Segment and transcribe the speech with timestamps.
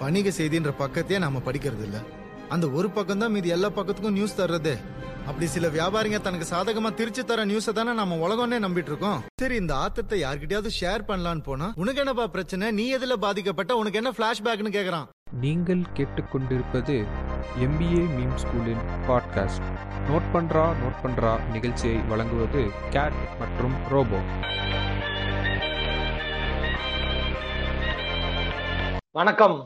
[0.00, 1.98] வணிக செய்தின்ற பக்கத்தையே நாம படிக்கிறது இல்ல
[2.48, 4.72] அந்த ஒரு பக்கம் தான் மீதி எல்லா பக்கத்துக்கும் நியூஸ் தர்றது.
[5.28, 9.74] அப்படி சில வியாபாரிங்க தனக்கு சாதகமா திருச்சி தர நியூஸ தானே நம்ம உலகம்னே நம்பிட்டு இருக்கோம் சரி இந்த
[9.74, 12.70] ஆத்தத்தை யார்கிட்டயாவது ஷேர் பண்ணலான்னு போனா உனக்கு என்னப்பா பிரச்சனை?
[12.70, 13.76] நீ எதுல பாதிக்கப்பட்ட?
[13.76, 15.06] உனக்கு என்ன பிளாஷ்பேக்னு கேக்குறான்.
[15.44, 16.96] நீங்கள் கேட்டுக்கொண்டிருப்பது
[17.66, 19.68] எம்பிஏ மீம் ஸ்கூலின் பாட்காஸ்ட்
[20.10, 22.62] நோட் பண்றா நோட் பண்றா நிகழ்ச்சியை வழங்குவது
[22.96, 24.20] கேட் மற்றும் ரோபோ
[29.12, 29.56] வணக்கம்.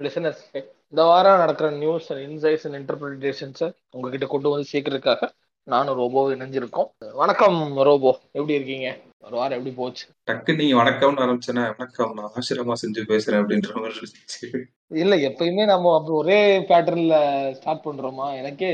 [0.00, 0.44] லிசனர்ஸ்
[0.90, 5.28] இந்த வாரம் நடக்கிற நியூஸ் அண்ட் இன்சைட்ஸ் அண்ட் இன்டர்பிரிட்டேஷன்ஸை உங்ககிட்ட கொண்டு வந்து சேர்க்கறதுக்காக
[5.66, 6.88] நானும் ரோபோ இணைஞ்சிருக்கோம்.
[7.20, 7.58] வணக்கம்
[7.88, 8.10] ரோபோ.
[8.32, 8.88] எப்படி இருக்கீங்க?
[9.20, 10.04] ஒரு வாரம் எப்படி போச்சு?
[10.30, 14.64] டக்கு நீங்க வணக்கம்னு ஆரம்பிச்சேன்னா வணக்கம் நான் ஆசிரமா செஞ்சு பேசுறேன் அப்படின்ற மாதிரி
[15.02, 16.40] இல்ல எப்பயுமே நம்ம அப்படி ஒரே
[16.70, 17.14] பேட்டர்ன்ல
[17.58, 18.26] ஸ்டார்ட் பண்றோமா?
[18.40, 18.70] எனக்கே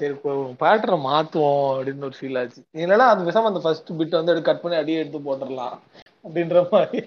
[0.00, 0.14] சரி
[0.62, 2.62] பேட்டர்னை மாத்துவோம் அப்படின்னு ஒரு ஃபீல் ஆச்சு.
[2.82, 5.76] இல்லைன்னா அது விஷயம் அந்த ஃபர்ஸ்ட் பிட் வந்து கட் பண்ணி அடியே எடுத்து போட்டுடலாம்
[6.24, 6.98] அப்படின்ற மாதிரி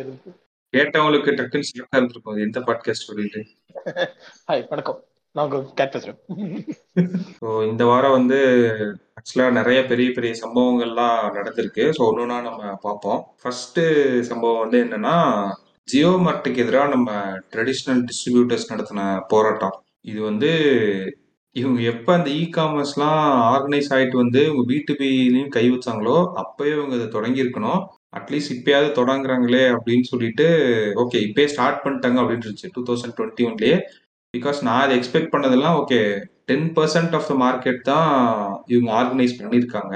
[0.00, 0.32] இருக்கு
[0.72, 2.32] கேட்டவங்களுக்கு டக்குன்னு ஷாக்கா இருந்திருக்கும்.
[2.34, 3.46] அது எந்த பாட்காஸ்ட் சொல்லிட்டு?
[4.48, 5.04] ஹாய் வணக்கம்.
[5.32, 6.18] நான் கேட் பேசுறேன்.
[7.40, 8.38] ஸோ இந்த வாரம் வந்து
[9.14, 11.84] ஆக்சுவலா நிறைய பெரிய பெரிய சம்பவங்கள்லாம் நடந்திருக்கு.
[11.98, 13.26] ஸோ ஒன்னொன்னா நம்ம பார்ப்போம்.
[13.42, 13.80] ஃபர்ஸ்ட்
[14.20, 15.50] சம்பவம் வந்து என்னன்னா
[15.84, 17.10] ஜியோ மார்ட்டுக்கு எதிராக நம்ம
[17.54, 19.82] ட்ரெடிஷ்னல் டிஸ்ட்ரிபியூட்டர்ஸ் நடத்தின போராட்டம்.
[20.00, 20.50] இது வந்து
[21.52, 23.20] இவங்க எப்ப அந்த இ காமர்ஸ்லாம்
[23.52, 27.86] ஆர்கனைஸ் ஆயிட்டு வந்து இவங்க பிடிபிலையும் கை வச்சாங்களோ அப்பயே இவங்க இதை தொடங்கியிருக்கணும்.
[28.12, 30.46] அட்லீஸ்ட் இப்பயாவது தொடங்குறாங்களே அப்படின்னு சொல்லிட்டு
[31.02, 33.76] ஓகே இப்பயே ஸ்டார்ட் பண்ணிட்டாங்க அப்படின்னு இருந்துச்சு டூ தௌசண்ட் டுவெண்ட்டி ஒன்லயே
[34.34, 36.00] பிகாஸ் நான் அதை எக்ஸ்பெக்ட் பண்ணதெல்லாம் okay
[36.50, 38.10] ten percent of the market தான்
[38.72, 39.94] இவங்க ஆர்கனைஸ் பண்ணியிருக்காங்க.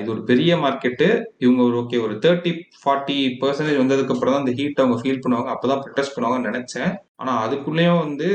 [0.00, 1.08] இது ஒரு பெரிய மார்க்கெட்டு
[1.44, 5.50] இவங்க ஒரு ஓகே ஒரு தேர்ட்டி ஃபார்ட்டி பர்சன்டேஜ் வந்ததுக்கு அப்புறம் தான் இந்த ஹீட் அவங்க ஃபீல் பண்ணுவாங்க.
[5.54, 6.92] அப்பதான் ப்ரொடெஸ்ட் பண்ணுவாங்கன்னு நினைச்சேன்.
[7.22, 8.28] ஆனா அதுக்குள்ளேயும் வந்து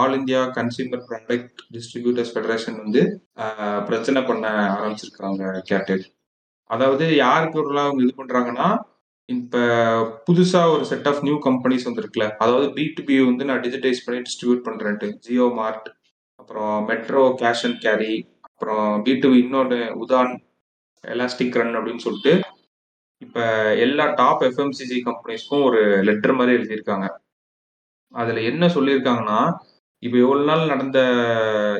[0.00, 3.02] all India consumer product distributors federation வந்து
[3.90, 6.04] பிரச்சனை பண்ண ஆரம்பிச்சிருக்காங்க கேட்டட்
[6.72, 8.68] அதாவது யாருக்கு ஒரு அவங்க இது பண்றாங்கன்னா
[9.28, 9.56] இப்ப
[10.26, 12.26] புதுசா ஒரு செட் ஆஃப் நியூ கம்பெனிஸ் வந்துருக்குல்ல.
[12.38, 15.88] அதாவது பி டு பி வந்து நான் டிஜிட்டைஸ் பண்ணி டிஸ்ட்ரிபியூட் பண்றேன்ட்டு ஜியோ மார்ட்
[16.40, 20.32] அப்புறம் மெட்ரோ கேஷ் அண்ட் கேரி அப்புறம் பி டு பி இன்னொன்று உதான்
[21.04, 22.34] எலாஸ்டிக் ரன் அப்படின்னு சொல்லிட்டு
[23.22, 23.38] இப்ப
[23.76, 27.06] எல்லா டாப் எஃப்எம்சிசி கம்பெனிஸ்க்கும் ஒரு லெட்டர் மாதிரி எழுதியிருக்காங்க.
[28.14, 29.40] அதுல என்ன சொல்லியிருக்காங்கன்னா
[30.02, 30.98] இப்போ எவ்வளவு நாள் நடந்த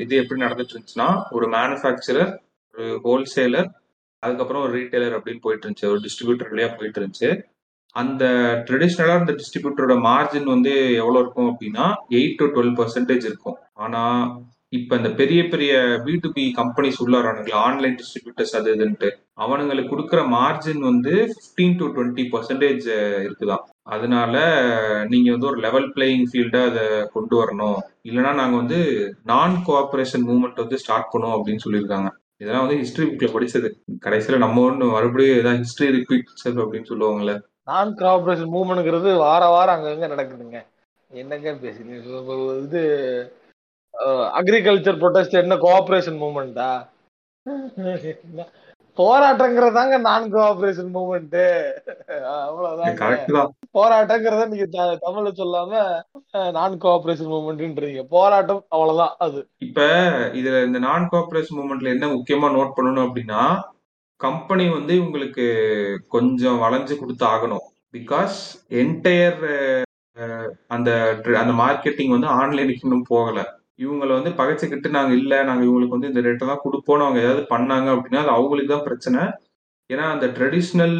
[0.00, 2.32] இது எப்படி நடந்துட்டு இருந்துச்சுன்னா ஒரு மேனுஃபேக்சரர்
[2.74, 3.70] ஒரு ஹோல்சேலர்
[4.22, 5.90] அதுக்கப்புறம் ஒரு ரீட்டைலர் அப்படின்னு போயிட்டு இருந்துச்சு.
[5.92, 7.30] ஒரு டிஸ்ட்ரிபியூட்டர் வழியா போயிட்டு இருந்துச்சு.
[7.96, 8.24] அந்த
[8.68, 10.72] ட்ரெடிஷ்னலா அந்த டிஸ்ட்ரிபியூட்டரோட மார்ஜின் வந்து
[11.02, 11.86] எவ்வளோ இருக்கும் அப்படின்னா
[12.18, 13.58] எயிட் டு டுவெல் பர்சன்டேஜ் இருக்கும்.
[13.84, 14.02] ஆனா
[14.78, 15.72] இப்ப இந்த பெரிய பெரிய
[16.04, 19.08] பி டு பி கம்பெனிஸ் உள்ள வரானுங்களா ஆன்லைன் டிஸ்ட்ரிபியூட்டர்ஸ் அது இதுன்ட்டு
[19.44, 21.12] அவனுங்களுக்கு கொடுக்குற மார்ஜின் வந்து
[21.56, 22.86] 15 டு டுவெண்ட்டி பர்சன்டேஜ்
[23.26, 24.34] இருக்குதான் அதனால
[25.12, 26.84] நீங்க வந்து ஒரு லெவல் பிளேயிங் ஃபீல்டா அதை
[27.16, 27.78] கொண்டு வரணும்.
[28.08, 28.80] இல்லைன்னா நாங்க வந்து
[29.32, 32.10] நான் கோஆபரேஷன் மூவ்மெண்ட் வந்து ஸ்டார்ட் பண்ணுவோம் அப்படின்னு சொல்லியிருக்காங்க.
[32.42, 33.68] இதெல்லாம் வந்து ஹிஸ்டரி புக்ல படிச்சது.
[34.06, 36.30] கடைசியில நம்ம ஒண்ணு மறுபடியும் ஏதாவது ஹிஸ்டரி ரிப்பீட்
[36.62, 37.34] அப்படின்னு சொல்லுவாங்கல்ல.
[37.68, 40.60] நான் கோஆபரேஷன் மூவ்மெண்ட்ங்கிறது வார வாரம் அங்கங்க நடக்குதுங்க.
[41.10, 41.96] என்னங்க பேசுறீங்க?
[42.66, 42.82] இது
[44.38, 46.20] அக்ரிகல்ச்சர் ப்ரொடெஸ்ட் என்ன கோஆபரேஷன்
[48.98, 51.36] மூவ்மெண்டா போராட்டங்கிறதாங்க நான் கோஆபரேஷன் மூவ்மெண்ட்
[52.46, 52.96] அவ்வளவுதாங்க.
[53.02, 53.50] கரெக்ட் தான்.
[53.76, 54.66] போராட்டங்கிறத நீங்க
[55.04, 55.70] தமிழ்ல சொல்லாம
[56.56, 59.40] நான் கோஆபரேஷன் மூவ்மெண்ட்ன்றீங்க போராட்டம் அவ்வளவுதான் அது.
[59.66, 59.80] இப்ப
[60.40, 63.42] இதுல இந்த நான் கோஆபரேஷன் மூவ்மெண்ட்ல என்ன முக்கியமா நோட் பண்ணணும் அப்படின்னா
[64.20, 65.46] கம்பெனி வந்து உங்களுக்கு
[66.16, 67.64] கொஞ்சம் வளைஞ்சு கொடுத்து ஆகணும்.
[67.96, 68.36] பிகாஸ்
[68.82, 69.42] என்டையர்
[70.68, 70.90] அந்த
[71.42, 73.40] அந்த மார்க்கெட்டிங் வந்து ஆன்லைனுக்கு இன்னும் போகல.
[73.78, 77.88] இவங்களை வந்து பகைச்சிக்கிட்டு நாங்க இல்ல நாங்க இவங்களுக்கு வந்து இந்த ரேட்டை தான் கொடுப்போம் அவங்க ஏதாவது பண்ணாங்க
[77.94, 79.22] அப்படின்னா அது அவங்களுக்கு தான் பிரச்சனை.
[79.90, 80.98] ஏன்னா அந்த ட்ரெடிஷ்னல்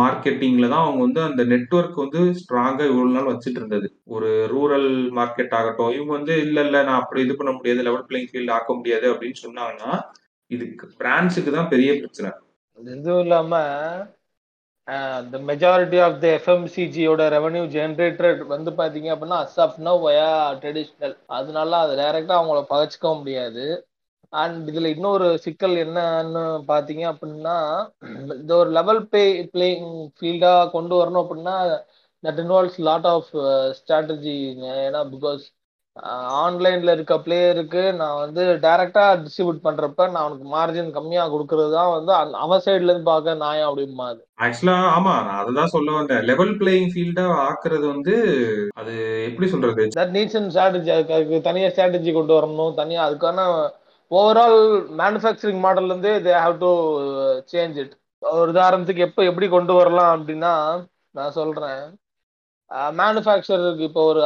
[0.00, 3.86] மார்க்கெட்டிங்ல தான் அவங்க வந்து அந்த நெட்வொர்க் வந்து ஸ்ட்ராங்கா இவ்வளவு நாள் வச்சுட்டு இருந்தது.
[4.14, 4.88] ஒரு ரூரல்
[5.18, 8.72] மார்க்கெட் ஆகட்டும் இவங்க வந்து இல்ல இல்ல நான் அப்படி இது பண்ண முடியாது லெவல் பிளேயிங் ஃபீல்ட் ஆக்க
[8.80, 9.92] முடியாது அப்படின்னு சொன்னாங்கன்னா
[10.50, 12.30] இதுக்கு பிரான்ச்சுக்கு தான் பெரிய பிரச்சனை.
[12.78, 13.54] இதுவும் இல்லாம
[15.28, 19.94] த மெஜாரிட்டி ஆஃப் த எஃப்எம்சிஜியோட ரெவன்யூ ஜென்ரேட்டர் வந்து பார்த்தீங்க அப்படின்னா அஸ் ஆஃப் நோ
[20.62, 23.64] ட்ரெடிஷ்னல் அதனால அது டைரெக்டாக அவங்கள பகச்சிக்க முடியாது.
[24.32, 27.56] அண்ட் இதில் இன்னொரு சிக்கல் என்னன்னு பார்த்தீங்க அப்படின்னா
[28.34, 31.56] இந்த ஒரு லெவல் பே பிளேயிங் ஃபீல்டாக கொண்டு வரணும் அப்படின்னா
[32.24, 33.30] தட் இன்வால்வ்ஸ் லாட் ஆஃப்
[33.78, 35.44] ஸ்ட்ராட்டஜிங்க ஏன்னா பிகாஸ்
[36.38, 42.12] ஆன்லைன்ல இருக்க பிளேயருக்கு நான் வந்து டைரக்டா டிஸ்ட்ரிபியூட் பண்றப்ப நான் அவனுக்கு மார்ஜின் கம்மியா கொடுக்கறது தான் வந்து
[42.44, 44.20] அவன் சைடுல இருந்து பார்க்க நியாயம் அப்படிமா அது?
[44.44, 46.24] ஆக்சுவலா ஆமா நான் அதுதான் சொல்ல வந்தேன்.
[46.30, 48.14] லெவல் பிளேயிங் ஃபீல்டா ஆக்குறது வந்து
[48.74, 48.94] அது
[49.28, 49.84] எப்படி சொல்றது?
[49.98, 52.74] தட் நீட்ஸ் அண்ட் ஸ்ட்ராட்டஜி அதுக்கு தனியா ஸ்ட்ராட்டஜி கொண்டு வரணும்.
[52.74, 53.46] தனியா அதுக்கான
[54.10, 54.60] ஓவரால்
[55.00, 56.70] மேனுஃபேக்சரிங் மாடல்ல இருந்தே they have to
[57.52, 60.52] change it ஒரு உதாரணத்துக்கு எப்போ எப்படி கொண்டு வரலாம் அப்படின்னா
[61.14, 61.82] நான் சொல்றேன்.
[62.98, 64.22] மேனுஃபேக்சரருக்கு இப்போ ஒரு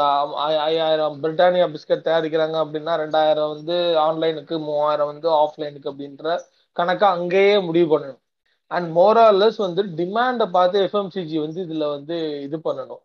[0.66, 6.36] ஐயாயிரம் பிரிட்டானியா பிஸ்கட் தயாரிக்கிறாங்க அப்படின்னா ரெண்டாயிரம் வந்து ஆன்லைனுக்கு மூவாயிரம் வந்து ஆஃப்லைனுக்கு அப்படின்ற
[6.76, 8.22] கணக்கை அங்கேயே முடிவு பண்ணணும்.
[8.70, 12.16] அண்ட் மோராலஸ் வந்து டிமாண்டை பார்த்து எஃப்எம்சிஜி வந்து இதில் வந்து
[12.46, 13.02] இது பண்ணணும்.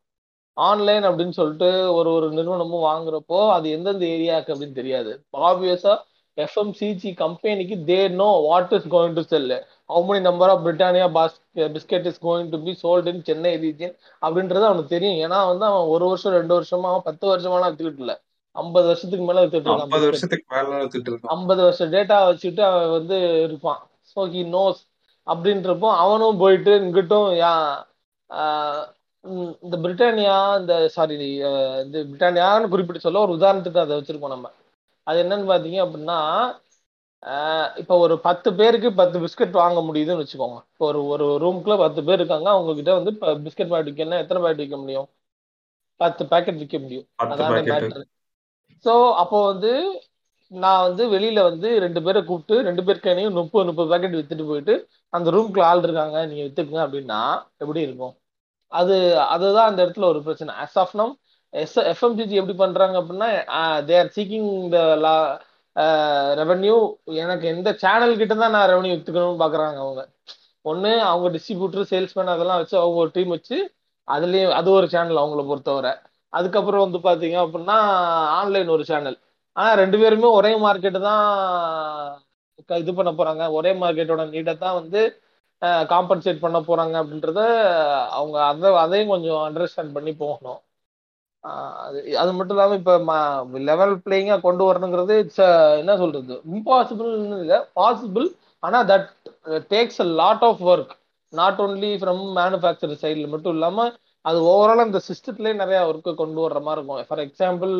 [0.57, 5.11] ஆன்லைன் அப்படின்னு சொல்லிட்டு ஒரு ஒரு நிறுவனமும் வாங்குறப்போ அது எந்தெந்த ஏரியாவுக்கு அப்படின்னு தெரியாது.
[5.49, 5.97] ஆப்வியஸாக
[6.37, 9.57] எஃப்எம்சிஜி கம்பெனிக்கு they know what is going to sell
[9.89, 11.35] how many number of Britannia pass
[11.75, 15.17] biscuit is going to be sold in Chennai region அப்படின்றது அவனுக்கு தெரியும்.
[15.25, 18.15] ஏன்னா வந்து அவன் ஒரு வருஷம் ரெண்டு வருஷமா பத்து வருஷமாலாம் வித்துக்கிட்டு இல்ல.
[18.55, 20.05] ஐம்பது வருஷத்துக்கு மேல வித்துட்டு இருக்கான் ஐம்பது.
[20.07, 20.67] வருஷத்துக்கு மேல
[21.61, 23.81] வருஷம் டேட்டா வச்சுட்டு அவன் வந்து இருப்பான்.
[24.11, 24.81] ஸோ ஹி நோஸ்
[25.27, 27.51] அப்படின்றப்போ அவனும் போயிட்டு இங்கிட்டும் யா
[29.61, 31.15] இந்த பிரிட்டானியா இந்த சாரி
[31.83, 34.47] இந்த பிரிட்டானியான்னு குறிப்பிட்டு சொல்ல ஒரு உதாரணத்துக்கு அதை வச்சிருக்கோம் நம்ம.
[35.07, 36.19] அது என்னன்னு பாத்தீங்க அப்படின்னா
[37.81, 40.57] இப்போ ஒரு பத்து பேருக்கு பத்து பிஸ்கட் வாங்க முடியுதுன்னு வச்சுக்கோங்க.
[40.73, 43.11] இப்போ ஒரு ஒரு ரூம்குள்ள பத்து பேர் இருக்காங்க அவங்க கிட்ட வந்து
[43.45, 45.07] பிஸ்கட் பாக்கெட் விற்கணும்னா எத்தனை பாக்கெட் விற்க முடியும்?
[45.99, 47.05] பத்து பாக்கெட் விற்க முடியும்.
[47.25, 48.03] அதான மேட்ரு
[48.85, 49.71] ஸோ அப்போ வந்து
[50.51, 54.73] நான் வந்து வெளியில வந்து ரெண்டு பேரை கூப்பிட்டு ரெண்டு பேருக்கையும் முப்பது முப்பது பாக்கெட் வித்துட்டு போயிட்டு
[55.13, 57.19] அந்த ரூம்குள்ள ஆள் இருக்காங்க நீங்க வித்துக்குங்க அப்படின்னா
[57.63, 58.13] எப்படி இருக்கும்?
[58.71, 58.95] அது
[59.35, 60.53] அதுதான் அந்த இடத்துல ஒரு பிரச்சனை.
[60.63, 61.13] As of now
[61.53, 63.29] S FMCG எப்படி பண்றாங்க அப்படின்னா
[63.89, 65.15] they are seeking the low
[66.39, 66.75] revenue
[67.15, 70.01] எனக்கு எந்த சேனல் கிட்ட தான் நான் ரெவன்யூ எடுத்துக்கணும்னு பாக்குறாங்க அவங்க.
[70.65, 73.57] ஒண்ணு அவங்க டிஸ்ட்ரிபியூட்டர் சேல்ஸ்மேன் அதெல்லாம் வச்சு அவங்க ஒரு டீம் வச்சு
[74.07, 75.93] அதுலயும் அது ஒரு சேனல் அவங்கள பொறுத்தவரை.
[76.33, 77.77] அதுக்கப்புறம் வந்து பாத்தீங்க அப்படின்னா
[78.39, 79.17] ஆன்லைன் ஒரு சேனல்
[79.55, 81.23] ஆனா ரெண்டு பேருமே ஒரே மார்க்கெட் தான்
[82.69, 83.51] க- இது பண்ண போறாங்க.
[83.51, 85.01] ஒரே மார்க்கெட்டோட நீடை தான் வந்து
[85.91, 87.41] காம்பன்சேட் பண்ண போறாங்க அப்படின்றத
[88.11, 90.59] அவங்க அதை அதையும் கொஞ்சம் அண்டர்ஸ்டாண்ட் பண்ணி போகணும்.
[91.83, 92.93] அது அது மட்டும் இல்லாம இப்ப
[93.69, 95.41] லெவல் பிளேயிங்கா கொண்டு வரணுங்கிறது இட்ஸ்
[95.81, 96.35] என்ன சொல்றது?
[96.53, 98.27] இம்பாசிபிள்னு இல்லை பாசிபிள்
[98.63, 99.09] ஆனா that
[99.73, 100.93] takes a lot of work
[101.33, 103.87] not only from manufacture சைடில் மட்டும் இல்லாம
[104.25, 107.07] அது ஓவரால் அந்த சிஸ்டத்துலேயே நிறைய ஒர்க்கு கொண்டு வர்ற மாதிரி இருக்கும்.
[107.09, 107.73] ஃபார் எக்ஸாம்பிள்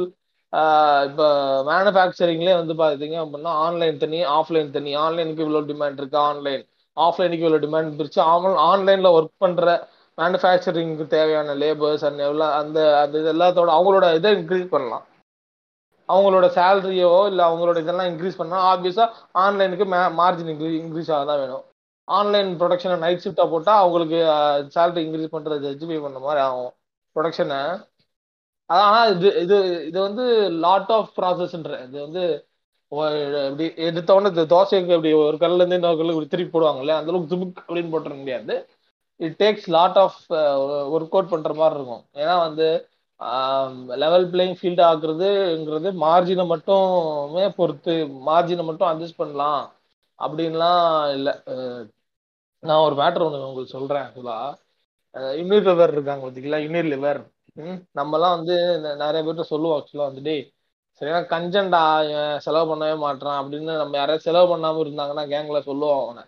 [1.07, 1.27] இப்போ
[1.69, 4.92] மேனுஃபேக்சரிங்லேயே வந்து பார்த்தீங்க அப்படின்னா ஆன்லைன் தனி ஆஃப்லைன் தனி.
[5.06, 6.63] ஆன்லைனுக்கு இவ்வளோ டிமாண்ட் இருக்கு ஆன்லைன்
[6.98, 8.19] ஆஃப்லைனுக்கு இவ்வளோ டிமாண்ட் பிரிச்சு
[8.68, 9.68] ஆன்லைனில் ஒர்க் பண்ணுற
[10.18, 15.06] மேனுஃபேக்சரிங்க்கு தேவையான லேபர்ஸ் அண்ட் எவ்வளோ அந்த அந்த இது எல்லாத்தோட அவங்களோட இதை இன்க்ரீஸ் பண்ணலாம்.
[16.10, 21.39] அவங்களோட சேலரியோ இல்லை அவங்களோட இதெல்லாம் இன்க்ரீஸ் பண்ணால் ஆப்வியஸாக ஆன்லைனுக்கு மே மார்ஜின் இன்க்ரீஸ் இன்க்ரீஸ் ஆக தான்
[21.39, 21.63] வேணும்.
[22.07, 24.19] ஆன்லைன் ப்ரொடக்ஷனை நைட் ஷிஃப்ட்டாக போட்டால் அவங்களுக்கு
[24.75, 26.74] சேலரி இன்க்ரீஸ் பண்ணுறது ஜஸ்டிஃபை பண்ண மாதிரி ஆகும்.
[27.16, 27.59] ப்ரொடக்ஷனை
[28.69, 29.57] ஆனால் இது இது
[29.88, 32.24] இது வந்து லாட் ஆஃப் ப்ராசஸ்ன்ற இது வந்து
[32.92, 33.09] ஒ-
[33.50, 37.63] இப்படி எடுத்த உடனே இந்த தோசைக்கு அப்படி ஒரு கல்லேருந்து இன்னொரு கல்லு இப்படி திருப்பி போடுவாங்கல்ல அந்தளவுக்கு துமுக்
[37.68, 38.56] அப்படின்னு போட்டுற முடியாது.
[39.19, 40.19] It takes lot of
[40.95, 42.04] work out பண்ற மாதிரி இருக்கும்.
[42.21, 42.68] ஏன்னா வந்து
[44.04, 47.94] லெவல் பிளேயிங் ஃபீல்ட் ஆகுறதுங்கிறது மார்ஜினை மட்டுமே பொறுத்து
[48.30, 49.63] மார்ஜினை மட்டும் அட்ஜஸ்ட் பண்ணலாம்
[50.19, 50.83] அப்படின்லாம்
[51.18, 51.33] இல்லை.
[52.63, 54.51] நான் ஒரு மேட்டர் ஒன்று உங்களுக்கு சொல்கிறேன் ஆக்சுவலாக
[55.39, 57.21] யூனிட் லிவர் இருக்காங்க பார்த்தீங்களா யூனிட் லிவர்
[58.00, 58.56] நம்மலாம் வந்து
[59.01, 60.44] நிறைய பேர்கிட்ட சொல்லுவோம் ஆக்சுவலாக வந்து டேய்
[61.01, 61.81] சரியா கஞ்சன்டா
[62.45, 66.24] செலவு பண்ணவே மாட்றான் அப்படின்னு நம்ம யாராவது செலவு பண்ணாமல் இருந்தாங்கன்னா கேங்கில் சொல்லுவோம் அவனை.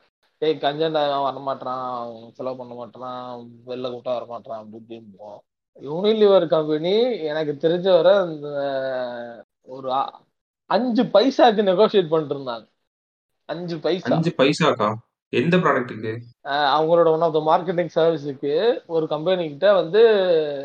[0.48, 0.96] இவன்
[1.26, 3.24] வரமாட்றான் அவன் செலவு பண்ண மாட்றான்
[3.66, 5.40] வெளில கூட்டா வர மாட்றான் அப்படி இப்படிம்போம்
[5.82, 6.94] யூனிலிவர் கம்பெனி
[7.30, 8.50] எனக்கு தெரிஞ்ச வரை இந்த
[9.68, 9.90] ஒரு
[10.70, 12.66] அஞ்சு பைசாக்கு நெகோஷியேட் பண்ணிட்டு இருந்தாங்க
[13.50, 14.08] அஞ்சு பைசா.
[14.10, 14.88] அஞ்சு பைசாக்கா?
[15.34, 16.12] எந்த ப்ராடக்ட்டுக்கு
[16.70, 18.54] அவங்களோட ஒன் ஆஃப் த மார்க்கெட்டிங் சர்வீஸுக்கு
[18.88, 20.02] ஒரு கம்பெனி கிட்ட வந்து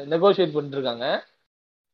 [0.08, 1.06] நெகோஷியேட் பண்ணிட்டு இருக்காங்க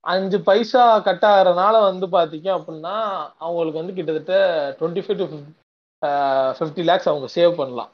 [0.05, 2.95] அஞ்சு பைசா கட் ஆகிறனால வந்து பாத்தீங்க அப்படின்னா
[3.39, 4.35] அவங்களுக்கு வந்து கிட்டத்தட்ட
[4.79, 5.27] twenty five to
[6.57, 7.91] fifty lakhs அவங்க சேவ் பண்ணலாம்.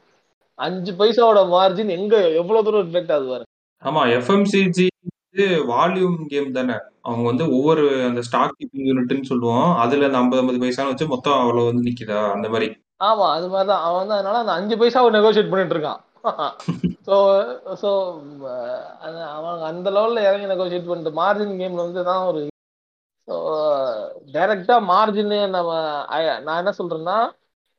[0.58, 3.48] அஞ்சு பைசாவோட மார்ஜின் எங்க எவ்வளவு தூரம் ரிஃப்ளெக்ட் ஆகுது பாருங்க.
[3.82, 6.76] ஆமா எஃப்எம்சிஜி வந்து வால்யூம் கேம் தானே.
[7.02, 9.68] அவங்க வந்து ஒவ்வொரு அந்த ஸ்டாக் கீப்பிங் யூனிட்னு சொல்லுவோம்.
[9.76, 12.20] அதுல அந்த ஐம்பது ஐம்பது பைசான்னு வச்சு மொத்தம் அவ்வளவு வந்து நிக்குதா?
[12.36, 12.68] அந்த மாதிரி.
[13.00, 13.84] ஆமா அது மாதிரிதான்.
[13.86, 16.00] அவன் வந்து அதனால அந்த அஞ்சு பைசாவை நெகோஷியேட் பண்ணிட்டு இருக்கான்.
[17.06, 17.16] ஸோ
[17.80, 17.88] ஸோ
[19.32, 22.40] அவன் அந்த லெவல்ல இறங்கி நெகோஷியேட் பண்ணிட்டு மார்ஜின் கேம்ல வந்து தான் ஒரு
[23.28, 23.34] ஸோ
[24.32, 25.70] டைரக்டா மார்ஜின் நம்ம
[26.46, 27.16] நான் என்ன சொல்றேன்னா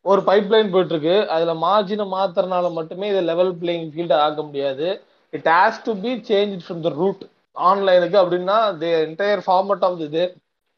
[0.06, 4.88] ஒரு பைப் லைன் போயிட்டு இருக்கு அதுல மார்ஜினை மாத்துறதுனால மட்டுமே இதை லெவல் பிளேயிங் ஃபீல்ட் ஆக்க முடியாது.
[5.34, 7.24] It has to be change from the root
[7.66, 10.24] ஆன்லைனுக்கு அப்படின்னா தி என்டையர் ஃபார்மட் ஆஃப் இது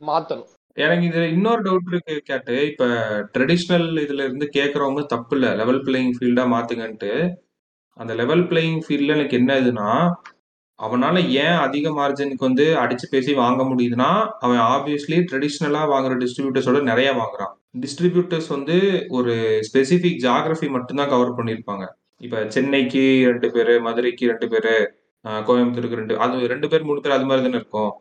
[0.02, 0.50] மாத்தணும்.
[0.78, 2.56] எனக்கு இதுல இன்னொரு டவுட் இருக்கு கேட்டு.
[2.72, 2.86] இப்ப
[3.36, 5.50] ட்ரெடிஷ்னல் இதுல இருந்து கேக்குறவங்க தப்பு இல்ல.
[5.56, 7.12] லெவல் பிளேயிங் ஃபீல்டா மாத்துங்கன்ட்டு.
[7.98, 9.90] அந்த லெவல் பிளேயிங் ஃபீல்ட்ல எனக்கு என்ன இதுன்னா
[10.80, 14.10] அவனால ஏன் அதிக மார்ஜினுக்கு வந்து அடிச்சு பேசி வாங்க முடியுதுன்னா
[14.46, 17.54] அவன் ஆப்வியஸ்லி ட்ரெடிஷ்னலா வாங்குற டிஸ்ட்ரிபியூட்டர்ஸோட நிறைய வாங்குறான்.
[17.84, 18.78] டிஸ்ட்ரிபியூட்டர்ஸ் வந்து
[19.18, 19.34] ஒரு
[19.68, 21.86] ஸ்பெசிபிக் ஜாகிரபி மட்டும்தான் கவர் பண்ணியிருப்பாங்க.
[22.26, 24.74] இப்ப சென்னைக்கு ரெண்டு பேரு மதுரைக்கு ரெண்டு பேரு
[25.48, 27.92] கோயம்புத்தூருக்கு ரெண்டு அது ரெண்டு பேர் மூணு பேர் அது மாதிரி தானே இருக்கும்.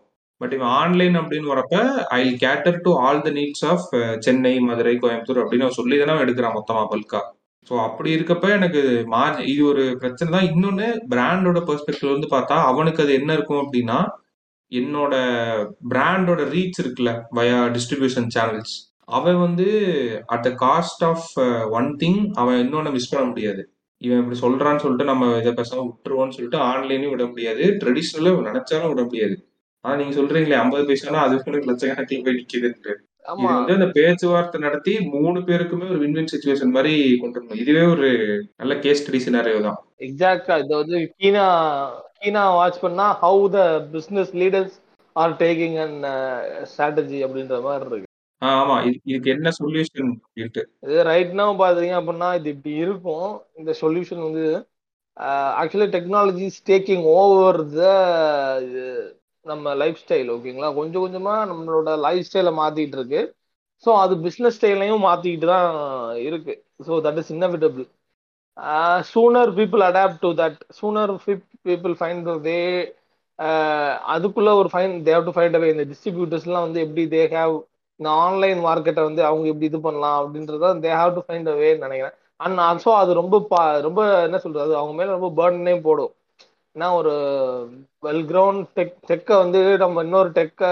[0.40, 1.76] பட் இவன் ஆன்லைன் அப்படின்னு வரப்ப
[2.18, 3.86] I cater to all the needs of
[4.26, 7.20] Chennai Madurai Coimbatore அப்படின்னு சொல்லி தானே எடுக்கிறான் மொத்தமா பல்கா
[7.68, 8.80] ஸோ அப்படி இருக்கப்ப எனக்கு
[9.14, 10.48] மார்ஜ் இது ஒரு பிரச்சனை தான்.
[10.50, 13.98] இன்னொன்று பிராண்டோட பெர்ஸ்பெக்டிவ் வந்து பார்த்தா அவனுக்கு அது என்ன இருக்கும் அப்படின்னா
[14.72, 15.14] என்னோட
[15.92, 18.74] பிராண்டோட ரீச் இருக்குல்ல வயா டிஸ்ட்ரிபியூஷன் சேனல்ஸ்
[19.08, 19.66] அவன் வந்து
[20.34, 21.26] at the cost of
[21.78, 23.62] one thing அவன் இன்னொன்னு மிஸ் பண்ண முடியாது.
[24.02, 27.64] இவன் இப்படி சொல்றான்னு சொல்லிட்டு நம்ம இதை பேசாம விட்டுருவோம்னு சொல்லிட்டு ஆன்லைனையும் விட முடியாது.
[27.80, 29.36] ட்ரெடிஷ்னலும் நினைச்சாலும் விட முடியாது.
[29.84, 34.92] ஆனா நீங்க சொல்றீங்களே ஐம்பது பைசானா அதுக்கு எனக்கு லட்சக்கணக்கில் போய் நிக்குதுன்ட்டு இது வந்து அந்த பேச்சுவார்த்தை நடத்தி
[35.12, 37.60] மூணு பேருக்குமே ஒரு வின் வின் சுச்சுவேஷன் மாதிரி கொண்டு வரணும்.
[37.62, 38.08] இதுவே ஒரு
[38.60, 39.78] நல்ல கேஸ் ஸ்டடி சினாரியோ தான்.
[40.06, 41.46] எக்ஸாக்டா இது வந்து கீனா
[42.20, 43.60] கீனா வாட்ச் பண்ணா how the
[43.94, 44.76] business leaders
[45.16, 46.04] are taking and
[46.72, 48.10] strategy அப்படின்ற மாதிரி இருக்கு.
[48.42, 48.76] ஆமா.
[48.86, 50.12] இது இதுக்கு என்ன சொல்யூஷன்
[50.44, 53.28] இது ரைட் now பாத்தீங்க அப்படின்னா இது இப்படி இருக்கும்.
[53.60, 54.46] இந்த சொல்யூஷன் வந்து
[55.60, 57.82] actually technology taking over the
[59.46, 63.20] நம்ம லைஃப் ஸ்டைல் ஓகேங்களா கொஞ்சம் கொஞ்சமா நம்மளோட லைஃப் ஸ்டைலை மாத்திட்டு இருக்கு.
[63.86, 65.68] ஸோ அது பிஸ்னஸ் ஸ்டைலையும் மாத்திக்கிட்டு தான்
[66.28, 66.54] இருக்கு.
[66.86, 67.86] So that is inevitable
[69.12, 71.12] sooner people adapt to that sooner
[71.68, 72.58] people find they
[74.14, 77.54] அதுக்குள்ள ஒரு fine they've to find a way இந்த டிஸ்ட்ரிபியூட்டர்ஸ்லாம் வந்து எப்படி தே ஹேவ்
[78.00, 82.14] இந்த ஆன்லைன் மார்க்கெட்டை வந்து அவங்க எப்படி இது பண்ணலாம் அப்படின்றத they have to find a way நினைக்கிறேன்.
[82.40, 84.64] அண்ட் ஆல்சோ அது ரொம்ப பா ரொம்ப என்ன சொல்றது?
[84.66, 86.12] அது அவங்க மேல ரொம்ப பேர்டனே போடும்.
[86.76, 87.12] ஏன்னா ஒரு
[88.06, 90.70] வெல் கிரவுண்ட் டெக் டெக்கை வந்து நம்ம இன்னொரு டெக்கை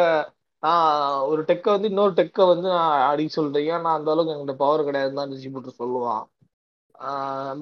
[0.63, 0.89] நான்
[1.31, 5.13] ஒரு டெக்கை வந்து இன்னொரு டெக்கை வந்து நான் அடிக்க சொல்றீங்க நான் அந்த அளவுக்கு என்கிட்ட பவர் கிடையாது
[5.19, 6.23] தான் டிஸ்ட்ரிபியூட்டர் சொல்லுவான்.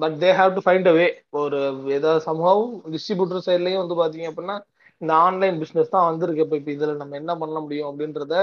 [0.01, 1.05] But they have to find a way
[1.41, 1.59] ஒரு
[1.97, 4.57] ஏதாவது சம்பவம் டிஸ்ட்ரிபியூட்டர் சைட்லேயும் வந்து பார்த்தீங்க அப்படின்னா
[5.01, 6.43] இந்த ஆன்லைன் பிஸ்னஸ் தான் வந்திருக்கு.
[6.45, 8.35] இப்போ இப்போ இதில் நம்ம என்ன பண்ண முடியும் அப்படின்றத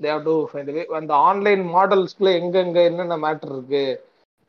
[0.00, 3.98] they have to find way அந்த ஆன்லைன் மாடல்ஸ்குள்ளே எங்கெங்கே என்னென்ன மேட்ரு இருக்குது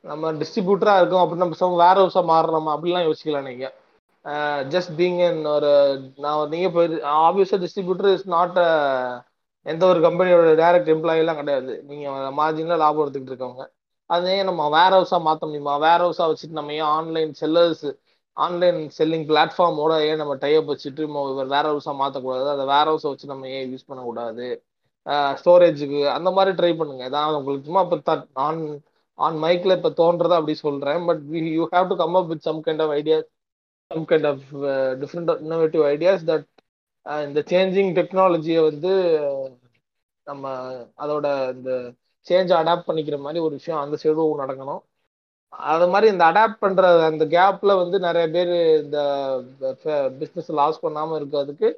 [0.05, 1.23] நம்ம டிஸ்ட்ரிபியூட்டராக இருக்கோம்.
[1.23, 3.73] அப்படின்னு நம்ம வேற ஹவுஸாக மாறுறோமா அப்படிலாம் யோசிக்கலாம் நீங்கள்
[4.25, 5.17] Uh, ஜஸ்ட் பீங்
[5.55, 5.71] ஒரு
[6.23, 6.87] நான் நீங்க போய்
[7.25, 8.55] ஆப்வியஸா டிஸ்ட்ரிபியூட்டர் இஸ் நாட்
[9.65, 11.73] எந்த ஒரு கம்பெனியோட டைரக்ட் எம்ப்ளாயெல்லாம் கிடையாது.
[11.89, 13.65] நீங்கள் மார்ஜினில் லாபம் எடுத்துக்கிட்டு இருக்கவங்க.
[14.09, 15.75] அதே நம்ம வேர் ஹவுஸாக மாற்ற முடியுமா?
[15.85, 17.85] வேர் ஹவுஸாக வச்சுட்டு நம்ம ஏன் ஆன்லைன் செல்லர்ஸ்
[18.37, 21.05] ஆன்லைன் செல்லிங் பிளாட்ஃபார்மோட ஏன் நம்ம டைப் வச்சுட்டு
[21.53, 24.47] வேர் ஹவுஸாக மாற்றக்கூடாது அதை வேர் ஹவுஸை வச்சு நம்ம ஏன் யூஸ் பண்ணக்கூடாது?
[25.05, 27.03] Uh, ஸ்டோரேஜுக்கு அந்த மாதிரி ட்ரை பண்ணுங்க.
[27.11, 28.17] ஏதாவது உங்களுக்கு சும்மா இப்போ
[28.47, 28.61] ஆன்
[29.19, 31.23] ஆன் மைக்கில் இப்போ தோன்றதை அப்படி சொல்கிறேன் but
[31.57, 33.29] you have to come up with some kind of ideas
[33.91, 34.45] some kind of
[35.01, 36.45] different innovative ideas that
[37.27, 38.91] இந்த சேஞ்சிங் டெக்னாலஜியை வந்து
[40.27, 40.53] நம்ம
[41.03, 41.25] அதோட
[41.55, 41.71] இந்த
[42.27, 44.81] சேஞ்ச் அடாப்ட் பண்ணிக்கிற மாதிரி ஒரு விஷயம் அந்த சைடும் நடக்கணும்.
[45.73, 48.97] அது மாதிரி இந்த அடாப்ட் பண்ணுற அந்த கேப்பில் வந்து நிறைய பேர் இந்த
[50.21, 51.69] பிஸ்னஸ் லாஸ் பண்ணாமல் இருக்கிறதுக்கு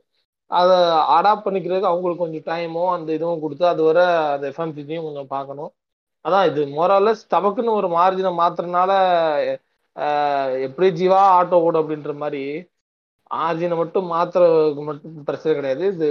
[0.51, 0.77] அதை
[1.17, 3.99] அடாப்ட் பண்ணிக்கிறதுக்கு அவங்களுக்கு கொஞ்சம் டைமோ அந்த இதுவும் கொடுத்து அது வர
[4.35, 5.71] அந்த எஃப்எம்சிஜியும் கொஞ்சம் பார்க்கணும்.
[6.25, 8.91] அதான் இது மோரலஸ் தமக்குன்னு ஒரு மார்ஜினை மாத்திரனால
[10.65, 12.43] எப்படி ஜீவா ஆட்டோ ஓடும் அப்படின்ற மாதிரி
[13.45, 15.85] ஆர்ஜினை மட்டும் மாத்துறதுக்கு மட்டும் பிரச்சனை கிடையாது.
[15.93, 16.07] இது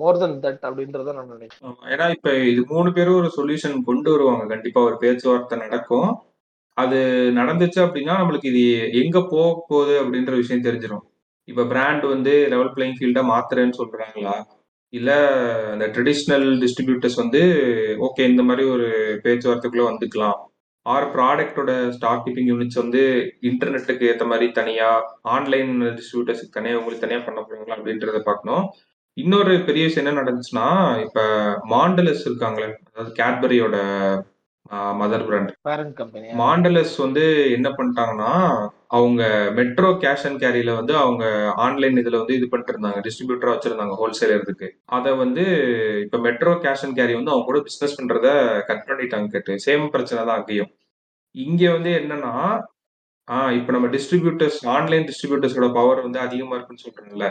[0.00, 1.76] மோர் தென் தட் அப்படின்றத நான் நினைக்கிறேன்.
[1.92, 4.44] ஏன்னா இப்ப இது மூணு பேரும் ஒரு சொல்யூஷன் கொண்டு வருவாங்க.
[4.54, 6.10] கண்டிப்பா ஒரு பேச்சுவார்த்தை நடக்கும்.
[6.76, 6.98] அது
[7.38, 8.64] நடந்துச்சு அப்படின்னா நம்மளுக்கு இது
[9.02, 11.06] எங்க போக போகுது அப்படின்ற விஷயம் தெரிஞ்சிடும்
[11.48, 14.34] இப்ப பிராண்ட் வந்து லெவல் பிளேயிங் ஃபீல்டா மாத்துறேன்னு சொல்றாங்களா?
[14.92, 15.10] இல்ல
[15.72, 17.40] அந்த ட்ரெடிஷ்னல் டிஸ்ட்ரிபியூட்டர்ஸ் வந்து
[18.08, 18.88] ஓகே இந்த மாதிரி ஒரு
[19.24, 20.38] பேச்சுவார்த்தைக்குள்ள வந்துக்கலாம்.
[20.92, 23.02] ஆர் ப்ராடக்டோட ஸ்டாக் கீப்பிங் யூனிட்ஸ் வந்து
[23.50, 24.90] இன்டர்நெட்டுக்கு ஏற்ற மாதிரி தனியா
[25.36, 28.64] ஆன்லைன் டிஸ்ட்ரிபியூட்டர்ஸ்க்கு தனியா உங்களுக்கு தனியா பண்ண போறீங்களா அப்படின்றத பார்க்கணும்.
[29.16, 30.66] இன்னொரு பெரிய விஷயம் என்ன நடந்துச்சுன்னா
[31.06, 31.20] இப்ப
[31.72, 33.76] மாண்டலஸ் இருக்காங்களே அதாவது கேட்பரியோட
[35.00, 35.52] மதர் பிராண்ட்
[36.40, 37.22] மாண்டலஸ் வந்து
[37.54, 38.32] என்ன பண்ணிட்டாங்கன்னா
[38.96, 39.22] அவங்க
[39.58, 41.24] மெட்ரோ கேஷ் அண்ட் கேரியில வந்து அவங்க
[41.66, 44.68] ஆன்லைன் இதுல வந்து இது பண்ணிட்டு இருந்தாங்க டிஸ்ட்ரிபியூட்டரா வச்சிருந்தாங்க ஹோல்சேலர் இதுக்கு
[44.98, 45.44] அதை வந்து
[46.04, 48.28] இப்ப மெட்ரோ கேஷ் அண்ட் கேரி வந்து அவங்க கூட பிசினஸ் பண்றத
[48.70, 50.70] கட் பண்ணிட்டாங்க கேட்டு சேம் பிரச்சனை தான் அங்கேயும்.
[51.38, 52.32] இங்க வந்து என்னன்னா
[53.28, 57.26] ஆஹ் இப்ப நம்ம டிஸ்ட்ரிபியூட்டர்ஸ் ஆன்லைன் டிஸ்ட்ரிபியூட்டர்ஸோட பவர் வந்து அதிகமா இருக்குன்னு சொல்றோம்ல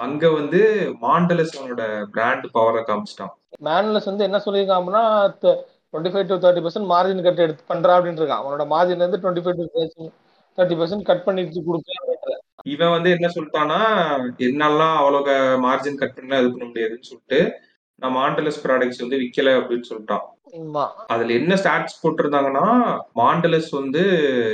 [0.00, 0.60] அங்க வந்து
[1.02, 3.32] மாண்டலஸ் அவனோட பிராண்ட் பவரை காமிச்சிட்டான்.
[3.60, 5.04] மேன்லஸ் வந்து என்ன சொல்லியிருக்கான் அப்படின்னா
[5.94, 9.44] twenty five to thirty percent margin cut எடுத்து பண்றா அப்படின்னு இருக்கான் அவனோட மார்ஜின் வந்து twenty
[9.44, 10.06] five to
[10.58, 13.80] thirty percent cut பண்ணிட்டு கொடுப்பேன் இவன் வந்து என்ன சொல்லிட்டானா
[14.46, 15.20] என்னாலாம் அவ்வளோ
[15.64, 17.40] மார்ஜின் கட் பண்ணல இது பண்ண முடியாதுன்னு சொல்லிட்டு
[18.02, 20.24] நான் மாண்டலஸ் ப்ராடக்ட்ஸ் வந்து விக்கல அப்படின்னு சொல்லிட்டான்.
[21.08, 22.64] அதுல என்ன ஸ்டாட்ஸ் போட்டிருந்தாங்கன்னா
[23.14, 24.02] மாண்டலஸ் வந்து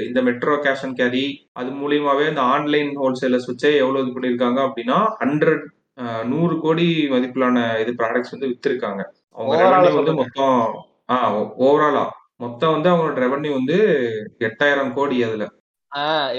[0.06, 4.98] இந்த மெட்ரோ கேஷ் அண்ட் கேரி அது மூலியமாவே இந்த ஆன்லைன் ஹோல்சேலர்ஸ் வச்சே எவ்வளவு இது பண்ணிருக்காங்க அப்படின்னா
[5.20, 5.64] ஹண்ட்ரட்
[6.24, 9.02] நூறு கோடி மதிப்பிலான இது ப்ராடக்ட்ஸ் வந்து வித்திருக்காங்க.
[9.36, 10.58] அவங்க ரெவன்யூ வந்து மொத்தம்
[11.08, 12.04] ஆஹ் ஓவராலா
[12.36, 13.76] மொத்தம் வந்து அவங்களோட ரெவன்யூ வந்து
[14.40, 15.44] எட்டாயிரம் கோடி அதுல.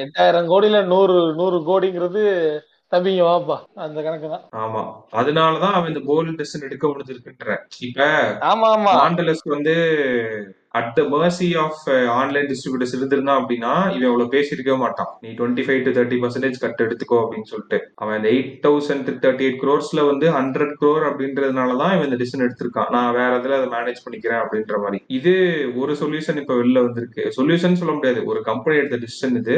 [0.02, 2.24] எட்டாயிரம் கோடியில நூறு நூறு கோடிங்கிறது
[2.91, 3.56] தம்பிங்க வாப்பா.
[3.75, 4.82] அந்த கணக்கு தான் ஆமா.
[5.13, 8.06] அதனாலதான் அவன் இந்த கோல்டு டெஸ்ட் எடுக்க முடிஞ்சிருக்குன்ற இப்ப
[8.41, 8.94] ஆமா ஆமா.
[9.00, 9.74] மாண்டலஸ் வந்து
[10.70, 15.17] at the mercy of online distributors இருந்திருந்தான் அப்படின்னா இவன் இவ்வளவு பேசியிருக்கவே மாட்டான்.
[15.22, 17.91] நீ twenty five to thirty percentage cut எடுத்துக்கோ அப்படின்னு சொல்லிட்டு.
[17.96, 22.89] அவன் இந்த எயிட் தௌசண்ட் தேர்ட்டி எயிட் க்ரோர்ஸ்ல வந்து ஹண்ட்ரட் க்ரோர் அப்படின்றதுனாலதான் இவன் இந்த டிசிஷன் எடுத்திருக்கான்.
[22.89, 25.03] நான் வேற இதுல அதை மேனேஜ் பண்ணிக்கிறேன் அப்படின்ற மாதிரி.
[25.08, 25.34] இது
[25.75, 27.24] ஒரு சொல்யூஷன் இப்ப வெளில வந்திருக்கு.
[27.38, 28.25] சொல்யூஷன் சொல்ல முடியாது.
[28.25, 29.58] ஒரு கம்பெனி எடுத்த டிசிஷன் இது.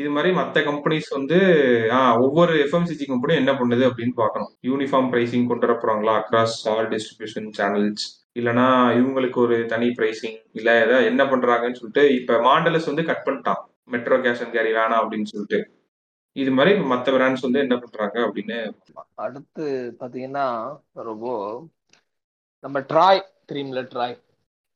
[0.00, 1.38] இது மாதிரி மற்ற கம்பெனிஸ் வந்து
[2.24, 4.50] ஒவ்வொரு எஃப்எம்சிஜி கம்பெனியும் என்ன பண்ணுது அப்படின்னு பார்க்கணும்.
[4.68, 6.14] யூனிஃபார்ம் ப்ரைசிங் கொண்டு வர போறாங்களா?
[6.20, 8.04] அக்ராஸ் ஆல் டிஸ்ட்ரிபியூஷன் சேனல்ஸ்
[8.38, 8.66] இல்லனா
[9.00, 13.62] இவங்களுக்கு ஒரு தனி ப்ரைசிங் இல்ல ஏதாவது என்ன பண்றாங்கன்னு சொல்லிட்டு இப்ப மாண்டலஸ் வந்து கட் பண்ணிட்டான்.
[13.94, 15.60] மெட்ரோ கேஷ் அண்ட் கேரி வேணாம் அப்படின்னு சொல்லிட்டு.
[16.42, 18.58] இது மாதிரி மற்ற பிராண்ட்ஸ் வந்து என்ன பண்றாங்க அப்படின்னு
[19.26, 19.64] அடுத்து
[20.00, 20.46] பாத்தீங்கன்னா
[21.10, 21.26] ரொம்ப
[22.64, 23.20] நம்ம TRAI
[23.50, 24.16] ட்ரீம்ல TRAI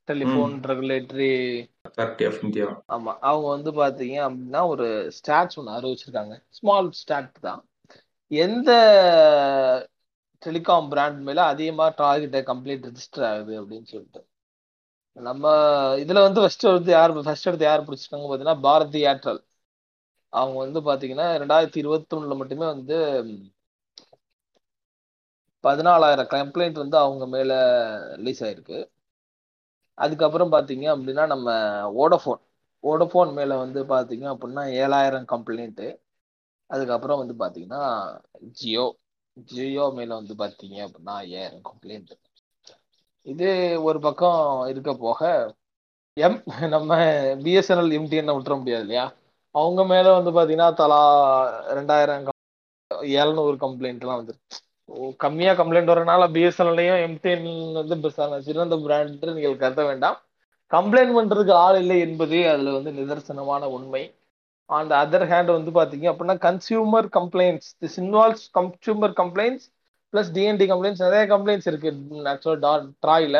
[0.09, 1.31] telephone regulatory
[1.87, 4.87] authority of India ஆமா அவங்க வந்து பாத்தீங்க அப்படின்னா ஒரு
[5.17, 7.61] ஸ்டாட்ஸ் ஒன்று அறிவிச்சிருக்காங்க ஸ்மால் ஸ்டாட் தான்.
[8.31, 8.71] எந்த
[10.43, 14.21] டெலிகாம் பிராண்ட் மேல அதிகமா ட்ராய் கிட்ட கம்ப்ளைண்ட் ரெஜிஸ்டர் ஆகுது அப்படின்னு சொல்லிட்டு.
[15.17, 15.45] நம்ம
[16.03, 19.41] இதுல வந்து ஃபர்ஸ்ட் வந்து யார் ஃபர்ஸ்ட் எடுத்து யார் பிடிச்சிருக்காங்க பாத்தீங்கன்னா பாரதி ஏர்டெல்.
[20.33, 22.97] அவங்க வந்து பாத்தீங்கன்னா ரெண்டாயிரத்தி இருபத்தி ஒண்ணுல மட்டுமே வந்து
[25.63, 27.51] பதினாலாயிரம் கம்ப்ளைண்ட் வந்து அவங்க மேல
[28.19, 28.79] ரிலீஸ் ஆயிருக்கு.
[29.99, 31.47] அதுக்கப்புறம் பாத்தீங்க அப்படின்னா நம்ம
[31.99, 32.41] ஓடோஃபோன்
[32.83, 35.83] ஓடோஃபோன் மேல வந்து பாத்தீங்க அப்படின்னா ஏழாயிரம் கம்ப்ளைண்ட்
[36.69, 37.83] அதுக்கப்புறம் வந்து பாத்தீங்கன்னா
[38.57, 38.85] ஜியோ
[39.49, 42.13] ஜியோ மேல வந்து பார்த்தீங்க அப்படின்னா ஐயாயிரம் கம்ப்ளைண்ட்
[43.25, 43.47] இது
[43.87, 44.41] ஒரு பக்கம்
[44.71, 45.21] இருக்க போக
[46.17, 46.37] எம்
[46.73, 46.91] நம்ம
[47.43, 49.05] பிஎஸ்என்எல் எம்டிஎன் விட்டுற முடியாது இல்லையா?
[49.55, 50.99] அவங்க மேல வந்து பாத்தீங்கன்னா தலா
[51.77, 52.25] ரெண்டாயிரம்
[53.17, 54.57] எழுநூறு கம்ப்ளைண்ட் எல்லாம் வந்துருக்கு
[55.23, 57.47] கம்மியா கம்ப்ளைண்ட் வரனால பிஎஸ்என்எல்லையும் எம்டிஎன்
[57.79, 60.17] வந்து பெருசான சிறந்த பிராண்ட் நீங்கள் கருத வேண்டாம்.
[60.75, 64.03] கம்ப்ளைண்ட் பண்றதுக்கு ஆள் இல்லை என்பதே அதுல வந்து நிதர்சனமான உண்மை.
[64.77, 69.67] ஆன் த அதர் ஹேண்ட் வந்து பாத்தீங்க அப்படின்னா consumer complaints this involves consumer complaints
[70.13, 71.91] plus DND complaints நிறைய கம்ப்ளைண்ட்ஸ் இருக்கு.
[72.33, 72.73] ஆக்சுவலாக டா
[73.05, 73.39] ட்ராயில்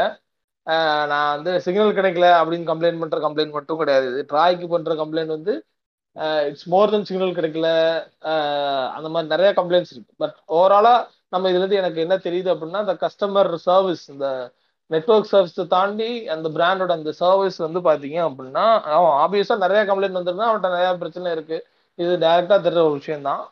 [1.11, 4.09] நான் வந்து சிக்னல் கிடைக்கல அப்படின்னு கம்ப்ளைண்ட் பண்ற கம்ப்ளைண்ட் மட்டும் கிடையாது.
[4.31, 5.53] ட்ராய்க்கு பண்ற கம்ப்ளைண்ட் வந்து
[6.49, 7.69] இட்ஸ் மோர் தென் சிக்னல் கிடைக்கல.
[8.97, 10.13] அந்த மாதிரி நிறைய கம்ப்ளைண்ட்ஸ் இருக்கு.
[10.23, 14.51] பட் ஓவராலாக நம்ம இதுல இருந்து எனக்கு என்ன தெரியுது அப்படின்னா இந்த கஸ்டமர் சர்வீஸ் இந்த
[14.87, 20.49] நெட்வொர்க் சர்வீஸை தாண்டி அந்த பிராண்டோட அந்த சர்வீஸ் வந்து பாத்தீங்க அப்படின்னா அவன் ஆப்வியஸா நிறைய கம்ப்ளைண்ட் வந்திருந்தா
[20.49, 21.67] அவன்கிட்ட நிறைய பிரச்சனை இருக்கு.
[21.95, 23.49] இது டைரக்டா தெரிஞ்ச ஒரு விஷயம் தான்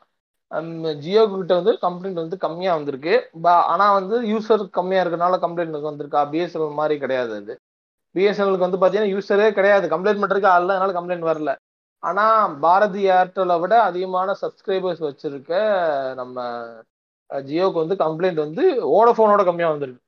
[0.98, 3.30] ஜியோ கிட்ட வந்து கம்ப்ளைண்ட் வந்து கம்மியா வந்திருக்கு.
[3.42, 6.28] ப- ஆனா வந்து யூசர் கம்மியா இருக்கனால கம்ப்ளைண்ட் வந்திருக்கா.
[6.32, 7.60] பிஎஸ்என்எல் மாதிரி கிடையாது அது.
[8.16, 9.88] பிஎஸ்என்எலுக்கு வந்து பாத்தீங்கன்னா யூசரே கிடையாது.
[9.88, 11.56] கம்ப்ளைண்ட் பண்றதுக்கு ஆள் அதனால கம்ப்ளைண்ட் வரல.
[12.00, 15.52] ஆனா பாரதி ஏர்டெலை விட அதிகமான சப்ஸ்கிரைபர்ஸ் வச்சிருக்க
[16.14, 16.66] நம்ம
[17.50, 18.64] ஜியோக்கு வந்து கம்ப்ளைண்ட் வந்து
[18.98, 20.02] ஓடோஃபோனோட கம்மியா வந்திருக்கு.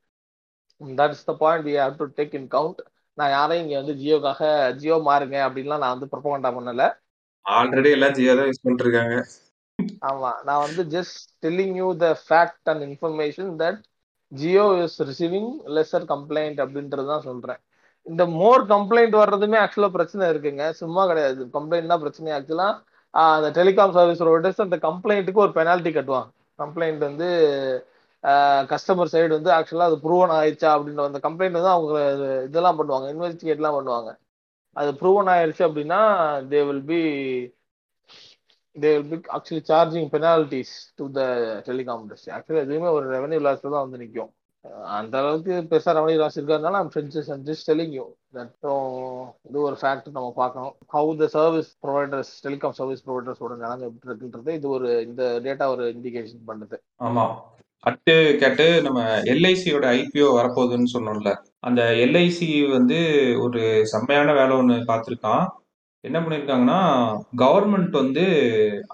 [0.80, 2.80] That's the point we have to take in count
[3.18, 4.42] நான் யாரையும் இங்க வந்து ஜியோக்காக
[4.80, 6.84] ஜியோ மாறுங்க அப்படின்லாம் நான் வந்து ப்ரொபகண்டா பண்ணல.
[7.46, 9.16] ஆல்ரெடி எல்லாம் ஜியோ தான் யூஸ் பண்ணிட்டு இருக்காங்க
[10.10, 13.80] ஆமா நான் வந்து just telling you the fact and information that
[14.32, 17.60] Jio is receiving lesser complaint அப்படின்றது தான் சொல்றேன்.
[18.06, 20.64] இந்த மோர் கம்ப்ளைண்ட் வர்றதுமே ஆக்சுவலா பிரச்சனை இருக்குங்க.
[20.82, 21.42] சும்மா கிடையாது.
[21.56, 22.68] கம்ப்ளைண்ட் தான் பிரச்சனை ஆக்சுவலா
[23.36, 26.30] அந்த டெலிகாம் சர்வீஸ் ப்ரொவைடர்ஸ் அந்த கம்ப்ளைண்ட்டுக்கு ஒரு பெனால்ட்டி கட்டுவாங்க.
[26.62, 27.28] கம்ப்ளைண்ட் வந்து
[28.70, 31.94] கஸ்டமர் சைடு வந்து ஆக்சுவலாக அது ப்ரூவன் ஆயிடுச்சா அப்படின்ற அந்த கம்ப்ளைண்ட் வந்து அவங்க
[32.48, 34.10] இதெல்லாம் பண்ணுவாங்க இன்வெஸ்டிகேட்லாம் பண்ணுவாங்க.
[34.76, 36.00] அது ப்ரூவன் ஆயிடுச்சு அப்படின்னா
[36.50, 37.00] they will be
[38.76, 41.20] they will be actually charging penalties to the
[41.68, 44.32] telecom industry actually எதுவுமே ஒரு ரெவன்யூ லாஸ்ல தான் வந்து நிற்கும்
[44.96, 48.04] அந்த அளவுக்கு பெருசா ரமணி லாஸ் இருக்கிறதுனால I'm and just telling you
[49.48, 50.74] இது ஒரு ஃபேக்ட் நம்ம பார்க்கணும்.
[50.94, 55.86] How the service providers telecom service ப்ரொவைடர்ஸோட நிலைமை எப்படி இருக்குன்றது இது ஒரு இந்த டேட்டா ஒரு
[55.96, 56.78] இண்டிகேஷன் பண்ணுது.
[57.08, 57.24] ஆமா.
[57.90, 59.02] அட்டு கேட்டு நம்ம
[59.34, 61.30] எல்ஐசியோட ஐபிஓ வரப்போகுதுன்னு சொன்னோம்ல.
[61.68, 62.98] அந்த எல்ஐசி வந்து
[63.44, 65.44] ஒரு செம்மையான வேலை ஒன்று பார்த்துருக்கான்.
[66.04, 66.78] என்ன பண்ணியிருக்காங்கன்னா
[67.36, 68.22] கவர்மெண்ட் வந்து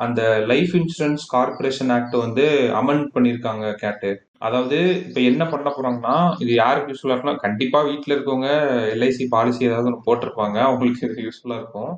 [0.05, 2.45] அந்த லைஃப் இன்சூரன்ஸ் கார்பரேஷன் ஆக்ட் வந்து
[2.81, 4.11] அமெண்ட் பண்ணியிருக்காங்க கேட்டு
[4.47, 8.49] அதாவது இப்போ என்ன பண்ண போறாங்கன்னா இது யாருக்கு யூஸ்ஃபுல்லாக இருக்கலாம் கண்டிப்பா வீட்டில் இருக்கவங்க
[8.95, 10.57] எல்ஐசி பாலிசி ஏதாவது ஒன்று போட்டிருப்பாங்க.
[10.69, 11.93] அவங்களுக்கு இது யூஸ்ஃபுல்லாக இருக்கும்.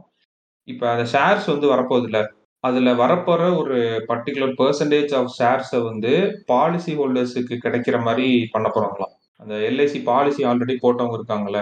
[0.68, 2.20] இப்போ அந்த ஷேர்ஸ் வந்து வரப்போகுதுல்ல.
[2.64, 3.76] அதுல வரப்போற ஒரு
[4.10, 6.12] பர்டிகுலர் பெர்சன்டேஜ் ஆஃப் ஷேர்ஸை வந்து
[6.46, 9.14] பாலிசி ஹோல்டர்ஸுக்கு கிடைக்கிற மாதிரி பண்ண போறாங்களாம்.
[9.42, 11.60] அந்த எல்ஐசி பாலிசி ஆல்ரெடி போட்டவங்க இருக்காங்கல்ல.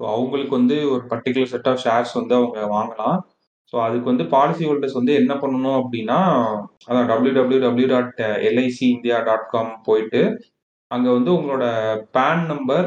[0.00, 3.16] ஸோ அவங்களுக்கு வந்து ஒரு பர்டிகுலர் செட் ஆஃப் ஷேர்ஸ் வந்து அவங்க வாங்கலாம்.
[3.72, 6.18] ஸோ அதுக்கு வந்து பாலிசி ஹோல்டர்ஸ் வந்து என்ன பண்ணணும் அப்படின்னா
[6.88, 10.20] அதான் W W W dot LIC India dot com போயிட்டு
[10.90, 11.64] அங்கே வந்து உங்களோட
[12.16, 12.86] PAN number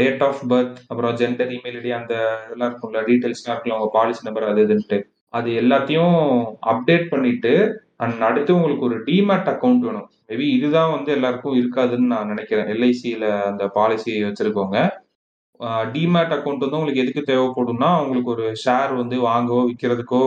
[0.00, 2.14] date of birth அப்புறம் ஜெண்டர் இமெயில் ஐடி அந்த
[2.44, 4.98] இதெல்லாம் இருக்கும்ல டீட்டெயில்ஸ்லாம் இருக்குல்ல உங்கள் பாலிசி நம்பர் அது இதுன்ட்டு.
[5.34, 6.16] அது எல்லாத்தையும்
[6.72, 7.52] அப்டேட் பண்ணிட்டு
[8.04, 10.08] அண்ட் அடுத்து உங்களுக்கு ஒரு டிமேட் அக்கௌண்ட் வேணும்.
[10.30, 12.68] மேபி இதுதான் வந்து எல்லாருக்கும் இருக்காதுன்னு நான் நினைக்கிறேன்.
[12.74, 14.78] எல்ஐசியில் அந்த பாலிசி வச்சுருக்கோங்க
[15.94, 20.22] டிமேட் அக்கௌண்ட் வந்து உங்களுக்கு எதுக்கு தேவைப்படும்னா உங்களுக்கு ஒரு ஷேர் வந்து வாங்கவோ விற்கிறதுக்கோ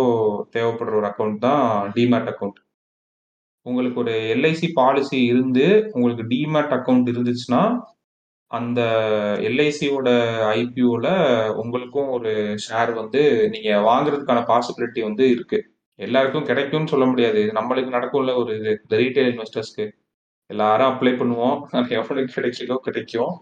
[0.53, 2.59] தேவைப்படுற ஒரு அக்கௌண்ட் தான் டிமேட் அக்கௌண்ட்
[3.65, 7.63] உங்களுக்கு ஒரு எல்ஐசி பாலிசி இருந்து உங்களுக்கு டிமேட் அக்கௌண்ட் இருந்துச்சுன்னா
[8.51, 8.81] அந்த
[9.41, 10.09] எல்ஐசியோட
[10.55, 11.07] ஐபிஓல
[11.55, 12.31] உங்களுக்கும் ஒரு
[12.69, 15.59] ஷேர் வந்து நீங்க வாங்குறதுக்கான பாசிபிலிட்டி வந்து இருக்கு.
[15.99, 17.41] எல்லாருக்கும் கிடைக்கும்னு சொல்ல முடியாது.
[17.53, 19.85] நம்மளுக்கு நடக்கும்ல ஒரு இது இந்த ரீட்டைல் இன்வெஸ்டர்ஸ்க்கு
[20.49, 21.59] எல்லாரும் அப்ளை பண்ணுவோம்.
[21.79, 23.33] அது எவ்வளவுக்கு கிடைக்கும்.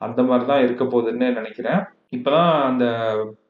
[0.00, 1.80] அந்த மாதிரி தான் இருக்க போகுதுன்னு நினைக்கிறேன்.
[2.12, 2.84] இப்பதான் அந்த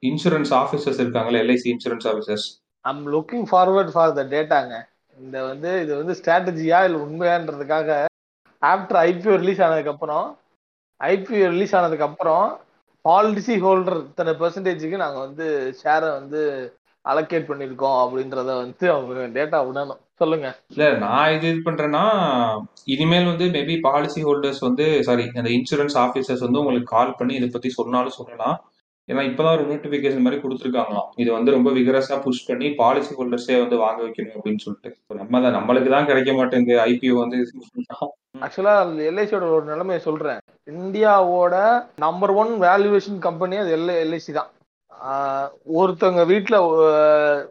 [0.03, 2.47] இன்சூரன்ஸ் ஆஃபீஸர்ஸ் இருக்காங்களே LIC insurance officers
[2.85, 4.75] I'm looking forward for the டேட்டாங்க
[5.17, 7.91] இந்த வந்து இது வந்து ஸ்ட்ராட்டஜியா இல்லை உண்மையான்றதுக்காக
[8.63, 10.27] ஆஃப்டர் ஐபிஓ ரிலீஸ் ஆனதுக்கு அப்புறம்
[11.01, 12.47] ஐபிஓ ரிலீஸ் ஆனதுக்கு அப்புறம்
[13.05, 15.47] பாலிசி ஹோல்டர் இத்தனை பெர்சன்டேஜுக்கு நாங்கள் வந்து
[15.81, 16.41] ஷேரை வந்து
[17.05, 20.49] அலோகேட் பண்ணியிருக்கோம் அப்படின்றத வந்து அவங்க டேட்டா விடணும் சொல்லுங்க.
[20.73, 22.03] இல்ல நான் இது இது பண்றேன்னா
[22.95, 27.49] இனிமேல் வந்து மேபி பாலிசி ஹோல்டர்ஸ் வந்து சாரி அந்த இன்சூரன்ஸ் ஆபீசர்ஸ் வந்து உங்களுக்கு கால் பண்ணி இதை
[27.55, 28.57] பத்தி சொன்னாலும் சொல்லலாம்.
[29.09, 31.07] ஏன்னா இப்பதான் ஒரு நோட்டிபிகேஷன் மாதிரி கொடுத்துருக்காங்களாம்.
[31.23, 34.91] இது வந்து ரொம்ப விகரஸா புஷ் பண்ணி பாலிசி ஹோல்டர்ஸே வந்து வாங்க வைக்கணும் அப்படின்னு சொல்லிட்டு.
[35.21, 36.79] நம்ம தான் நம்மளுக்கு தான் கிடைக்க மாட்டேங்குது.
[36.91, 37.39] ஐபிஓ வந்து
[38.47, 38.75] ஆக்சுவலா
[39.11, 40.41] எல்ஐசியோட ஒரு நிலைமையை சொல்றேன்.
[40.75, 41.55] இந்தியாவோட
[42.05, 44.51] நம்பர் ஒன் வேல்யூவேஷன் கம்பெனி அது எல் எல்ஐசி தான்.
[45.79, 46.57] ஒருத்தவங்க வீட்டுல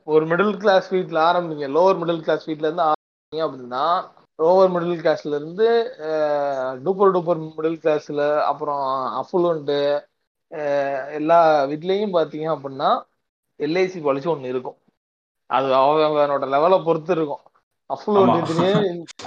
[0.06, 3.84] ஒரு மிடில் கிளாஸ் வீட்ல ஆரம்பிங்க லோவர் மிடில் கிளாஸ் வீட்ல இருந்து ஆரம்பிங்க அப்படின்னா
[4.40, 5.68] லோவர் மிடில் கிளாஸ்ல இருந்து
[6.86, 8.84] டூப்பர் டூப்பர் மிடில் கிளாஸ்ல அப்புறம்
[9.22, 9.80] அஃபுலுண்டு
[11.20, 11.40] எல்லா
[11.72, 12.90] வீட்லயும் பாத்தீங்க அப்படின்னா
[13.60, 14.78] எல்ஐசி பாலிசி ஒன்று இருக்கும்.
[15.50, 17.44] அது அவனோட லெவலை பொறுத்து இருக்கும்.
[17.90, 18.52] அஃபுலுண்ட்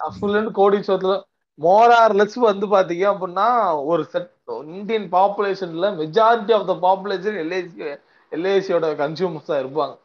[0.09, 1.15] அஃபுலுண்ட் கோடீஸ்வரத்துல
[1.59, 3.47] மோரார் லெஸ் வந்து பாத்தீங்க அப்படின்னா
[3.91, 4.31] ஒரு set
[4.77, 7.81] Indian பாப்புலேஷன்ல majority of the population LIC
[8.37, 9.97] எல்ஐசியோட consumers தான் இருப்பாங்க.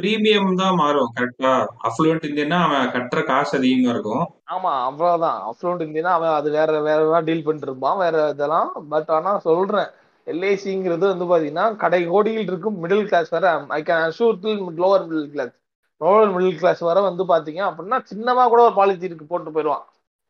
[0.00, 1.50] பிரீமியம் தான் மாறும் கரெக்டா
[1.88, 4.24] அஃப்ளூவன்ட் இந்தியன்னா அவன் கட்டுற காசு அதிகமா இருக்கும்.
[4.54, 5.38] ஆமா அவ்வளவுதான்.
[5.50, 8.70] அப்ரௌண்ட் இருந்தீங்கன்னா அவன் அது வேற வேற டீல் பண்ணிட்டு இருப்பான் வேற இதெல்லாம்.
[8.92, 9.90] பட் ஆனா சொல்றேன்
[10.32, 15.30] எல்ஐசிங்கிறது வந்து பாத்தீங்கன்னா கடை கோடியில் இருக்கும் மிடில் கிளாஸ் வர I can assure till lower middle
[15.34, 15.54] class
[16.00, 19.84] lower middle class வர வந்து பாத்தீங்க அப்படின்னா சின்னமா கூட ஒரு பாலிசி இருக்கு போட்டு போயிடுவான்.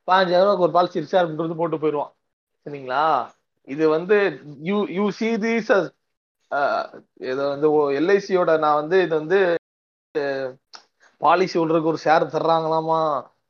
[0.08, 2.12] பதினஞ்சாயிரம் ரூபாய்க்கு ஒரு பாலிசி ரிசார்ஜ் போட்டு போயிடுவான்.
[2.66, 3.04] சரிங்களா?
[3.68, 4.16] இது வந்து
[4.68, 5.72] யூ யூ சி தீஸ்
[7.30, 7.68] இது வந்து
[8.00, 9.38] எல்ஐசியோட நான் வந்து இது வந்து
[11.20, 12.98] பாலிசி ஹோல்டருக்கு ஒரு ஷேர் தர்றாங்களாமா?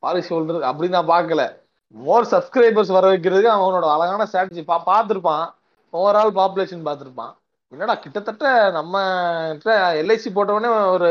[0.04, 1.42] பாலிசி ஹோல்டருக்கு அப்படி நான் பார்க்கல.
[1.94, 5.46] மோர் சப்ஸ்கிரைபர்ஸ் வர வைக்கிறதுக்கு அவனோட அழகான ஸ்ட்ராட்டஜி பா பார்த்துருப்பான்.
[5.94, 7.32] Overall population பார்த்துருப்பான்.
[7.72, 8.44] என்னடா கிட்டத்தட்ட
[8.78, 8.94] நம்ம
[10.02, 11.10] எல்ஐசி போட்டவொடனே ஒரு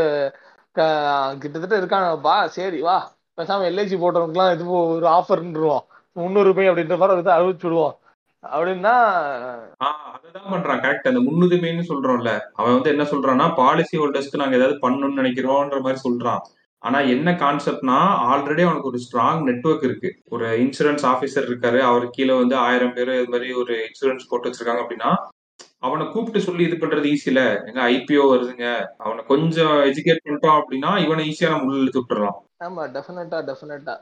[1.42, 2.98] கிட்டத்தட்ட கிட்டத்தட்ட வா சரி வா.
[3.38, 5.84] பேசாமல் எல்ஐசி போட்டவனுக்குலாம் இது ஒரு ஆஃபர்ன்றோம்
[6.16, 7.96] முந்நூறு ரூபாய் அப்படின்ற மாதிரி ஒரு அறிவிச்சு விடுவோம்.
[8.44, 8.94] அப்படின்னா
[10.14, 15.20] அதுதான் பண்றான் கரெக்ட் அந்த முன்னுரிமைன்னு சொல்றோம்ல அவன் வந்து என்ன சொல்றான்னா பாலிசி ஹோல்டர்ஸ்க்கு நாங்க ஏதாவது பண்ணணும்னு
[15.22, 16.44] நினைக்கிறோம்ன்ற மாதிரி சொல்றான்.
[16.84, 17.98] ஆனா என்ன கான்செப்ட்னா
[18.32, 20.10] ஆல்ரெடி அவனுக்கு ஒரு ஸ்ட்ராங் நெட்வொர்க் இருக்கு.
[20.30, 24.84] ஒரு இன்சூரன்ஸ் ஆபீசர் இருக்காரு அவர் கீழே வந்து ஆயிரம் பேர் இது மாதிரி ஒரு இன்சூரன்ஸ் போட்டு வச்சிருக்காங்க
[24.84, 25.12] அப்படின்னா
[25.88, 28.68] அவனை கூப்பிட்டு சொல்லி இது பண்றது ஈஸி இல்ல எங்க ஐபிஓ வருதுங்க.
[28.98, 32.38] அவனை கொஞ்சம் எஜுகேட் பண்ணிட்டோம் அப்படின்னா இவனை ஈஸியா நம்ம உள்ள இழுத்து விட்டுறலாம்.
[32.68, 33.96] ஆமா டெஃபினட்டா டெஃபினட்டா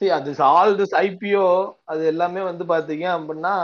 [0.00, 1.46] see அது ஆல் திஸ் ஐபிஓ
[1.84, 3.56] அது எல்லாமே வந்து பாத்தீங்க அப்படின்னா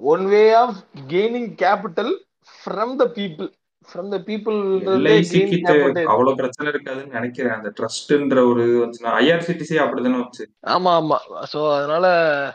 [0.00, 0.78] one way of
[1.10, 2.14] gaining capital
[2.54, 3.48] from the people
[3.88, 4.58] from the people
[6.12, 7.56] அவ்வளவு பிரச்சனை இருக்காதுன்னு நினைக்கிறேன்.
[7.56, 10.44] அந்த ட்ரஸ்ட்ன்ற ஒரு இது வந்துச்சுன்னா ஐஆர்சிடிசி அப்படிதானே வந்துச்சு.
[10.74, 11.18] ஆமா ஆமா.
[11.52, 12.06] சோ அதனால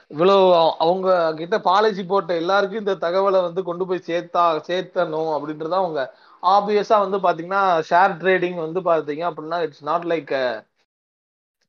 [0.10, 5.78] இவ்வளவு அவ- அவங்க கிட்ட பாலிசி போட்ட எல்லாருக்கும் இந்த தகவலை வந்து கொண்டு போய் சேர்த்தா சேர்த்தணும் அப்படின்றத
[5.80, 6.02] அவங்க
[6.44, 10.34] ஆப்வியஸா வந்து பாத்தீங்கன்னா ஷேர் ட்ரேடிங் வந்து பாத்தீங்க அப்படின்னா இட்ஸ் நாட் லைக்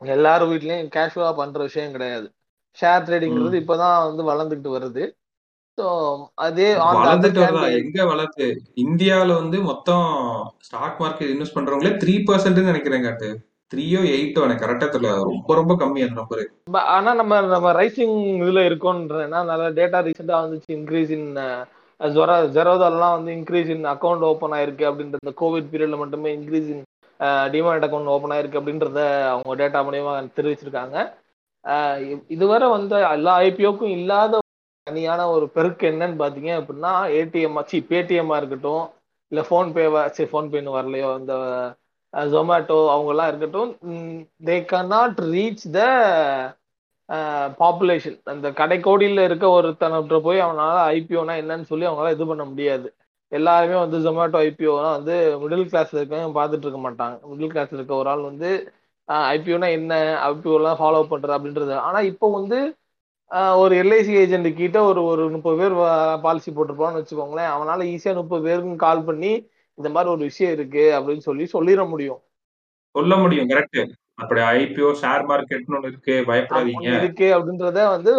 [0.03, 2.27] எல்லாரும் வீட்லயும் கேஷுவலா பண்ற விஷயம் கிடையாது.
[2.79, 5.05] ஷேர் ட்ரேடிங்கிறது இப்பதான் வந்து வளர்ந்துகிட்டு வருது.
[5.79, 5.87] ஸோ
[6.47, 7.43] அதே வளர்ந்துட்டு
[7.81, 8.47] எங்க வளர்த்து?
[8.85, 10.09] இந்தியால வந்து மொத்தம்
[10.67, 13.29] ஸ்டாக் மார்க்கெட் இன்வெஸ்ட் பண்றவங்களே த்ரீ பர்சன்ட் நினைக்கிறேன் காட்டு.
[13.73, 15.11] த்ரீயோ எயிட்டோ எனக்கு கரெக்டா தெரியல.
[15.31, 16.43] ரொம்ப ரொம்ப கம்மி அந்த நம்பர்
[16.97, 20.71] ஆனா நம்ம நம்ம ரைசிங் இதுல இருக்கோன்றேன்னா நல்ல டேட்டா ரீசெண்டா வந்துச்சு.
[20.79, 21.29] இன்க்ரீஸ் இன்
[22.01, 26.85] ஜொரா ஜெரோதாலாம் வந்து இன்க்ரீஸ் இன் அக்கௌண்ட் ஓப்பன் ஆயிருக்கு அப்படின்ற கோவிட் பீரியட்ல மட்டுமே increase in
[27.55, 29.01] demand account open ஆயிருக்கு அப்படின்றத
[29.33, 30.97] அவங்க டேட்டா மூலியமா தெரிவிச்சிருக்காங்க.
[32.35, 34.39] இதுவரை வந்து எல்லா ஐபிஓக்கும் இல்லாத
[34.87, 38.85] தனியான ஒரு பெருக்கு என்னன்னு பாத்தீங்க அப்படின்னா ஏடிஎம் சி பேடிஎம்மா இருக்கட்டும்
[39.33, 41.35] இல்ல ஃபோன்பேவா சரி ஃபோன்பேன்னு வரலையோ இந்த
[42.35, 43.71] ஜொமேட்டோ அவங்கெல்லாம் இருக்கட்டும்
[44.49, 45.81] they cannot reach the
[47.61, 52.89] population அந்த கடைக்கோடியில் இருக்க ஒருத்தனற்ற போய் அவனால ஐபிஓனா என்னன்னு சொல்லி அவங்களால இது பண்ண முடியாது.
[53.33, 57.17] எல்லாருமே வந்து ஜொமேட்டோ ஐபிஓனா வந்து மிடில் கிளாஸ்ல இருக்கவங்க பார்த்துட்டு இருக்க மாட்டாங்க.
[57.31, 58.51] மிடில் கிளாஸ்ல இருக்க ஒரு ஆள் வந்து
[59.35, 59.93] ஐபிஓனா என்ன
[60.31, 61.75] ஐபிஓலாம் ஃபாலோ பண்றது அப்படின்றது.
[61.87, 62.59] ஆனா இப்போ வந்து
[63.63, 65.75] ஒரு எல்ஐசி ஏஜென்ட் கிட்ட ஒரு ஒரு முப்பது பேர்
[66.25, 67.51] பாலிசி போட்டிருப்பான்னு வச்சுக்கோங்களேன்.
[67.57, 69.33] அவனால ஈஸியா முப்பது பேருக்கும் கால் பண்ணி
[69.79, 72.21] இந்த மாதிரி ஒரு விஷயம் இருக்கு அப்படின்னு சொல்லி சொல்லிட முடியும்.
[72.95, 73.81] சொல்ல முடியும் கரெக்ட்
[74.21, 76.87] அப்படி ஐபிஓ ஷேர் மார்க்கெட்னு ஒண்ணு இருக்கு பயப்படாதீங்க.
[76.99, 78.13] இருக்கு அப்படின்றத வந்து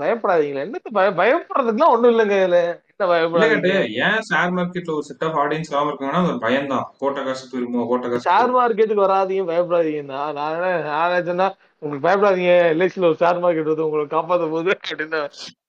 [0.00, 0.64] பயப்படாதீங்களா.
[0.66, 2.60] என்னத்த பய பயப்படுறதுக்குலாம் ஒண்ணும் இல்லைங்க இதுல.
[3.02, 3.70] என்ன கேட்டு
[4.06, 6.86] ஏன் ஷேர் மார்க்கெட்ல ஒரு செட் ஆஃப் ஆடியன்ஸ் இல்லாம இருக்காங்கன்னா ஒரு பயம்தான்.
[7.00, 10.02] போட்ட காசு போயிருமோ காசு ஷேர் மார்க்கெட்டுக்கு வராதீங்க பயப்படாதீங்க.
[10.12, 11.48] நான் நான் நான் சொன்னா
[11.82, 15.22] உங்களுக்கு பயப்படாதீங்க எல்ஐசியில் ஒரு ஷேர் மார்க்கெட் வந்து உங்களை காப்பாத்த போகுது அப்படின்னு.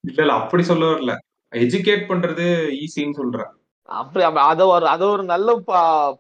[0.10, 1.14] இல்ல இல்ல அப்படி சொல்ல வரல.
[1.54, 2.46] எஜுகேட் பண்றது
[2.84, 3.52] ஈஸின்னு சொல்றேன்.
[3.90, 5.56] அப்படி அப்ப அதை ஒரு அதை ஒரு நல்ல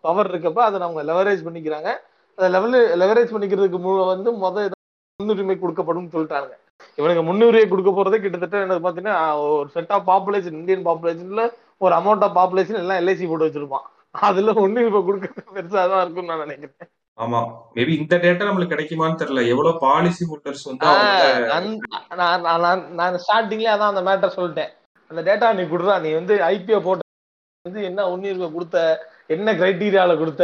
[0.05, 1.91] பவர் இருக்கப்ப அதை அவங்க லெவரேஜ் பண்ணிக்கிறாங்க.
[2.37, 4.73] அதை லெவல் லெவரேஜ் பண்ணிக்கிறதுக்கு மு- வந்து முத இத
[5.19, 6.51] முன்னுரிமை கொடுக்கப்படும் சொல்லிட்டாங்க
[6.95, 9.15] இவனுக்கு முன்னுரிமை கொடுக்க போறதே கிட்டத்தட்ட எனக்கு பாத்தீங்கன்னா
[9.51, 11.43] ஒரு செட் ஆஃப் பாப்புலேஷன் இந்தியன் பாப்புலேஷன்ல
[11.77, 13.85] ஒரு அமௌண்ட் ஆஃப் பாப்புலேஷன் எல்லாம் எல்ஐசி போட்டு வச்சிருப்பான்.
[14.21, 16.89] அதுல முன்னுரிமை கொடுக்கறது பெருசா தான் இருக்கும்னு நான் நினைக்கிறேன்.
[17.17, 17.39] ஆமா.
[17.75, 19.47] மேபி இந்த டேட்டா நம்மளுக்கு கிடைக்குமான்னு தெரியல.
[19.47, 20.85] எவ்வளவு பாலிசி ஹோல்டர்ஸ் வந்து
[22.55, 24.71] நான் நான் ஸ்டார்டிங்ல அதான் அந்த மேட்டர் சொல்லிட்டேன்.
[25.11, 26.01] அந்த டேட்டா நீ குடுறா.
[26.01, 27.01] நீ வந்து ஐபிஓ போட்ட
[27.65, 28.77] வந்து என்ன முன்னுரிமை கொடுத்த?
[29.27, 30.43] என்ன கிரைட்டீரியால கொடுத்த?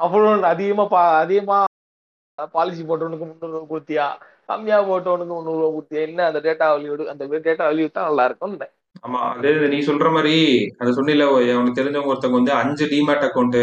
[0.00, 1.58] அப்புறம் அதிகமா பா அதிகமா
[2.54, 4.06] பாலிசி போட்டவனுக்கு முந்நூறு ரூபா கொடுத்தியா?
[4.48, 6.00] கம்மியா போட்டவனுக்கு முந்நூறு கொடுத்தியா?
[6.08, 8.56] என்ன அந்த டேட்டா வேல்யூ அந்த டேட்டா வேல்யூ தான் நல்லா இருக்கும்
[9.04, 10.34] ஆமா அதே நீ சொல்ற மாதிரி
[10.80, 13.58] அதை சொன்னில உனக்கு தெரிஞ்சவங்க ஒருத்தவங்க வந்து அஞ்சு டிமேட் அக்கௌண்ட்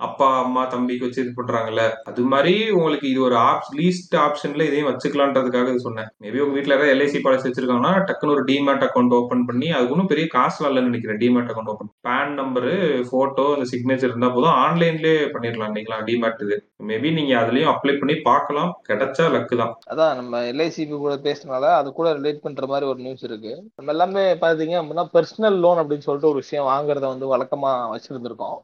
[0.00, 1.82] அப்பா அம்மா தம்பிக்கு வச்சு இது பண்றாங்கல்ல.
[2.10, 6.08] அது மாதிரி உங்களுக்கு இது ஒரு ஆப் லீஸ்ட் ஆப்ஷன்ல இதையும் வச்சுக்கலான்றதுக்காக இது சொன்னேன்.
[6.22, 10.10] மேபி உங்க வீட்டுல யாராவது எல்ஐசி பாலிசி வச்சிருக்காங்கன்னா டக்குன்னு ஒரு டிமேட் அக்கௌண்ட் ஓப்பன் பண்ணி அது ஒன்றும்
[10.12, 12.74] பெரிய காசுலாம் இல்லைன்னு நினைக்கிறேன் demat account open PAN number
[13.12, 16.58] photo அந்த சிக்னேச்சர் இருந்தா போதும் ஆன்லைன்லயே பண்ணிடலாம் இன்னைக்கெல்லாம் டிமேட் இது.
[16.90, 18.72] மேபி நீங்க அதுலயும் அப்ளை பண்ணி பார்க்கலாம்.
[18.90, 19.72] கிடைச்சா லக்கு தான்.
[19.92, 23.54] அதான் நம்ம எல்ஐசி கூட பேசினால அது கூட ரிலேட் பண்ற மாதிரி ஒரு நியூஸ் இருக்கு.
[23.76, 28.58] நம்ம எல்லாமே பாத்தீங்க அப்படின்னா பர்சனல் லோன் அப்படின்னு சொல்லிட்டு ஒரு விஷயம் வாங்குறத வந்து வழக்கமா வச்சிருந்திருக்கோம்.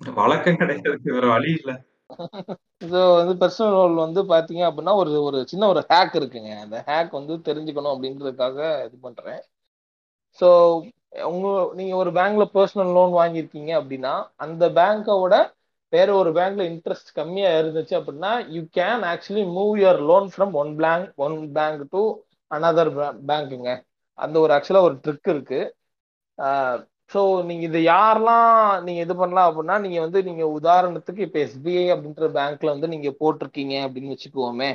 [0.00, 1.72] வழக்கம் கிடைக்கிறதுக்கு வேற வழி இல்ல.
[2.84, 6.52] இது வந்து பர்சனல் லோன் வந்து பாத்தீங்க அப்படின்னா ஒரு ஒரு சின்ன ஒரு ஹேக் இருக்குங்க.
[6.64, 9.42] அந்த ஹேக் வந்து தெரிஞ்சுக்கணும் அப்படின்றதுக்காக இது பண்றேன்.
[10.38, 10.48] ஸோ
[11.30, 15.36] உங்க நீங்க ஒரு பேங்க்ல பர்சனல் லோன் வாங்கியிருக்கீங்க அப்படின்னா அந்த பேங்கோட
[15.92, 20.72] வேற ஒரு பேங்க்ல இன்ட்ரெஸ்ட் கம்மியா இருந்துச்சு அப்படின்னா you can actually move your loan from one
[20.76, 22.02] bank one bank to
[22.50, 22.92] another
[23.30, 23.72] பேங்க்குங்க
[24.18, 25.60] அந்த ஒரு ஆக்சுவலா ஒரு ட்ரிக் இருக்கு.
[27.10, 28.48] ஸோ நீங்க இது யாரெல்லாம்
[28.86, 33.74] நீங்க இது பண்ணலாம் அப்படின்னா நீங்க வந்து நீங்க உதாரணத்துக்கு இப்போ எஸ்பிஐ அப்படின்ற பேங்க்ல வந்து நீங்க போட்டிருக்கீங்க
[33.86, 34.70] அப்படின்னு வச்சுக்கோமே.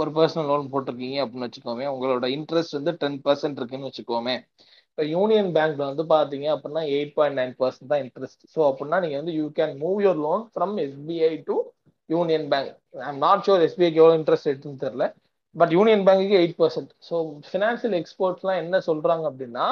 [0.00, 1.86] ஒரு பர்சனல் லோன் போட்டிருக்கீங்க அப்படின்னு வச்சுக்கோமே.
[1.94, 4.34] உங்களோட இன்ட்ரெஸ்ட் வந்து டென் பர்சன்ட் இருக்குன்னு வச்சுக்கோமே.
[4.90, 9.16] இப்போ யூனியன் பேங்க்ல வந்து பாத்தீங்க அப்படின்னா எயிட் பாயிண்ட் நைன் பர்சன்ட் தான் இன்ட்ரெஸ்ட் ஸோ அப்படின்னா நீங்க
[9.20, 11.56] வந்து you can move your loan from SBI to
[12.10, 12.70] Union Bank
[13.08, 15.06] I'm not sure எஸ்பிஐக்கு எவ்வளோ இன்ட்ரெஸ்ட் எடுத்துன்னு தெரியல.
[15.54, 17.16] பட் யூனியன் பேங்க்குக்கு எயிட் பர்சன்ட் ஸோ
[17.48, 19.66] ஃபினான்ஷியல் எக்ஸ்போர்ட்ஸ்லாம் என்ன சொல்றாங்க அப்படின்னா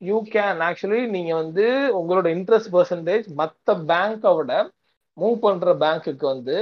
[0.00, 1.64] யூ கேன் ஆக்சுவலி நீங்க வந்து
[2.00, 4.52] உங்களோட இன்ட்ரெஸ்ட் பர்சன்டேஜ் மற்ற பேங்கோட
[5.16, 6.56] மூவ் பண்ற பேங்க்குக்கு வந்து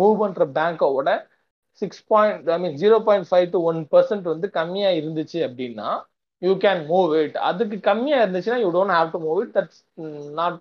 [0.00, 1.10] மூவ் பண்ற பேங்கோட
[1.82, 5.90] six point I mean zero point five to one percent வந்து கம்மியா இருந்துச்சு அப்படின்னா
[6.42, 9.80] யூ கேன் மூவ் இட் அதுக்கு கம்மியா இருந்துச்சுன்னா you don't have to move it that's
[10.34, 10.58] not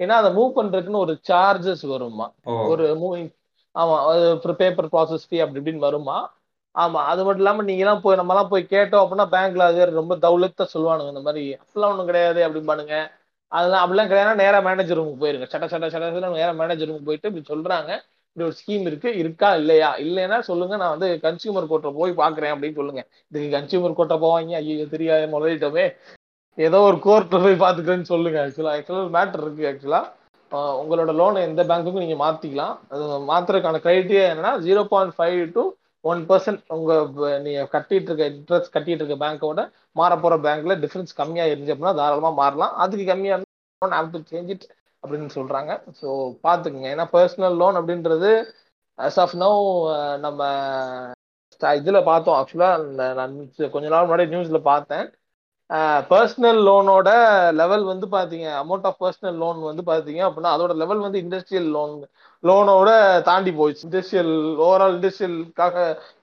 [0.00, 2.26] ஏன்னா அதை மூவ் பண்றதுக்குன்னு ஒரு சார்ஜஸ் வருமா?
[2.70, 3.30] ஒரு மூவிங்
[3.74, 6.16] ஆமா அது பேப்பர் ப்ராசஸ் ஃபீ அப்படி இப்படின்னு வருமா?
[6.74, 10.14] ஆமா அது மட்டும் இல்லாம நீங்க எல்லாம் போய் நம்ம எல்லாம் போய் கேட்டோம் அப்படின்னா பேங்க்ல அது ரொம்ப
[10.24, 12.94] தௌலத்தை சொல்லுவானுங்க இந்த மாதிரி அப்படிலாம் ஒண்ணும் கிடையாது அப்படிம்பானுங்க.
[13.52, 15.46] அதெல்லாம் அப்படிலாம் கிடையாது நேரா மேனேஜர் ரூமுக்கு போயிருங்க.
[15.52, 17.90] சட்ட சட்ட சட்ட நேரா மேனேஜர் ரூமுக்கு போயிட்டு இப்படி சொல்றாங்க.
[18.30, 19.88] இப்படி ஒரு ஸ்கீம் இருக்கு இருக்கா இல்லையா?
[20.04, 23.02] இல்லைன்னா சொல்லுங்க நான் வந்து கன்சியூமர் கோர்ட்டை போய் பாக்குறேன் அப்படின்னு சொல்லுங்க.
[23.32, 24.54] இதுக்கு கன்சியூமர் கோர்ட்டை போவாங்க?
[24.60, 25.84] ஐயோ தெரியாது முதலிட்டமே
[26.58, 28.38] ஏதோ ஒரு கோர்ட்ல போய் பாத்துக்கிறேன்னு சொல்லுங்க.
[28.44, 30.02] ஆக்சுவலா ஆக்சுவலா மேட்டர் இருக்கு ஆக்சுவலா
[30.80, 32.74] உங்களோட லோனை எந்த பேங்க்குக்கும் நீங்க மாத்திக்கலாம்.
[32.92, 35.62] அது மாத்துறதுக்கான கிரைட்டீரியா என்னன்னா zero point five to
[36.04, 39.60] one percent உங்க ப- நீங்க கட்டிட்டு இருக்க இன்ட்ரெஸ்ட் கட்டிட்டு இருக்க பேங்கோட
[39.92, 42.74] மாற போற பேங்க்ல டிஃபரன்ஸ் கம்மியா இருந்துச்சு அப்படின்னா தாராளமா மாறலாம்.
[42.76, 44.66] அதுக்கு கம்மியா இருந்தால் ஹாவ் டு சேஞ்ச் இட்
[45.02, 45.70] அப்படின்னு சொல்றாங்க.
[46.00, 46.08] ஸோ
[46.46, 48.30] பாத்துக்குங்க ஏன்னா பர்சனல் லோன் அப்படின்றது
[48.98, 49.50] அஸ் ஆஃப் நோ
[50.18, 50.40] நம்ம
[51.60, 52.36] இதுல பார்த்தோம்.
[52.38, 52.68] ஆக்சுவலா
[53.18, 53.34] நான்
[53.74, 55.06] கொஞ்ச நாள் முன்னாடி நியூஸ்ல பார்த்தேன்.
[56.10, 57.10] பர்சனல் லோனோட
[57.60, 58.46] லெவல் வந்து பார்த்தீங்க.
[58.62, 61.94] அமௌண்ட் ஆஃப் பர்சனல் லோன் வந்து பார்த்தீங்க அப்படின்னா அதோட லெவல் வந்து இண்டஸ்ட்ரியல் லோன்
[62.42, 62.90] லோனோட
[63.28, 63.84] தாண்டி போயிடுச்சு.
[63.86, 64.30] இண்டஸ்ட்ரியல்
[64.64, 65.76] ஓவரால் இண்டஸ்ட்ரியலுக்காக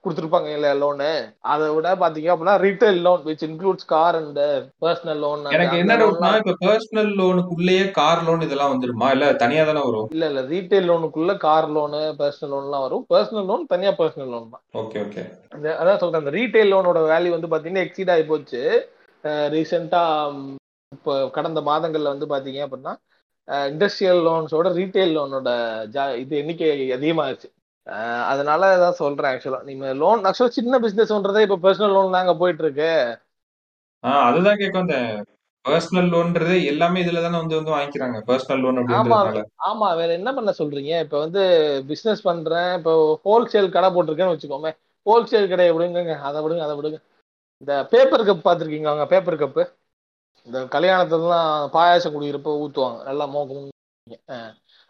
[0.03, 1.11] கொடுத்துருப்பாங்க இல்லையா லோனு
[1.53, 4.39] அதை விட பாத்தீங்க அப்படின்னா retail loan which includes car and
[4.83, 9.09] personal loan எனக்கு என்ன டவுட்னா இப்ப பர்சனல் லோனுக்குள்ளேயே கார் லோன் இதெல்லாம் வந்துருமா?
[9.15, 10.07] இல்ல தனியா தானே வரும்?
[10.15, 13.05] இல்ல இல்ல ரீட்டைல் லோனுக்குள்ள கார் லோனு பர்சனல் லோன்லாம் வரும்.
[13.13, 14.63] பர்சனல் லோன் தனியா பர்சனல் லோன் தான்.
[14.83, 15.23] ஓகே ஓகே
[15.81, 18.63] அதான் சொல்றேன் அந்த ரீட்டைல் லோனோட வேல்யூ வந்து பாத்தீங்கன்னா எக்ஸீட் ஆகி போச்சு.
[19.53, 20.01] ரீசெண்டா
[20.91, 22.93] இப்போ கடந்த மாதங்கள்ல வந்து பாத்தீங்க அப்படின்னா
[23.69, 25.51] இண்டஸ்ட்ரியல் லோன்ஸோட ரீட்டைல் லோனோட
[25.95, 27.49] ஜா இது எண்ணிக்கை அதிகமாகிடுச்சு
[28.31, 32.91] அதனால தான் சொல்றேன் ஆக்சுவலா நீங்க லோன் ஆக்சுவலா சின்ன பிசினஸ்ன்றதே இப்போ பர்சனல் லோன் தாங்க போயிட்டு இருக்கு
[34.27, 35.09] அதுதான் கேட்க வந்தேன்.
[35.65, 38.17] பர்சனல் லோன்றது எல்லாமே இதுல தானே வந்து வந்து வாங்கிக்கிறாங்க.
[38.29, 39.41] பர்சனல் லோன் ஆமா அப்படின்றதுனால.
[39.69, 40.93] ஆமா வேற என்ன பண்ண சொல்றீங்க?
[41.05, 41.41] இப்ப வந்து
[41.89, 42.69] பிசினஸ் பண்றேன்.
[42.79, 42.93] இப்போ
[43.25, 44.71] ஹோல்சேல் கடை போட்டிருக்கேன்னு வச்சுக்கோமே.
[45.05, 46.99] ஹோல்சேல் கடை விடுங்க அதை விடுங்க அதை விடுங்க.
[47.61, 49.63] இந்த பேப்பர் கப் பார்த்துருக்கீங்க அவங்க பேப்பர் கப்பு
[50.49, 53.67] இந்த கல்யாணத்துலலாம் பாயாசம் குடிக்கிறப்ப ஊற்றுவாங்க நல்லா மோகம்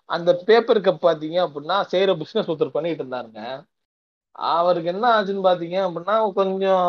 [0.10, 3.41] அந்த பேப்பர் கப் பார்த்தீங்க அப்படின்னா செய்கிற பிஸ்னஸ் ஒருத்தர் பண்ணிட்டு இருந்தாருங்க.
[4.52, 6.86] அவருக்கு என்ன ஆச்சுன்னு பார்த்தீங்க அப்படின்னா கொஞ்சம்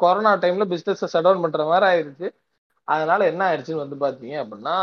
[0.00, 2.28] கொரோனா டைமில் பிஸ்னஸை ஷட் டவுன் பண்ணுற மாதிரி ஆயிடுச்சு
[2.88, 4.76] அதனால என்ன ஆயிடுச்சுன்னு வந்து பார்த்தீங்க அப்படின்னா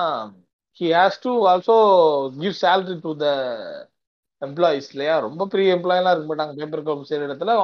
[0.82, 1.78] he has to also
[2.38, 3.28] give salary to the
[4.42, 6.54] employees இல்லையா ரொம்ப பெரிய எம்ப்ளாயெல்லாம் இருக்க மாட்டாங்க.
[6.60, 7.56] பேப்பர் கப் செய்கிற இடத்துல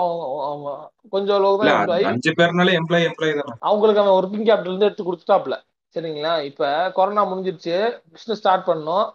[0.46, 0.70] அவங்க
[1.14, 3.56] கொஞ்சம் அளவு தான் எம்ப்ளாயி அஞ்சு பேர்னாலே எம்ப்ளாய் எம்ப்ளாய் தானே.
[3.70, 5.58] அவங்களுக்கு அவன் ஒர்க்கிங் கேபிட்டல் இருந்து எடுத்து கொடுத்துட்டாப்ல
[5.96, 6.34] சரிங்களா?
[6.50, 6.64] இப்ப
[6.98, 7.76] கொரோனா முடிஞ்சிருச்சு
[8.14, 9.06] பிசினஸ் ஸ்டார்ட் பண்ணோம்.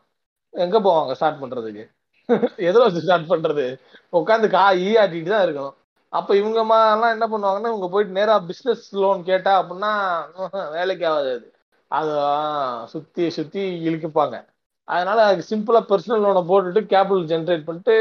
[0.55, 1.85] எங்க போவாங்க ஸ்டார்ட் பண்றதுக்கு?
[2.69, 3.65] எதுல வச்சு ஸ்டார்ட் பண்றது?
[4.13, 5.75] உட்காந்து கா ஈ ஆட்டிட்டு தான் இருக்கணும்.
[6.13, 9.93] அப்ப இவங்க எல்லாம் என்ன பண்ணுவாங்கன்னா இவங்க போயிட்டு நேரா பிசினஸ் லோன் கேட்டா அப்படின்னா
[10.77, 11.49] வேலைக்கு ஆகாது அது.
[12.93, 14.37] சுத்தி சுத்தி இழுக்குப்பாங்க.
[14.91, 17.95] அதனால அதுக்கு சிம்பிளா பர்சனல் லோனை போட்டுட்டு கேபிட்டல் ஜென்ரேட் பண்ணிட்டு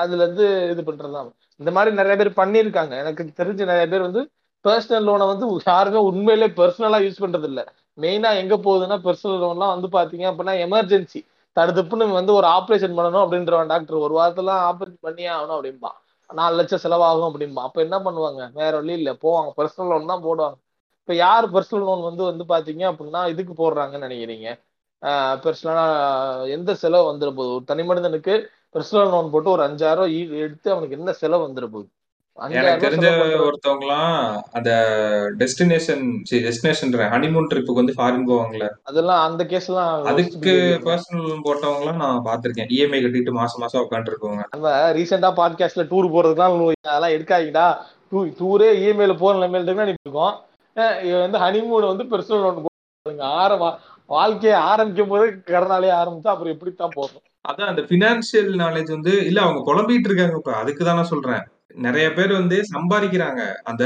[0.00, 1.28] அதுல இருந்து இது பண்றதுதான்.
[1.60, 2.92] இந்த மாதிரி நிறைய பேர் பண்ணியிருக்காங்க.
[3.02, 4.22] எனக்கு தெரிஞ்ச நிறைய பேர் வந்து
[4.64, 7.60] பர்சனல் லோனை வந்து யாருமே உண்மையிலே பர்சனலா யூஸ் பண்றது இல்ல
[7.98, 11.20] மெயினா எங்க போகுதுன்னா பர்சனல் லோன்லாம் வந்து பாத்தீங்க அப்படின்னா எமர்ஜென்சி
[11.56, 15.90] தடுத்துப்புன்னு வந்து ஒரு ஆப்ரேஷன் பண்ணணும் அப்படின்றவன் டாக்டர் ஒரு வாரத்துல ஆப்ரேஷன் பண்ணியே ஆகணும் அப்படின்பா
[16.30, 18.40] நாலு லட்சம் செலவாகும் அப்படின்பா அப்ப என்ன பண்ணுவாங்க?
[18.54, 19.10] வேற வழி இல்ல.
[19.22, 19.50] போவாங்க.
[19.58, 20.56] பர்சனல் லோன் தான் போடுவாங்க.
[21.02, 24.48] இப்ப யார் பர்சனல் லோன் வந்து வந்து பாத்தீங்க அப்படின்னா இதுக்கு போடுறாங்கன்னு நினைக்கிறீங்க?
[25.42, 25.84] பர்சனலா
[26.48, 31.12] எந்த செலவு வந்துட போகுது ஒரு தனி மனிதனுக்கு பர்சனல் லோன் போட்டு ஒரு அஞ்சாயிரம் எடுத்து அவனுக்கு என்ன
[31.12, 31.88] செலவு வந்துட போகுது
[32.38, 33.08] எனக்கு தெரிஞ்ச
[33.44, 34.70] ஒருத்தவங்கலாம் அந்த
[35.38, 38.66] டெஸ்டினேஷன் சரி டெஸ்டினேஷன் ஹனிமூன் ட்ரிப்புக்கு வந்து ஃபாரின் போவாங்கல்ல.
[38.82, 40.54] அதெல்லாம் அந்த கேஸ் எல்லாம் worst அதுக்கு.
[40.84, 42.70] பர்சனல் லோன் போட்டவங்கலாம் நான் பார்த்திருக்கேன்.
[42.76, 47.66] இஎம்ஐ கட்டிட்டு மாசம் மாசம் உட்காந்துட்டு இருக்கவங்க நம்ம ரீசெண்டா பாட்காஸ்ட்ல டூர் போறதுக்குலாம் அதெல்லாம் எடுக்காதீங்கடா.
[48.10, 50.34] டூ டூரே இஎம்ஐல போற நிலைமையில இருக்கு இருக்கோம்.
[51.24, 53.78] வந்து ஹனிமூன் வந்து பெர்சனல் லோன் போடுங்க ஆரம்ப
[54.10, 57.22] வாழ்க்கையை ஆரம்பிக்கும் போது கடனாலே ஆரம்பிச்சா அப்புறம் எப்படித்தான் போகும்?
[57.48, 60.52] அதான் அந்த பினான்சியல் நாலேஜ் வந்து இல்ல அவங்க குழம்பிட்டு இருக்காங்க இப்ப.
[60.52, 61.42] அதுக்கு தான் நான் சொல்றேன்.
[61.76, 63.42] நிறைய பேர் வந்து சம்பாதிக்கிறாங்க.
[63.62, 63.84] அந்த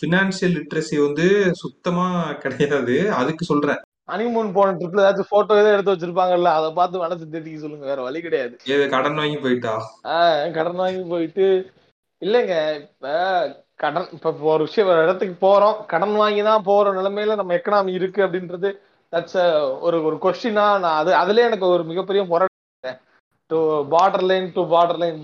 [0.00, 3.12] பினான்சியல் லிட்ரஸி வந்து சுத்தமா கிடையாது.
[3.12, 3.80] அதுக்கு சொல்றேன்.
[4.12, 7.86] ஹனிமூன் போன ட்ரிப்ல ஏதாச்சும் போட்டோ ஏதோ எடுத்து வச்சிருப்பாங்கல்ல அதை பார்த்து மனசு தேத்திக்க சொல்லுங்க.
[7.86, 8.54] வேற வழி கிடையாது.
[8.66, 9.74] ஏது கடன் வாங்கி போயிட்டா?
[10.04, 11.46] ஆஹ் கடன் வாங்கி போயிட்டு
[12.22, 13.08] இல்லைங்க இப்ப
[13.74, 15.86] கடன் இப்ப இப்போ ஒரு விஷயம் ஒரு இடத்துக்கு போறோம்.
[15.86, 18.70] கடன் வாங்கி தான் போற நிலைமையில நம்ம எக்கனாமி இருக்கு அப்படின்றது
[19.12, 19.38] தட்ஸ்
[19.86, 22.46] ஒரு ஒரு கொஸ்டினா நான் அது அதுலயே எனக்கு ஒரு மிகப்பெரிய முறை
[23.50, 23.58] to
[23.94, 25.20] border line to border line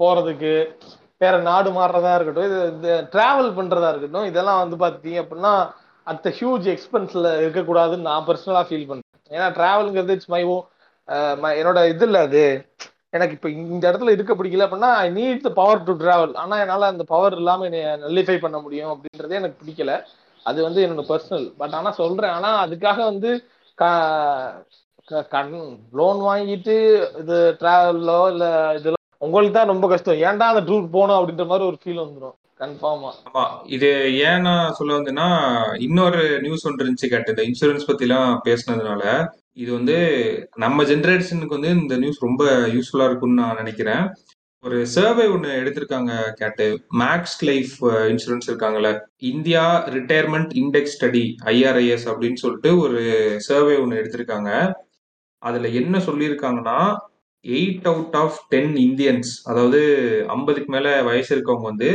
[0.00, 0.52] போறதுக்கு
[1.22, 5.52] வேற நாடு மாறுறதா இருக்கட்டும் இது இந்த டிராவல் பண்றதா இருக்கட்டும் இதெல்லாம் வந்து பாத்தீங்க அப்படின்னா
[6.06, 9.06] அட் ஹியூஜ் எக்ஸ்பென்ஸ்ல இருக்கக்கூடாதுன்னு நான் பர்சனலா ஃபீல் பண்றேன்.
[9.30, 10.56] ஏன்னா டிராவலுங்கிறது இட்ஸ் மை ஓ
[11.58, 12.44] என்னோட இது இல்லை அது.
[13.16, 16.90] எனக்கு இப்போ இந்த இடத்துல இருக்க பிடிக்கல அப்படின்னா I need the power to travel ஆனால் என்னால்
[16.92, 19.94] அந்த பவர் இல்லாமல் என்னை நல்லிஃபை பண்ண முடியும் அப்படின்றதே எனக்கு பிடிக்கல.
[20.46, 22.34] அது வந்து என்னோட பர்சனல் பட் ஆனா சொல்றேன்.
[22.38, 23.30] ஆனா அதுக்காக வந்து
[25.34, 25.62] கடன்
[25.98, 26.76] லோன் வாங்கிட்டு
[27.22, 28.44] இது டிராவலோ இல்ல
[28.78, 30.22] இதெல்லாம் உங்களுக்கு தான் ரொம்ப கஷ்டம்.
[30.28, 33.44] ஏன்டா அந்த டூர் போகணும் அப்படின்ற மாதிரி ஒரு ஃபீல் வந்துடும் கன்ஃபார்மா ஆமா.
[33.76, 33.88] இது
[34.28, 35.28] ஏன் நான் சொல்ல வந்தேன்னா
[35.86, 38.48] இன்னொரு நியூஸ் ஒன்று இருந்துச்சு கேட்டு இந்த இன்சூரன்ஸ் பத்திலாம் பேசினதுனால.
[38.48, 39.04] பேசுனதுனால
[39.62, 39.96] இது வந்து
[40.64, 44.04] நம்ம ஜென்ரேஷனுக்கு வந்து இந்த நியூஸ் ரொம்ப யூஸ்ஃபுல்லா இருக்கும்னு நான் நினைக்கிறேன்.
[44.64, 46.64] ஒரு சர்வே ஒன்று எடுத்திருக்காங்க கேட்டு.
[46.98, 48.88] மேக்ஸ் லைஃப் இன்சூரன்ஸ் இருக்காங்கல்ல.
[49.16, 53.00] India retirement index study IRIS அப்படின்னு சொல்லிட்டு ஒரு
[53.46, 54.50] சர்வே ஒன்று எடுத்திருக்காங்க.
[55.42, 56.78] அதில் என்ன சொல்லியிருக்காங்கன்னா
[57.44, 59.80] eight out of ten Indians அதாவது
[60.28, 61.90] ஐம்பதுக்கு மேலே வயசு இருக்கவங்க வந்து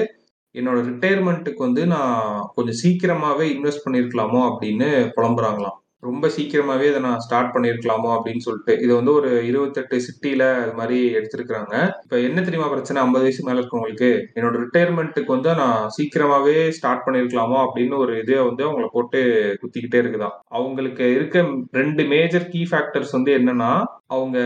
[0.54, 5.80] என்னோட ரிட்டையர்மெண்ட்டுக்கு வந்து நான் கொஞ்சம் சீக்கிரமாகவே இன்வெஸ்ட் பண்ணியிருக்கலாமோ அப்படின்னு புலம்புறாங்களாம்.
[6.00, 8.80] ரொம்ப சீக்கிரமாவே இதை நான் ஸ்டார்ட் பண்ணியிருக்கலாமோ அப்படின்னு சொல்லிட்டு.
[8.84, 11.92] இது வந்து ஒரு இருபத்தெட்டு சிட்டியில அது மாதிரி எடுத்திருக்கிறாங்க.
[12.04, 13.02] இப்போ என்ன தெரியுமா பிரச்சனை?
[13.02, 14.10] ஐம்பது வயசு மேல இருக்கவங்களுக்கு.
[14.36, 19.22] என்னோட ரிட்டையர்மெண்ட்டுக்கு வந்து நான் சீக்கிரமாவே ஸ்டார்ட் பண்ணியிருக்கலாமோ அப்படின்னு ஒரு இதை வந்து அவங்கள போட்டு
[19.62, 20.36] குத்திக்கிட்டே இருக்குதான்.
[20.48, 24.40] அவங்களுக்கு இருக்க ரெண்டு மேஜர் கீ ஃபேக்டர்ஸ் வந்து என்னன்னா அவங்க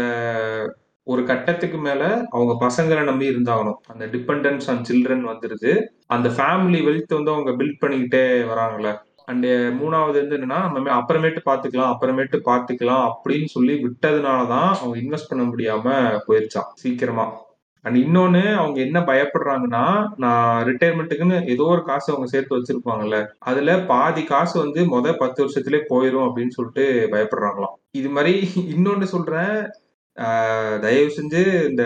[1.04, 3.78] ஒரு கட்டத்துக்கு மேல அவங்க பசங்களை நம்பி இருந்தாகணும்.
[3.88, 5.72] அந்த டிபெண்டன்ஸ் ஆன் சில்ட்ரன் வந்துருது.
[6.06, 8.94] அந்த ஃபேமிலி வெல்த் வந்து அவங்க பில்ட் பண்ணிக்கிட்டே வராங்களே
[9.30, 15.30] அண்ட் uh, மூணாவது வந்து என்னன்னா நம்ம அப்புறமேட்டு பாத்துக்கலாம் அப்புறமேட்டு பாத்துக்கலாம் அப்படின்னு சொல்லி விட்டதுனாலதான் அவங்க இன்வெஸ்ட்
[15.32, 15.86] பண்ண முடியாம
[16.28, 17.26] போயிருச்சான் சீக்கிரமா.
[17.86, 19.84] அண்ட் இன்னொன்னு அவங்க என்ன பயப்படுறாங்கன்னா
[20.18, 25.84] நான் ரிட்டையர்மெண்ட்டுக்குன்னு ஏதோ ஒரு காசு அவங்க சேர்த்து வச்சிருப்பாங்கல்ல அதுல பாதி காசு வந்து முத பத்து வருஷத்துலேயே
[25.94, 27.76] போயிரும் அப்படின்னு சொல்லிட்டு பயப்படுறாங்களாம்.
[27.92, 28.34] இது மாதிரி
[28.76, 29.56] இன்னொன்னு சொல்றேன்.
[30.82, 31.84] தயவு செஞ்சு இந்த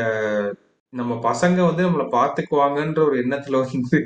[0.93, 3.97] நம்ம பசங்க வந்து நம்மளை பாத்துக்குவாங்கன்ற ஒரு எண்ணத்துல வந்து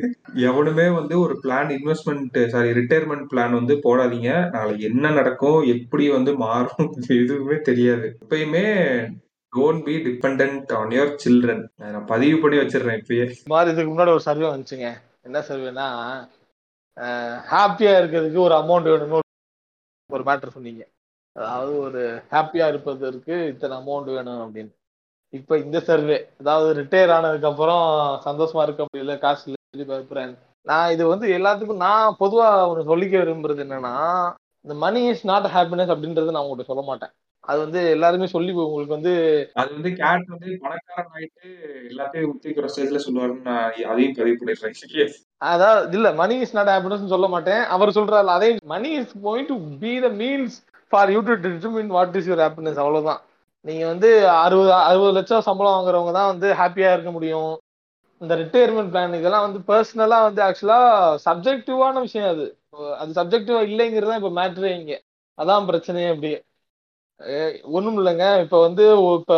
[0.50, 4.32] எவனுமே வந்து ஒரு plan investment sorry retirement plan வந்து போடாதீங்க.
[4.50, 6.88] நாளைக்கு என்ன நடக்கும் எப்படி வந்து மாறும்
[7.22, 8.08] எதுவுமே தெரியாது.
[8.24, 8.64] எப்பயுமே
[9.54, 13.28] don't be depend on your children நான் பதிவு பண்ணி வச்சிடுறேன் இப்பயே.
[13.54, 14.90] மாதிரி இதுக்கு முன்னாடி ஒரு சர்வே வந்துச்சுங்க.
[15.28, 15.88] என்ன சர்வேனா
[17.54, 19.22] ஹாப்பியா இருக்கிறதுக்கு ஒரு அமௌண்ட் வேணும்னு
[20.10, 20.84] ஒரு மேட்டர் சொன்னீங்க.
[21.36, 24.72] அதாவது ஒரு ஹாப்பியா இருப்பதற்கு இத்தனை அமௌண்ட் வேணும் அப்படின்னு.
[25.34, 27.86] இப்ப இந்த சர்வே அதாவது ரிட்டையர் ஆனதுக்கு அப்புறம்
[28.28, 30.34] சந்தோஷமா இருக்க முடியல காசு இல்லை பயப்படுறேன்
[30.66, 33.94] நான் இது வந்து எல்லாத்துக்கும் நான் பொதுவா ஒன்று சொல்லிக்க விரும்புறது என்னன்னா
[34.66, 37.14] இந்த மணி இஸ் நாட் ஹாப்பினஸ் அப்படின்றது நான் உங்கள்கிட்ட சொல்ல மாட்டேன்.
[37.44, 39.12] அது வந்து எல்லாருமே சொல்லி உங்களுக்கு வந்து
[39.62, 41.46] அது வந்து கேட் வந்து பணக்காரன் ஆயிட்டு
[41.92, 43.54] எல்லாத்தையும் ஊத்திக்கிற ஸ்டேஜ்ல சொல்லுவாருன்னு
[43.92, 45.14] அதையும் பதிவு பண்ணிடுறேன்
[45.52, 47.64] அதாவது இல்ல மணி இஸ் நாட் ஹாப்பினஸ் சொல்ல மாட்டேன்.
[47.76, 50.56] அவர் சொல்றாரு அதே money is going to be the means
[50.92, 53.22] for you to determine what is your happiness அவ்வளவுதான்.
[53.66, 54.10] நீங்க வந்து
[54.44, 57.54] அறுபது அறுபது லட்சம் சம்பளம் வாங்குறவங்க தான் வந்து ஹாப்பியா இருக்க முடியும்.
[58.22, 60.80] இந்த ரிட்டையர்மெண்ட் பிளான் இதெல்லாம் வந்து பர்சனலா வந்து ஆக்சுவலா
[61.26, 62.46] சப்ஜெக்டிவான விஷயம் அது.
[63.02, 64.94] அது சப்ஜெக்டிவா இல்லைங்கிறது தான் இப்ப மேட்ரே இங்க.
[65.38, 66.38] அதான் பிரச்சனையே அப்படியே.
[67.78, 68.26] ஒன்றும் இல்லைங்க.
[68.44, 68.84] இப்போ வந்து
[69.20, 69.38] இப்போ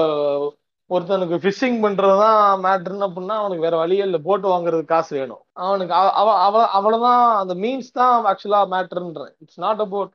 [0.90, 4.20] ஒருத்தனுக்கு ஃபிஷிங் பண்றதுதான் மேட்ருன்னு அப்படின்னா அவனுக்கு வேற வழியே இல்லை.
[4.28, 5.42] போட்டு வாங்குறதுக்கு காசு வேணும்.
[5.66, 10.12] அவனுக்கு அவ அவ அவ்வளோதான் அந்த மீன்ஸ் தான் ஆக்சுவலாக மேட்ருன்றேன் it's not about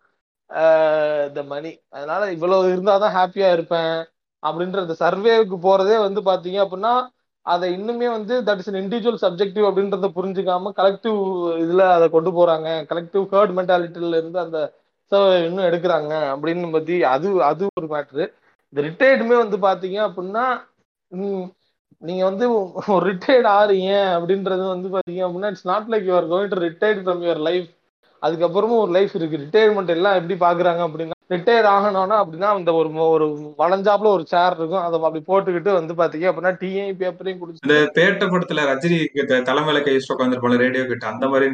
[1.31, 3.95] the money அதனால இவ்வளவு இருந்தாதான் ஹாப்பியா இருப்பேன்
[4.43, 6.95] அப்படின்ற இந்த சர்வேவுக்கு போறதே வந்து பாத்தீங்க அப்படின்னா
[7.47, 11.19] அதை இன்னுமே வந்து தட் இஸ் இண்டிவிஜுவல் சப்ஜெக்டிவ் அப்படின்றத புரிஞ்சுக்காம கலெக்டிவ்
[11.65, 12.69] இதுல அதை கொண்டு போறாங்க.
[12.91, 14.59] கலெக்டிவ் ஹேர்ட் மென்டாலிட்டில இருந்து அந்த
[15.13, 18.25] survey இன்னும் எடுக்கிறாங்க அப்படின்னு பத்தி அது அது ஒரு மேட்ரு
[18.73, 20.45] இந்த ரிட்டையர்டுமே வந்து பாத்தீங்க அப்படின்னா
[22.03, 22.47] நீங்க வந்து
[22.95, 27.23] ஒரு ரிட்டையர்ட் ஆறீங்க அப்படின்றது வந்து பாத்தீங்க அப்படின்னா it's not like you're going to retired from
[27.27, 27.69] your life
[28.27, 29.43] அதுக்கப்புறமும் ஒரு லைஃப் இருக்கு.
[29.45, 33.27] ரிட்டையர்மெண்ட் எல்லாம் எப்படி பாக்குறாங்க அப்படின்னா ரிட்டையர் ஆகணும்னா அப்படின்னா அந்த ஒரு ஒரு
[33.59, 34.83] வளைஞ்சாப்புல ஒரு சேர் இருக்கும்.
[34.87, 39.83] அதை அப்படி போட்டுக்கிட்டு வந்து பாத்தீங்க அப்படின்னா டீயையும் பேப்பரையும் குடிச்சு இந்த பேட்ட படத்துல ரஜினி கிட்ட தலைமையில
[39.85, 41.49] கை வச்சுட்டு உட்காந்துருப்பாங்க ரேடியோ கிட்ட அந்த மாதிரி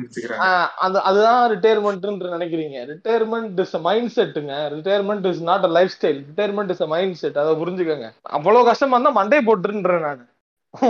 [0.86, 2.80] அது அதுதான் ரிட்டையர்மெண்ட் நினைக்கிறீங்க.
[2.92, 6.84] Retirement is mind செட்டுங்க retirement is not a lifestyle retirement is
[7.22, 8.10] mindset அதை புரிஞ்சுக்கோங்க.
[8.38, 10.28] அவ்வளவு கஷ்டமா இருந்தா மண்டே போட்டுருன்றேன் நான்.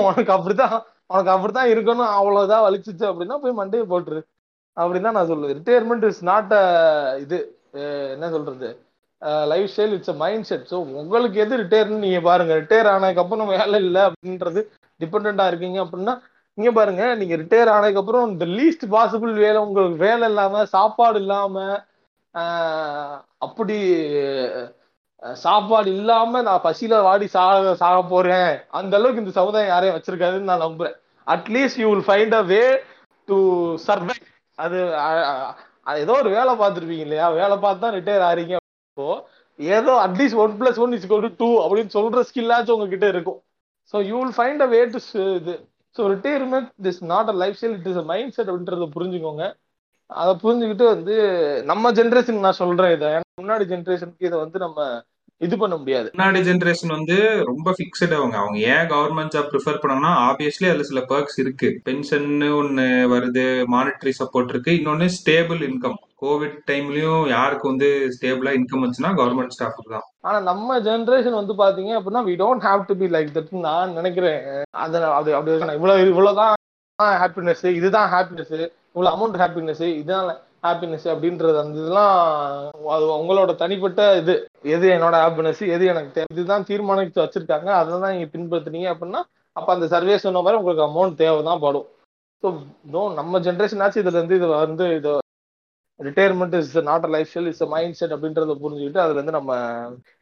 [0.07, 0.77] உனக்கு அப்படிதான்
[1.13, 2.11] உனக்கு அப்படித்தான் இருக்கணும்.
[2.19, 4.21] அவ்வளவுதான் வலிச்சிச்சு அப்படின்னா போய் மண்டையை போட்டுரு.
[4.77, 5.57] அப்படின்னு தான் நான் சொல்லுவேன்.
[5.61, 6.65] ரிட்டையர்மெண்ட் இஸ் நாட் அ
[7.25, 7.39] இது.
[8.15, 8.69] என்ன சொல்றது?
[9.73, 10.17] Lifestyle it's a
[10.51, 12.53] mindset so உங்களுக்கு எது ரிட்டையர்னு நீங்க பாருங்க.
[12.63, 14.61] ரிட்டையர் ஆனதுக்கப்புறம் வேலை இல்லை அப்படின்றது
[15.01, 16.15] டிபெண்டா இருக்கீங்க அப்படின்னா
[16.59, 21.55] நீங்கள் பாருங்க நீங்க ரிட்டையர் ஆனதுக்கப்புறம் இந்த லீஸ்ட் பாசிபிள் வேலை உங்களுக்கு வேலை இல்லாம சாப்பாடு இல்லாம
[23.47, 23.77] அப்படி
[25.45, 28.53] சாப்பாடு இல்லாம நான் பசியில வாடி சாக சாக போறேன்.
[28.79, 30.97] அந்த அளவுக்கு இந்த சமுதாயம் யாரையும் வச்சிருக்காதுன்னு நான் நம்புறேன்.
[31.27, 32.63] At least you will find a way
[33.29, 33.39] to
[33.87, 34.15] survive
[34.65, 34.79] அது
[36.05, 37.27] ஏதோ ஒரு வேலை பார்த்துருப்பீங்க இல்லையா?
[37.41, 38.55] வேலை பார்த்து தான் ரிட்டையர் ஆறீங்க.
[38.91, 39.07] அப்போ
[39.59, 41.07] ஏதோ at least one plus one is
[41.43, 43.41] two அப்படின்னு சொல்ற ஸ்கில்லாச்சும் உங்ககிட்ட இருக்கும்.
[43.93, 45.01] So you will find a way to
[45.41, 45.55] இது.
[45.97, 48.07] So retirement is not a lifestyle it is a
[48.37, 49.45] mindset அப்படின்றத புரிஞ்சுக்கோங்க.
[50.11, 51.15] அதை புரிஞ்சுக்கிட்டு வந்து
[51.71, 53.11] நம்ம ஜென்ரேஷன் நான் சொல்றேன் இதை.
[53.43, 54.79] முன்னாடி ஜென்ரேஷனுக்கு இதை வந்து நம்ம
[55.47, 56.09] இது பண்ண முடியாது.
[56.15, 57.17] முன்னாடி ஜென்ரேஷன் வந்து
[57.51, 58.37] ரொம்ப ஃபிக்ஸட் அவங்க.
[58.43, 61.69] அவங்க ஏன் கவர்மெண்ட் ஜாப் ப்ரிஃபர் பண்ணாங்கன்னா ஆப்வியஸ்லி அதுல சில பர்க்ஸ் இருக்கு.
[61.89, 62.29] பென்ஷன்
[62.61, 64.73] ஒன்னு வருது மானிட்டரி சப்போர்ட் இருக்கு.
[64.81, 70.07] இன்னொன்னு ஸ்டேபிள் இன்கம் கோவிட் டைம்லயும் யாருக்கு வந்து ஸ்டேபிளா இன்கம் வந்துச்சுன்னா கவர்மெண்ட் ஸ்டாஃபுக்கு தான்.
[70.27, 74.43] ஆனா நம்ம ஜென்ரேஷன் வந்து பாத்தீங்க அப்படின்னா we don't have to be like that நான் நினைக்கிறேன்.
[74.85, 74.99] அது
[75.39, 76.55] அப்படி இவ்வளவு இவ்வளவுதான்
[77.23, 80.31] ஹாப்பினஸ் இதுதான் ஹாப்பினஸ் இவ்வளவு அமௌண்ட் ஹாப்பினஸ் இதுதான்
[80.63, 82.15] ஹாப்பினஸ் அப்படின்றது அந்த இதெல்லாம்
[82.95, 84.35] அது உங்களோட தனிப்பட்ட இது.
[84.75, 87.71] எது என்னோட ஹாப்பினஸ் எது எனக்கு தேவை இதுதான் தீர்மானித்து வச்சிருக்காங்க.
[87.81, 89.23] அதை தான் நீங்கள் பின்பற்றுனீங்க அப்படின்னா
[89.57, 91.89] அப்போ அந்த சர்வே சொன்ன மாதிரி உங்களுக்கு அமௌண்ட் தேவை தான் படும்.
[92.43, 92.49] ஸோ
[92.95, 95.13] நோ நம்ம ஜென்ரேஷன் ஆச்சு இதுல இருந்து இது வந்து இது
[96.01, 97.65] retirement is not a lifestyle is
[97.99, 99.57] mindset அப்படின்றத புரிஞ்சுக்கிட்டு அதுலேருந்து நம்ம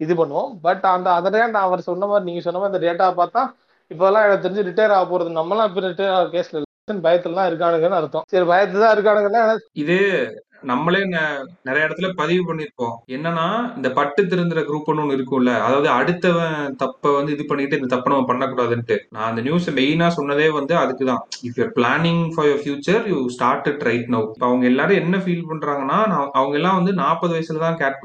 [0.05, 0.51] இது பண்ணுவோம்.
[0.67, 3.43] பட் அந்த அதே அவர் சொன்ன மாதிரி நீங்கள் சொன்ன மாதிரி அந்த டேட்டா பார்த்தா
[3.91, 6.65] இப்போல்லாம் எனக்கு தெரிஞ்சு ரிட்டையர் ஆக போகிறது நம்மலாம் இப்போ ரிட்டையர் ஆக கேஸ்ல
[6.97, 8.25] பயத்துல தான் இருக்கானுங்கன்னு அர்த்தம்.
[8.29, 9.99] சரி பயத்துல தான் இருக்கானுங்கன்னா இது
[10.63, 11.01] நம்மளே
[11.63, 13.47] நிறைய இடத்துல பதிவு பண்ணிருப்போம் என்னன்னா
[13.77, 18.29] இந்த பட்டு திருந்துற குரூப் ஒண்ணு இருக்கும்ல அதாவது அடுத்தவன் தப்ப வந்து இது பண்ணிட்டு இந்த தப்ப நம்ம
[18.31, 18.97] பண்ணக்கூடாதுன்ட்டு.
[19.11, 21.23] நான் அந்த நியூஸ் மெயினா சொன்னதே வந்து அதுக்குதான்.
[21.47, 25.17] If you're planning for your future you start it right now இப்போ அவங்க எல்லாரும் என்ன
[25.17, 25.99] ஃபீல் பண்றாங்கன்னா
[26.39, 28.03] அவங்க எல்லாம் வந்து நாற்பது வயசுல தான் கேட்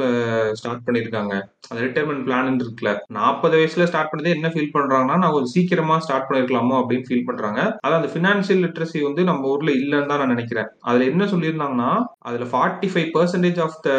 [0.54, 1.34] ஸ்டார்ட் பண்ணிருக்காங்க
[1.70, 6.28] அந்த ரிட்டையர்மெண்ட் பிளான் இருக்குல்ல நாற்பது வயசுல ஸ்டார்ட் பண்ணதே என்ன ஃபீல் பண்றாங்கன்னா நான் ஒரு சீக்கிரமா ஸ்டார்ட்
[6.30, 7.60] பண்ணிருக்கலாமோ அப்படின்னு ஃபீல் பண்றாங்க.
[7.88, 10.70] அதான் அந்த பினான்சியல் லிட்ரஸி வந்து நம்ம ஊர்ல இல்லைன்னு தான் நான் நினைக்கிறேன்.
[10.80, 13.92] அதுல என்ன சொல்லியிருந்தாங்கன்னா அதுல forty five percentage of the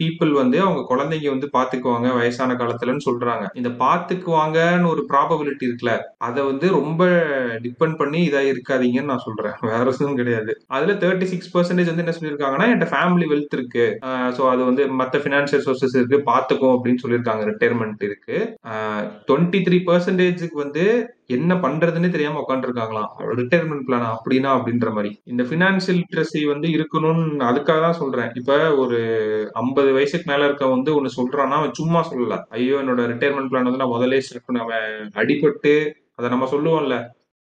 [0.00, 3.44] people வந்து அவங்க குழந்தைங்க வந்து பாத்துக்குவாங்க வயசான காலத்துலன்னு சொல்றாங்க.
[3.54, 5.94] இந்த பாத்துக்குவாங்கன்னு ஒரு ப்ராபபிலிட்டி இருக்குல்ல
[6.28, 7.02] அதை வந்து ரொம்ப
[7.66, 9.56] டிபெண்ட் பண்ணி இதா இருக்காதீங்கன்னு நான் சொல்றேன்.
[9.72, 10.54] வேற எதுவும் கிடையாது.
[10.76, 13.86] அதுல தேர்ட்டி சிக்ஸ் பர்சன்டேஜ் வந்து என்ன சொல்லியிருக்காங்கன்னா என் ஃபேமிலி வெல்த் இருக்கு.
[14.38, 18.38] ஸோ அது வந்து மற்ற ஃபினான்ஷியல் சோர்சஸ் இருக்கு பாத்துக்கும் அப்படின்னு சொல்லியிருக்காங்க ரிட்டையர்மெண்ட் இருக்கு.
[19.28, 20.84] டுவெண்ட்டி த்ரீ பர்சன்டேஜுக்கு வந்து
[21.36, 23.10] என்ன பண்றதுன்னு தெரியாம உட்காந்துருக்காங்களாம்
[23.40, 25.10] ரிட்டையர்மெண்ட் பிளான் அப்படின்னா அப்படின்ற மாதிரி.
[25.24, 28.30] இந்த பினான்சியல் லிட்ரஸி வந்து இருக்கணும்னு அதுக்காக தான் சொல்றேன்.
[28.34, 28.98] இப்ப ஒரு
[29.52, 32.38] ஐம்பது வயசுக்கு மேல இருக்க வந்து ஒன்னு சொல்றான்னா அவன் சும்மா சொல்லல.
[32.48, 35.74] ஐயோ என்னோட ரிட்டையர்மெண்ட் பிளான் வந்து நான் முதலே ஸ்டார்ட் பண்ண அவன் அடிபட்டு
[36.16, 36.98] அதை நம்ம சொல்லுவோம்ல.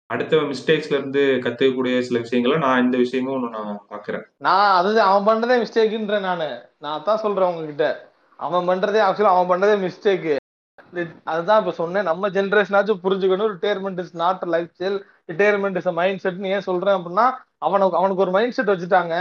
[0.10, 4.26] அடுத்த மிஸ்டேக்ஸ்ல இருந்து கத்துக்கக்கூடிய சில விஷயங்களை நான் இந்த விஷயமும் ஒண்ணு நான் பாக்குறேன்.
[4.48, 6.50] நான் அது அவன் பண்றதே மிஸ்டேக்குன்றேன் நானு.
[6.86, 7.88] நான் தான் சொல்றேன் உங்ககிட்ட.
[8.40, 10.36] அவன் பண்றதே ஆக்சுவலா அவன் பண்றதே மிஸ்டேக்கு
[11.24, 12.04] அதுதான் இப்ப சொன்னேன்.
[12.04, 13.52] நம்ம ஜென்ரேஷனாச்சும் புரிஞ்சுக்கணும்.
[13.54, 14.44] Retirement is not
[14.78, 14.98] lifestyle
[15.32, 17.26] retirement is mind செட்னு ஏன் சொல்றேன் அப்படின்னா
[17.58, 19.16] அவனுக்கு அவனுக்கு ஒரு மைண்ட் செட் வச்சுட்டாங்க.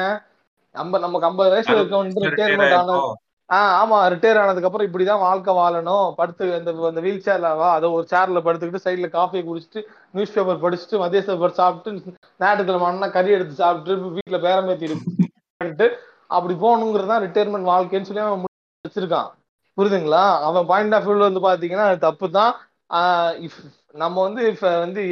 [0.75, 2.99] நம்ம நமக்கு ஐம்பது வயசுல இருக்கவன் ரிட்டையர்மெண்ட் ஆன
[3.51, 6.13] ஆஹ் ஆமா ரிட்டையர் ஆனதுக்கு அப்புறம் இப்படிதான் வாழ்க்கை வாழணும்.
[6.13, 10.63] படுத்து இந்த இந்த வீல் சேர்ல வா அதை ஒரு சேர்ல படுத்துக்கிட்டு சைட்ல காஃபியை குடிச்சிட்டு நியூஸ் பேப்பர்
[10.65, 14.91] படிச்சுட்டு மதிய சாப்பாடு சாப்பிட்டு ஞாயிற்றுக்கிழமை கறி எடுத்து சாப்பிட்டு வீட்டுல பேரம்பேத்தி
[15.61, 15.87] இருக்கு
[16.27, 18.45] அப்படி போகணுங்கிறது தான் ரிட்டையர்மெண்ட் வாழ்க்கைன்னு சொல்லி அவன்
[18.85, 19.31] வச்சிருக்கான்.
[19.79, 22.53] புரியுதுங்களா அவன் பாயிண்ட் ஆஃப் வியூல வந்து பாத்தீங்கன்னா அது தப்பு தான்
[23.47, 23.61] இஃப்
[24.03, 25.03] நம்ம வந்து இப்ப வந்து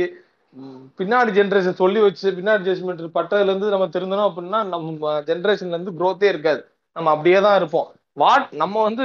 [0.98, 6.28] பின்னாடி ஜென்ரேஷன் சொல்லி வச்சு பின்னாடி ஜட்மெண்ட் பட்டதுல இருந்து நம்ம திருந்தணும் அப்படின்னா நம்ம ஜென்ரேஷன்ல இருந்து குரோத்தே
[6.32, 6.60] இருக்காது.
[6.96, 7.88] நம்ம அப்படியே தான் இருப்போம்.
[8.16, 9.04] வாட் நம்ம வந்து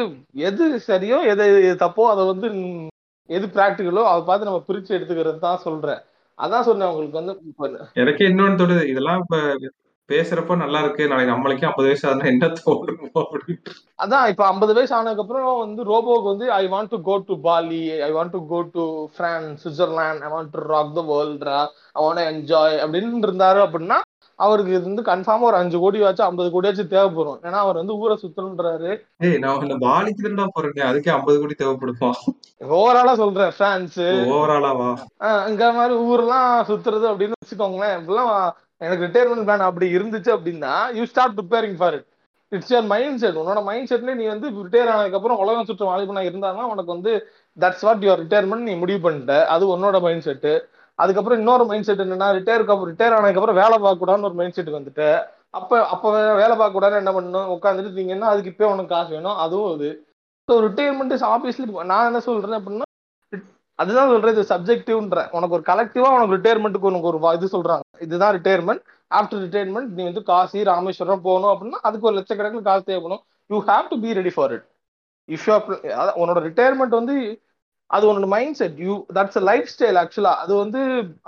[0.49, 1.45] எது சரியோ எது
[1.83, 2.47] தப்போ அதை வந்து
[3.29, 6.01] எது ப்ராக்டிக்கலோ அதை பார்த்து நம்ம பிரிச்சு எடுத்துக்கிறது தான் சொல்றேன்.
[6.39, 7.33] அதான் சொன்னேன் உங்களுக்கு வந்து
[8.03, 8.83] எனக்கே இன்னொன்னு தோணுது.
[8.93, 9.37] இதெல்லாம் இப்ப
[10.11, 11.09] பேசுறப்ப நல்லா இருக்கு.
[11.09, 13.23] நாளைக்கு நம்மளுக்கே ஐம்பது வயசு ஆகுதுன்னா என்ன தோணுமோ
[14.03, 17.81] அதான் இப்ப ஐம்பது வயசு ஆனதுக்கு அப்புறம் வந்து ரோபோக்கு வந்து I want to go to Bali
[18.01, 18.85] I want to go to
[19.17, 21.59] France Switzerland I want to rock the வேர்ல்ட்ரா
[21.95, 23.99] I want enjoy அப்படின்னு இருந்தாரு அப்படின்னா
[24.39, 27.39] அவருக்கு இது வந்து கன்ஃபார்மா ஒரு அஞ்சு கோடி வச்சு ஐம்பது கோடியாச்சும் தேவைப்படும்.
[27.47, 28.91] ஏன்னா அவர் வந்து ஊரை சுத்தணுன்றாரு
[29.25, 32.09] ஏய் நான் இந்த பாலிக்கு தான்டா போறேன் அதுக்கே ஐம்பது கோடி தேவைப்படுமா?
[32.77, 33.99] ஓவராலா சொல்றேன் பிரான்ஸ்
[34.31, 34.89] ஓவராலாவா
[35.51, 38.33] இங்க மாதிரி ஊர்லாம் சுத்துறது அப்படின்னு வச்சுக்கோங்களேன் இப்பெல்லாம்
[38.81, 42.07] எனக்கு ரிட்டையர்மெண்ட் பிளான் அப்படி இருந்துச்சு அப்படின்னா you start preparing for it
[42.51, 42.87] it's your
[43.23, 47.11] mindset உன்னோட மைண்ட் செட்லேயே நீ வந்து ரிட்டையர் ஆனதுக்கப்புறம் உலகம் சுற்று வாலிபனா இருந்தாங்கன்னா உனக்கு வந்து
[47.57, 49.35] தட்ஸ் வாட் யுவர் ரிட்டையர்மெண்ட் நீ முடிவு பண்ணிட்ட.
[49.53, 50.53] அது உன்னோட மைண்ட் செட்டு
[50.99, 55.07] அதுக்கப்புறம் இன்னொரு மைண்ட் செட் என்னன்னா ரிட்டையருக்கு அப்புறம் ரிட்டையர் ஆனதுக்கப்புறம் வேலை பார்க்கக்கூடாதுன்னு ஒரு மைண்ட் செட் வந்துட்டு.
[55.59, 56.09] அப்போ அப்போ
[56.41, 57.49] வேலை பார்க்கக்கூடாது என்ன பண்ணணும்?
[57.55, 59.37] உட்காந்துட்டு நீங்க என்ன அதுக்கு இப்போ உனக்கு காசு வேணும்.
[59.45, 59.89] அதுவும் அது.
[60.47, 62.87] ஸோ ரிட்டையர்மெண்ட் இஸ் ஆப்வியஸ்லி நான் என்ன சொல்கிறேன் அப்படின்னா
[63.81, 67.85] அதுதான் சொல்றேன் இது சப்ஜெக்டிவ்ன்ற உனக்கு ஒரு கலெக்டிவா உனக்கு ரிட்டையர்மெண்ட்டுக்கு உனக்கு ஒரு இது சொல்றாங்க.
[68.05, 68.83] இதுதான் ரிட்டையர்மெண்ட்
[69.19, 73.23] ஆஃப்டர் ரிட்டையர்மெண்ட் நீ வந்து காசி ராமேஸ்வரம் போகணும் அப்படின்னா அதுக்கு ஒரு லட்சக்கணக்கில் காசு தேவைப்படும்.
[73.49, 74.65] You have to be ready for it
[75.29, 75.55] if you
[76.21, 77.15] உன்னோட ரிட்டையர்மெண்ட் வந்து
[77.89, 78.27] அது உன்னோட
[78.59, 80.81] mindset you that's a lifestyle ஆக்சுவலா அது வந்து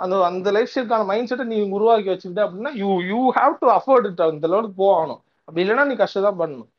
[0.04, 4.06] அந்த அந்த லைஃப் ஸ்டைலுக்கான மைண்ட் செட்டை நீ உருவாக்கி வச்சுக்கிட்ட அப்படின்னா you you have to afford
[4.10, 5.20] it அந்த லெவலுக்கு போகணும்.
[5.48, 6.70] அப்படி இல்லைன்னா நீ கஷ்டம் தான் பண்ணணும்.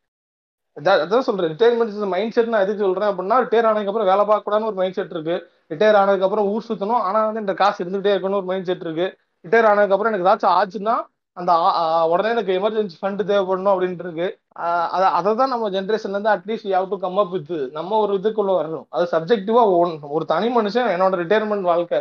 [0.78, 1.51] அதான் சொல்றேன்.
[1.51, 5.36] ரிட்டையர்மெண்ட் மைண்ட் செட் நான் எதுக்கு சொல்றேன் அப்படின்னா ரிட்டையர் ஆனதுக்கப்புறம் வேலை பார்க்கக்கூடாதுன்னு ஒரு மைண்ட் செட் இருக்கு
[5.73, 7.03] ரிட்டையர் ஆனதுக்கப்புறம் ஊர் சுத்தணும்.
[7.07, 9.07] ஆனா வந்து இந்த காசு இருந்துகிட்டே இருக்கணும்னு ஒரு மைண்ட் செட் இருக்கு
[9.45, 10.95] ரிட்டையர் ஆனதுக்கப்புறம் எனக்கு ஏதாச்சும் ஆச்சுன்னா
[11.38, 11.53] அந்த
[12.11, 14.28] உடனே எனக்கு எமர்ஜென்சி ஃபண்ட் தேவைப்படணும் அப்படின்ட்டு இருக்கு.
[14.95, 18.51] அதை அதை தான் நம்ம ஜென்ரேஷன்ல இருந்து at least you've to come up with நம்ம ஒரு இதுக்குள்ள
[18.59, 18.86] வரணும்.
[18.89, 19.63] அது சப்ஜெக்டிவா
[20.15, 21.99] ஒரு தனி மனுஷன் என்னோட ரிட்டையர்மெண்ட் வாழ்க்கை.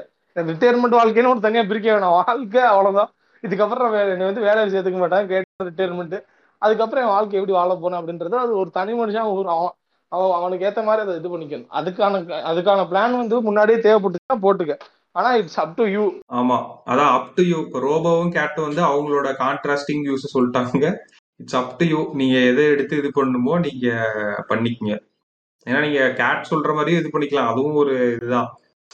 [0.51, 2.17] ரிட்டையர்மெண்ட் வாழ்க்கைன்னு ஒரு தனியா பிரிக்க வேணாம்.
[2.21, 3.11] வாழ்க்கை அவ்வளவுதான்.
[3.47, 5.27] இதுக்கப்புறம் என்னை வந்து வேலையை சேர்த்துக்க மாட்டேன்.
[5.33, 6.17] கேட்ட ரிட்டையர்மெண்ட்
[6.65, 10.81] அதுக்கப்புறம் என் வாழ்க்கை எப்படி வாழ போறேன் அப்படின்றது அது ஒரு தனி மனுஷன் ஒரு அவன் அவனுக்கு ஏத்த
[10.87, 11.71] மாதிரி அதை இது பண்ணிக்கணும்.
[11.79, 14.75] அதுக்கான அதுக்கான பிளான் வந்து முன்னாடியே தேவைப்பட்டுச்சுன்னா போட்டுக்க.
[15.17, 16.05] ஆனா இட்ஸ் அப் டு யூ
[16.39, 16.59] ஆமா.
[16.91, 20.87] அதான் அப் டு யூ இப்போ ரோபோவும் கேட்டும் வந்து அவங்களோட கான்ட்ராஸ்டிங் வியூஸ் சொல்லிட்டாங்க.
[21.41, 23.89] இட்ஸ் அப் டு யூ நீங்க எதை எடுத்து இது பண்ணுமோ நீங்க
[24.51, 24.97] பண்ணிக்கங்க.
[25.67, 27.51] ஏன்னா நீங்க கேட் சொல்ற மாதிரியும் இது பண்ணிக்கலாம்.
[27.53, 28.49] அதுவும் ஒரு இதுதான்.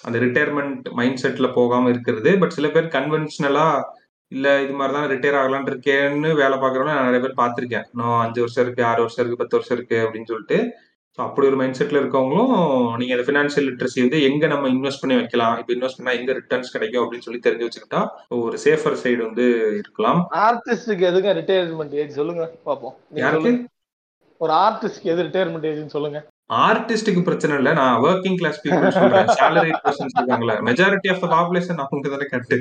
[0.06, 2.30] அந்த ரிட்டையர்மெண்ட் மைண்ட் செட்ல போகாம இருக்கிறது.
[2.42, 3.66] பட் சில பேர் கன்வென்ஷனலா
[4.32, 7.86] இல்ல இது மாதிரி தான் ரிட்டையர் ஆகலான் இருக்கேன்னு வேலை பார்க்குறவங்க நான் நிறைய பேர் பார்த்திருக்கேன்.
[7.92, 10.58] இன்னும் அஞ்சு வருஷம் இருக்கு ஆறு வருஷம் இருக்கு பத்து வருஷம் இருக்கு அப்படின்னு சொல்லிட்டு.
[11.14, 12.52] ஸோ அப்படி ஒரு மைண்ட் செட்ல இருக்கவங்களும்
[13.00, 15.56] நீங்க அந்த ஃபினான்ஷியல் லிட்ரஸி வந்து எங்க நம்ம இன்வெஸ்ட் பண்ணி வைக்கலாம்?
[15.60, 18.02] இப்போ இன்வெஸ்ட் பண்ணா எங்க ரிட்டர்ன்ஸ் கிடைக்கும் அப்படின்னு சொல்லி தெரிஞ்சு வச்சுக்கிட்டா
[18.46, 19.46] ஒரு சேஃபர் சைடு வந்து
[19.80, 20.20] இருக்கலாம்.
[20.46, 22.44] ஆர்டிஸ்டுக்கு எதுங்க ரிட்டையர்மெண்ட் ஏஜ் சொல்லுங்க
[23.24, 23.50] யாருக்கு?
[23.50, 23.66] சொல்லுங்க.
[24.40, 26.20] ஒரு ஆர்டிஸ்ட்க்கு எது ரிட்டையர்மெண்ட் ஏஜ்னு சொல்லுங்க.
[26.66, 27.72] ஆர்டிஸ்டுக்கு பிரச்சனை இல்ல.
[27.80, 29.28] நான் ஒர்க்கிங் கிளாஸ் பீப்புள் சொல்றேன்.
[29.40, 32.58] சேலரி பர்சன்ஸ் இருக்காங்களே மெஜாரிட்டி ஆஃப் த பாப்புலேஷன் அவங்க தானே கட்டு.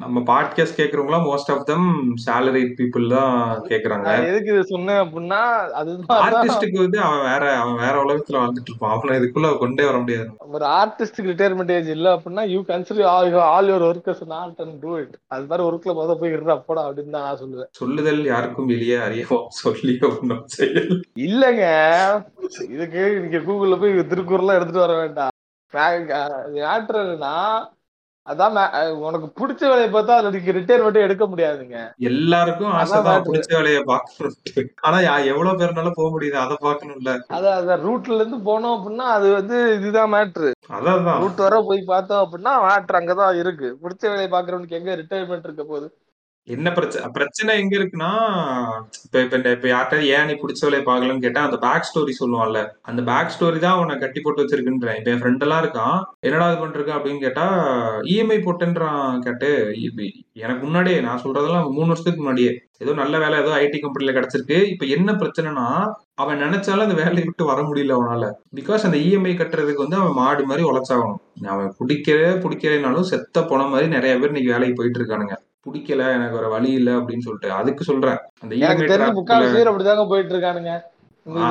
[0.00, 1.86] நம்ம podcast கேக்குறவங்களா most of them
[2.24, 3.36] salary people தான்
[3.68, 4.08] கேக்குறாங்க.
[4.30, 5.38] எதுக்கு இது சொன்னேன் அப்படின்னா
[5.78, 6.02] அதான்.
[6.16, 8.92] ஆர்டிஸ்டுக்கு வந்து அவன் வேற அவன் வேற உலகத்துல வாழ்ந்துட்டு இருப்பான்.
[8.96, 10.28] அவனை இதுக்குள்ள கொண்டே வர முடியாது.
[10.56, 14.92] ஒரு ஆர்டிஸ்டுக்கு ரிட்டையர்மெண்ட் ஏஜ் இல்ல அப்படின்னா you consider all all your workers not and do
[14.96, 17.70] it அது மாதிரி ஒர்க்ல முத போய் இருற அப்படா அப்படின்னு தான் நான் சொல்லுவேன்.
[17.70, 20.44] சொல்லுதல் யாருக்கும் வெளியே அறியவும் சொல்லி ஒன்றும்
[21.28, 21.64] இல்லங்க.
[22.74, 25.32] இதுக்கு நீங்க கூகுள்ல போய் திருக்குறள்லாம் எடுத்துட்டு வர வேண்டாம்.
[26.58, 27.32] மேட்ருனா
[28.26, 31.94] அதான் உனக்கு பிடிச்ச வேலையை பார்த்தா அதுல நீங்க ரிட்டையர்மெண்ட் எடுக்க முடியாதுங்க.
[31.98, 33.22] எல்லாருக்கும் ஆசைதான்.
[33.24, 36.30] பிடிச்ச வேலையை பார்க்கணும்ட்டு ஆனா யா- எவ்வளவு பேர்னால போக முடியுது.
[36.30, 37.08] அதை பார்க்கணும்ல.
[37.28, 37.80] அதான் அதான்.
[37.80, 42.94] ரூட்ல இருந்து போனோம் அப்படின்னா அது வந்து இதுதான் மேட்ரு அதான் ரூட் வர போய் பார்த்தோம் அப்படின்னா மேட்ரு
[42.94, 43.78] அங்கதான் இருக்கு.
[43.82, 45.96] பிடிச்ச வேலையை பாக்குறவனுக்கு எங்க ரிட்டையர்மெண்ட் இருக்க போகுது?
[46.48, 48.10] என்ன பிரச்சனை பிரச்சனை எங்க இருக்குன்னா
[49.04, 52.68] இப்ப இப்ப இந்த- இப்ப யார்கிட்ட ஏன் நீ பிடிச்ச வேலையை பார்க்கலன்னு கேட்டா அந்த பேக் ஸ்டோரி சொல்லுவான்ல.
[52.82, 54.96] அந்த பேக் ஸ்டோரி தான் உன்னை கட்டி போட்டு வச்சிருக்குன்றேன்.
[54.96, 56.02] இப்ப என் ஃப்ரெண்ட் எல்லாம் இருக்கான்.
[56.20, 57.46] என்னடா இது பண்றது அப்படின்னு கேட்டா
[58.00, 62.62] இஎம்ஐ போட்டுன்றான் கேட்டு இப்ப எனக்கு முன்னாடியே நான் சொல்றதெல்லாம் மூணு வருஷத்துக்கு முன்னாடியே.
[62.78, 64.68] ஏதோ நல்ல வேலை ஏதோ ஐடி கம்பெனில கிடைச்சிருக்கு.
[64.70, 68.32] இப்ப என்ன பிரச்சனைனா அவன் நினைச்சாலும் அந்த வேலையை விட்டு வர முடியல அவனால.
[68.56, 71.46] பிகாஸ் அந்த இஎம்ஐ கட்டுறதுக்கு வந்து அவன் மாடு மாதிரி உழைச்சாகணும்.
[71.46, 75.54] அவன் பிடிக்கவே பிடிக்கலைனாலும் செத்த போன மாதிரி நிறைய பேர் இன்னைக்கு வேலைக்கு போயிட்டு இருக்கானுங்க.
[75.66, 78.18] பிடிக்கல எனக்கு ஒரு வழி இல்ல அப்படின்னு சொல்லிட்டு அதுக்கு சொல்றேன்.
[78.42, 80.74] அந்த எனக்கு தெரிஞ்சு முக்கால் பேர் அப்படிதாங்க போயிட்டு இருக்கானுங்க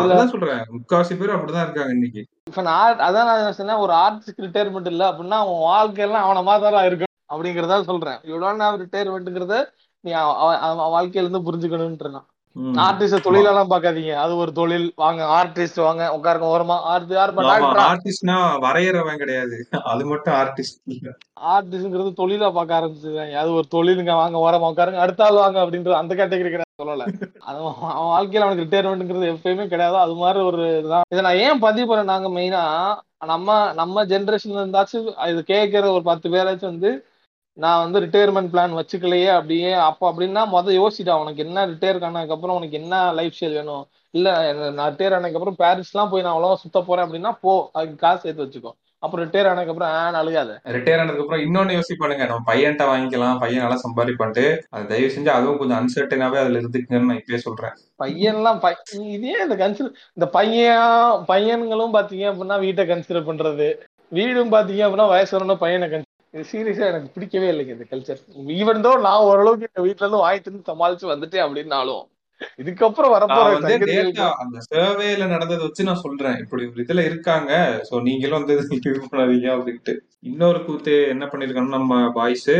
[0.02, 0.62] அதான் சொல்றேன்.
[0.76, 2.22] முக்காவாசி பேர் அப்படிதான் இருக்காங்க இன்னைக்கு.
[2.50, 7.14] இப்ப நான் அதான் நான் சொன்னேன் ஒரு ஆர்டிஸ்ட் ரிட்டையர்மெண்ட் இல்ல அப்படின்னா அவன் வாழ்க்கையெல்லாம் அவன மாதிரி இருக்கும்
[7.34, 8.20] அப்படிங்கறதா சொல்றேன்.
[8.30, 9.58] இவ்வளவு நான் ரிட்டையர்மெண்ட்ங்கிறத
[10.04, 12.22] நீ அவன் வாழ்க்கையில இருந்து புரிஞ்சுக்கணும்ன்ற.
[12.84, 14.12] ஆர்டிஸ்ட் தொழிலெல்லாம் பார்க்காதீங்க.
[14.24, 14.86] அது ஒரு தொழில்.
[15.04, 16.76] வாங்க ஆர்டிஸ்ட் வாங்க உட்காருங்க ஓரமா.
[16.92, 17.34] ஆர்ட் யார்
[17.86, 18.36] ஆர்டிஸ்ட்னா
[18.66, 19.58] வரையறவன் கிடையாது.
[19.94, 20.78] அது மட்டும் ஆர்டிஸ்ட்
[21.54, 26.16] ஆர்டிஸ்ட்ங்கிறது தொழிலா பார்க்க ஆரம்பிச்சிருக்காங்க அது ஒரு தொழிலுங்க வாங்க ஓரமா உட்காருங்க அடுத்த ஆள் வாங்க அப்படின்ற அந்த
[26.20, 27.06] கேட்டகரி கிடையாது சொல்லல.
[27.48, 29.98] அது அவன் வாழ்க்கையில அவனுக்கு ரிட்டையர்மெண்ட்ங்கிறது எப்பயுமே கிடையாது.
[30.06, 31.06] அது மாதிரி ஒரு இதுதான்.
[31.14, 32.64] இதை நான் ஏன் பதிவு பண்ண நாங்க மெயினா
[33.34, 36.92] நம்ம நம்ம ஜென்ரேஷன்ல இருந்தாச்சும் இது கேட்கிற ஒரு பத்து பேராச்சும் வந்து
[37.58, 42.58] நான் வந்து ரிட்டையர்மெண்ட் பிளான் வச்சுக்கலையே அப்படியே அப்போ அப்படின்னா மொதல் யோசிட்டா உனக்கு என்ன ரிட்டையர் ஆனதுக்கு அப்புறம்
[42.60, 43.84] உனக்கு என்ன லைஃப் ஸ்டைல் வேணும்?
[44.14, 44.30] இல்ல
[44.78, 48.46] நான் ரிட்டையர் ஆனதுக்கு அப்புறம் பாரிஸ்லாம் போய் நான் அவ்வளவா சுத்த போறேன் அப்படின்னா போ அதுக்கு காசு சேர்த்து
[48.46, 48.72] வச்சுக்கோ.
[49.04, 53.64] அப்புறம் ரிட்டையர் ஆனதுக்கு அப்புறம் ஆ அழுகாத ரிட்டையர் ஆனதுக்கு அப்புறம் இன்னொன்னு யோசிப்பானுங்க நம்ம பையன்ட்ட வாங்கிக்கலாம் பையன்
[53.66, 54.46] நல்லா சம்பாதிப்பான்ட்டு.
[54.76, 57.76] அது தயவு செஞ்சு அதுவும் கொஞ்சம் அன்சர்டனாவே அதுல இருந்துக்குங்கன்னு நான் இப்பயே சொல்றேன்.
[58.04, 58.60] பையன்லாம்
[59.16, 60.90] இதே இந்த கன்சிடர் இந்த பையன்
[61.32, 63.70] பையன்களும் பாத்தீங்க அப்படின்னா வீட்டை கன்சிடர் பண்றது.
[64.12, 65.88] வீடும் பாத்தீங்க அப்படின்னா வயசு வரணும் பையனை
[66.36, 68.22] இது சீரியஸா எனக்கு பிடிக்கவே இல்லைங்க இந்த கல்ச்சர்
[68.58, 72.04] ஈவன் தோ நான் ஓரளவுக்கு எங்க வீட்டுல இருந்து வாங்கி தின்னு சமாளிச்சு வந்துட்டேன் அப்படின்னாலும்
[72.62, 73.52] இதுக்கப்புறம் வரப்போற
[74.44, 76.36] அந்த சர்வேல நடந்ததை வச்சு நான் சொல்றேன்.
[76.44, 77.52] இப்படி ஒரு இதுல இருக்காங்க.
[77.90, 79.94] சோ நீங்களும் வந்து இது பண்ணாதீங்க அப்படின்ட்டு.
[80.30, 82.52] இன்னொரு கூத்து என்ன பண்ணிருக்காங்கன்னா நம்ம பாய்ஸ்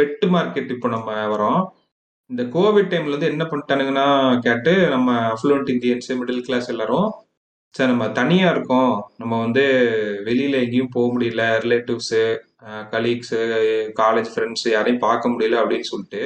[0.00, 1.62] பெட்டு மார்க்கெட் இப்போ நம்ம வரோம்.
[2.30, 4.06] இந்த கோவிட் டைம்ல இருந்து என்ன பண்ணிட்டானுங்கன்னா
[4.46, 7.08] கேட்டு நம்ம அஃப்ளூயன்ட் இந்தியன்ஸ் மிடில் கிளாஸ் எல்லாரும்
[7.74, 8.92] சார் நம்ம தனியா இருக்கோம்.
[9.18, 9.64] நம்ம வந்து
[10.28, 11.42] வெளியில எங்கேயும் போக முடியல.
[11.64, 12.20] ரிலேட்டிவ்ஸு
[12.92, 13.40] கலீக்ஸு
[14.00, 16.22] காலேஜ் ஃப்ரெண்ட்ஸ் யாரையும் பார்க்க முடியல அப்படின்னு சொல்லிட்டு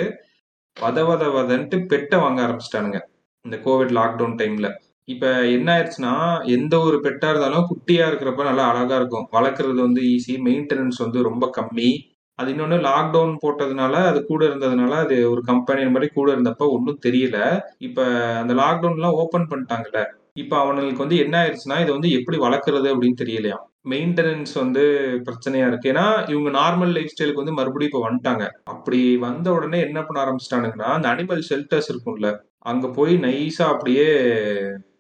[0.76, 2.98] வத வத வதன்ட்டு பெட்டை வாங்க ஆரம்பிச்சிட்டானுங்க.
[3.44, 4.68] இந்த கோவிட் லாக்டவுன் டைம்ல
[5.08, 5.26] இப்ப
[5.56, 6.14] என்ன ஆயிடுச்சுன்னா
[6.56, 9.26] எந்த ஒரு பெட்டா இருந்தாலும் குட்டியா இருக்கிறப்ப நல்லா அழகா இருக்கும்.
[9.32, 11.90] வளர்க்குறது வந்து ஈஸி மெயின்டெனன்ஸ் வந்து ரொம்ப கம்மி.
[12.38, 17.38] அது இன்னொன்னு லாக்டவுன் போட்டதுனால அது கூட இருந்ததுனால அது ஒரு கம்பெனி மாதிரி கூட இருந்தப்ப ஒன்றும் தெரியல.
[17.80, 17.98] இப்ப
[18.42, 20.02] அந்த லாக்டவுன்லாம் ஓப்பன் பண்ணிட்டாங்கல்ல.
[20.36, 23.56] இப்போ அவனுக்கு வந்து என்ன ஆயிடுச்சுன்னா இதை வந்து எப்படி வளர்க்குறது அப்படின்னு தெரியலையா?
[23.92, 24.82] மெயின்டெனன்ஸ் வந்து
[25.26, 25.90] பிரச்சனையா இருக்கு.
[25.92, 28.44] ஏன்னா இவங்க நார்மல் லைஃப் ஸ்டைலுக்கு வந்து மறுபடியும் இப்போ வந்துட்டாங்க.
[28.64, 32.30] அப்படி வந்த உடனே என்ன பண்ண ஆரம்பிச்சிட்டானுங்கன்னா அந்த அனிமல் ஷெல்டர்ஸ் இருக்கும்ல
[32.72, 34.06] அங்க போய் நைஸா அப்படியே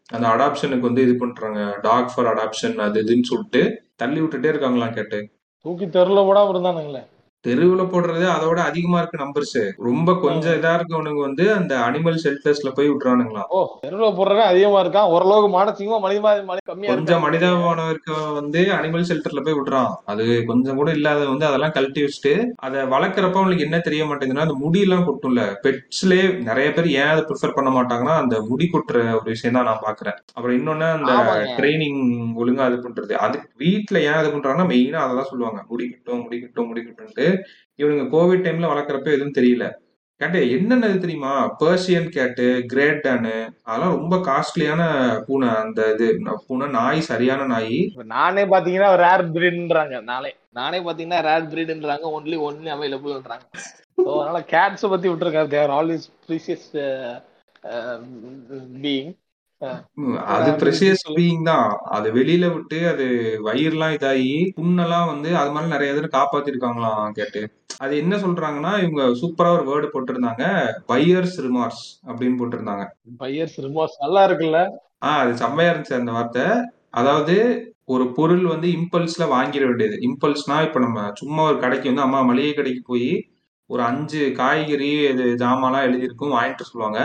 [0.08, 1.60] அந்த அடாப்ஷனுக்கு வந்து இது பண்றாங்க.
[1.86, 3.62] டாக் ஃபார் அடாப்ஷன் அது இதுன்னு சொல்லிட்டு
[3.96, 5.20] தள்ளி விட்டுட்டே இருக்காங்களாம் கேட்டு.
[5.64, 7.02] தூக்கி தெருல அவர் இருந்தானுங்களே
[7.44, 12.90] தெருவுல போடுறது அதோட அதிகமா இருக்கு நம்பர்ஸ் ரொம்ப கொஞ்சம் இதா இருக்கவனுங்க வந்து அந்த அனிமல் ஷெல்டர்ஸ்ல போய்
[12.90, 13.48] விட்டுறானுங்களாம்.
[13.56, 15.08] ஓ தெருல போடுறவன் அதிகமா இருக்கான்.
[15.14, 16.20] ஓரளவுக்கு மானசீகமா மனித
[16.70, 21.74] கம்மியா கொஞ்சம் இருக்கான் மனிதாபமானவருக்கு வந்து அனிமல் ஷெல்டர்ல போய் விடுறான் அது கொஞ்சம் கூட இல்லாத வந்து அதெல்லாம்
[21.76, 22.34] கழட்டி வச்சுட்டு
[22.66, 25.44] அதை வளர்க்குறப்ப அவங்களுக்கு என்ன தெரிய மாட்டேங்குதுன்னா அந்த முடியெல்லாம் கொட்டும்ல.
[25.66, 29.84] பெட்ஸ்லயே நிறைய பேர் ஏன் அதை ப்ரிஃபர் பண்ண மாட்டாங்கன்னா அந்த முடி கொட்டுற ஒரு விஷயம் தான் நான்
[29.86, 31.12] பாக்குறேன் அப்புறம் இன்னொன்னு அந்த
[31.58, 32.00] ட்ரைனிங்
[32.40, 33.12] ஒழுங்கா இது பண்றது.
[33.26, 35.60] அது வீட்ல ஏன் இது பண்றாங்கன்னா மெயினா அதை தான் சொல்லுவாங்க.
[35.72, 37.26] முடி கட்டும் முடி கட்டும் முடி கட்டும்ட்டு
[37.78, 39.66] இவனுங்க கோவிட் டைம்ல வளர்க்குறப்ப எதுவும் தெரியல.
[40.20, 41.30] கேட்டு என்னென்னது தெரியுமா?
[41.60, 43.32] பர்சியன் கேட்டு கிரேட்டானு
[43.66, 44.82] அதெல்லாம் ரொம்ப காஸ்ட்லியான
[45.26, 45.48] பூனை.
[45.62, 46.06] அந்த இது
[46.48, 47.78] பூனை நாய் சரியான நாய்.
[47.88, 50.30] இப்ப நானே பாத்தீங்கன்னா ரேர் பிரீடுன்றாங்க நானே
[50.60, 53.46] நானே பாத்தீங்கன்னா ரேர் பிரீடுன்றாங்க ஒன்லி ஒன்லி அவைலபிள்ன்றாங்க
[53.98, 56.68] ஸோ அதனால கேட்ஸை பத்தி விட்டுருக்காரு தேர் ஆல்வேஸ் ப்ரீசியஸ்
[58.84, 59.12] பீயிங்
[60.26, 61.68] அது ப்ரெஷியஸ் பீயிங் தான்.
[61.90, 63.06] அது வெளியில விட்டு அது
[63.44, 67.42] வயிறுலாம் இதாகி புண்ணெல்லாம் வந்து அது மாதிரி நிறைய பேர் காப்பாத்திருக்காங்களாம் கேட்டு.
[67.78, 70.44] அது என்ன சொல்றாங்கன்னா இவங்க சூப்பரா ஒரு வேர்டு போட்டிருந்தாங்க
[70.88, 72.84] பையர்ஸ் ரிமார்ஸ் அப்படின்னு போட்டிருந்தாங்க.
[73.18, 74.60] பையர்ஸ் ரிமோஸ் நல்லா இருக்குல்ல?
[75.02, 76.46] ஆஹ் அது செம்மையா இருந்துச்சு அந்த வார்த்தை.
[76.90, 77.36] அதாவது
[77.84, 79.96] ஒரு பொருள் வந்து இம்பல்ஸ்ல வாங்கிட வேண்டியது.
[80.00, 83.10] இம்பல்ஸ்னா இப்ப நம்ம சும்மா ஒரு கடைக்கு வந்து அம்மா மளிகை கடைக்கு போய்
[83.70, 87.00] ஒரு அஞ்சு காய்கறி இது ஜாமான்லாம் எழுதியிருக்கும் வாங்கிட்டு சொல்லுவாங்க.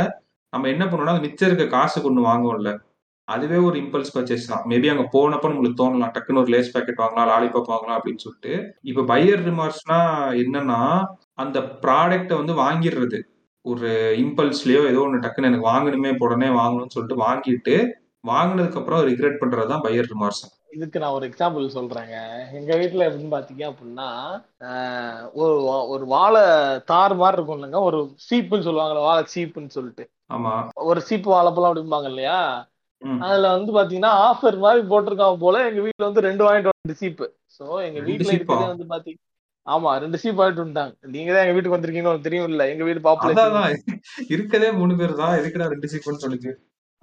[0.49, 2.77] நம்ம என்ன பண்ணுவோம்னா அது மிச்சம் இருக்க காசு கொண்டு வாங்குவோம்ல.
[3.23, 4.63] அதுவே ஒரு இம்பல்ஸ் பர்ச்சேஸ் தான்.
[4.63, 6.07] மேபி அங்கே போனப்போ உங்களுக்கு தோணலாம்.
[6.07, 8.75] டக்குன்னு ஒரு லேஸ் பாக்கெட் வாங்கலாம் லாலிபாப் வாங்கலாம் அப்படின்னு சொல்லிட்டு.
[8.81, 10.01] இப்போ பையர் ரிமார்க்ஸ்னா
[10.35, 13.21] என்னன்னா அந்த ப்ராடக்டை வந்து வாங்கிடுறது.
[13.61, 13.87] ஒரு
[14.17, 17.87] இம்பல்ஸ்லயோ ஏதோ ஒன்று டக்குன்னு எனக்கு வாங்கணுமே உடனே வாங்கணும்னு சொல்லிட்டு வாங்கிட்டு
[18.27, 22.37] வாங்கினதுக்கு அப்புறம் ரிக்ரெட் பண்றதுதான் பையர் ரிமார்க்ஸ் இதுக்கு நான் ஒரு எக்ஸாம்பிள் சொல்றேங்க.
[22.53, 24.41] எங்க வீட்டுல எப்படின்னு பாத்தீங்க அப்படின்னா
[25.33, 26.41] ஒரு வா- ஒரு வாழை
[26.85, 30.09] தார் மாதிரி இருக்கும் இல்லைங்க ஒரு சீப்புன்னு சொல்லுவாங்கல்ல வாழை சீப்புன்னு சொல்லிட்டு.
[30.29, 30.53] ஆமா.
[30.87, 32.39] ஒரு சீப்பு வாழைப்பழம் அப்படிம்பாங்க இல்லையா.
[33.23, 37.25] அதுல வந்து பாத்தீங்கன்னா ஆஃபர் மாதிரி போட்டிருக்காங்க போல எங்க வீட்ல வந்து ரெண்டு வாங்கிட்டு வந்து சீப்பு.
[37.57, 38.33] சோ எங்க சீப்பா?
[38.33, 39.19] இருக்கிறதே வந்து பாத்தீங்க
[39.67, 40.93] ஆமா ரெண்டு சீப் வாங்கிட்டு வந்துட்டாங்க.
[41.13, 42.63] நீங்க தான் எங்க வீட்டுக்கு வந்திருக்கீங்கன்னு தெரியும் இல்ல.
[42.73, 43.81] எங்க வீடு பாப்புலேஷன்.
[44.35, 45.37] இருக்கதே மூணு பேர் தான்.
[45.39, 46.51] எதுக்குடா ரெண்டு சீப்புன்னு சொல்லிச்சு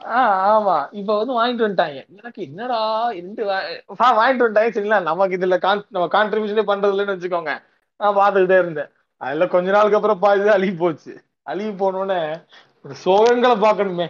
[0.01, 0.77] ஆஹ் ஆமா.
[1.01, 1.99] இப்ப வந்து வாங்கிட்டு வந்துட்டாங்க.
[2.12, 2.79] எனக்கு என்னடா
[3.18, 4.72] ரெண்டு வாங்கிட்டு வந்துட்டாங்க.
[4.77, 5.01] சரிங்களா?
[5.11, 5.59] நமக்கு இதுல
[5.91, 7.53] நம்ம கான்ட்ரிபியூஷனே பண்றது இல்லைன்னு வச்சுக்கோங்க.
[8.01, 8.91] நான் பார்த்துக்கிட்டே இருந்தேன்.
[9.20, 11.12] அதுல கொஞ்ச நாளுக்கு அப்புறம் பாதி அழுகி போச்சு.
[11.47, 12.20] அழுகி போனோடனே
[12.93, 14.07] சோகங்களை பார்க்கணுமே.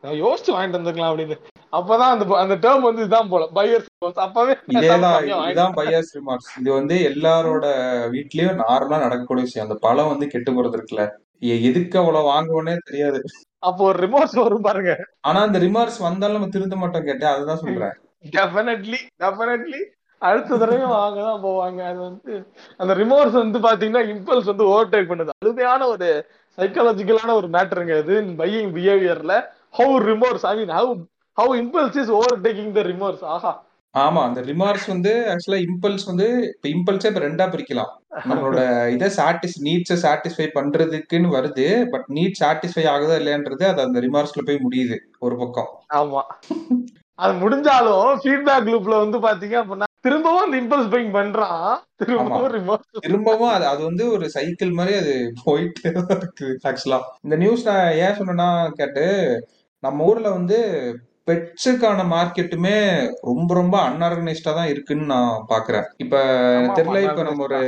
[0.00, 1.36] நான் யோசிச்சு வாங்கிட்டு வந்துக்கலாம் அப்படின்னு.
[1.72, 3.48] அப்பதான் அந்த அந்த டேர்ம் வந்து இதுதான் போல.
[3.54, 7.66] பையர்ஸ் அப்பவே இதேதான் பையர்ஸ் ரிமார்க்ஸ் இது வந்து எல்லாரோட
[8.14, 9.68] வீட்லயும் நார்மலா நடக்கக்கூடிய விஷயம்.
[9.68, 11.08] அந்த பழம் வந்து கெட்டு போறது இருக்குல்ல.
[11.38, 13.22] எதுக்கு அவ்வளவு வாங்குவோன்னே தெரியாது.
[13.58, 15.04] அப்போ ஒரு ரிமோர்ஸ் வரும் பாருங்க.
[15.20, 17.34] ஆனா அந்த ரிமார்க்ஸ் வந்தாலும் நம்ம திருந்த மாட்டோம் கேட்டேன்.
[17.34, 17.96] அதுதான் சொல்றேன்.
[18.30, 19.80] டெஃபினெட்லி டெஃபினெட்லி
[20.18, 21.80] அடுத்த தடவை வாங்க தான் போவாங்க.
[21.86, 25.28] அது வந்து அந்த ரிமோர்ஸ் வந்து பாத்தீங்கன்னா இம்பல்ஸ் வந்து ஓவர்டேக் பண்ணுது.
[25.38, 26.26] அழுமையான ஒரு
[26.58, 28.14] சைக்காலஜிக்கலான ஒரு மேட்டருங்க இது.
[28.38, 29.34] Buying பிஹேவியர்ல
[29.78, 30.92] how remorse I mean how
[31.38, 33.52] how impulse is overtaking the remorse ஆஹா.
[33.94, 37.90] ஆமா அந்த ரிமார்க்ஸ் வந்து ஆக்சுவலா இம்பல்ஸ் வந்து இப்ப இம்பல்ஸே இப்ப ரெண்டா பிரிக்கலாம்.
[38.22, 44.44] நம்மளோட இதை சாட்டிஸ் நீட்ஸை சாட்டிஸ்ஃபை பண்றதுக்குன்னு வருது பட் நீட் சாட்டிஸ்ஃபை ஆகுதா இல்லையான்றது அது அந்த ரிமார்க்ஸ்ல
[44.46, 45.70] போய் முடியுது ஒரு பக்கம்.
[45.94, 46.22] ஆமா.
[47.18, 51.66] அது முடிஞ்சாலும் ஃபீட்பேக் லூப்ல வந்து பாத்தீங்க அப்படின்னா திரும்பவும் இம்பல்ஸ் பையிங் பண்றான்.
[52.00, 52.54] திரும்பவும்
[53.04, 55.12] திரும்பவும் அது அது வந்து ஒரு சைக்கிள் மாதிரி அது
[55.44, 59.04] போயிட்டே இருக்கு ஆக்சுவலா இந்த நியூஸ் நான் ஏன் சொன்னேன்னா கேட்டு
[59.82, 60.58] நம்ம ஊர்ல வந்து
[61.28, 62.76] பெட்ஸுக்கான மார்க்கெட்டுமே
[63.28, 65.86] ரொம்ப ரொம்ப அன்ஆர்கனைஸ்டா தான் இருக்குன்னு நான் பாக்குறேன்.
[65.96, 66.14] இப்ப
[66.58, 67.60] ஆமா, தெரியல இப்ப நம்ம ஒரு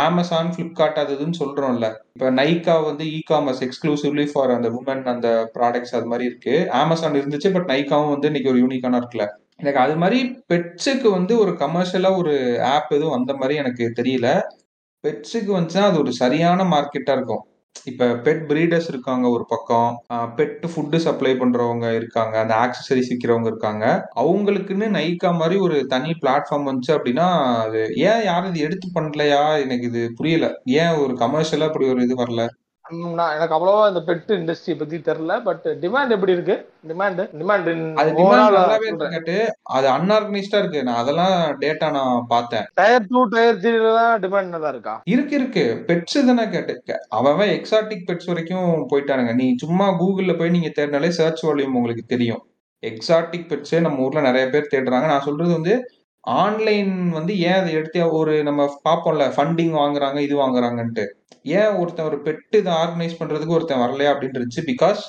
[0.00, 1.86] அமேசான் பிளிப்கார்ட் அது இதுன்னு சொல்றோம்ல.
[2.14, 6.54] இப்ப நைக்கா வந்து இ காமர்ஸ் எக்ஸ்க்ளூசிவ்லி ஃபார் அந்த உமன் அந்த ப்ராடக்ட்ஸ் அது மாதிரி இருக்கு.
[6.80, 9.26] அமேசான் இருந்துச்சு பட் நைக்காவும் வந்து இன்னைக்கு ஒரு யூனிக்கான இருக்குல்ல.
[9.60, 10.18] எனக்கு அது மாதிரி
[10.50, 12.32] பெட்ஸுக்கு வந்து ஒரு கமர்ஷியலா ஒரு
[12.72, 14.28] ஆப் எதுவும் அந்த மாதிரி எனக்கு தெரியல.
[15.04, 17.42] பெட்ஸுக்கு வந்துச்சுன்னா அது ஒரு சரியான மார்க்கெட்டா இருக்கும்.
[17.86, 19.90] இப்ப பெட் பிரீடர்ஸ் இருக்காங்க ஒரு பக்கம்.
[20.38, 22.34] பெட் ஃபுட்டு சப்ளை பண்றவங்க இருக்காங்க.
[22.42, 23.84] அந்த ஆக்சசரிஸ் விற்கிறவங்க இருக்காங்க.
[24.22, 27.28] அவங்களுக்குன்னு நைக்கா மாதிரி ஒரு தனி பிளாட்ஃபார்ம் வந்துச்சு அப்படின்னா
[27.64, 29.42] அது ஏன் யாரும் இது எடுத்து பண்ணலையா?
[29.64, 30.48] எனக்கு இது புரியல.
[30.78, 32.44] ஏன் ஒரு கமர்ஷியலா அப்படி ஒரு இது வரல?
[32.90, 36.68] நான் எனக்கு அவ்வளவா இந்த பெட் இண்டஸ்ட்ரி பத்தி தெரியல பட் டிமாண்ட் எப்படி இருக்கு?
[36.88, 40.82] டிமாண்ட் டிமாண்ட் அது டிமாண்ட் அது அன்ஆர்கனைஸ்டா இருக்கு.
[40.82, 42.64] நான் அதெல்லாம் டேட்டா நான் பார்த்தேன்.
[42.74, 45.02] டயர் டூ டயர் த்ரீல தான் டிமாண்ட் நல்லா இருக்கா?
[45.04, 45.84] இருக்கு இருக்கு.
[45.86, 49.34] பெட்ஸ் தானே கேட்டு அவன் எக்ஸாட்டிக் பெட்ஸ் வரைக்கும் போயிட்டானுங்க.
[49.34, 52.46] நீ சும்மா கூகுள்ல போய் நீங்க தேடினாலே சர்ச் வால்யூம் உங்களுக்கு தெரியும்.
[52.82, 55.06] எக்ஸாட்டிக் பெட்ஸே நம்ம ஊர்ல நிறைய பேர் தேடுறாங்க.
[55.06, 55.90] நான் சொல்றது வந்து
[56.26, 61.04] ஆன்லைன் வந்து ஏன் அதை எடுத்து ஒரு நம்ம பார்ப்போம்ல ஃபண்டிங் வாங்குறாங்க இது வாங்குறாங்கன்ட்டு.
[61.42, 64.64] ஏன் ஒருத்தன் ஒரு பெட்டு இதை ஆர்கனைஸ் பண்றதுக்கு ஒருத்தன் வரலையா அப்படின்னு இருந்துச்சு?
[64.72, 65.02] பிகாஸ்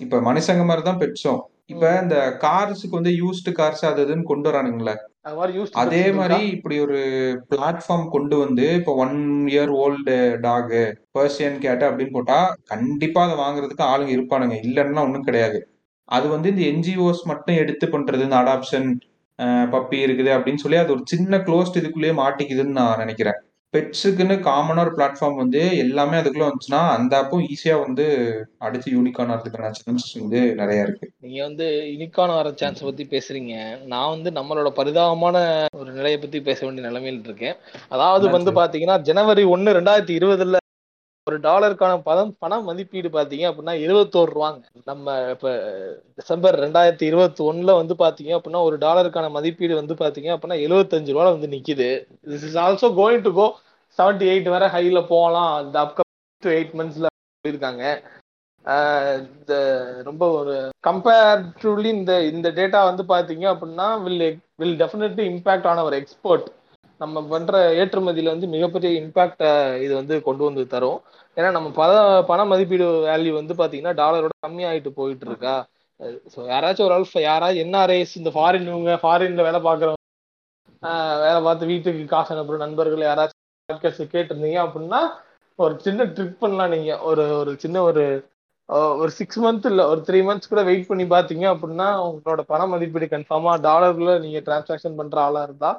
[0.00, 4.94] இப்ப மனுஷங்க மாதிரி தான் பெட்ஸும் இப்ப இந்த கார்ஸுக்கு வந்து யூஸ்டு கார்ஸ் அது இதுன்னு கொண்டு வரானுங்களே.
[5.82, 7.00] அது மாதிரி இப்படி ஒரு
[7.50, 9.16] பிளாட்ஃபார்ம் கொண்டு வந்து இப்போ one
[9.48, 10.72] year old dog
[11.18, 14.56] Persian cat அப்படின்னு போட்டா கண்டிப்பா அதை வாங்குறதுக்கு ஆளுங்க இருப்பானுங்க.
[14.68, 15.60] இல்லைன்னா ஒன்றும் கிடையாது.
[16.04, 18.88] அது வந்து இந்த என்ஜிஓஸ் மட்டும் எடுத்து பண்றது இந்த அடாப்ஷன்
[19.44, 23.38] பப்பி இருக்குது அப்படின்னு சொல்லி அது ஒரு சின்ன க்ளோஸ்ட் இதுக்குள்ளேயே மாட்டிக்குதுன்னு நான் நினைக்கிறேன்.
[23.74, 28.04] பெட்ஸுக்குன்னு காமனா ஒரு பிளாட்ஃபார்ம் வந்து எல்லாமே அதுக்குள்ள வந்துச்சுன்னா அந்த ஆப்பும் ஈஸியா வந்து
[28.60, 31.12] அடிச்சு யூனிகான் ஆகிறதுக்கான சான்சஸ் வந்து நிறைய இருக்கு.
[31.18, 33.54] நீங்க வந்து யூனிகான் வர சான்ஸ் பத்தி பேசுறீங்க.
[33.86, 37.56] நான் வந்து நம்மளோட பரிதாபமான ஒரு நிலையை பத்தி பேச வேண்டிய நிலைமையில் இருக்கேன்.
[37.88, 38.52] அதாவது வந்து?
[38.52, 40.59] பாத்தீங்கன்னா ஜனவரி ஒன்னு ரெண்டாயிரத்தி இருபதுல
[41.30, 44.60] ஒரு டாலருக்கான பணம் பண மதிப்பீடு பார்த்தீங்க அப்படின்னா இருபத்தோரு ரூபாங்க.
[44.90, 45.50] நம்ம இப்போ
[46.20, 51.26] டிசம்பர் ரெண்டாயிரத்தி இருபத்தி ஒன்றில் வந்து பார்த்தீங்க அப்படின்னா ஒரு டாலருக்கான மதிப்பீடு வந்து பார்த்தீங்க அப்படின்னா எழுபத்தஞ்சு ரூபா
[51.34, 51.88] வந்து நிற்கிது
[52.32, 53.48] this is also going to go
[53.98, 55.52] seventy eight வர ஹையில் போகலாம்.
[55.66, 57.08] இந்த அப்கமிங் டு எயிட் மந்த்ஸில்
[57.44, 57.84] போயிருக்காங்க.
[59.24, 59.52] இந்த
[60.08, 60.54] ரொம்ப ஒரு
[60.88, 64.24] கம்பேர்டிவ்லி இந்த இந்த டேட்டா வந்து பார்த்தீங்க அப்படின்னா வில்
[64.62, 66.48] வில் டெஃபினெட்லி இம்பாக்ட் ஆன ஒரு எக்ஸ்போர்ட்
[67.00, 69.44] நம்ம பண்ற ஏற்றுமதியில வந்து மிகப்பெரிய இம்பாக்ட
[69.84, 70.98] இது வந்து கொண்டு வந்து தரும்.
[71.36, 71.92] ஏன்னா நம்ம பத
[72.30, 75.54] பண மதிப்பீடு வேல்யூ வந்து பாத்தீங்கன்னா டாலரோட கம்மியாயிட்டு போயிட்டு இருக்கா
[76.32, 79.98] ஸோ யாராச்சும் ஒரு ஆள் யாராவது என்ஆர்ஐஸ் இந்த ஃபாரின் இவங்க ஃபாரின்ல வேலை பார்க்குறவங்க
[81.24, 83.38] வேலை பார்த்து வீட்டுக்கு காசு அனுப்புற நண்பர்கள் யாராச்சும்
[84.14, 85.00] கேட்டிருந்தீங்க அப்படின்னா
[85.58, 86.90] ஒரு சின்ன ட்ரிப் பண்ணலாம் நீங்க.
[87.08, 88.04] ஒரு ஒரு சின்ன ஒரு
[89.00, 93.06] ஒரு சிக்ஸ் மந்த் இல்ல ஒரு த்ரீ மந்த்ஸ் கூட வெயிட் பண்ணி பாத்தீங்க அப்படின்னா உங்களோட பண மதிப்பீடு
[93.14, 95.70] கன்ஃபார்மா டாலர்ல நீங்க டிரான்சாக்ஷன் பண்ற ஆளா இருந்தா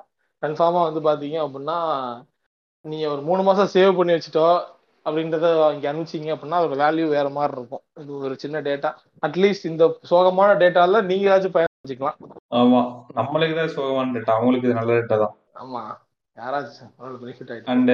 [0.44, 1.78] கன்ஃபார்மா வந்து பாத்தீங்க அப்படின்னா
[2.86, 4.46] நீங்க ஒரு மூணு மாசம் சேவ் பண்ணி வச்சுட்டோ
[5.06, 7.84] அப்படின்றத இங்க அனுப்பிச்சிங்க அப்படின்னா அதோட வேல்யூ வேற மாதிரி இருக்கும்.
[8.02, 8.90] இது ஒரு சின்ன டேட்டா
[9.28, 12.18] அட்லீஸ்ட் இந்த சோகமான டேட்டால நீங்க ஏதாச்சும் பயன்படுத்திக்கலாம்.
[12.60, 12.82] ஆமா.
[13.20, 15.36] நம்மளுக்கு தான் சோகமான டேட்டா அவங்களுக்கு இது நல்ல டேட்டா தான்.
[15.62, 15.82] ஆமா.
[16.38, 16.92] யாராச்சும்
[17.74, 17.92] அண்ட்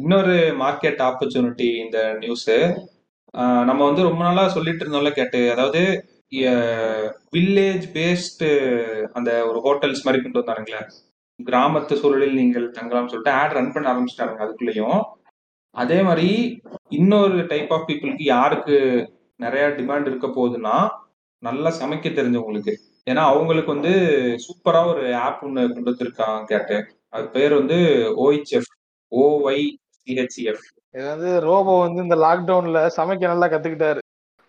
[0.00, 2.50] இன்னொரு மார்க்கெட் ஆப்பர்ச்சுனிட்டி இந்த நியூஸ்
[3.68, 5.40] நம்ம வந்து ரொம்ப நாளா சொல்லிட்டு இருந்தோம்ல கேட்டு.
[5.54, 5.80] அதாவது
[7.34, 8.48] வில்லேஜ் பேஸ்டு
[9.18, 10.80] அந்த ஒரு ஹோட்டல்ஸ் மாதிரி கொண்டு வந்தாருங்களே.
[11.40, 15.00] கிராமத்து சூழலில் நீங்கள் தங்கலாம் சொல்லிட்டு ஆட் ரன் பண்ண ஆரம்பிச்சிட்டாங்க அதுக்குள்ளேயும்.
[15.74, 16.28] அதே மாதிரி
[16.88, 18.76] இன்னொரு டைப் ஆஃப் பீப்புளுக்கு யாருக்கு
[19.44, 20.76] நிறைய டிமாண்ட் இருக்க போகுதுன்னா
[21.42, 22.74] நல்லா சமைக்க தெரிஞ்சவங்களுக்கு.
[23.10, 23.92] ஏன்னா அவங்களுக்கு வந்து
[24.44, 26.76] சூப்பரா ஒரு ஆப் ஒன்று கொண்டு வந்திருக்காங்க கேட்டு.
[27.08, 27.78] அது பேர் வந்து
[28.24, 28.72] ஓஹெச்எஃப்
[29.12, 29.66] ஓஒய்
[29.98, 30.64] சிஹெச்எஃப்
[30.94, 34.00] இது வந்து ரோபோ வந்து இந்த லாக்டவுன்ல சமைக்க நல்லா கத்துக்கிட்டாரு.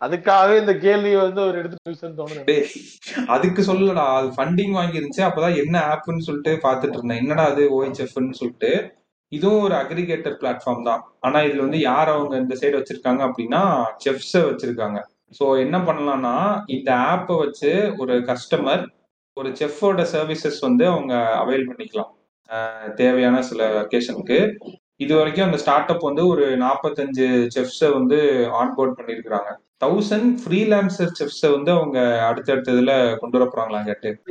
[0.02, 2.56] அதுக்காகவே இந்த கேள்வி வந்து ஒரு எடுத்து தோணுது.
[3.36, 7.22] அதுக்கு சொல்லடா அது ஃபண்டிங் வாங்கிருந்துச்சு அப்பதான் என்ன ஆப்னு சொல்லிட்டு பாத்துட்டு இருந்தேன்.
[7.24, 8.72] என்னடா அது ஓஹெச்எஃப்னு சொல்லிட்டு.
[9.32, 11.02] இதுவும் ஒரு அக்ரிகேட்டர் பிளாட்ஃபார்ம் தான்.
[11.26, 13.62] ஆனா இதுல வந்து யார் அவங்க இந்த சைடு வச்சிருக்காங்க அப்படின்னா
[14.06, 15.00] செஃப்ஸ வச்சிருக்காங்க.
[15.38, 16.36] ஸோ என்ன பண்ணலாம்னா
[16.76, 17.72] இந்த ஆப்பை வச்சு
[18.02, 18.84] ஒரு கஸ்டமர்
[19.38, 22.12] ஒரு செஃப்போட சர்வீசஸ் வந்து அவங்க அவைல் பண்ணிக்கலாம்.
[23.02, 24.38] தேவையான சில அக்கேஷனுக்கு
[25.04, 27.26] இது வரைக்கும் அந்த ஸ்டார்ட் அப் வந்து ஒரு நாற்பத்தஞ்சு
[27.56, 28.18] செஃப்ஸை வந்து
[28.60, 29.50] ஆன்போர்ட் பண்ணியிருக்கிறாங்க.
[29.86, 32.00] தௌசண்ட் ஃப்ரீலான்சர் செஃப்ஸை வந்து அவங்க
[32.34, 34.22] அடுத்தடுத்ததுல கொண்டு வர போறாங்களா கேட்டு.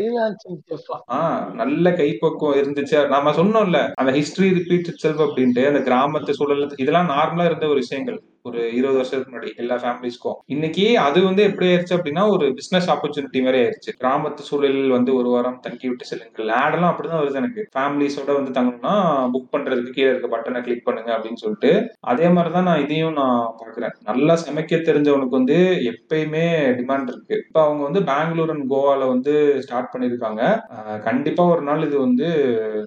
[1.13, 3.09] ஆஹ் நல்ல கைப்பக்குவம் இருந்துச்சு.
[3.09, 8.23] நாம சொன்னோம்ல அந்த ஹிஸ்டரி ரிப்பீட் செல்வ் அப்படின்ட்டு அந்த கிராமத்து சூழல் இதெல்லாம் நார்மலா இருந்த ஒரு விஷயங்கள்.
[8.43, 13.43] ஒரு இருபது வருஷத்துக்கு முன்னாடி எல்லா ஃபேமிலிஸ்க்கும் இன்னைக்கு அது வந்து எப்படி ஆயிருச்சு அப்படின்னா ஒரு பிசினஸ் ஆப்பர்ச்சுனிட்டி
[13.43, 14.05] மாதிரி ஆயிருச்சு.
[14.05, 16.49] கிராமத்து சூழலில் வந்து ஒரு வாரம் தங்கி விட்டு செல்லுங்கள்.
[16.49, 17.69] ஆட் எல்லாம் அப்படிதான் வருது எனக்கு.
[17.79, 18.93] ஃபேமிலிஸோட வந்து தங்கணும்னா
[19.33, 23.91] புக் பண்றதுக்கு கீழே இருக்க பட்டனை கிளிக் பண்ணுங்க அப்படின்னு சொல்லிட்டு அதே மாதிரிதான் நான் இதையும் நான் பாக்குறேன்
[24.05, 25.57] நல்லா சமைக்க தெரிஞ்சவனுக்கு தமிழ்நாட்டுக்கு வந்து
[25.87, 26.45] எப்பயுமே
[26.79, 27.45] டிமாண்ட் இருக்கு.
[27.47, 32.29] இப்ப அவங்க வந்து பெங்களூர் அண்ட் கோவால வந்து ஸ்டார்ட் பண்ணிருக்காங்க அஹ் கண்டிப்பா ஒரு நாள் இது வந்து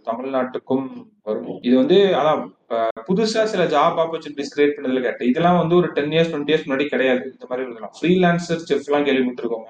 [0.05, 0.87] தமிழ்நாட்டுக்கும்
[1.23, 1.59] வரும்.
[1.61, 2.41] இது வந்து அதான்
[3.07, 5.29] புதுசா சில ஜாப் ஆப்பர்ச்சுனிட்டிஸ் கிரியேட் பண்ணதுல கேட்டேன்.
[5.29, 7.23] இதெல்லாம் வந்து ஒரு டென் இயர்ஸ் டுவெண்ட்டி இயர்ஸ் முன்னாடி கிடையாது.
[7.31, 9.69] இந்த மாதிரி இருக்கலாம் ஃப்ரீலான்சர் செஃப் எல்லாம் கேள்விப்பட்டிருக்கோங்க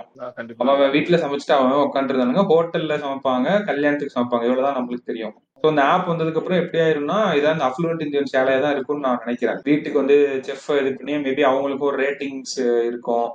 [0.75, 3.65] அவன் வீட்டுல சமைச்சிட்டு அவன் உட்காந்துருந்தானுங்க ஹோட்டல்ல சமைப்பாங்க.
[3.65, 4.43] கல்யாணத்துக்கு சமைப்பாங்க.
[4.43, 5.35] இவ்வளவுதான் நம்மளுக்கு தெரியும்.
[5.61, 9.59] ஸோ அந்த ஆப் வந்ததுக்கப்புறம் எப்படி ஆயிரும்னா இதான் அந்த அஃப்ளூவன்ட் இந்தியன் சேலையாக தான் இருக்கும்னு நான் நினைக்கிறேன்.
[9.69, 12.55] வீட்டுக்கு வந்து செஃப் இது பண்ணி மேபி அவங்களுக்கு ஒரு ரேட்டிங்ஸ்
[12.89, 13.27] இருக்கும்.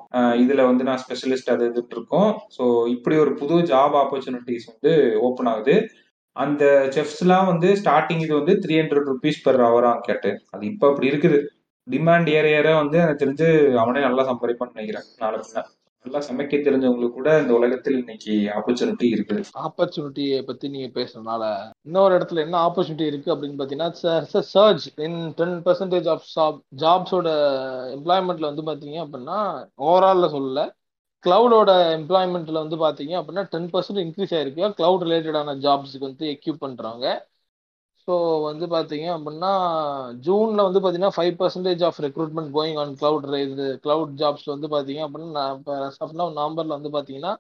[0.45, 2.31] இதில் வந்து நான் ஸ்பெஷலிஸ்ட் அது இதுட்டு இருக்கும்.
[2.57, 2.65] ஸோ
[2.95, 4.93] இப்படி ஒரு புது ஜாப் ஆப்பர்ச்சுனிட்டிஸ் வந்து
[5.29, 5.77] ஓப்பன் ஆகுது.
[6.37, 6.65] அந்த
[6.97, 11.39] செஃப்ஸ்லாம் வந்து ஸ்டார்டிங் இது வந்து த்ரீ ஹண்ட்ரட் ருபீஸ் பெர் ஹவராக கேட்டு அது இப்போ அப்படி இருக்குது.
[11.87, 13.49] டிமாண்ட் ஏற ஏற வந்து எனக்கு தெரிஞ்சு
[13.83, 15.07] அவனே நல்லா சம்பாதிப்பான்னு நினைக்கிறேன்.
[15.23, 15.65] நாலு பின்ன
[16.07, 19.43] நல்லா சமைக்க தெரிஞ்சவங்களுக்கு கூட இந்த உலகத்தில் இன்னைக்கு ஆப்பர்ச்சுனிட்டி இருக்குது.
[19.67, 21.45] ஆப்பர்ச்சுனிட்டியை பத்தி நீங்க பேசுறதுனால
[21.83, 23.89] இன்னொரு இடத்துல என்ன ஆப்பர்ச்சுனிட்டி இருக்கு அப்படின்னு பாத்தீங்கன்னா
[24.55, 26.27] surge in ten percentage of
[26.83, 27.29] ஜாப்ஸோட
[27.97, 29.39] எம்ப்ளாய்மெண்ட்ல வந்து பாத்தீங்க அப்படின்னா
[29.91, 30.65] ஓவரால்ல சொல்லல.
[31.25, 34.69] கிளவுடோட எம்ப்ளாய்மெண்ட்ல வந்து பாத்தீங்க அப்படின்னா டென் பர்சன்ட் இன்க்ரீஸ் ஆயிருக்கு.
[34.81, 37.07] கிளவுட் ரிலேட்டடான ஜாப்ஸுக்கு வந்து எக்யூப் பண்றாங்க.
[38.09, 38.15] ஸோ
[38.47, 39.51] வந்து பார்த்தீங்க அப்படின்னா
[40.27, 45.03] ஜூனில் வந்து பார்த்தீங்கன்னா five percentage of recruitment going on cloud இது கிளவுட் ஜாப்ஸ் வந்து பார்த்தீங்க
[45.07, 45.75] அப்படின்னா இப்போ
[46.35, 47.33] நவம்பரில் வந்து பார்த்தீங்கன்னா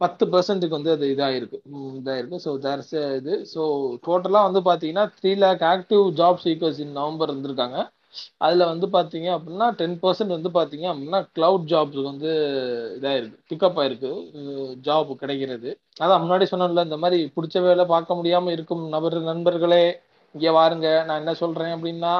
[0.00, 1.58] பத்து பர்சன்ட்டுக்கு வந்து அது இதாகிருக்கு
[2.00, 3.62] இதாகிருக்கு ஸோ தேர்ஸ் இது ஸோ
[4.06, 7.78] டோட்டலாக வந்து பார்த்தீங்கன்னா three lakh active job seekers in November இருந்திருக்காங்க.
[8.44, 12.30] அதில் வந்து பார்த்தீங்க அப்படின்னா டென் பர்சன்ட் வந்து பார்த்தீங்க அப்படின்னா கிளவுட் ஜாப்ஸ் வந்து
[12.96, 14.10] இதாயிருக்கு பிக்கப் ஆயிருக்கு.
[14.88, 15.70] ஜாப் கிடைக்கிறது.
[16.02, 19.84] அதான் முன்னாடி சொன்னேன்ல இந்த மாதிரி பிடிச்ச வேலை பார்க்க முடியாமல் இருக்கும் நபர் நண்பர்களே
[20.34, 22.14] இங்கே வாருங்க நான் என்ன சொல்கிறேன் அப்படின்னா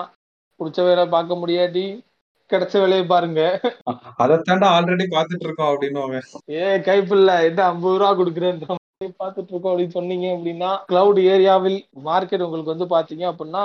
[0.61, 1.85] பிடிச்ச வேலை பார்க்க முடியாட்டி
[2.51, 3.41] கிடைச்ச வேலையை பாருங்க.
[4.23, 6.23] அதைத்தாண்டா ஆல்ரெடி பாத்துட்டு இருக்கோம் அப்படின்னு
[6.59, 8.63] ஏ கைப்பில்ல என்ன ஐம்பது ரூபா கொடுக்குறேன்
[9.01, 11.77] பார்த்துட்டு இருக்கோம் அப்படின்னு சொன்னீங்க அப்படின்னா கிளவுட் ஏரியாவில்
[12.09, 13.63] மார்க்கெட் உங்களுக்கு வந்து பாத்தீங்க அப்படின்னா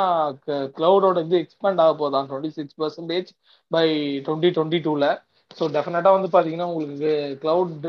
[0.77, 3.29] கிளவுடோட இது எக்ஸ்பேண்ட் ஆக போதான் twenty six percentage
[3.71, 3.85] by
[4.27, 5.07] twenty twenty டூல
[5.57, 7.11] ஸோ டெஃபினட்டா வந்து பாத்தீங்கன்னா உங்களுக்கு
[7.43, 7.87] கிளவுட்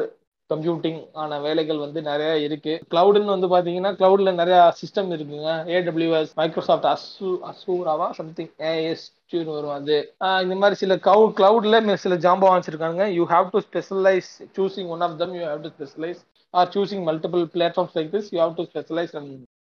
[0.51, 2.75] கம்ப்யூட்டிங் ஆன வேலைகள் வந்து நிறைய இருக்கு.
[2.93, 5.49] கிளவுடுன்னு வந்து பாத்தீங்கன்னா கிளவுட்ல நிறைய சிஸ்டம் இருக்குங்க.
[5.77, 9.07] ஏடபிள்யூஎஸ் மைக்ரோசாஃப்ட் அசூ அசூராவா சம்திங் ஏஎஸ்
[9.55, 9.97] வரும் அது.
[10.45, 15.17] இந்த மாதிரி சில கவுட் கிளவுட்ல சில ஜாம்பா வச்சிருக்காங்க you have to specialise choosing one of
[15.23, 16.21] them you have to specialise
[16.61, 19.33] or choosing multiple platforms like this you have to specialise and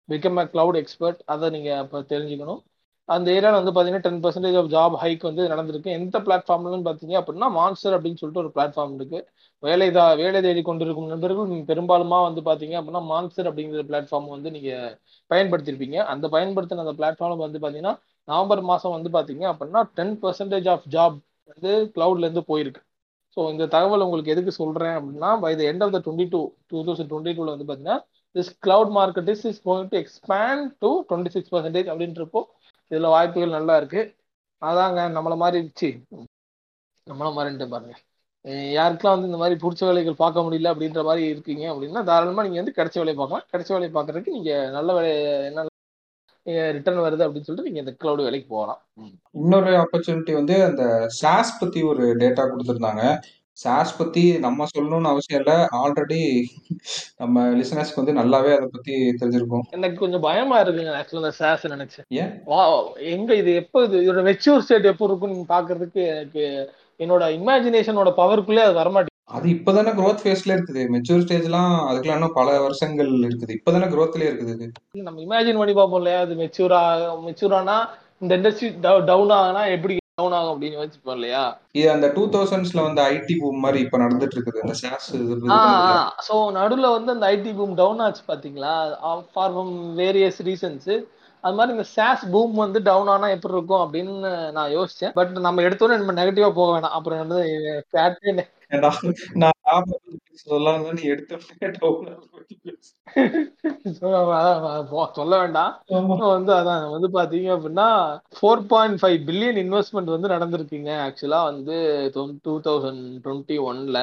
[0.10, 2.62] become a cloud expert அதை நீங்கள் இப்போ தெரிஞ்சுக்கணும்.
[3.10, 5.90] அந்த ஏரியாவில் வந்து பார்த்தீங்கன்னா ten percentage of job hike வந்து நடந்திருக்கு.
[6.00, 9.20] எந்த பிளாட்ஃபார்ம்லன்னு பார்த்தீங்க அப்படின்னா மான்ஸ்டர் அப்படின்னு சொல்லிட்டு ஒரு பிளாட்ஃபார்ம் இருக்கு.
[9.64, 14.94] வேலை தான் வேலை தேடி கொண்டிருக்கும் நண்பர்கள் பெரும்பாலுமா வந்து பார்த்தீங்க அப்படின்னா மான்ஸ்டர் அப்படிங்கிற பிளாட்ஃபார்ம் வந்து நீங்கள்
[15.32, 15.98] பயன்படுத்திருப்பீங்க.
[16.14, 17.96] அந்த பயன்படுத்தின அந்த பிளாட்ஃபார்ம் வந்து பார்த்தீங்கன்னா
[18.28, 21.18] நவம்பர் மாதம் வந்து பார்த்தீங்க அப்படின்னா டென் பர்சன்டேஜ் ஆஃப் ஜாப்
[21.52, 22.82] வந்து க்ளவுட்லேருந்து போயிருக்கு.
[23.40, 26.40] ஸோ இந்த தகவல் உங்களுக்கு எதுக்கு சொல்றேன் அப்படின்னா by the end of the twenty two
[26.72, 27.98] two thousand twenty டூவில் வந்து பார்த்தீங்கன்னா
[28.36, 32.42] this cloud market is is going to expand to twenty six percentage அப்படின்றப்போ
[32.92, 34.02] இதுல வாய்ப்புகள் நல்லா இருக்கு.
[34.62, 35.90] அதாங்க நம்மள மாதிரி இருந்துச்சு
[37.08, 37.96] நம்மளை மாதிரின்ட்டு பாருங்க.
[38.80, 42.78] யாருக்கெல்லாம் வந்து இந்த மாதிரி பிடிச்ச வேலைகள் பார்க்க முடியல அப்படின்ற மாதிரி இருக்கீங்க அப்படின்னா தாராளமா நீங்க வந்து
[42.80, 43.48] கிடைச்ச வேலையை பார்க்கலாம்.
[43.54, 45.12] கிடைச்ச வேலையை பார்க்குறதுக்கு நீங்கள் நல்ல வேலை
[45.50, 45.66] என்ன
[46.78, 48.80] ரிட்டர்ன் வருது அப்படின்னு சொல்லிட்டு நீங்க இந்த கிளவுட் வேலைக்கு போகலாம்.
[49.42, 53.04] இன்னொரு ஆப்பர்ச்சுனிட்டி வந்து அந்த சாஸ் பத்தி ஒரு டேட்டா கொடுத்துருந்தாங்க.
[53.64, 55.56] சாஸ் பத்தி நம்ம சொல்லணும்னு அவசியம் இல்லை.
[55.80, 56.20] ஆல்ரெடி
[57.22, 59.66] நம்ம லிசனர்ஸ்க்கு வந்து நல்லாவே அதை பத்தி தெரிஞ்சிருக்கும்.
[59.78, 61.66] எனக்கு கொஞ்சம் பயமா இருக்குங்க ஆக்சுவலா இந்த சாஸ்
[62.52, 62.62] வா
[63.16, 64.04] எங்க இது எப்போ இது?
[64.06, 66.46] இதோட மெச்சூர் ஸ்டேட் எப்போ இருக்கும் நீங்க பாக்குறதுக்கு எனக்கு
[67.00, 69.09] என்னோட இமேஜினேஷனோட பவருக்குள்ளே அது வரமாட்டேங்குது.
[69.38, 70.82] அது இப்பதானே growth ஃபேஸ்ல இருக்குது.
[70.94, 73.56] மெச்சூர் ஸ்டேஜ்லாம் அதுக்கெல்லாம் இன்னும் பல வருஷங்கள் இருக்குது.
[73.58, 74.68] இப்பதானே growthலயே இருக்குது இது.
[75.08, 76.20] நம்ம இமேஜின் பண்ணி பார்ப்போம் இல்லையா?
[76.26, 76.82] அது மெச்சூரா
[77.28, 77.78] மெச்சூரானா
[78.24, 78.70] இந்த இண்டஸ்ட்ரி
[79.12, 81.44] டவுன் ஆகுனா எப்படி டவுன் ஆகும் அப்படின்னு வச்சுப்போம் இல்லையா?
[81.80, 84.64] இது அந்த டூ தௌசண்ட்ஸ்ல வந்து ஐடி பூம் மாதிரி இப்ப நடந்துட்டு இருக்குது.
[84.66, 86.02] இந்த சாஸ் இது பண்ணுதுல.
[86.28, 88.76] ஸோ நடுவில் வந்து அந்த ஐடி பூம் டவுன் ஆச்சு பாத்தீங்களா
[89.34, 89.56] ஃபார்
[90.02, 90.92] வேரியஸ் ரீசன்ஸ்
[91.44, 94.14] அது மாதிரி இந்த சாஸ் பூம் வந்து டவுன் ஆனா எப்படி இருக்கும் அப்படின்னு
[94.58, 95.14] நான் யோசிச்சேன்.
[95.20, 96.96] பட் நம்ம எடுத்தோன்னே நம்ம நெகட்டிவா போக வேணாம்.
[96.98, 97.38] அப்புறம் வந்து
[97.92, 98.34] ஃபேக்டரி
[98.72, 99.52] நான்
[100.34, 101.12] சொல்லலாம் நீ.
[105.14, 105.72] சொல்ல வேண்டாம்.
[106.36, 107.88] வந்து அதான் வந்து பாத்தீங்க அப்படின்னா
[108.40, 110.92] four point five billion investment வந்து நடந்திருக்குங்க.
[111.06, 111.78] ஆக்சுவலா வந்து
[112.44, 113.98] டூ தௌசண்ட் டுவெண்ட்டி ஒன்ல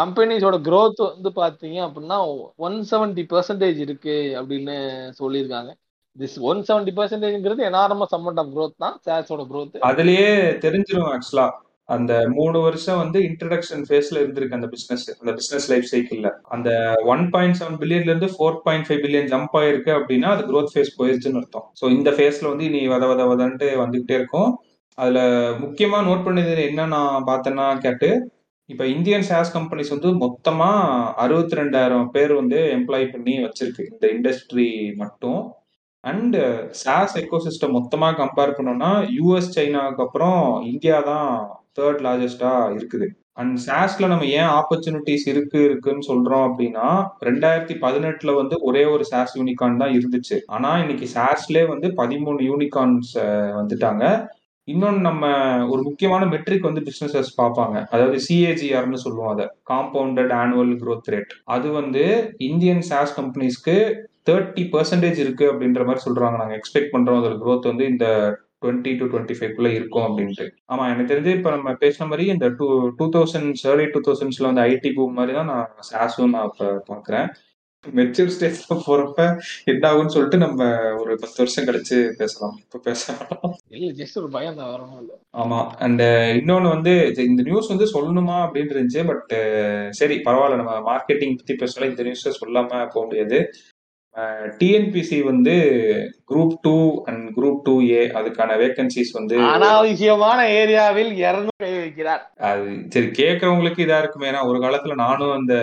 [0.00, 2.18] கம்பெனிஸோட growth வந்து பாத்தீங்க அப்படின்னா
[2.56, 4.76] ஒன் செவன்டி பெர்சன்டேஜ் இருக்கு அப்படின்னு
[5.22, 5.72] சொல்லியிருக்காங்க.
[6.18, 9.76] திஸ் ஒன் செவன்டி பெர்சன்டேஜ்ங்கிறது எனாரமஸ் அமௌண்ட் ஆஃப் growth தான் சேஸோட growth.
[9.92, 10.30] அதுலயே
[10.66, 11.48] தெரிஞ்சிரும் ஆக்சுவலா
[11.88, 16.70] அந்த மூணு வருஷம் வந்து இன்ட்ரடக்ஷன் ஃபேஸ்ல இருந்திருக்கு அந்த பிசினஸ் அந்த பிசினஸ் லைஃப் சைக்கிள்ல அந்த
[17.12, 20.96] ஒன் பாயிண்ட் செவன் பில்லியன்ல இருந்து four point five billion jump ஆயிருக்கு அப்படின்னா அது க்ரோத் ஃபேஸ்
[21.00, 21.66] போயிருச்சுன்னு அர்த்தம்.
[21.80, 24.50] ஸோ இந்த ஃபேஸ்ல வந்து நீ வத வத வதன்ட்டு வந்துகிட்டே இருக்கும்.
[24.98, 25.20] அதுல
[25.64, 28.08] முக்கியமா நோட் பண்ணது என்ன நான் பார்த்தேன்னா கேட்டு
[28.70, 30.68] இப்ப இந்தியன் ஷேர்ஸ் கம்பெனிஸ் வந்து மொத்தமா
[31.24, 33.84] அறுபத்தி ரெண்டாயிரம் பேர் வந்து எம்ப்ளாய் பண்ணி வச்சிருக்கு.
[33.92, 34.66] இந்த இண்டஸ்ட்ரி
[35.02, 35.40] மட்டும்.
[36.10, 36.36] அண்ட்
[36.82, 40.40] சாஸ் எக்கோசிஸ்டம் மொத்தமா கம்பேர் பண்ணோம்னா யூஎஸ் சைனாவுக்கு அப்புறம்
[40.72, 41.30] இந்தியா தான்
[41.78, 43.06] தேர்ட் லார்ஜஸ்டா இருக்குது.
[43.40, 46.86] அண்ட் சாஸ்ல நம்ம ஏன் ஆப்பர்ச்சுனிட்டிஸ் இருக்கு இருக்குன்னு சொல்றோம் அப்படின்னா
[47.28, 50.36] ரெண்டாயிரத்தி பதினெட்டுல வந்து ஒரே ஒரு சாஸ் யூனிகார்ன் தான் இருந்துச்சு.
[50.56, 53.12] ஆனா இன்னைக்கு சாஸ்லே வந்து பதிமூணு யூனிகார்ன்ஸ்
[53.60, 54.04] வந்துட்டாங்க.
[54.68, 55.24] இன்னொன்று நம்ம
[55.72, 57.76] ஒரு முக்கியமான மெட்ரிக் வந்து பிஸ்னஸஸ் பார்ப்பாங்க.
[57.94, 59.46] அதாவது சிஏஜிஆர்னு சொல்லுவோம் அதை.
[59.72, 62.04] காம்பவுண்டட் ஆனுவல் க்ரோத் ரேட் அது வந்து
[62.50, 63.76] இந்தியன் சாஸ் கம்பெனிஸ்க்கு
[64.26, 66.56] தேர்ட்டி பர்சன்டேஜ் இருக்கு அப்படின்ற மாதிரி சொல்றாங்க நாங்க.
[66.60, 68.06] எக்ஸ்பெக்ட் பண்றோம் அதோட growth வந்து இந்த
[68.62, 70.44] டுவெண்ட்டி டு டுவெண்ட்டி ஃபைவ்க்குள்ள இருக்கும் அப்படின்ட்டு.
[70.72, 72.66] ஆமா எனக்கு தெரிஞ்சு இப்ப நம்ம பேசின மாதிரி இந்த two
[72.98, 77.28] two thousands early two தௌசண்ட்ஸ்ல வந்து ஐடி பூம் மாதிரி தான் நான் சாஸும் நான் இப்ப பாக்குறேன்.
[77.84, 79.18] மெச்சூர் ஸ்டேஜ்ல போறப்ப
[79.72, 80.60] என்ன ஆகும்னு சொல்லிட்டு நம்ம
[81.00, 82.56] ஒரு பத்து வருஷம் கழிச்சு பேசலாம்.
[82.64, 85.12] இப்ப பேசலாம் இல்ல ஜஸ்ட் ஒரு பயம் தான் வரணும் இல்ல.
[85.42, 86.02] ஆமா அண்ட்
[86.40, 86.94] இன்னொன்னு வந்து
[87.30, 89.32] இந்த நியூஸ் வந்து சொல்லணுமா அப்படின்னு இருந்துச்சு பட்
[90.00, 93.38] சரி பரவாயில்ல நம்ம மார்க்கெட்டிங் பத்தி பேசலாம் இந்த நியூஸை சொல்லாம போக முடியாது.
[94.58, 95.54] டிஎன்பிசி வந்து
[96.30, 102.86] group two and group two A அதுக்கான வேகன்சிஸ் வந்து அனாவசியமான ஏரியாவில் இருநூறு கை வைக்கிறார் அது
[102.88, 104.32] சரி கேட்கறவங்களுக்கு இதா இருக்குமே.
[104.40, 105.54] ஒரு காலத்துல நானும் அந்த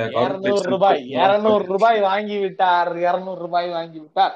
[0.69, 4.35] ரூபாய் இருநூறு ரூபாய் வாங்கி விட்டார் இருநூறு ரூபாய் வாங்கி விட்டார்.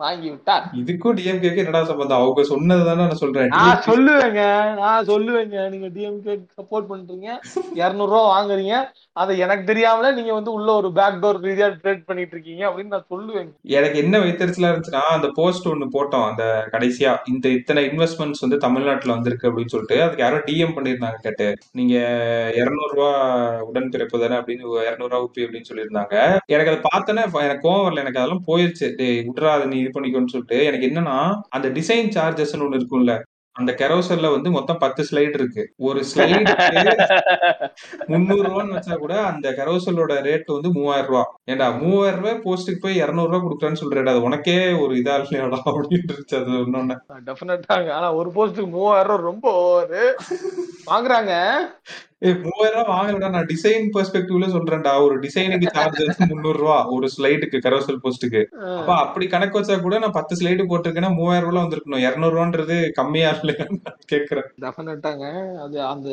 [0.00, 2.20] வாங்கி விட்டார் இதுக்கும் டிஎம்கேக்கு என்னடா சம்பந்தம்?
[2.22, 3.46] அவங்க சொன்னது தானே நான் சொல்றேன்.
[3.46, 4.42] நான் சொல்லுவேங்க.
[4.78, 5.56] நான் சொல்லுவேங்க.
[5.74, 7.28] நீங்க டிஎம்கே சப்போர்ட் பண்றீங்க.
[7.74, 8.74] இருநூறு ரூபா வாங்குறீங்க.
[9.12, 13.10] அதை எனக்கு தெரியாமல நீங்க வந்து உள்ள ஒரு பேக் டோர் ரீதியா ட்ரேட் பண்ணிட்டு இருக்கீங்க அப்படின்னு நான்
[13.10, 13.52] சொல்லுவேங்க.
[13.62, 16.26] எனக்கு என்ன வைத்தறிச்சலா இருந்துச்சுன்னா அந்த போஸ்ட் ஒன்னு போட்டோம்.
[16.30, 21.48] அந்த கடைசியா இந்த இத்தனை இன்வெஸ்ட்மெண்ட்ஸ் வந்து தமிழ்நாட்டுல வந்திருக்கு அப்படின்னு சொல்லிட்டு அதுக்கு யாரோ டிஎம் பண்ணிருந்தாங்க கேட்டு.
[21.72, 21.94] நீங்க
[22.54, 23.10] இருநூறு ரூபா
[23.68, 26.38] உடன் பிறப்பு தானே அப்படின்னு இருநூறு ரூபா உப்பி அப்படின்னு சொல்லியிருந்தாங்க.
[26.46, 28.04] எனக்கு அதை பார்த்தோன்னே எனக்கு கோவம் வரல.
[28.04, 28.86] எனக்கு அதெல்லாம் போயிருச்சு.
[28.96, 31.18] டேய் விட்றா நீ இது பண்ணிக்கோன்னு சொல்லிட்டு எனக்கு என்னன்னா
[31.48, 33.16] அந்த டிசைன் சார்ஜஸ் ஒன்னு இருக்கும்ல
[33.56, 35.62] அந்த கெரோசல்ல வந்து மொத்தம் பத்து ஸ்லைடு இருக்கு.
[35.76, 36.52] ஒரு ஸ்லைடு
[38.06, 41.22] முந்நூறு ரூபான்னு வச்சா கூட அந்த கெரோசலோட ரேட் வந்து மூவாயிரம் ரூபா.
[41.50, 46.10] ஏன்டா மூவாயிரம் ரூபாய் போஸ்ட்டுக்கு போய் இருநூறு ரூபாய் கொடுக்குறேன்னு சொல்றேடா அது உனக்கே ஒரு இதா இல்லையாடா அப்படின்னு
[46.10, 46.96] இருந்துச்சு அது ஒன்னொன்னு
[47.28, 49.48] டெஃபினட்டாங்க ஆனா ஒரு போஸ்ட்டுக்கு மூவாயிரம் ரூபாய் ரொம்ப
[50.86, 51.34] வாங்குறாங்க.
[52.22, 54.92] மூவாயிரம் ரூபாய் வாங்கலடா நான் டிசைன் பெர்ஸ்பெக்டிவ்ல சொல்றேன்டா.
[55.04, 56.00] ஒரு டிசைனுக்கு சார்ஜ்
[56.30, 58.42] முந்நூறு ரூபா ஒரு ஸ்லைடுக்கு கரோசல் போஸ்ட்டுக்கு
[58.78, 62.02] அப்ப அப்படி கணக்கு வச்சா கூட நான் பத்து ஸ்லைடு போட்டிருக்கேன்னா மூவாயிரம் ரூபாய் வந்திருக்கணும்.
[62.06, 63.78] இருநூறு ரூபான்றது கம்மியா இல்லையான்னு
[64.12, 64.48] கேக்குறேன்.
[64.64, 65.24] டெஃபினட்டாங்க
[65.64, 66.08] அது அந்த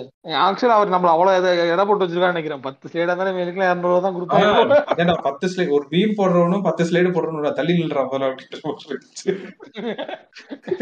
[0.45, 2.63] ஆக்சுவலா அவர் நம்மள அவ்வளவு எடை போட்டு வச்சிருக்கான்னு நினைக்கிறேன்.
[2.67, 7.51] பத்து ஸ்லைடா தானே மேலுக்குலாம் இருநூறு தான் கொடுப்பாங்க பத்து ஸ்லைடு ஒரு பீம் போடுறவனும் பத்து ஸ்லைடு போடுறவனோட
[7.59, 9.29] தள்ளி நில்றா போல இருந்துச்சு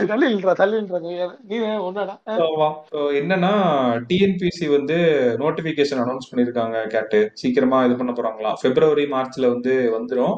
[0.09, 1.01] தள்ளி இல்லைடா தள்ளி இல்லைடா
[1.49, 1.57] நீ
[1.89, 2.15] ஒன்னாடா
[2.45, 2.69] ஆமா.
[2.91, 3.53] So, என்னன்னா
[4.09, 4.97] டிஎன்பிசி வந்து
[5.41, 10.35] நோட்டிபிகேஷன் அனௌன்ஸ் பண்ணிருக்காங்க கேட்டு சீக்கிரமா இது பண்ண போறாங்களாம் பிப்ரவரி மார்ச்ல வந்து வந்துடும்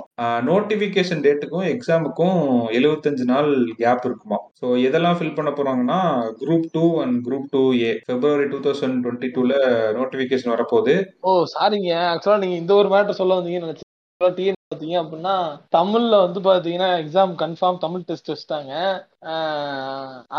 [0.49, 2.39] நோட்டிபிகேஷன் டேட்டுக்கும் எக்ஸாமுக்கும்
[2.79, 3.49] 75 நாள்
[3.81, 5.99] கேப் இருக்குமா ஸோ எதெல்லாம் ஃபில் பண்ண போறாங்கன்னா
[6.41, 9.51] group two and group two A February two thousand twenty டூல
[9.99, 10.95] நோட்டிபிகேஷன் வரப்போகுது.
[11.27, 13.83] ஓ சாரிங்க ஆக்சுவலா நீங்க இந்த ஒரு மேட்டர் சொல்ல வந்தீங்கன்னு நினைச்சேன்.
[14.21, 15.33] பார்த்தீங்க பாத்தீங்க அப்படின்னா
[15.75, 18.71] தமிழ்ல வந்து பாத்தீங்கன்னா எக்ஸாம் கன்ஃபார்ம் தமிழ் டெஸ்ட் வச்சுட்டாங்க.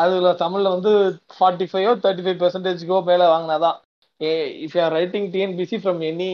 [0.02, 0.92] அதுல தமிழ்ல வந்து
[1.36, 3.78] ஃபார்ட்டி ஃபைவோ தேர்ட்டி ஃபைவ் பெர்சன்டேஜ்க்கோ மேல வாங்கினாதான்.
[4.64, 6.30] If you are writing TNPSC from any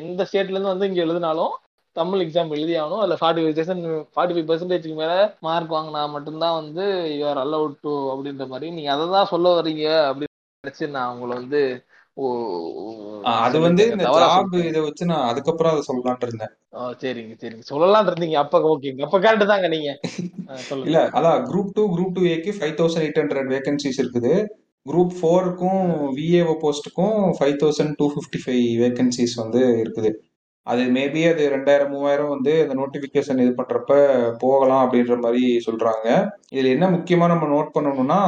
[0.00, 1.54] எந்த ஸ்டேட்ல இருந்து வந்து இங்க எழுதினாலும்
[1.96, 3.00] தமிழ் எக்ஸாம் எழுதி ஆகணும்.
[3.02, 5.12] அதுல forty five percent forty five பெர்சன்டேஜ்க்கு மேல
[5.46, 6.84] மார்க் வாங்கினா மட்டும்தான் வந்து
[7.18, 8.68] யூ ஆர் அலவுட் டு அப்படின்ற மாதிரி.
[8.76, 11.62] நீங்க அதை தான் சொல்ல வர்றீங்க அப்படின்னு நினைச்சு நான் உங்களை வந்து
[13.32, 14.54] அது வந்து இந்த ஜாப்.
[14.68, 16.52] இதை வச்சு நான் அதுக்கப்புறம் அதை சொல்லலாம்னு இருந்தேன்.
[17.02, 17.64] சரிங்க சரிங்க.
[17.72, 18.36] சொல்லலாம் இருந்தீங்க.
[18.44, 19.90] அப்ப ஓகேங்க அப்ப கரெக்ட் தாங்க நீங்க.
[20.88, 24.32] இல்ல அதான் குரூப் டூ குரூப் டூ ஏக்கு five thousand eight hundred vacancies இருக்குது.
[24.86, 25.82] குரூப் ஃபோருக்கும்
[26.16, 30.10] VAO போஸ்ட்டுக்கும் five thousand two fifty five vacancies வந்து இருக்குது.
[30.66, 33.92] அது மேபி அது ரெண்டாயிரம் மூவாயிரம் வந்து அந்த நோட்டிஃபிகேஷன் இது பண்ணுறப்ப
[34.42, 36.06] போகலாம் அப்படின்ற மாதிரி சொல்கிறாங்க
[36.50, 38.18] இதில் என்ன முக்கியமாக நம்ம நோட் பண்ணணும்னா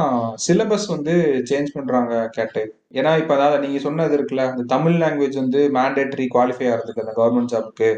[0.45, 1.13] சிலபஸ் வந்து
[1.49, 6.67] சேஞ்ச் பண்ணுறாங்க கேட்டு ஏன்னா இப்போ அதாவது நீங்கள் சொன்னது இருக்குல்ல அந்த தமிழ் லாங்குவேஜ் வந்து மேண்டேட்டரி குவாலிஃபை
[6.71, 7.91] ஆகிறதுக்கு அந்த கவர்மெண்ட் ஜாபுக்கு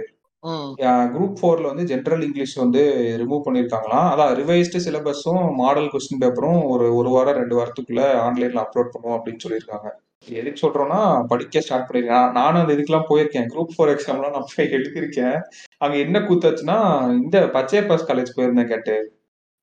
[0.44, 0.72] ம்.
[0.80, 2.82] குரூப் ஃபோர்ல வந்து ஜென்ரல் இங்கிலீஷ் வந்து
[3.22, 8.92] ரிமூவ் பண்ணியிருக்காங்களாம் அதான் ரிவைஸ்டு சிலபஸும் மாடல் கொஸ்டின் பேப்பரும் ஒரு ஒரு வாரம் ரெண்டு வாரத்துக்குள்ள ஆன்லைன்ல அப்லோட்
[8.96, 9.88] பண்ணுவோம் அப்படின்னு சொல்லியிருக்காங்க.
[10.28, 12.32] எதுக்கு சொல்றோம்னா படிக்க ஸ்டார்ட் பண்ணிருக்கேன்.
[12.32, 13.48] நானும் அந்த இதுக்கெல்லாம் போயிருக்கேன்.
[13.54, 15.38] குரூப் ஃபோர் எக்ஸாம்லாம் நான் போய் எழுதியிருக்கேன்.
[15.78, 16.78] அங்க என்ன கூத்தாச்சுன்னா
[17.22, 18.96] இந்த பச்சையப்பாஸ் பாஸ் காலேஜ் போயிருந்தேன் கேட்டு.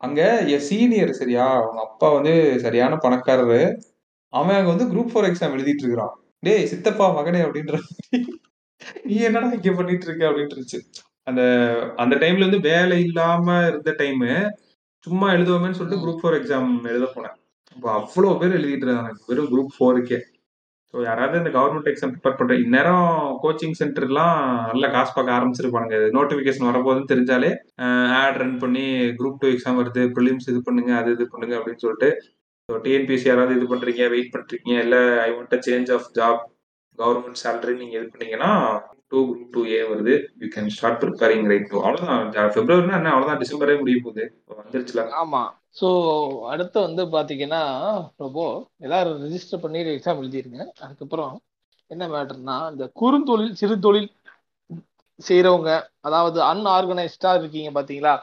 [0.00, 0.20] அங்க
[0.54, 3.62] என் சீனியர் சரியா அவங்க அப்பா வந்து சரியான பணக்காரரு.
[4.32, 6.14] அவன் அங்க வந்து குரூப் ஃபோர் எக்ஸாம் எழுதிட்டு இருக்கிறான்.
[6.40, 8.18] டேய் சித்தப்பா மகனே அப்படின்ற மாதிரி,
[9.10, 10.80] நீ என்னடா இங்க பண்ணிட்டு இருக்க அப்படின்ட்டு இருந்துச்சு.
[11.30, 11.42] அந்த
[12.02, 14.24] அந்த டைம்ல வந்து வேலை இல்லாம இருந்த டைம்
[15.06, 17.36] சும்மா எழுதுவோமேன்னு சொல்லிட்டு குரூப் ஃபோர் எக்ஸாம் எழுத போனேன்.
[17.76, 20.18] அப்போ அவ்வளோ பேர் எழுதிட்டு இருக்காங்க வெறும் குரூப் ஃபோருக்கே
[20.94, 23.04] ஸோ யாராவது இந்த கவர்மெண்ட் எக்ஸாம் ப்ரிப்பேர் பண்ற இந்நேரம்
[23.42, 24.38] கோச்சிங் சென்டர்லாம்
[24.70, 27.50] நல்ல காசு பார்க்க ஆரம்பிச்சிருப்பாங்க நோட்டிஃபிகேஷன் வரப்போகுதுன்னு தெரிஞ்சாலே
[28.20, 28.84] ஆட் ரன் பண்ணி
[29.18, 30.02] குரூப் டூ எக்ஸாம் வருது.
[30.16, 32.08] ப்ரிலிம்ஸ் இது பண்ணுங்க அது இது பண்ணுங்க அப்படின்னு சொல்லிட்டு.
[32.68, 36.42] ஸோ டிஎன்பிசி யாராவது இது பண்றீங்க வெயிட் பண்றீங்க இல்ல I want change of job
[37.00, 38.50] government salary நீங்க இது பண்ணீங்கன்னா
[39.10, 40.12] டூ குரூப் டூ ஏ வருது.
[40.40, 42.22] You can start preparing right to அவ்வளவுதான்.
[42.56, 43.12] பிப்ரவரினா என்ன?
[43.12, 43.42] அவ்வளவுதான்.
[43.42, 44.24] டிசம்பரே முடிய போகுது.
[44.60, 45.04] வந்துருச்சுல.
[45.20, 45.42] ஆமா.
[45.76, 45.88] சோ
[46.52, 47.60] அடுத்து வந்து பாத்தீங்கன்னா
[48.18, 48.44] பிரபோ
[48.80, 50.60] எல்லாரும் ரெஜிஸ்டர் பண்ணி எக்ஸாம் எழுதிருங்க.
[50.84, 51.34] அதுக்கப்புறம்
[51.90, 54.10] என்ன மேட்டர்னா இந்த குறுந்தொழில் சிறு தொழில்
[55.20, 55.70] செய்யறவங்க
[56.00, 58.14] அதாவது அன்ஆர்கனைஸ்டா இருக்கீங்க பாத்தீங்களா?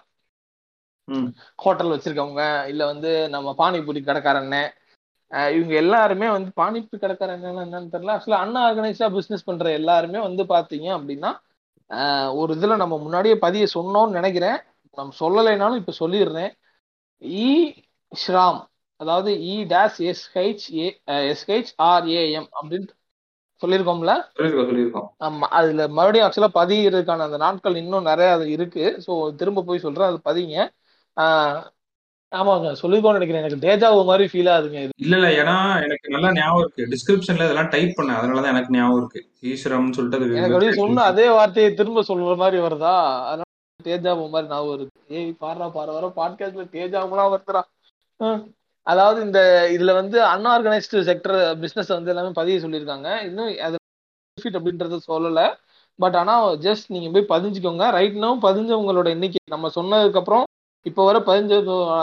[1.08, 1.28] ம்.
[1.60, 4.74] ஹோட்டல் வச்சிருக்கவங்க இல்ல வந்து நம்ம பானிபூரி கடைக்காரண்ணே அஹ்
[5.52, 8.14] இவங்க எல்லாருமே வந்து பானிபூரி கடைக்காரங்க என்னன்னு தெரியல.
[8.16, 11.32] ஆக்சுவலா அன்ஆர்கனைஸ்டா பிசினஸ் பண்ற எல்லாருமே வந்து பாத்தீங்க அப்படின்னா
[12.40, 14.58] ஒரு இதுல நம்ம முன்னாடியே பதிய சொன்னோம்னு நினைக்கிறேன்.
[14.98, 16.52] நம்ம சொல்லலைனாலும் இப்ப சொல்லிடுறேன்.
[17.42, 17.50] இ
[18.12, 18.60] ஸ்ராம்
[19.00, 20.88] அதாவது e dash SH A
[21.32, 22.90] SH RAM அப்படின்னு
[23.62, 24.14] சொல்லியிருக்கோம்ல?
[24.62, 28.74] சொல்லியிருக்கோம் ஆமா அதுல மறுபடியும் ஆக்சுவலா பதிகிறதுக்கான அந்த நாட்கள் இன்னும் நிறைய அது இருக்கு.
[29.06, 30.58] ஸோ திரும்ப போய் சொல்றேன் அது பதிங்க
[31.18, 31.62] ஆஹ்
[32.36, 33.44] ஆமாங்க சொல்லிருக்கோம்னு நினைக்கிறேன்.
[33.44, 34.90] எனக்கு டேஜாவு மாதிரி ஃபீல் ஆகுதுங்க இது.
[34.98, 35.44] இல்ல இல்ல.
[35.44, 36.88] ஏன்னா எனக்கு நல்லா ஞாபகம் இருக்கு.
[36.92, 38.16] டிஸ்கிரிப்ஷன்ல இதெல்லாம் டைப் பண்ணேன்.
[38.16, 39.30] அதனாலதான் எனக்கு ஞாபகம் இருக்கு.
[39.42, 41.02] ஈஸ்வரம்னு சொல்லிட்டு அது எனக்கு அப்படியே சொன்ன.
[41.02, 42.96] அதே வார்த்தையை திரும்ப சொல்ற மாதிரி வருதா?
[43.18, 43.42] அதனால
[43.84, 47.62] தேஜாவு மாதிரி ஞாபகம் இருக்கு ஏய் பாடுறா பாரு வர பாட்காஸ்ட்ல தேஜாவுலாம் வருதுடா.
[48.18, 48.52] ஹம்.
[48.84, 53.24] அதாவது இந்த இதுல வந்து அன்ஆர்கனைஸ்டு செக்டர் பிசினஸ் வந்து எல்லாமே பதிய சொல்லியிருக்காங்க.
[53.24, 53.76] இன்னும் அது
[54.20, 55.54] பெனிஃபிட் அப்படின்றத சொல்லல.
[55.96, 57.92] பட் ஆனா ஜஸ்ட் நீங்க போய் பதிஞ்சுக்கோங்க.
[57.92, 59.40] ரைட் now பதிஞ்சவங்களோட எண்ணிக்கை.
[59.50, 60.44] நம்ம சொன்னதுக்கு அப்புறம்
[60.88, 61.56] இப்போ வர பதினஞ்சு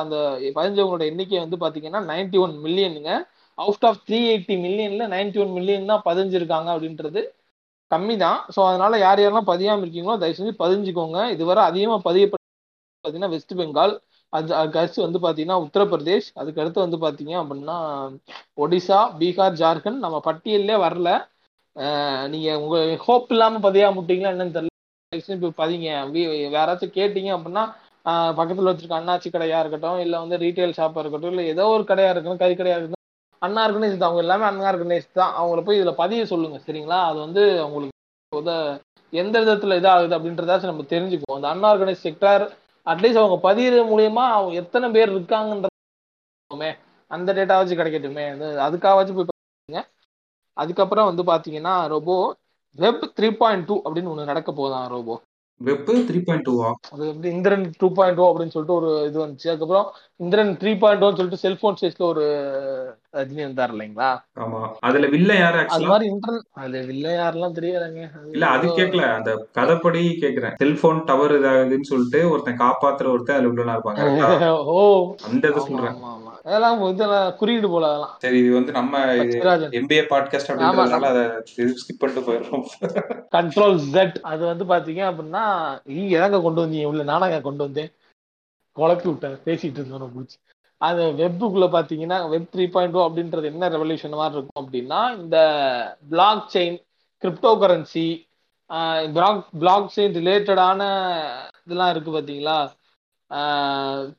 [0.02, 0.16] அந்த
[0.56, 3.12] பதினஞ்சவங்களோட எண்ணிக்கை வந்து பாத்தீங்கன்னா 91 ஒன் மில்லியனுங்க
[3.58, 7.20] அவுட் ஆஃப் த்ரீ எயிட்டி மில்லியன்ல 91 ஒன் மில்லியன் தான் பதிஞ்சிருக்காங்க அப்படின்றது
[7.90, 11.18] கம்மி தான் ஸோ அதனால யார் யாரெல்லாம் பதியாம இருக்கீங்களோ தயவு செஞ்சு பதிஞ்சுக்கோங்க.
[11.34, 12.42] இதுவரை அதிகமா பதியப்பட்ட
[13.04, 13.94] பார்த்தீங்கன்னா வெஸ்ட் பெங்கால்
[14.32, 17.76] அது அதுக்கு வந்து பார்த்தீங்கன்னா உத்தரப்பிரதேஷ் அதுக்கு அடுத்து வந்து பார்த்தீங்க அப்படின்னா
[18.64, 20.04] ஒடிசா பீகார் ஜார்க்கண்ட்.
[20.06, 21.08] நம்ம பட்டியல்லே வரல.
[21.76, 22.76] நீங்கள் நீங்க உங்க
[23.06, 24.72] ஹோப் இல்லாம பதியாம முட்டிங்களா என்னன்னு தெரியல.
[25.12, 26.20] தயவு செஞ்சு இப்போ பதிங்க அப்படி
[26.56, 27.64] யாராச்சும் கேட்டீங்க அப்படின்னா
[28.04, 32.36] பக்கத்துல வச்சிருக்க அண்ணாச்சி கடையா இருக்கட்டும் இல்ல வந்து ரீட்டைல் ஷாப்பா இருக்கட்டும் இல்ல ஏதோ ஒரு கடையா இருக்கணும்
[32.36, 33.02] கறி கடையா இருக்கட்டும்
[33.42, 34.08] தான்.
[34.08, 35.32] அவங்க எல்லாமே அன்ஆர்கனைஸ்ட் தான்.
[35.38, 36.98] அவங்கள போய் இதுல பதிய சொல்லுங்க சரிங்களா?
[37.04, 37.92] அது வந்து அவங்களுக்கு
[38.32, 38.52] உத
[39.12, 41.38] எந்த விதத்துல இதாகுது அப்படின்றதாச்சும் நம்ம தெரிஞ்சுக்குவோம்.
[41.38, 42.44] அந்த அன்ஆர்கனைஸ் செக்டார்
[42.86, 46.70] அட்லீஸ்ட் அவங்க பதியது மூலியமா அவங்க எத்தனை பேர் இருக்காங்கன்றமே
[47.10, 48.24] அந்த டேட்டா வச்சு கிடைக்கட்டுமே.
[48.34, 49.80] அது- அதுக்காகவாச்சும் போய் பார்த்தீங்க
[50.56, 52.16] அதுக்கப்புறம் வந்து பாத்தீங்கன்னா robo
[52.78, 55.14] web three point two அப்படின்னு ஒன்று நடக்க போதான் ரோபோ
[55.60, 59.48] வெப் த்ரீ பாயிண்ட் டூவா அது வந்து இந்திரன் டூ பாயிண்ட் டூ அப்படின்னு சொல்லிட்டு ஒரு இது வந்துச்சு.
[59.48, 59.86] அதுக்கப்புறம்
[60.16, 62.24] இந்திரன் த்ரீ பாயிண்ட் டூன்னு சொல்லிட்டு செல்போன் சைஸ்ல ஒரு
[63.14, 64.08] ரஜினி வந்தார் இல்லைங்களா?
[64.36, 64.60] ஆமா.
[64.80, 68.02] அதுல வில்ல யாரு அது மாதிரி இன்டர்நெட் அது வில்ல யாரெல்லாம் தெரியாதுங்க
[68.32, 69.04] இல்ல அது கேக்கல.
[69.14, 70.56] அந்த கதைப்படி கேக்குறேன்.
[70.56, 74.02] செல்போன் டவர் இதாகுதுன்னு சொல்லிட்டு ஒருத்தன் காப்பாத்துற ஒருத்தன் அதுல வில்லனா இருப்பாங்க?
[74.74, 74.78] ஓ.
[75.26, 75.98] அந்த இதை சொல்றேன்.
[76.44, 78.14] அதெல்லாம் இதெல்லாம் குறியீடு போல அதெல்லாம்.
[78.18, 78.96] சரி இது வந்து நம்ம
[79.76, 81.22] எம்பிஏ பாட்காஸ்ட் அப்படின்றதுனால அதை
[81.74, 82.64] ஸ்கிப் பண்ணிட்டு போயிடுறோம்.
[83.32, 85.44] கண்ட்ரோல் ஜெட் அது வந்து பாத்தீங்க அப்படின்னா
[85.86, 86.84] நீங்க எதாங்க கொண்டு வந்தீங்க?
[86.84, 87.90] உள்ள நானாங்க கொண்டு வந்தேன்.
[88.76, 89.38] குழப்பி விட்டேன்.
[89.44, 90.36] பேசிட்டு இருந்தோம் பிடிச்சி.
[90.80, 95.36] அது வெப்புக்குள்ள பாத்தீங்கன்னா வெப் த்ரீ பாயிண்ட் டூ அப்படின்றது என்ன ரெவல்யூஷன் மாதிரி இருக்கும் அப்படின்னா இந்த
[96.10, 96.78] blockchain
[97.22, 98.06] cryptocurrency
[99.58, 100.80] blockchain ரிலேட்டடான
[101.60, 102.56] இதெல்லாம் இருக்கு பாத்தீங்களா?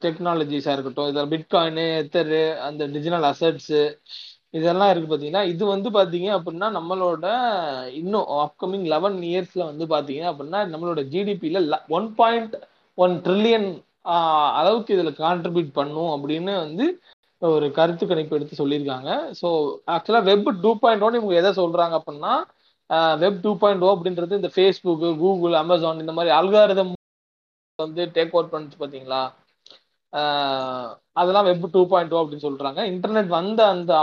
[0.02, 3.82] டெக்னாலஜிஸா இருக்கட்டும் இதில் பிட்காயின் எத்தரு அந்த டிஜிட்டல் அசட்ஸு
[4.54, 7.26] இதெல்லாம் இருக்கு பாத்தீங்கன்னா இது வந்து பாத்தீங்க அப்படின்னா நம்மளோட
[8.00, 11.62] இன்னும் அப்கமிங் லெவன் இயர்ஸ்ல வந்து பாத்தீங்க அப்படின்னா நம்மளோட ஜிடிபியில
[11.98, 12.56] ஒன் பாயிண்ட்
[12.98, 13.70] ஒன் ட்ரில்லியன்
[14.60, 16.86] அளவுக்கு இதில் கான்ட்ரிபியூட் பண்ணும் அப்படின்னு வந்து
[17.42, 19.10] ஒரு கருத்து கணிப்பு எடுத்து சொல்லியிருக்காங்க.
[19.40, 19.48] ஸோ
[19.96, 22.34] ஆக்சுவலாக வெப் டூ பாயிண்ட் ஒன் இவங்க எதை சொல்கிறாங்க அப்படின்னா
[23.24, 26.92] வெப் டூ பாயிண்ட் ஓ அப்படின்றது இந்த ஃபேஸ்புக் கூகுள் அமேசான் இந்த மாதிரி அல்காரிதம்
[27.80, 29.22] வந்து டேக் அவுட் பண்ணிச்சு பார்த்தீங்களா?
[31.16, 33.94] அதெல்லாம் வெப் டூ பாயிண்ட் ஓ அப்படின்னு சொல்கிறாங்க இன்டர்நெட் வந்த அந்த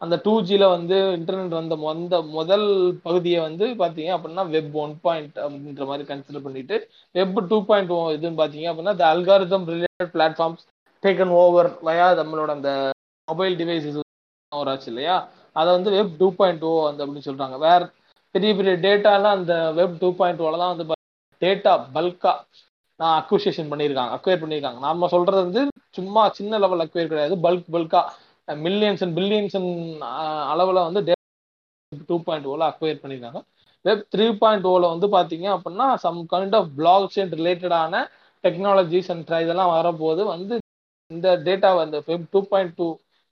[0.00, 2.66] அந்த டூ ஜியில் வந்து இன்டர்நெட் வந்த வந்த முதல்
[3.06, 6.76] பகுதியை வந்து பார்த்தீங்க அப்படின்னா வெப் ஒன் பாயிண்ட் அப்படின்ற மாதிரி கன்சிடர் பண்ணிட்டு
[7.14, 10.64] வெப் டூ பாயிண்ட் இதுன்னு பார்த்தீங்க அப்படின்னா the algorithm related platforms
[11.02, 12.70] taken over via நம்மளோட அந்த
[13.28, 14.02] மொபைல் டிவைசஸ்
[14.52, 15.16] ஆச்சு இல்லையா?
[15.56, 17.80] அதை வந்து வெப் டூ பாயிண்ட் ஓ அந்த அப்படின்னு சொல்கிறாங்க வேற
[18.34, 20.94] பெரிய பெரிய டேட்டாலாம் அந்த வெப் டூ பாயிண்ட் ஓவில் தான் வந்து
[21.42, 22.36] டேட்டா பல்காக
[23.00, 24.80] நான் அக்விசேஷன் பண்ணியிருக்காங்க அக்வயர் பண்ணியிருக்காங்க.
[24.86, 25.62] நம்ம சொல்கிறது வந்து
[25.98, 27.34] சும்மா சின்ன லெவல் அக்வயர் கிடையாது.
[27.46, 28.00] பல்க் பல்கா
[28.48, 29.56] மில்லியன்ஸ் அண்ட் பில்லியன்ஸ்
[30.52, 31.02] அளவில் வந்து
[32.08, 33.40] டூ பாயிண்ட் ஓவில் அக்வயர் பண்ணியிருக்காங்க.
[33.84, 38.00] வெப் த்ரீ பாயிண்ட் ஓவில் வந்து பார்த்தீங்க அப்படின்னா some kind of blockchain ரிலேட்டடான
[38.44, 40.54] டெக்னாலஜிஸ் அண்ட் இதெல்லாம் வரப்போது வந்து
[41.10, 42.88] இந்த டேட்டாவை அந்த வெப் டூ பாயிண்ட் டூ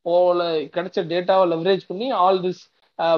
[0.07, 0.45] ஓவில்
[0.75, 2.63] கிடைச்ச டேட்டாவை லெவரேஜ் பண்ணி all this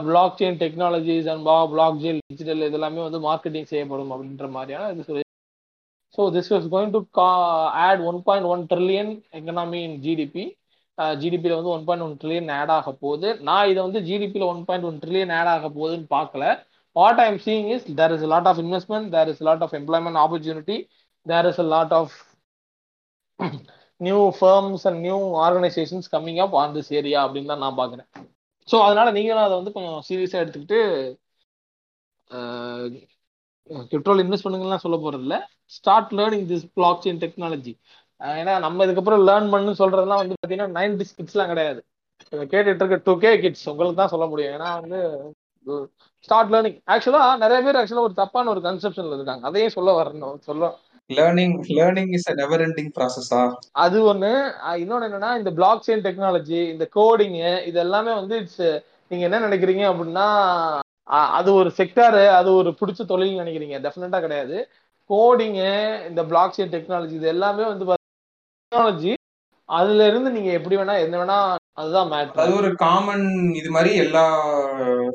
[0.39, 5.25] blockchain technologies and பா பிளாக் செயின் டிஜிட்டல் இதெல்லாமே வந்து மார்க்கெட்டிங் செய்யப்படும் அப்படின்ற மாதிரியான இது சொல்லி
[6.19, 7.01] so this was going to
[7.87, 10.45] add one point one trillion economy in GDP
[11.23, 13.29] ஜிடிபியில் வந்து one point one trillion add ஆக போகுது.
[13.49, 16.45] நான் இதை வந்து ஜிடிபியில் one point one trillion add ஆக போகுதுன்னு பார்க்கல.
[16.97, 20.21] What I am seeing is there is lot of investment there is lot of employment
[20.25, 20.77] opportunity
[21.27, 22.15] there is a lot of
[24.01, 28.09] new firms and new organisations coming up on this area அப்படின்னு தான் நான் பார்க்குறேன்.
[28.69, 30.81] So அதனால நீங்களும் அதை வந்து கொஞ்சம் சீரியஸாக எடுத்துக்கிட்டு
[33.93, 35.37] பெட்ரோல் இன்வெஸ்ட் பண்ணுங்கலாம் சொல்ல போகிறதில்ல
[35.77, 36.67] start learning this
[37.05, 37.73] blockchain technology
[38.21, 41.81] ஏன்னா நம்ம இதுக்கப்புறம் லேர்ன் பண்ணு சொல்றதெல்லாம் வந்து பார்த்தீங்கன்னா நைன்டி கிட்ஸ்லாம் கிடையாது.
[42.53, 44.55] கேட்டுட்டு இருக்க டூ கே கிட்ஸ் உங்களுக்கு தான் சொல்ல முடியும்.
[44.57, 44.99] ஏன்னா வந்து
[46.29, 50.37] ஸ்டார்ட் லேர்னிங் ஆக்சுவலா நிறைய பேர் ஆக்சுவலா ஒரு தப்பான ஒரு கன்செப்ஷன்ல இருக்காங்க அதையும் சொல்ல வரணும்.
[50.49, 50.71] சொல்ல
[51.11, 53.43] learning learning is never ending ப்ராசஸா
[53.85, 54.31] அது ஒண்ணு.
[54.83, 57.37] இன்னொன்னு என்னன்னா இந்த பிளாக் செயின் டெக்னாலஜி இந்த கோடிங்
[57.69, 58.65] இது எல்லாமே வந்து இட்ஸ்
[59.11, 60.27] நீங்க என்ன நினைக்கிறீங்க அப்படின்னா
[61.39, 63.77] அது ஒரு செக்டாரு அது ஒரு பிடிச்ச தொழில் நினைக்கிறீங்க.
[63.85, 64.57] டெஃபினட்டா கிடையாது.
[65.11, 65.69] கோடிங்கு
[66.09, 67.85] இந்த பிளாக் செயின் டெக்னாலஜி இது எல்லாமே வந்து
[68.73, 69.13] டெக்னாலஜி
[69.69, 71.37] அதுல இருந்து நீங்க எப்படி வேணா என்ன வேணா
[71.81, 73.25] அதுதான் அது மேட்ரு ஒரு காமன்
[73.59, 74.25] இது மாதிரி எல்லா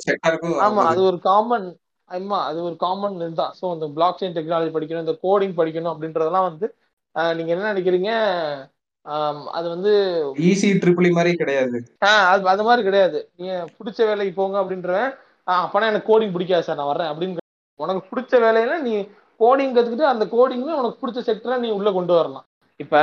[0.06, 1.68] செக்டாருக்கும் ஆமா அது ஒரு காமன்
[2.12, 6.48] ஆமா அது ஒரு காமன் இதுதான் ஸோ இந்த பிளாக் செயின் டெக்னாலஜி படிக்கணும் இந்த கோடிங் படிக்கணும் அப்படின்றதெல்லாம்
[6.50, 6.68] வந்து
[7.36, 8.12] நீங்க என்ன நினைக்கிறீங்க?
[9.56, 9.92] அது வந்து
[10.48, 11.78] ஈஸி ட்ரிபிளி மாதிரி கிடையாது.
[12.08, 13.20] ஆஹ் அது அது மாதிரி கிடையாது.
[13.38, 15.10] நீங்க பிடிச்ச வேலைக்கு போங்க அப்படின்றவன்
[15.48, 17.44] அப்பனா எனக்கு கோடிங் பிடிக்காது சார் நான் வரேன் அப்படின்னு
[17.80, 18.94] உனக்கு பிடிச்ச வேலையில நீ
[19.40, 22.46] கோடிங் கத்துக்கிட்டு அந்த கோடிங்ல உனக்கு பிடிச்ச செக்டரை நீ உள்ள கொண்டு வரலாம்.
[22.82, 22.96] இப்ப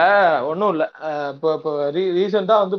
[0.51, 0.87] ஒன்றும் இல்லை.
[1.33, 2.79] இப்போ இப்போ ரீ ரீசெண்டாக வந்து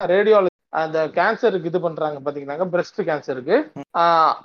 [0.00, 0.48] ரேடியோலஜி
[0.80, 3.56] அந்த கேன்சருக்கு இது பண்றாங்க பாத்தீங்கன்னா பிரஸ்ட் கேன்சருக்கு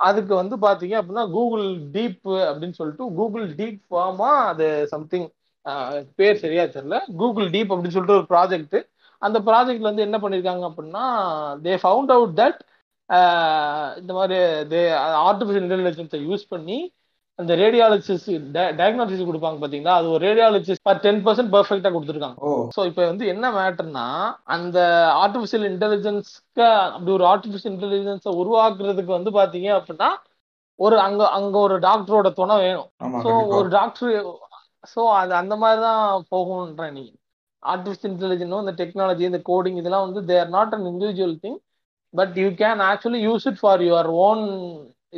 [0.08, 1.66] அதுக்கு வந்து பாத்தீங்க அப்படின்னா கூகுள்
[1.96, 5.28] டீப் அப்படின்னு சொல்லிட்டு கூகுள் டீப் ஃபார்மா அது சம்திங்
[6.20, 6.98] பேர் சரியா தெரியல.
[7.22, 8.78] கூகுள் டீப் அப்படின்னு சொல்லிட்டு ஒரு ப்ராஜெக்ட்
[9.22, 11.04] அந்த ப்ராஜெக்ட்ல வந்து என்ன பண்ணிருக்காங்க அப்படின்னா
[11.66, 12.60] தே ஃபவுண்ட் அவுட் தட்
[14.02, 14.38] இந்த மாதிரி
[14.72, 14.82] தே
[15.28, 16.78] ஆர்டிஃபிஷியல் இன்டெலிஜென்ஸை யூஸ் பண்ணி
[17.40, 18.30] அந்த ரேடியாலஜிஸ்ட்
[18.80, 19.96] டயக்னாலஜிஸ் கொடுப்பாங்க பாத்தீங்களா?
[20.00, 22.38] அது ஒரு ரேடியாலஜிஸ்ட் டென் பர்சன்ட் பெர்ஃபெக்டா கொடுத்துருக்காங்க.
[22.76, 24.06] ஸோ இப்போ வந்து என்ன மேட்டர்னா
[24.56, 24.78] அந்த
[25.24, 30.10] ஆர்டிஃபிஷியல் இன்டெலிஜென்ஸ்க்கு அப்படி ஒரு ஆர்டிஃபிஷியல் இன்டெலிஜென்ஸை உருவாக்குறதுக்கு வந்து பாத்தீங்க அப்படின்னா
[30.80, 32.90] ஒரு அங்க அங்க ஒரு டாக்டரோட துணை வேணும்.
[33.26, 34.10] ஸோ ஒரு டாக்டர்
[34.94, 36.02] ஸோ அது அந்த மாதிரி தான்
[36.34, 37.06] போகணுன்றேன் நீ.
[37.64, 41.60] ஆர்டிஃபிஷியல் இன்டெலிஜென்ஸும் இந்த டெக்னாலஜி இந்த கோடிங் இதெல்லாம் வந்து there not an individual thing
[42.14, 44.44] but you can actually use it for your own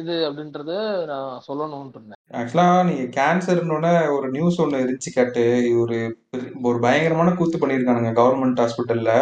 [0.02, 0.72] இது அப்படின்றத
[1.12, 5.44] நான் சொல்லணும்னு இருந்தேன் ஆக்சுவலா நீங்க கேன்சர்னோட ஒரு நியூஸ் ஒண்ணு இருந்துச்சு கேட்டு.
[5.82, 5.98] ஒரு
[6.70, 9.14] ஒரு பயங்கரமான கூத்து பண்ணியிருக்கானுங்க கவர்மெண்ட் ஹாஸ்பிட்டல்ல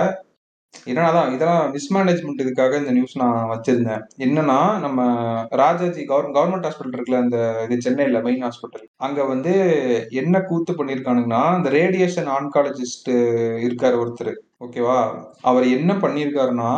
[0.88, 4.02] என்னன்னா தான் இதெல்லாம் மிஸ்மேனேஜ்மெண்ட் இதுக்காக இந்த நியூஸ் நான் வச்சிருந்தேன்.
[4.26, 5.00] என்னன்னா நம்ம
[5.62, 7.38] ராஜாஜி கவர் கவர்மெண்ட் ஹாஸ்பிட்டல் இருக்குல்ல அந்த
[7.68, 9.54] இது சென்னையில் மெயின் ஹாஸ்பிட்டல் அங்கே வந்து
[10.22, 13.12] என்ன கூத்து பண்ணியிருக்கானுங்கன்னா இந்த ரேடியேஷன் ஆன்காலஜிஸ்ட்
[13.66, 14.34] இருக்கார் ஒருத்தர்.
[14.62, 14.98] ஓகேவா?
[15.42, 16.70] அவர் என்ன பண்ணியிருக்காருன்னா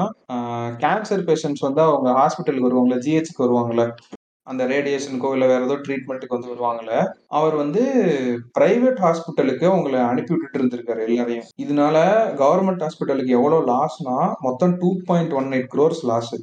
[0.79, 3.83] கேன்சர் பேஷண்ட்ஸ் வந்து அவங்க ஹாஸ்பிட்டலுக்கு வருவாங்களே ஜிஹெச்க்கு வருவாங்கல்ல
[4.47, 6.93] அந்த ரேடியேஷனுக்கோ இல்லை வேற ஏதோ ட்ரீட்மெண்ட்டுக்கு வந்து வருவாங்கல்ல
[7.27, 7.81] அவர் வந்து
[8.59, 11.47] பிரைவேட் ஹாஸ்பிட்டலுக்கு அவங்களை அனுப்பி விட்டுட்டு இருந்திருக்காரு எல்லாரையும்.
[11.57, 11.97] இதனால
[12.35, 16.33] கவர்மெண்ட் ஹாஸ்பிட்டலுக்கு எவ்வளோ லாஸ்னா மொத்தம் two point one eight crores loss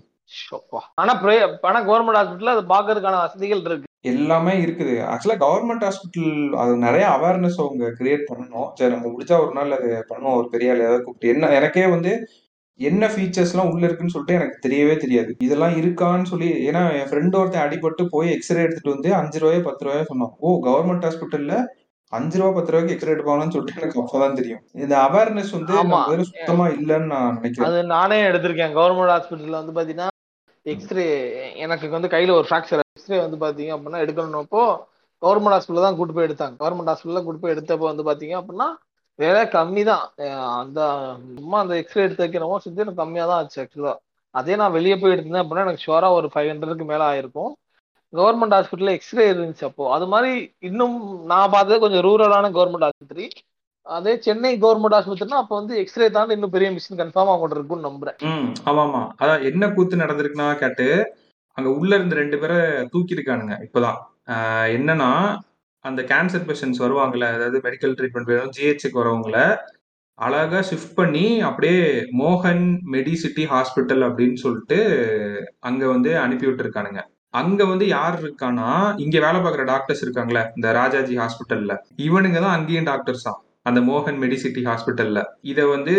[0.95, 3.89] ஆனா pri- ஆனா கவர்மெண்ட் ஹாஸ்பிட்டல் அது பாக்குறதுக்கான வசதிகள் இருக்கு.
[4.13, 4.95] எல்லாமே இருக்குது.
[5.11, 6.33] ஆக்சுவலா கவர்மெண்ட் ஹாஸ்பிட்டல்
[6.63, 8.67] அது நிறைய அவேர்னஸ் அவங்க கிரியேட் பண்ணணும்.
[8.79, 10.39] சரி நம்ம முடிஞ்சா ஒரு நாள் அது பண்ணுவோம்.
[10.41, 11.33] ஒரு பெரிய ஆள் கூப்பிட்டு.
[11.35, 12.13] என்ன எனக்கே வந்து
[12.81, 15.31] என்ன ஃபீச்சர்ஸ்லாம் உள்ள இருக்குன்னு சொல்லிட்டு எனக்கு தெரியவே தெரியாது.
[15.47, 19.85] இதெல்லாம் இருக்கான்னு சொல்லி ஏன்னா என் ஃப்ரெண்ட் ஒருத்தன் அடிபட்டு போய் எக்ஸ்ரே எடுத்துட்டு வந்து அஞ்சு ரூபாயோ பத்து
[19.87, 20.33] ரூபாயோ சொன்னான்.
[20.39, 21.57] ஓ கவர்மெண்ட் ஹாஸ்பிட்டல்ல
[22.13, 24.63] அஞ்சு ரூபா பத்து ரூபாய்க்கு எக்ஸ்ரே எடுப்பாங்கன்னு சொல்லிட்டு எனக்கு அப்பதான் தெரியும்.
[24.85, 25.83] இந்த அவேர்னஸ் வந்து ஆமா.
[25.83, 27.69] நம்ம வேற சுத்தமா இல்லைன்னு நான் நினைக்கிறேன்.
[27.71, 28.75] அது நானே எடுத்திருக்கேன்.
[28.79, 30.11] கவர்மெண்ட் ஹாஸ்பிட்டல்ல வந்து பாத்தீங்கன்னா
[30.75, 31.07] எக்ஸ்ரே
[31.65, 34.63] எனக்கு வந்து கையில ஒரு ஃபிராக்சர் எக்ஸ்ரே வந்து பாத்தீங்க அப்படின்னா எடுக்கணும்னப்போ
[35.23, 36.55] கவர்மெண்ட் ஹாஸ்பிட்டல் தான் கூட்டு போய் எடுத்தாங்க.
[36.61, 38.69] கவர்மெண்ட் ஹாஸ்பிட்டல்ல கூட்டு போய் எடுத்தப்போ வந்து பாத்தீங்க அப்படின்னா
[39.19, 40.05] வேலை கம்மி தான்
[40.61, 40.81] அந்த
[41.39, 43.93] சும்மா அந்த எக்ஸ்ரே எடுத்து வைக்கிறமோ சுத்தி எனக்கு கம்மியா தான் ஆச்சு ஆக்சுவலா
[44.35, 47.53] அதே நான் வெளியே போய் எடுத்தேன் அப்படின்னா எனக்கு ஷோராக ஒரு ஃபைவ் ஹண்ட்ரடுக்கு மேல ஆயிருக்கும்.
[48.13, 49.85] கவர்மெண்ட் ஹாஸ்பிட்டல்ல எக்ஸ்ரே இருந்துச்சு அப்போ.
[49.97, 50.33] அது மாதிரி
[50.69, 50.97] இன்னும்
[51.33, 53.27] நான் பார்த்தது கொஞ்சம் ரூரலான கவர்மெண்ட் ஆஸ்பத்திரி
[53.87, 58.19] அதே சென்னை கவர்மெண்ட் ஆஸ்பத்திரினா அப்போ வந்து எக்ஸ்ரே தாண்டி இன்னும் பெரிய மிஷின் கன்ஃபார்ம் அவங்க இருக்கும்னு நம்புறேன்.
[58.69, 60.87] ஆமா ஆமா அதான் என்ன கூத்து நடந்திருக்குன்னா கேட்டு
[61.59, 62.57] அங்க உள்ள இருந்த ரெண்டு பேரை
[62.93, 63.99] தூக்கியிருக்கானுங்க இப்பதான்.
[64.27, 65.11] ஆஹ் என்னன்னா
[65.85, 69.39] அந்த கேன்சர் பேஷண்ட்ஸ் வருவாங்கல்ல அதாவது மெடிக்கல் ட்ரீட்மெண்ட் வேணும் ஜிஹெச்சுக்கு வரவங்கள
[70.19, 71.79] அழகா ஷிஃப்ட் பண்ணி அப்படியே
[72.19, 74.79] மோகன் மெடிசிட்டி ஹாஸ்பிட்டல் அப்படின்னு சொல்லிட்டு
[75.61, 77.01] அங்க வந்து அனுப்பி விட்டுருக்கானுங்க.
[77.31, 82.85] அங்க வந்து யார் இருக்கானா இங்க வேலை பார்க்குற டாக்டர்ஸ் இருக்காங்களே இந்த ராஜாஜி ஹாஸ்பிட்டல்ல இவனுங்க தான் அங்கேயும்
[82.85, 85.95] டாக்டர்ஸ் தான் அந்த மோகன் மெடிசிட்டி ஹாஸ்பிட்டல்ல இதை வந்து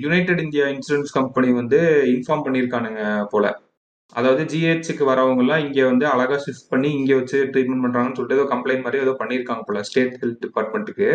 [0.00, 3.44] யுனைடெட் இந்தியா இன்சூரன்ஸ் கம்பெனி வந்து இன்ஃபார்ம் பண்ணியிருக்கானுங்க போல.
[4.14, 8.84] அதாவது ஜிஹெச்சுக்கு வரவங்கலாம் இங்கே வந்து அழகா ஷிஃப்ட் பண்ணி இங்கே வச்சு ட்ரீட்மெண்ட் பண்ணுறாங்கன்னு சொல்லிட்டு ஏதோ கம்ப்ளைண்ட்
[8.84, 11.08] மாதிரி ஏதோ பண்ணியிருக்காங்க போல ஸ்டேட் ஹெல்த் டிபார்ட்மெண்ட்டுக்கு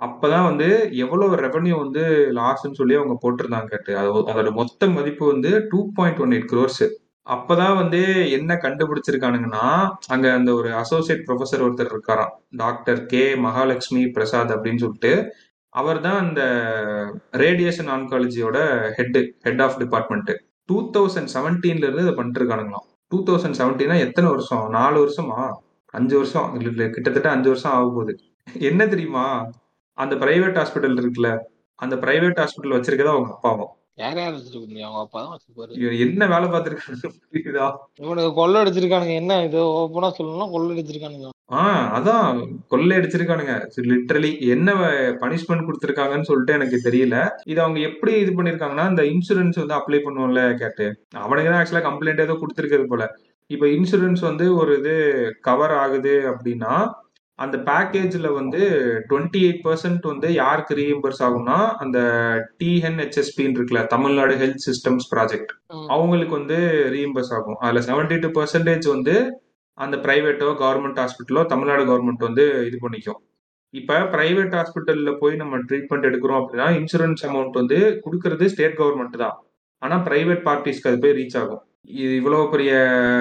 [0.00, 2.02] அப்பதான் வந்து எவ்வளோ ரெவன்யூ வந்து
[2.32, 3.92] லாஸ்ன்னு சொல்லி அவங்க போட்டிருந்தாங்க கேட்டு.
[3.96, 6.82] அது அதோட மொத்த மதிப்பு வந்து two point one eight crores
[7.26, 8.00] அப்பதான் வந்து
[8.30, 9.64] என்ன கண்டுபிடிச்சிருக்கானுங்கன்னா
[10.08, 15.12] அங்க அந்த ஒரு அசோசியேட் ப்ரொஃபசர் ஒருத்தர் இருக்காராம் டாக்டர் கே மகாலட்சுமி பிரசாத் அப்படின்னு சொல்லிட்டு
[15.72, 16.42] அவர் தான் அந்த
[17.36, 18.58] radiation ஆன்காலஜியோட
[18.96, 20.32] head head of department
[20.72, 24.68] two thousand செவன்டீன்ல இருந்து இதை பண்ணிட்டு இருக்கானுங்களாம் டூ தௌசண்ட் செவன்டீனா எத்தனை வருஷம்?
[24.68, 25.52] நாலு வருஷமா?
[25.86, 26.60] அஞ்சு வருஷம்.
[26.60, 28.18] இல்ல, கிட்டத்தட்ட அஞ்சு வருஷம் ஆக போகுது.
[28.58, 29.50] என்ன தெரியுமா?
[29.94, 31.38] அந்த பிரைவேட் ஹாஸ்பிட்டல் இருக்குல்ல
[31.74, 33.68] அந்த பிரைவேட் ஹாஸ்பிட்டல் வச்சிருக்கதா அவங்க அப்பாவும்.
[33.94, 34.14] என்ன
[36.26, 37.76] வேலை பார்த்துருக்காங்க புரியுதா?
[38.00, 39.14] இவனுக்கு கொள்ளை அடிச்சிருக்கானுங்க.
[39.14, 41.28] என்ன இது ஓப்பனா சொல்லணும்னா கொள்ளை அடிச்சிருக்கானுங்க.
[41.52, 41.62] ஆ
[41.96, 42.36] அதான்.
[42.68, 43.54] கொள்ளை அடிச்சிருக்கானுங்க.
[43.90, 44.68] லிட்ரலி என்ன
[45.22, 47.16] பனிஷ்மெண்ட் கொடுத்துருக்காங்கன்னு சொல்லிட்டு எனக்கு தெரியல.
[47.44, 50.86] இது அவங்க எப்படி இது பண்ணிருக்காங்கன்னா இந்த இன்சூரன்ஸ் வந்து அப்ளை பண்ணுவோம்ல கேட்டு.
[51.16, 53.06] அவனுக்கு தான் ஆக்சுவலா கம்ப்ளைண்ட் ஏதோ கொடுத்துருக்கிறது போல.
[53.50, 54.94] இப்போ இன்சூரன்ஸ் வந்து ஒரு இது
[55.40, 56.74] கவர் ஆகுது அப்படின்னா
[57.38, 58.60] அந்த பேக்கேஜ்ல வந்து
[59.10, 61.98] டுவெண்ட்டி எயிட் பர்சன்ட் வந்து யாருக்கு ரீஎம்பர்ஸ் ஆகும்னா அந்த
[62.60, 65.86] டிஎன்ஹெச்எஸ்பின்னு இருக்குல்ல தமிழ்நாடு ஹெல்த் சிஸ்டம்ஸ் ப்ராஜெக்ட் ம்.
[65.88, 66.58] அவங்களுக்கு வந்து
[66.94, 67.58] ரீஎம்பர்ஸ் ஆகும்.
[67.60, 69.14] அதுல செவன்டி டூ பர்சன்டேஜ் வந்து
[69.78, 73.20] அந்த ப்ரைவேட்டோ கவர்மெண்ட் ஹாஸ்பிட்டலோ தமிழ்நாடு கவர்மெண்ட் வந்து இது பண்ணிக்கும்.
[73.74, 79.36] இப்போ ப்ரைவேட் ஹாஸ்பிட்டலில் போய் நம்ம ட்ரீட்மெண்ட் எடுக்கிறோம் அப்படின்னா இன்சூரன்ஸ் அமௌண்ட் வந்து கொடுக்கறது ஸ்டேட் கவர்மெண்ட் தான்.
[79.82, 81.62] ஆனால் ப்ரைவேட் பார்ட்டிஸ்க்கு அது போய் ரீச் ஆகும்.
[82.00, 82.72] இது இவ்வளோ பெரிய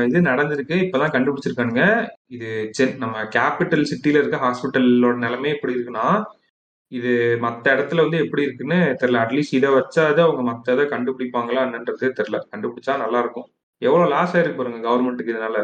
[0.09, 1.85] இது நடந்திருக்கு இப்போதான் கண்டுபிடிச்சிருக்கானுங்க.
[2.35, 6.07] இது சென் நம்ம கேபிட்டல் சிட்டியில் இருக்க ஹாஸ்பிட்டலோட நிலைமை எப்படி இருக்குன்னா
[6.91, 7.11] இது
[7.45, 12.39] மற்ற இடத்துல வந்து எப்படி இருக்குன்னு தெரில அட்லீஸ்ட் இதை வச்சாது அவங்க மற்ற இதை கண்டுபிடிப்பாங்களா என்னன்றது தெரில
[12.53, 13.47] கண்டுபிடிச்சா நல்லா இருக்கும்.
[14.13, 15.57] லாஸ் ஆயிருக்கு பாருங்க கவர்மெண்ட்டுக்கு இதனால.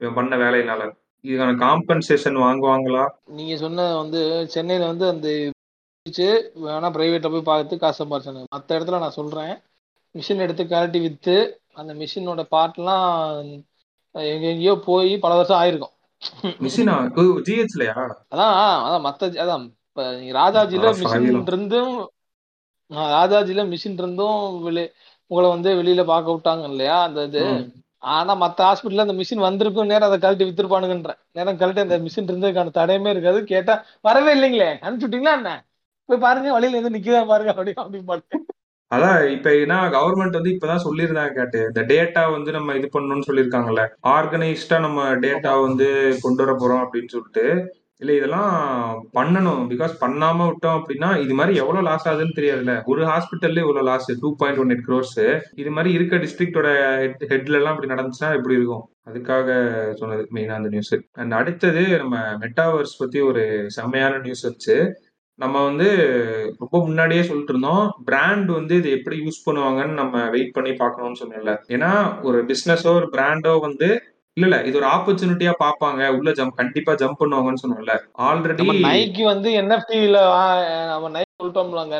[0.00, 0.82] இவன் பண்ண வேலையினால.
[1.24, 3.04] இதுக்கான காம்பன்சேஷன் வாங்குவாங்களா?
[3.38, 4.20] நீங்க சொன்ன வந்து
[4.54, 5.28] சென்னையில வந்து அந்த
[6.64, 9.54] வேணா பிரைவேட்ல போய் பார்த்து காசு சம்பாரிச்சாங்க மற்ற இடத்துல நான் சொல்றேன்.
[10.14, 11.34] மிஷின் எடுத்து கழட்டி வித்து
[11.74, 13.08] அந்த மிஷினோட பார்ட்லாம்
[14.14, 15.94] எங்க எங்கேயோ போய் பல வருஷம் ஆயிருக்கும்.
[16.64, 16.94] மிஷினா
[17.48, 17.94] ஜிஹெச்லயா
[18.32, 18.54] அதான்
[18.86, 20.06] அதான் மத்த அதான் இப்ப
[20.38, 21.28] ராஜாஜில மிஷின்.
[21.50, 21.92] இருந்தும்
[23.14, 24.84] ராஜாஜில மிஷின் இருந்தும் வெளி
[25.30, 26.96] உங்களை வந்து வெளியில பார்க்க விட்டாங்க இல்லையா?
[27.02, 27.42] அந்த இது.
[27.98, 29.86] ஆனா மத்த ஹாஸ்பிட்டல்ல அந்த மிஷின் வந்திருக்கும்.
[29.86, 33.44] நேரம் அதை கழட்டி வித்துருப்பானுங்கன்றேன் நேரம் கழட்டி அந்த மிஷின் இருந்ததுக்கான தடையுமே இருக்காது.
[33.44, 35.64] கேட்டா வரவே இல்லைங்களே அனுப்பிச்சுட்டீங்களா என்ன?
[36.04, 38.38] போய் பாருங்க வழியில இருந்து நிக்குதா பாருங்க அப்படி அப்படி பாட்டு.
[38.90, 41.58] அதான் இப்ப ஏன்னா கவர்மெண்ட் வந்து இப்பதான் சொல்லியிருந்தாங்க கேட்டு.
[41.66, 43.82] இந்த டேட்டா வந்து நம்ம இது பண்ணணும்னு சொல்லியிருக்காங்கல்ல.
[44.02, 47.44] ஆர்கனைஸ்டா நம்ம டேட்டா வந்து கொண்டு வர போறோம் அப்படின்னு சொல்லிட்டு.
[48.02, 48.50] இல்ல இதெல்லாம்
[49.16, 49.62] பண்ணணும்.
[49.70, 52.74] பிகாஸ் பண்ணாம விட்டோம் அப்படின்னா இது மாதிரி எவ்வளவு லாஸ் ஆகுதுன்னு தெரியாதுல்ல.
[52.92, 55.18] ஒரு ஹாஸ்பிட்டல்ல இவ்வளவு loss two point one eight crores
[55.62, 56.68] இது மாதிரி இருக்க டிஸ்ட்ரிக்டோட
[57.32, 58.84] ஹெட்ல எல்லாம் இப்படி நடந்துச்சுன்னா எப்படி இருக்கும்.
[59.10, 59.48] அதுக்காக
[60.00, 63.44] சொன்னது மெயினா அந்த நியூஸ் அண்ட் அடுத்தது நம்ம மெட்டாவர்ஸ் பத்தி ஒரு
[63.78, 64.76] செம்மையான நியூஸ் வச்சு
[65.38, 65.88] நம்ம வந்து
[66.58, 67.84] ரொம்ப முன்னாடியே சொல்லிட்டு இருந்தோம்.
[68.04, 71.90] பிராண்ட் வந்து இது எப்படி யூஸ் பண்ணுவாங்கன்னு நம்ம வெயிட் பண்ணி பார்க்கணும்னு சொன்னோம்ல ஏன்னா
[72.22, 73.88] ஒரு பிஸ்னஸோ ஒரு பிராண்டோ வந்து
[74.38, 77.94] இல்ல இல்ல இது ஒரு ஆப்பர்ச்சுனிட்டியா பார்ப்பாங்க உள்ள ஜம்ப் கண்டிப்பா ஜம்ப் பண்ணுவாங்கன்னு சொன்னோம்ல.
[78.26, 80.18] ஆல்ரெடி நைக்கு வந்து என்எஃப்டில
[80.90, 81.96] நம்ம நைக் சொல்லிட்டோம்லாங்க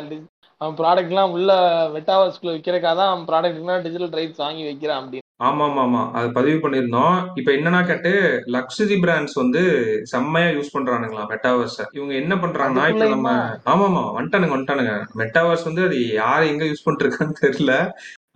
[0.61, 1.51] அவன் ப்ராடக்ட் எல்லாம் உள்ள
[1.93, 5.25] மெட்டாவர்ஸ்குள்ள விற்கிறக்காக தான் அவன் ப்ராடக்ட்லாம் டிஜிட்டல் ரைட்ஸ் வாங்கி வைக்கிறான் அப்படின்னு.
[5.39, 7.17] ஆமா ஆமா ஆமா அது பதிவு பண்ணியிருந்தோம்.
[7.35, 8.11] இப்ப என்னன்னா கேட்டு
[8.55, 9.61] லக்ஸரி பிராண்ட்ஸ் வந்து
[10.03, 13.29] செம்மையா யூஸ் பண்றானுங்களா மெட்டாவர்ஸ் இவங்க என்ன பண்றாங்கன்னா இப்ப நம்ம
[13.73, 14.95] ஆமா ஆமா வந்துட்டானுங்க வந்துட்டானுங்க.
[15.21, 17.75] மெட்டாவர்ஸ் வந்து அது யார் எங்க யூஸ் பண்ணிருக்கான்னு தெரியல.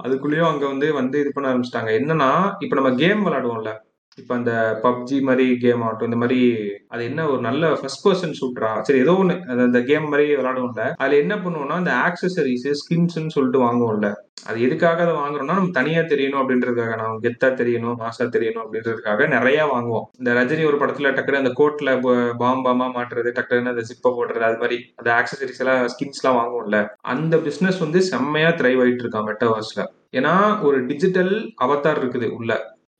[0.05, 1.91] அதுக்குள்ளேயும் அங்க வந்து வந்து இது பண்ண ஆரம்பிச்சிட்டாங்க.
[1.99, 3.73] என்னன்னா இப்ப நம்ம கேம் விளையாடுவோம்ல.
[4.17, 4.51] இப்ப அந்த
[4.83, 6.39] பப்ஜி மாதிரி கேம் ஆகட்டும் இந்த மாதிரி
[6.87, 10.83] அது என்ன ஒரு நல்ல ஃபர்ஸ்ட் பர்சன் ஷூட்டரா சரி ஏதோ ஒன்று அது அந்த கேம் மாதிரி விளாடுவோம்ல
[10.97, 14.09] அதுல என்ன பண்ணுவோம்னா அந்த ஆக்சசரிஸ் ஸ்கின்ஸ்ன்னு சொல்லிட்டு வாங்குவோம்ல.
[14.47, 19.59] அது எதுக்காக அதை வாங்குறோம்னா நம்ம தனியா தெரியணும் அப்படின்றதுக்காக நம்ம கெத்தா தெரியணும் மாசா தெரியணும் அப்படின்றதுக்காக நிறைய
[19.73, 20.05] வாங்குவோம்.
[20.19, 21.89] இந்த ரஜினி ஒரு படத்துல டக்குனு அந்த கோட்ல
[22.41, 26.79] பாம் பாமா மாட்டுறது டக்குன்னு அந்த ஜிப்பை போடுறது அது மாதிரி அந்த ஆக்சசரிஸ் எல்லாம் ஸ்கின்ஸ் எல்லாம் வாங்குவோம்ல.
[27.13, 31.33] அந்த பிசினஸ் வந்து செம்மையா த்ரைவ் ஆயிட்டு இருக்கான் மெட்டாவர்ஸ்ல ஏன்னா ஒரு டிஜிட்டல்
[31.65, 32.51] அவத்தார் இருக்குது உள்ள.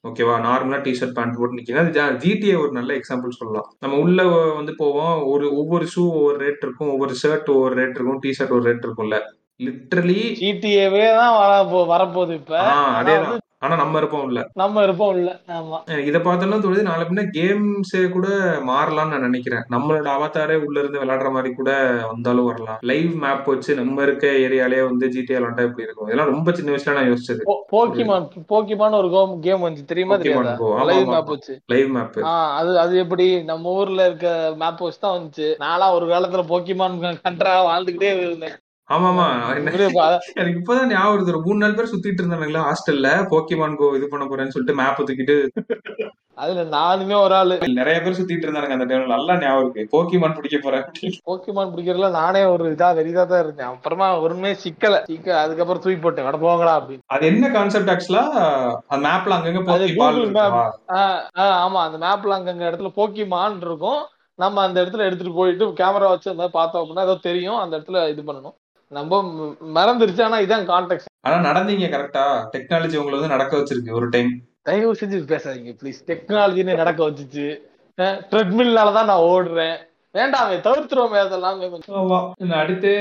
[0.07, 1.83] ஓகேவா நார்மலா டிஷர்ட் பேண்ட் போட்டு நிக்கீங்க
[2.23, 3.67] ஜிடிஏ ஒரு நல்ல எக்ஸாம்பிள் சொல்லலாம்.
[3.79, 4.23] நம்ம உள்ள
[4.55, 5.23] வந்து போவோம்.
[5.33, 6.89] ஒரு ஒவ்வொரு ஷூ ஒவ்வொரு ரேட் இருக்கும்.
[6.89, 8.19] ஒவ்வொரு ஷர்ட் ஒவ்வொரு ரேட் இருக்கும்.
[8.25, 9.19] டிஷர்ட் ஒரு ரேட் இருக்கும்ல.
[9.63, 11.53] லிட்ரலி ஜிடிஏவே தான் வர
[11.91, 12.59] வரப்போகுது இப்ப.
[12.99, 13.15] அதே
[13.63, 14.39] ஆனா நம்ம இருப்போம் இல்ல.
[14.53, 15.29] நம்ம இருப்போம் இல்ல.
[15.53, 15.77] ஆமா.
[16.03, 18.27] இத பார்த்தோம்னா தோணுது நாளை பின்ன கேம்ஸே கூட
[18.65, 19.63] மாறலாம்னு நான் நினைக்கிறேன்.
[19.71, 21.71] நம்மளோட அவதாரே உள்ள இருந்து விளையாடுற மாதிரி கூட
[22.07, 22.79] வந்தாலும் வரலாம்.
[22.83, 26.07] லைவ் மேப் வச்சு நம்ம இருக்க ஏரியாலே வந்து ஜிடிஏ விளாண்டா எப்படி இருக்கும்?
[26.07, 27.41] இதெல்லாம் ரொம்ப சின்ன வயசுல நான் யோசிச்சது.
[27.73, 29.09] போக்கிமான் போக்கிமான் ஒரு
[29.41, 30.55] கேம் வந்து தெரியுமா தெரியாதா?
[30.91, 31.55] லைவ் மேப் வச்சு.
[31.67, 32.19] லைவ் மேப்
[32.59, 33.27] அது அது எப்படி?
[33.43, 34.27] நம்ம ஊர்ல இருக்க
[34.57, 35.47] மேப் வச்சு தான் வந்துச்சு.
[35.59, 38.57] நாளா ஒரு காலத்துல போக்கிமான் கன்றா வாழ்ந்துகிட்டே இருந்தேன்.
[38.89, 39.25] ஆமாமா.
[40.35, 42.63] எனக்கு இப்பதான் ஞாபகம் மூணு நாலு பேர் சுத்திட்டு இருந்தானுங்களா?
[42.67, 43.09] ஹாஸ்டல்ல.
[43.31, 45.37] போக்கிமான் கோ இது பண்ண போறேன்னு சொல்லிட்டு மேப் தூக்கிட்டு
[46.37, 47.55] அதுல நானுமே ஒரு ஆளு.
[47.79, 49.83] நிறைய பேர் சுத்திட்டு இருந்தானுங்க அந்த டைம்ல நல்லா ஞாபகம் இருக்கு.
[49.91, 50.85] போக்கிமான் பிடிக்க போறேன்.
[51.27, 53.69] போக்கிமான் பிடிக்கிறதுல நானே ஒரு இதா வெறிதா தான் இருந்தேன்.
[53.73, 54.97] அப்புறமா ஒருமே சிக்கல.
[55.11, 56.27] சிக்கல அதுக்கப்புறம் தூக்கி போட்டேன்.
[56.27, 57.05] வட போங்களா அப்படின்னு.
[57.07, 58.25] அது என்ன கான்செப்ட் ஆக்சுவலா
[58.87, 59.99] அந்த மேப்ல அங்கங்க போக்கி
[61.61, 61.83] ஆமா.
[61.87, 64.01] அந்த மேப்ல அங்கங்க இடத்துல போக்கிமான் இருக்கும்.
[64.39, 67.59] நம்ம அந்த இடத்துல எடுத்துட்டு போயிட்டு கேமரா வச்சு அந்த பார்த்தோம் அப்படின்னா ஏதோ தெரியும்.
[67.59, 68.57] அந்த இடத்துல இது பண்ணணும்.
[68.91, 69.21] நம்ம
[69.75, 74.93] மறந்துருச்சு ஆனா இதான் கான்டெக்ட் ஆனா நடந்தீங்க கரெக்டா டெக்னாலஜி உங்களை வந்து நடக்க வச்சிருக்கு ஒரு டைம் தயவு
[74.93, 77.47] செஞ்சு பேசாதீங்க ப்ளீஸ் டெக்னாலஜின்னு நடக்க வச்சுச்சு.
[77.97, 79.75] ட்ரெட்மில்னாலதான் நான் ஓடுறேன்.
[80.15, 81.59] வேண்டாமே தவிர்த்துருவோமே அதெல்லாம்.
[82.49, 82.91] அடுத்து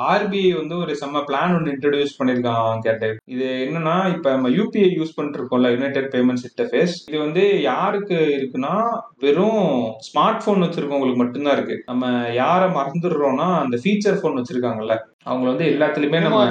[0.00, 3.16] ஆர்பிஐ வந்து ஒரு செம்ம பிளான் ஒன்று இன்ட்ரடியூஸ் பண்ணிருக்கான் கேட்டு.
[3.24, 8.74] இது என்னன்னா இப்ப நம்ம யூபிஐ யூஸ் பண்ணிட்டு இருக்கோம்ல யுனைடெட் பேமெண்ட்ஸ் இன்டர்ஃபேஸ் இது வந்து யாருக்கு இருக்குன்னா
[9.18, 9.62] வெறும்
[10.08, 11.82] ஸ்மார்ட் போன் வச்சிருக்கவங்களுக்கு மட்டும்தான் இருக்கு.
[11.86, 12.10] நம்ம
[12.42, 14.96] யார மறந்துடுறோம்னா அந்த ஃபீச்சர் போன் வச்சிருக்காங்கல்ல.
[15.26, 16.44] அவங்க வந்து எல்லாத்துலயுமே நம்ம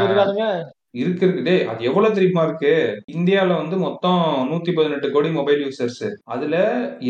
[0.99, 1.43] இருக்கு இருக்கு.
[1.45, 2.71] டேய் அது எவ்வளவு தெரியுமா இருக்கு?
[3.17, 4.21] இந்தியால வந்து மொத்தம்
[4.51, 6.55] நூத்தி பதினெட்டு கோடி மொபைல் யூசர்ஸ் அதுல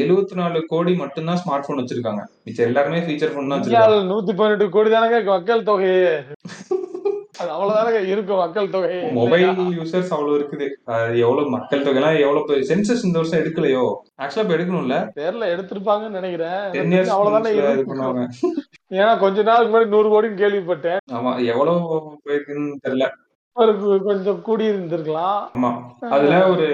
[0.02, 2.24] எழுபத்தி நாலு கோடி மட்டும்தான் ஸ்மார்ட் போன் வச்சிருக்காங்க.
[2.48, 4.02] மிச்சம் எல்லாருமே ஃபீச்சர் போன் தான் வச்சிருக்காங்க.
[4.12, 5.94] நூத்தி பதினெட்டு கோடி தானங்க மக்கள் தொகை
[7.42, 8.96] அது அவ்வளவுதானங்க இருக்கும் மக்கள் தொகை.
[9.18, 10.66] மொபைல் யூசர்ஸ் அவ்வளவு இருக்குது.
[10.96, 13.86] அது எவ்வளவு மக்கள் தொகை எல்லாம் எவ்வளவு சென்சஸ் இந்த வருஷம் எடுக்கலையோ?
[14.24, 14.98] ஆக்சுவலா இப்ப எடுக்கணும்ல?
[15.20, 16.60] பேர்ல எடுத்திருப்பாங்கன்னு நினைக்கிறேன்.
[17.16, 18.26] அவ்வளவுதானே
[18.92, 21.02] ஏன்னா கொஞ்ச நாளுக்கு முன்னாடி நூறு கோடின்னு கேள்விப்பட்டேன்.
[21.14, 21.80] ஆமா எவ்வளவு
[22.24, 23.08] போயிருக்குன்னு தெரியல.
[24.06, 25.72] கொஞ்சம் கூடி இருந்திருக்கலாம் ஆமா
[26.10, 26.68] அதுல ஒரு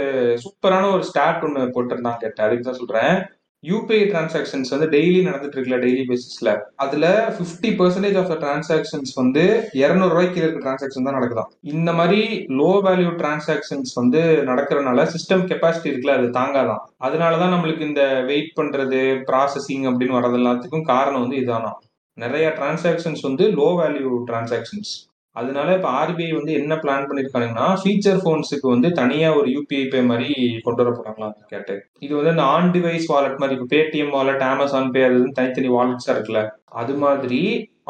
[0.43, 2.45] சூப்பரான ஒரு ஸ்டாட் ஒண்ணு போட்டிருந்தாங்க கேட்டேன்.
[2.47, 3.15] அதுக்கு தான் சொல்றேன்.
[3.63, 7.05] யூபிஐ டிரான்சாக்ஷன்ஸ் வந்து டெய்லி நடந்துட்டு இருக்குல்ல டெய்லி பேசிஸ்ல அதுல
[7.37, 9.43] 50% பர்சன்டேஜ் ஆஃப் த டிரான்சாக்ஷன்ஸ் வந்து
[9.73, 11.49] இருநூறு ரூபாய்க்கு இருக்க டிரான்சாக்ஷன் தான் நடக்குதாம்.
[11.73, 12.19] இந்த மாதிரி
[12.59, 18.99] லோ வேல்யூ டிரான்சாக்ஷன்ஸ் வந்து நடக்கிறனால சிஸ்டம் கெப்பாசிட்டி இருக்குல்ல அது தாங்காதான் அதனாலதான் நம்மளுக்கு இந்த வெயிட் பண்றது
[19.29, 21.73] ப்ராசஸிங் அப்படின்னு வர்றது எல்லாத்துக்கும் காரணம் வந்து இதானா
[22.17, 24.93] நிறைய டிரான்சாக்ஷன்ஸ் வந்து லோ வேல்யூ டிரான்சாக்ஷன்ஸ்
[25.35, 30.29] அதனால இப்போ ஆர்பிஐ வந்து என்ன பிளான் பண்ணியிருக்காங்கன்னா ஃபீச்சர் ஃபோன்ஸுக்கு வந்து தனியாக ஒரு யூபிஐ பே மாதிரி
[30.61, 34.91] கொண்டு வர போகிறாங்களா கேட்டு இது வந்து அந்த ஆன் டிவைஸ் வாலெட் மாதிரி இப்போ பேடிஎம் வாலெட் அமேசான்
[34.93, 36.43] பே அது தனித்தனி வாலெட்ஸாக இருக்குல்ல
[36.75, 37.41] அது மாதிரி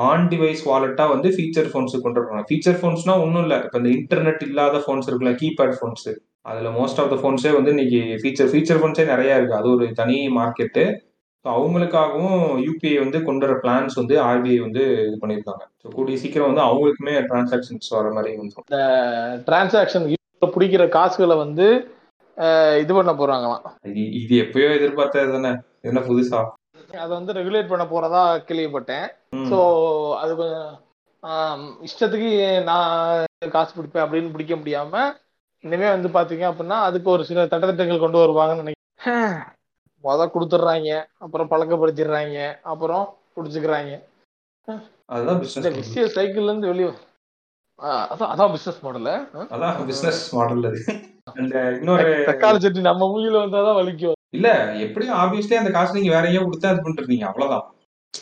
[0.06, 4.44] ஆன் டிவைஸ் வாலெட்டாக வந்து ஃபீச்சர் ஃபோன்ஸுக்கு கொண்டு வரணும் ஃபீச்சர் ஃபோன்ஸ்னால் ஒன்றும் இல்லை இப்போ இந்த இன்டர்நெட்
[4.48, 6.14] இல்லாத ஃபோன்ஸ் இருக்குல்ல கீபேட் ஃபோன்ஸு
[6.46, 10.18] அதில் மோஸ்ட் ஆஃப் த ஃபோன்ஸே வந்து இன்னைக்கு ஃபீச்சர் ஃபீச்சர் ஃபோன்ஸே நிறையா இருக்குது அது ஒரு தனி
[10.36, 10.84] மார்க்கெட்டு
[11.46, 15.64] ஸோ அவங்களுக்காகவும் யூபிஐ வந்து கொண்டு வர பிளான்ஸ் வந்து ஆர்பிஐ வந்து இது பண்ணியிருக்காங்க.
[15.82, 18.70] ஸோ கூடிய சீக்கிரம் வந்து அவங்களுக்குமே டிரான்சாக்ஷன்ஸ் வர மாதிரி வந்துடும்
[19.50, 20.08] டிரான்சாக்ஷன்
[20.56, 21.68] பிடிக்கிற காசுகளை வந்து
[22.82, 23.66] இது பண்ண போறாங்களாம்.
[24.24, 25.52] இது எப்பயோ எதிர்பார்த்தது தானே.
[25.90, 26.40] என்ன புதுசா?
[27.04, 29.08] அதை வந்து ரெகுலேட் பண்ண போறதா கேள்விப்பட்டேன்.
[29.52, 29.60] ஸோ
[30.22, 30.74] அது கொஞ்சம்
[31.88, 32.32] இஷ்டத்துக்கு
[32.72, 35.04] நான் காசு பிடிப்பேன் அப்படின்னு பிடிக்க முடியாம
[35.64, 39.38] இனிமே வந்து பாத்தீங்க அப்படின்னா அதுக்கு ஒரு சில தட்டத்திட்டங்கள் கொண்டு வருவாங்கன்னு நினைக்கிறேன்.
[40.06, 40.90] முத கொடுத்துட்றாங்க
[41.24, 42.38] அப்புறம் பழக்கப்படுத்திடுறாங்க
[42.72, 43.06] அப்புறம்
[43.36, 43.94] பிடிச்சிக்கிறாங்க
[45.14, 46.92] அதுதான் இந்த பிசினஸ் விஷய சைக்கிள்ல இருந்து வெளியே
[48.12, 49.10] அதான் அதான் பிசினஸ் மாடல்
[49.54, 50.80] அதான் பிசினஸ் மாடல் அது.
[51.40, 54.18] அந்த இன்னொரு தக்காளி சட்னி நம்ம மூவில வந்தாதான் வலிக்கும்.
[54.38, 54.50] இல்ல
[54.86, 57.66] எப்படியும் ஆப்வியஸ்லி அந்த காசு நீங்க வேற எங்கேயோ கொடுத்தா இது பண்ணிருக்கீங்க அவ்வளவுதான்.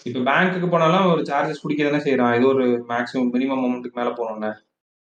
[0.10, 2.36] இப்ப பேங்க்குக்கு போனாலும் ஒரு சார்ஜஸ் பிடிக்க தானே செய்யறான்.
[2.38, 4.52] ஏதோ ஒரு மேக்ஸிமம் மினிமம் அமௌண்ட்டுக்கு மேல போனோம்னா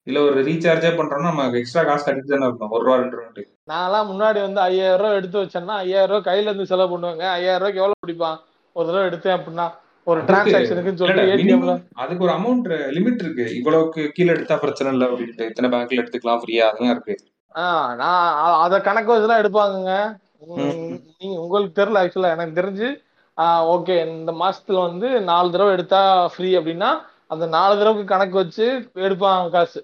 [0.07, 4.09] இல்ல ஒரு ரீசார்ஜே பண்றோம்னா நம்ம எக்ஸ்ட்ரா காசு கட்டிட்டு தானே இருக்கும் ஒரு ரூபா ரெண்டு ரூபாட்டு நான்லாம்
[4.09, 7.24] முன்னாடி வந்து ஐயாயிரம் ரூபாய் எடுத்து வச்சேன்னா ஐயாயிரம் ரூபாய் கையில இருந்து செலவு பண்ணுவாங்க.
[7.33, 8.39] ஐயாயிரம் ரூபாய்க்கு எவ்வளவு பிடிப்பான்?
[8.77, 9.66] ஒரு தடவை எடுத்தேன் அப்படின்னா
[10.07, 12.66] ஒரு டிரான்சாக்ஷனுக்குன்னு சொல்லிட்டு அதுக்கு ஒரு அமௌண்ட்
[12.97, 13.45] லிமிட் இருக்கு.
[13.55, 15.47] இவ்வளவுக்கு கீழே எடுத்தா பிரச்சனை இல்லை அப்படின்ட்டு.
[15.47, 17.15] இத்தனை பேங்க்ல எடுத்துக்கலாம் ஃப்ரீயா அதெல்லாம் இருக்கு.
[17.55, 18.27] ஆஹ் நான்
[18.61, 20.12] அத கணக்கு வச்சுதான்
[20.53, 20.95] ம்.
[21.19, 22.89] நீங்க உங்களுக்கு தெரியல ஆக்சுவலா எனக்கு தெரிஞ்சு
[23.73, 26.01] ஓகே இந்த மாசத்துல வந்து நாலு தடவை எடுத்தா
[26.33, 26.89] ஃப்ரீ அப்படின்னா
[27.33, 28.65] அந்த நாலு தடவைக்கு கணக்கு வச்சு
[29.05, 29.81] எடுப்பாங்க காசு.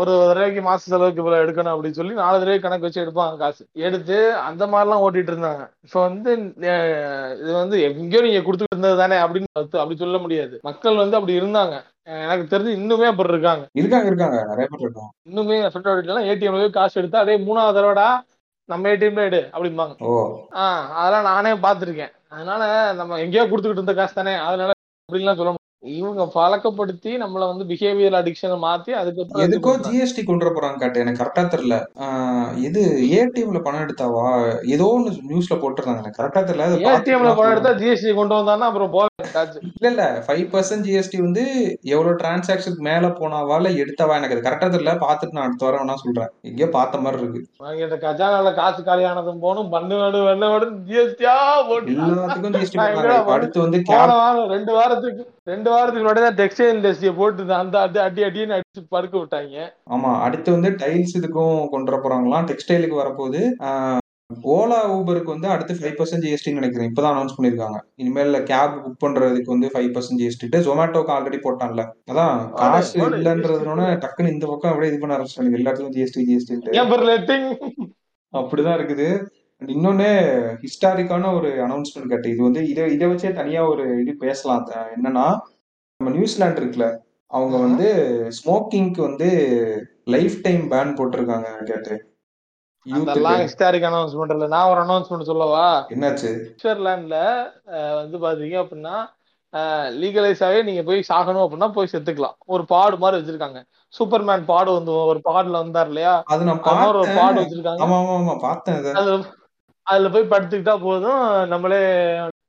[0.00, 3.62] ஒரு தடவைக்கு மாச செலவுக்கு இவ்வளவு எடுக்கணும் அப்படின்னு சொல்லி நாலு தடவை கணக்கு வச்சு எடுப்பாங்க காசு.
[3.86, 4.18] எடுத்து
[4.48, 5.64] அந்த மாதிரிலாம் ஓட்டிட்டு இருந்தாங்க.
[5.86, 6.32] இப்போ வந்து
[7.42, 9.50] இது வந்து எங்கேயோ நீங்க கொடுத்துட்டு இருந்தது தானே அப்படின்னு
[9.82, 10.54] அப்படி சொல்ல முடியாது.
[10.68, 11.74] மக்கள் வந்து அப்படி இருந்தாங்க.
[12.24, 13.64] எனக்கு தெரிஞ்சு இன்னுமே அப்படி இருக்காங்க.
[13.82, 14.38] இருக்காங்க இருக்காங்க.
[14.50, 15.10] நிறைய பேர் இருக்காங்க.
[15.30, 18.08] இன்னுமே ஃப்ரெண்ட் வீட்டுல ஏடிஎம்ல போய் காசு எடுத்தா அதே மூணாவது தடவைடா
[18.68, 19.94] நம்ம ஏடிஎம்ல எடு அப்படிம்பாங்க.
[20.62, 22.14] ஆஹ் அதெல்லாம் நானே பார்த்திருக்கேன்.
[22.34, 22.62] அதனால
[23.00, 24.34] நம்ம எங்கேயோ கொடுத்துக்கிட்டு இருந்த காசு தானே.
[24.48, 24.70] அதனால
[25.08, 29.72] அப்படின்லாம் சொல்ல இவங்க பழக்கப்படுத்தி நம்மள வந்து பிஹேவியர் அடிக்ஷனை மாத்தி அதுக்கப்புறம் எதுக்கோ.
[29.86, 31.76] ஜிஎஸ்டி கொண்டு போறாங்க காட்டு எனக்கு கரெக்டா தெரியல.
[32.66, 32.82] இது
[33.18, 34.24] ஏடிஎம்ல பணம் எடுத்தாவா?
[34.74, 39.10] ஏதோ ஒண்ணு நியூஸ்ல போட்டிருந்தாங்க எனக்கு கரெக்டா தெரியல ஏடிஎம்ல பணம் எடுத்தா ஜிஎஸ்டி கொண்டு வந்தான்னா அப்புறம் போக
[39.74, 41.44] இல்ல இல்ல ஃபைவ் பர்சன்ட் ஜிஎஸ்டி வந்து
[41.92, 45.96] எவ்வளவு டிரான்சாக்ஷன் மேல போனாவா இல்ல எடுத்தவா எனக்கு அது கரெக்டா தெரியல பார்த்துட்டு நான் அடுத்த வாரம் வேணா
[46.02, 46.30] சொல்றேன்.
[46.48, 47.42] எங்கேயோ பார்த்த மாதிரி இருக்கு.
[47.64, 51.36] வாங்கிட்ட கஜானால காசு காலியானதும் போகணும் பண்ணு வேடு வெண்ண வேடு ஜிஎஸ்டியா
[51.70, 52.82] போட்டு எல்லாத்துக்கும் ஜிஎஸ்டி
[53.36, 53.80] அடுத்து வந்து
[54.54, 59.14] ரெண்டு வாரத்துக்கு ரெண்டு வாரத்துக்கு முன்னாடி தான் டெக்ஸ்டைல் இண்டஸ்ட்ரியை போட்டு அந்த அடி அடி அடின்னு அடிச்சு படுக்க
[59.20, 59.66] விட்டாங்க.
[59.96, 62.48] ஆமா அடுத்து வந்து டைல்ஸ் இதுக்கும் கொண்டு வர போறாங்களாம்.
[62.50, 63.42] டெக்ஸ்டைலுக்கு வரப்போகுது.
[64.52, 66.88] ஓலா ஊபருக்கு வந்து அடுத்து ஃபைவ் பர்சன்ட் ஜிஎஸ்டி நினைக்கிறேன்.
[66.90, 67.78] இப்பதான் அனௌன்ஸ் பண்ணிருக்காங்க.
[68.02, 71.82] இனிமேல் கேப் புக் பண்றதுக்கு வந்து ஃபைவ் பர்சன்ட் ஜிஎஸ்டி ஜொமேட்டோக்கு ஆல்ரெடி போட்டான்ல.
[72.10, 76.56] அதான் காசு இல்லைன்றதுனால டக்குன்னு இந்த பக்கம் அப்படியே இது பண்ண ஆரம்பிச்சிட்டாங்க எல்லாத்துக்கும் ஜிஎஸ்டி ஜிஎஸ்டி
[78.32, 79.08] அப்படிதான் இருக்குது.
[79.74, 80.06] இன்னொன்னு
[80.62, 82.28] ஹிஸ்டாரிக்கான ஒரு அனௌன்ஸ்மெண்ட் கேட்டு.
[82.34, 84.64] இது வந்து இதை இதை வச்சே தனியா ஒரு இது பேசலாம்.
[84.96, 85.26] என்னன்னா
[86.04, 86.86] நம்ம நியூசிலாந்து இருக்குல்ல
[87.30, 87.54] அவங்க.
[87.66, 87.86] வந்து
[88.38, 89.28] ஸ்மோக்கிங்க்கு வந்து
[90.14, 91.94] லைஃப் டைம் பேன் போட்டிருக்காங்க கேட்டு
[92.86, 95.62] அதெல்லாம் ஹிஸ்டாரிக் அனௌன்ஸ்மெண்ட் இல்ல நான் ஒரு அனௌன்ஸ்மெண்ட் சொல்லவா?
[95.94, 96.30] என்னாச்சு?
[98.00, 98.96] வந்து பாத்தீங்க அப்படின்னா
[100.00, 102.36] லீகலைஸாவே நீங்க போய் சாகணும் அப்படின்னா போய் செத்துக்கலாம்.
[102.54, 103.60] ஒரு பாடு மாதிரி வச்சிருக்காங்க.
[103.94, 106.14] சூப்பர்மேன் பாடு வந்து ஒரு பாடுல வந்தார் இல்லையா?
[106.34, 106.62] அது நான்
[106.92, 107.82] ஒரு பாடு வச்சிருக்காங்க.
[107.86, 109.16] ஆமா பார்த்தேன் அதுல
[109.86, 111.22] அதுல போய் படுத்துக்கிட்டா போதும்
[111.52, 111.80] நம்மளே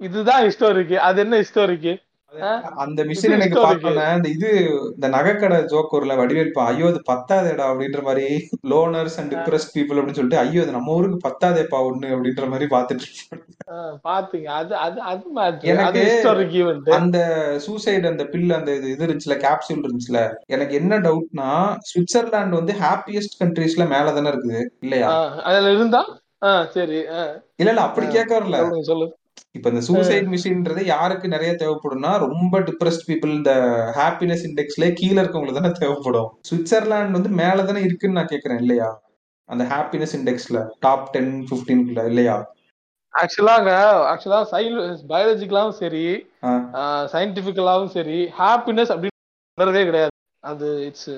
[0.08, 1.94] இதுதான் ஹிஸ்டோரிக்கு அது என்ன ஹிஸ்டோரிக்கு
[2.84, 3.58] அந்த மிஷின் எனக்கு.
[3.66, 4.50] பார்த்தோன்னே இந்த இது
[4.92, 8.26] இந்த நகைக்கடை ஜோக் ஒருல வடிவேல்பா ஐயோ அது பத்தாதேடா அப்படின்ற மாதிரி
[8.72, 12.68] லோனர்ஸ் அண்ட் டிப்ரெஸ்ட் பீப்புள் அப்படின்னு சொல்லிட்டு ஐயோ அது நம்ம ஊருக்கு பத்தாதேப்பா ஒண்ணு அப்படின்ற மாதிரி.
[13.68, 13.76] ஆ,
[14.06, 14.48] பாத்தீங்க.
[14.58, 15.24] அது அது அது
[15.74, 16.04] எனக்கு
[16.98, 17.18] அந்த
[17.66, 21.50] சூசைடு அந்த பில் அந்த இது இது இருந்துச்சுல கேப்சூல் இருந்துச்சுல எனக்கு என்ன டவுட்னா
[21.90, 25.10] சுவிட்சர்லாந்து வந்து ஹாப்பியஸ்ட் கண்ட்ரீஸ்ல மேல தானே இருக்குது இல்லையா?
[25.48, 26.04] அதுல இருந்தா?
[26.74, 26.98] சரி
[27.60, 28.58] இல்ல இல்ல அப்படி கேட்க வரல
[28.88, 29.06] சொல்லு
[29.52, 33.52] இப்ப இந்த சூசைட் மிஷின்ன்றது யாருக்கு நிறைய தேவைப்படும்னா ரொம்ப டிப்ரெஸ்ட் பீப்புள் இந்த
[33.98, 36.30] ஹாப்பினஸ் இண்டெக்ஸ்ல கீழ இருக்கவங்களுக்கு தானே தேவைப்படும்.
[36.50, 38.90] சுவிட்சர்லாந்து வந்து மேல தானே இருக்குன்னு நான் கேக்குறேன் இல்லையா?
[39.50, 42.36] அந்த ஹாப்பினஸ் இண்டெக்ஸ்ல டாப் டென் பிப்டீன்குள்ள இல்லையா?
[43.14, 43.72] ஆக்சுவலாங்க
[44.12, 46.06] ஆக்சுவலா சயின்ஸ் பயாலஜிக்கலாவும் சரி.
[47.14, 50.12] சயின்டிபிக்கலாவும் சரி ஹாப்பினஸ் அப்படின்றதே கிடையாது.
[50.44, 51.12] அது இட்ஸ்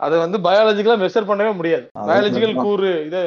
[0.00, 1.86] அது வந்து பயாலஜிக்கலா மெஷர் பண்ணவே முடியாது.
[2.08, 2.54] பயாலஜிக்கல்.
[2.66, 3.22] கூறு இது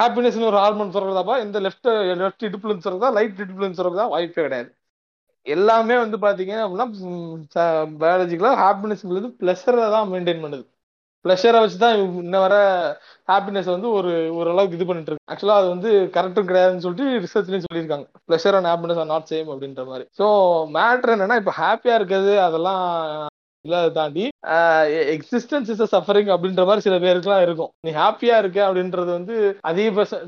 [0.00, 1.88] ஹாப்பினஸ்னு ஒரு ஹார்மோன் சொல்றதாப்பா இந்த லெஃப்ட்
[2.24, 4.70] லெஃப்ட் இடுப்புல சொல்றதா லைட் இடுப்புல சொல்றதா வாய்ப்பே கிடையாது.
[5.46, 7.64] எல்லாமே வந்து பாத்தீங்க அப்படின்னா
[8.02, 10.64] பயாலஜிக்கலா ஹாப்பினஸ்ங்கிறது பிளஸரை தான் மெயின்டைன் பண்ணுது.
[11.24, 12.54] பிளஷரை வச்சு தான் இன்ன வர
[13.30, 15.26] ஹாப்பினஸ் வந்து ஒரு ஓரளவுக்கு இது பண்ணிட்டு இருக்கு.
[15.32, 18.06] ஆக்சுவலா அது வந்து கரெக்டும் கிடையாதுன்னு சொல்லிட்டு ரிசர்ச்லயும் சொல்லியிருக்காங்க.
[18.28, 20.06] Pleasure and happiness are not same அப்படின்ற மாதிரி.
[20.20, 20.26] ஸோ
[20.76, 22.82] மேட்ரு என்னன்னா இப்போ ஹாப்பியா இருக்கிறது அதெல்லாம்
[23.66, 24.24] இல்ல தாண்டி
[25.14, 27.70] எக்ஸிஸ்டன்ஸ் இஸ் சஃபரிங் அப்படின்ற மாதிரி சில பேருக்குலாம் இருக்கும்.
[27.86, 29.34] நீ ஹாப்பியா இருக்க அப்படின்றது வந்து
[29.70, 30.20] அதிகபட்ச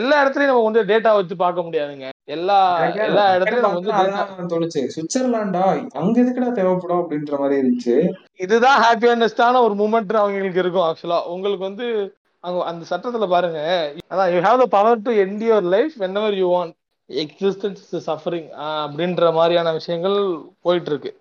[0.00, 2.08] எல்லா இடத்துலயும் நம்ம வந்து டேட்டா வச்சு பார்க்க முடியாதுங்க.
[2.24, 2.58] எல்லா
[3.06, 3.80] எல்லா இடத்துலயும் நம்ம
[4.40, 4.82] வந்து தோணுச்சு.
[4.96, 5.64] சுவிட்சர்லாண்டா
[6.00, 7.96] அங்க எதுக்குடா தேவைப்படும் அப்படின்ற மாதிரி இருந்துச்சு.
[8.46, 11.86] இதுதான் ஹாப்பியஸ்டான ஒரு மூமெண்ட் அவங்களுக்கு இருக்கும் ஆக்சுவலா உங்களுக்கு வந்து
[12.40, 13.60] அங்க அந்த சட்டத்துல பாருங்க.
[14.10, 16.74] அதான் you have the power to end your life whenever you want
[17.10, 18.50] existence suffering
[18.84, 20.18] அப்படின்ற மாதிரியான விஷயங்கள்
[20.60, 21.12] போயிட்டு இருக்கு.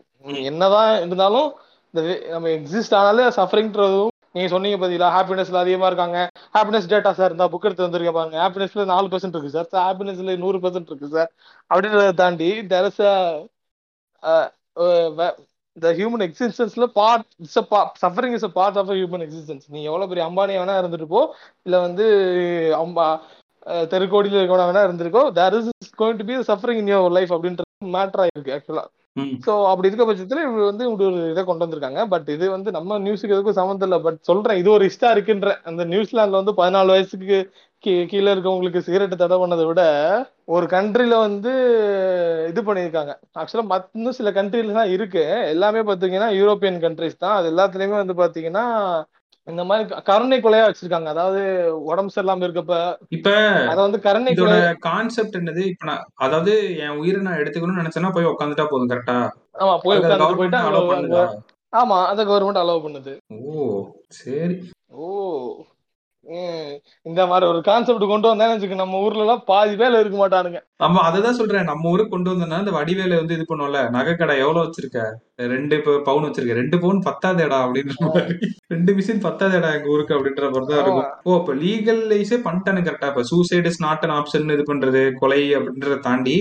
[0.45, 1.49] என்னதான் இருந்தாலும்
[1.93, 4.05] இந்த வே- நம்ம எக்ஸிஸ்ட் ஆனாலே சஃபரிங்ன்றதும்
[4.35, 6.17] நீங்க சொன்னீங்க பாத்தீங்களா ஹாப்பினஸ்ல அதிகமா இருக்காங்க.
[6.55, 8.37] ஹாப்பினஸ் டேட்டா சார் இருந்தா புக் எடுத்து வந்திருக்க பாருங்க.
[8.43, 11.29] ஹாப்பினஸ்ல நாலு பெர்சென்ட் இருக்கு சார் ஹாப்பினஸ்ல நூறு பெர்சென்ட் இருக்கு சார்
[11.71, 13.01] அப்படின்றத தாண்டி there is
[15.77, 17.57] the human existenceல part it's
[18.01, 21.19] suffering is a part of human existence நீ எவ்வளவு பெரிய அம்பானியா வேணா இருந்துட்டு போ
[21.65, 22.05] இல்ல வந்து
[22.79, 23.05] அம்பா
[23.85, 27.65] தெருக்கோடியில் தெருக்கோடியில இருக்கவனா வேணா இருந்திருக்கோ there is going to be suffering in your life அப்படின்றது
[27.93, 28.85] மேட்டர் ஆயிருக்கு ஆக்சுவலா
[29.18, 32.06] சோ அப்படி இருக்க பட்சத்துல இவங்க வந்து இப்படி ஒரு இதை கொண்டு வந்திருக்காங்க.
[32.06, 34.03] பட் இது வந்து நம்ம நியூஸுக்கு எதுக்கும் சம்மந்தம் இல்லை.
[34.03, 35.56] பட் சொல்றேன் இது ஒரு இஷ்டா இருக்குன்ற.
[35.64, 37.52] அந்த நியூசிலாந்துல வந்து பதினாலு வயசுக்கு
[37.85, 39.81] கீ- கீழே இருக்கவங்களுக்கு சிகரெட் தடை பண்ணதை விட
[40.45, 41.49] ஒரு கண்ட்ரில வந்து
[42.49, 43.19] இது பண்ணியிருக்காங்க.
[43.39, 45.30] ஆக்சுவலா மத் சில கண்ட்ரில தான் இருக்கு.
[45.30, 47.35] எல்லாமே பாத்தீங்கன்னா யூரோப்பியன் கண்ட்ரிஸ் தான்.
[47.35, 49.03] அது எல்லாத்துலயுமே வந்து பாத்தீங்கன்னா
[49.48, 51.06] இந்த மாதிரி கருணை கொலையா வச்சிருக்காங்க.
[51.06, 51.41] அதாவது
[51.84, 52.76] உடம்பு சரியில்லாம இருக்கப்ப
[53.10, 53.30] இப்ப
[53.68, 55.64] அத வந்து கருணை இதோட கான்செப்ட் என்னது?
[55.65, 59.18] இப்ப நான் அதாவது என் உயிரை நான் எடுத்துக்கணும்னு நினைச்சேன்னா போய் உட்காந்துட்டா போதும் கரெக்டா
[59.57, 61.24] ஆமா போய் கவர்மெண்ட் போயிட்டு
[61.74, 63.14] ஆமா அந்த கவர்மெண்ட் அலோவ் பண்ணுது.
[63.45, 63.84] ஓ
[64.18, 64.57] சரி.
[64.98, 65.07] ஓ.
[67.09, 70.59] இந்த மாதிரி ஒரு கான்செப்ட் கொண்டு வந்தேன்னு வச்சுக்க நம்ம ஊர்ல எல்லாம் பாதி பேர் இருக்க மாட்டானுங்க.
[70.83, 71.69] நம்ம அததான் சொல்றேன்.
[71.71, 75.01] நம்ம ஊருக்கு கொண்டு வந்தோம்னா இந்த வடிவேல வந்து இது பண்ணுவோம்ல நகைக்கடை எவ்வளவு வச்சிருக்க?
[75.55, 75.77] ரெண்டு
[76.09, 76.59] பவுன் வச்சிருக்க.
[76.61, 78.37] ரெண்டு பவுன் பத்தாதேடா அப்படின்ற மாதிரி.
[78.75, 81.09] ரெண்டு மிஷின் பத்தாதேடா எங்க ஊருக்கு அப்படின்ற மாதிரி தான் இருக்கும்.
[81.29, 85.99] ஓ இப்ப லீகலைஸே பண்ணிட்டானு கரெக்டா இப்ப suicide is not an option இது பண்றது கொலை அப்படின்றத
[86.09, 86.37] தாண்டி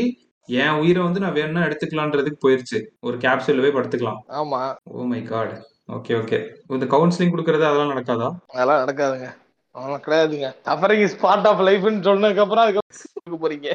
[0.48, 2.78] என் உயிரை வந்து நான் வேணும்னா எடுத்துக்கலான்றதுக்கு போயிருச்சு.
[3.06, 4.20] ஒரு கேப்சூல் போய் படுத்துக்கலாம்.
[4.40, 4.60] ஆமா.
[4.90, 5.56] Oh my God
[5.96, 6.38] okay okay
[6.76, 8.28] இந்த கவுன்சிலிங் கொடுக்கறது அதெல்லாம் நடக்காதா?
[8.54, 9.28] அதெல்லாம் நடக்காதுங்க.
[9.76, 10.48] அதெல்லாம் கிடையாதுங்க.
[10.68, 12.82] சஃபரிங் இஸ் பார்ட் ஆஃப் லைஃப்னு சொன்னதுக்கு அப்புறம் அதுக்கு
[13.44, 13.68] போறீங்க.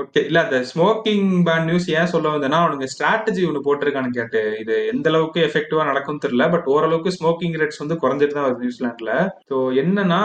[0.00, 4.42] ஓகே இல்ல அந்த ஸ்மோக்கிங் பேன் நியூஸ் ஏன் சொல்ல வந்தேன்னா அவனுங்க ஸ்ட்ராட்டஜி ஒன்று போட்டிருக்கான்னு கேட்டு.
[4.62, 9.14] இது எந்த அளவுக்கு எஃபெக்டிவா நடக்கும் தெரியல பட் ஓரளவுக்கு ஸ்மோக்கிங் ரேட்ஸ் வந்து குறைஞ்சிட்டு தான் வருது நியூசிலாந்துல
[9.50, 10.22] ஸோ என்னன்னா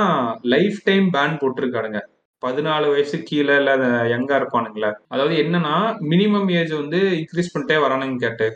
[0.55, 2.01] லைஃப் டைம் பேன் போட்டிருக்கானுங்க.
[2.43, 3.71] பதினாலு வயசு கீழே இல்ல
[4.11, 4.89] யங்கா இருப்பானுங்களே.
[5.13, 5.75] அதாவது என்னன்னா
[6.11, 8.47] மினிமம் ஏஜ் வந்து இன்க்ரீஸ் பண்ணிட்டே வரானுங்க கேட்டு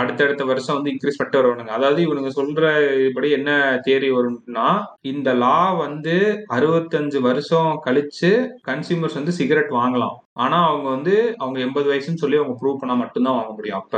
[0.00, 1.72] அடுத்தடுத்த வருஷம் வந்து இன்க்ரீஸ் பண்ணிட்டே வருவானுங்க.
[1.78, 2.64] அதாவது இவனுங்க சொல்ற
[3.08, 3.50] இப்படி என்ன
[3.86, 4.66] தேரி வரும்னா
[5.12, 6.16] இந்த லா வந்து
[6.56, 8.32] அறுபத்தஞ்சு வருஷம் கழிச்சு
[8.70, 10.14] கன்சியூமர்ஸ் வந்து சிகரெட் வாங்கலாம்.
[10.44, 13.96] ஆனா அவங்க வந்து அவங்க எண்பது வயசுன்னு சொல்லி அவங்க ப்ரூவ் பண்ணா மட்டும்தான் வாங்க முடியும் அப்ப.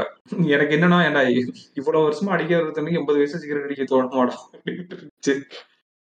[0.55, 1.23] எனக்கு என்னன்னா ஏன்டா
[1.81, 4.21] இவ்வளவு வருஷமா அடிக்க ஒருத்தனுக்கு எண்பது வயசு சிகரெட் அடிக்க தோணும்
[4.57, 5.35] அப்படின்ட்டு இருந்துச்சு.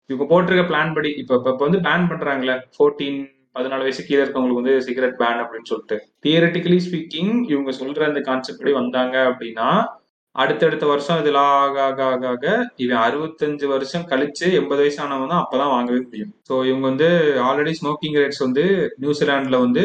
[0.09, 3.19] இவங்க போட்டிருக்க பிளான் படி இப்ப இப்ப வந்து பேன் பண்றாங்களே ஃபோர்டீன்
[3.55, 5.97] பதினாலு வயசு கீழே இருக்கவங்களுக்கு வந்து சிகரெட் பேன் அப்படின்னு சொல்லிட்டு.
[6.23, 9.67] தியரட்டிக்கலி ஸ்பீக்கிங் இவங்க சொல்ற அந்த கான்செப்ட் படி வந்தாங்க அப்படின்னா
[10.35, 12.45] அடுத்தடுத்த வருஷம் இதுல ஆக ஆக ஆக ஆக
[12.83, 16.31] இவன் அறுபத்தஞ்சு வருஷம் கழிச்சு எண்பது வயசு ஆனவங்க தான் அப்பதான் வாங்கவே முடியும்.
[16.49, 17.09] ஸோ இவங்க வந்து
[17.47, 18.63] ஆல்ரெடி ஸ்மோக்கிங் ரேட்ஸ் வந்து
[19.03, 19.83] நியூசிலாந்துல வந்து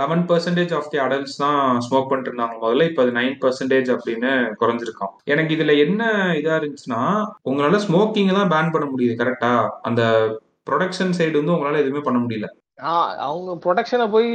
[0.00, 4.32] eleven percentage of the adults தான் ஸ்மோக் பண்ணிட்டு இருந்தாங்க முதல்ல இப்போ அது நைன் பர்சன்டேஜ் அப்படின்னு
[4.62, 6.02] குறைஞ்சிருக்கான் எனக்கு இதுல என்ன
[6.40, 7.02] இதா இருந்துச்சுன்னா
[7.50, 9.52] உங்களால ஸ்மோக்கிங் தான் பேன் பண்ண முடியுது கரெக்டா
[9.90, 10.02] அந்த
[10.68, 12.46] ப்ரொடக்ஷன் சைடு வந்து உங்களால எதுவுமே பண்ண முடியல.
[12.78, 14.28] அவங்க ப்ரொடக்ஷனை போய்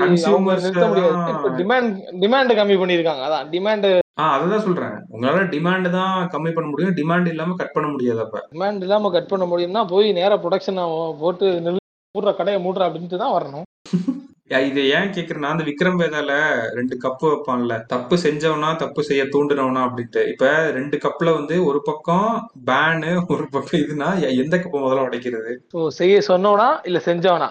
[0.00, 1.54] நிறுத்த முடியாது.
[1.60, 3.88] டிமாண்ட் டிமாண்ட் கம்மி பண்ணிருக்காங்க அதான் டிமாண்ட்
[4.20, 4.94] ஆஹ் அததான் சொல்றேன்.
[5.12, 6.94] உங்களால டிமாண்ட் தான் கம்மி பண்ண முடியும்.
[6.94, 8.38] டிமாண்ட் இல்லாம கட் பண்ண முடியாது அப்ப.
[8.52, 10.80] டிமாண்ட் இல்லாம கட் பண்ண முடியும்னா போய் நேரா ப்ரொடக்ஷன்
[11.18, 11.82] போட்டு நில்லு,
[12.14, 13.66] மூடுற கடையை மூடுற அப்படின்ட்டு தான் வரணும்.
[14.50, 16.32] இது ஏன் கேக்குறேன்னா அந்த விக்ரம் வேதால
[16.72, 17.74] ரெண்டு கப்பு வைப்பான்ல.
[17.86, 20.22] தப்பு செஞ்சவனா தப்பு செய்ய தூண்டுனவனா அப்படின்ட்டு.
[20.28, 22.28] இப்ப ரெண்டு கப்ல வந்து ஒரு பக்கம்
[22.66, 24.08] பேனு ஒரு பக்கம் இதுனா
[24.42, 25.52] எந்த கப்பு முதல்ல உடைக்கிறது?
[25.98, 27.48] செய்ய சொன்னவனா இல்ல செஞ்சவனா?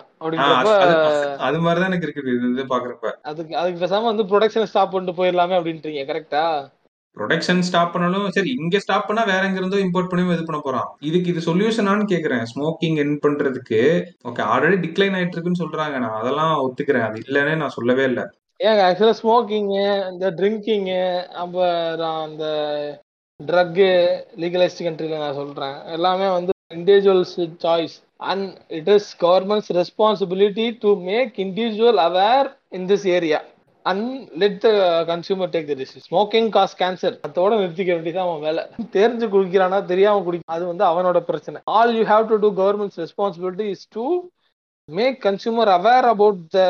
[1.47, 3.11] அது மாதிரிதான் எனக்கு இருக்குது இது பாக்குறப்ப.
[3.23, 6.45] அதுக்கு அதுக்கு பேசாம வந்து ப்ரொடக்ஷன் ஸ்டாப் பண்ணிட்டு போயிடலாமே அப்படின்றீங்க கரெக்டா
[7.17, 10.87] ப்ரொடக்ஷன் ஸ்டாப் பண்ணாலும் சரி இங்க ஸ்டாப் பண்ணா வேற எங்க இருந்தோ இம்போர்ட் பண்ணி இது பண்ண போறான்.
[11.09, 12.43] இதுக்கு இது சொல்யூஷனான்னு கேக்குறேன்.
[12.51, 13.81] ஸ்மோக்கிங் என் பண்றதுக்கு.
[14.29, 15.97] ஓகே ஆல்ரெடி டிக்ளைன் ஆயிட்டு இருக்குன்னு சொல்றாங்க.
[16.05, 17.07] நான் அதெல்லாம் ஒத்துக்கிறேன்.
[17.09, 18.25] அது இல்லைன்னே நான் சொல்லவே இல்லை.
[18.59, 21.01] ஏங்க ஆக்சுவலா ஸ்மோக்கிங்கு இந்த ட்ரிங்கிங்கு
[21.43, 22.45] அப்புறம் அந்த
[23.39, 23.89] ட்ரக்கு
[24.43, 25.77] லீகலைஸ்ட் கண்ட்ரில நான் சொல்றேன்.
[25.97, 27.33] எல்லாமே வந்து individuals
[27.63, 27.95] choice
[28.31, 28.47] and
[28.77, 33.39] it is government's responsibility to make individual aware in this area
[33.91, 34.05] and
[34.43, 34.69] let the
[35.11, 38.63] consumer take the decision smoking cause cancer அதோட நிறுத்திக்க வேண்டியதான் அவன் வேலை.
[38.99, 41.59] தெரிஞ்சு குடிக்கிறானா தெரியாம குடிக்க அது வந்து அவனோட பிரச்சனை.
[41.79, 44.05] All you have to do government's responsibility is to
[44.89, 46.63] make consumer aware about the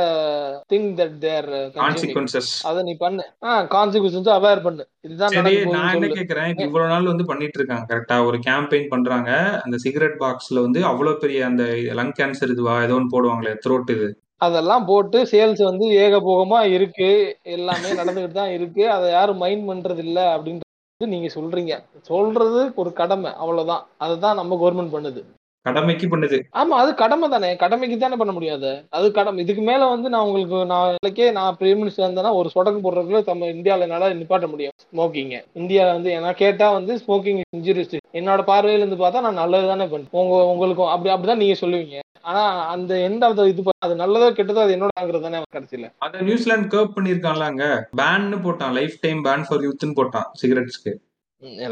[0.74, 1.48] thing that there
[1.78, 3.24] consequences அத நீ பண்ணு.
[3.48, 4.84] ஆ கான்சிக்வன்ஸ் அவேர் பண்ணு.
[5.06, 6.54] இதுதான் நான் என்ன கேக்குறேன்?
[6.68, 7.86] இவ்வளவு நாள் வந்து பண்ணிட்டு இருக்காங்க.
[7.92, 9.32] கரெக்டா ஒரு கேம்பெயின் பண்றாங்க.
[9.64, 11.66] அந்த சிகரெட் பாக்ஸ்ல வந்து அவ்வளவு பெரிய அந்த
[12.00, 12.76] லங் கேன்சர் இதுவா?
[12.86, 14.08] ஏதோ ஒன்று போடுவாங்களே த்ரோட் இது.
[14.42, 17.10] அதெல்லாம் போட்டு சேல்ஸ் வந்து ஏகபோகமா இருக்கு.
[17.42, 18.90] எல்லாமே நடந்துகிட்டு தான் இருக்கு.
[18.90, 20.64] அதை யாரும் மைண்ட் பண்றது இல்ல அப்படின்றது
[20.98, 21.74] நீங்க சொல்றீங்க.
[22.02, 23.32] சொல்றது ஒரு கடமை.
[23.34, 23.86] அவ்வளவுதான்.
[23.98, 25.22] அதுதான் நம்ம கவர்மெண்ட் பண்ணுது.
[25.66, 26.38] கடமைக்கு பண்ணுது.
[26.54, 27.50] ஆமா அது கடமை தானே.
[27.56, 28.72] கடமைக்கு தானே பண்ண முடியாது.
[28.90, 29.44] அது கடமை.
[29.44, 33.50] இதுக்கு மேல வந்து நான் உங்களுக்கு நான் நாளைக்கே நான் பிரைம் மினிஸ்டர் இருந்தேன்னா ஒரு சொடக்கு போடுறதுக்குள்ள நம்ம
[33.56, 39.04] இந்தியால என்னால நிப்பாட்ட முடியும் ஸ்மோக்கிங்க இந்தியா வந்து நான் கேட்டா வந்து ஸ்மோக்கிங் இன்ஜுரிஸ் என்னோட பார்வையில இருந்து
[39.04, 41.98] பார்த்தா நான் நல்லது தானே பண்ணேன் உங்க உங்களுக்கும் அப்படி அப்படிதான் நீங்க சொல்லுவீங்க.
[42.24, 45.90] ஆனா அந்த எந்த ஆஃப் இது அது நல்லதோ கெட்டதோ அது என்னோட ஆகுறது தானே கடைசியில.
[45.98, 47.64] அத நியூசிலாந்து கர்ப் பண்ணிருக்கான்லாங்க
[48.02, 48.74] பேன்னு போட்டான்.
[48.74, 50.30] லைஃப் டைம் பேன் ஃபார் யூத்னு போட்டான்.
[50.42, 50.94] சிகரெட்ஸ்க்கு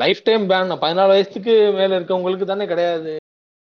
[0.02, 3.14] லைஃப் டைம் பேன் பதினாலு வயசுக்கு மேல இருக்கவங்களுக்கு தானே கிடையாது.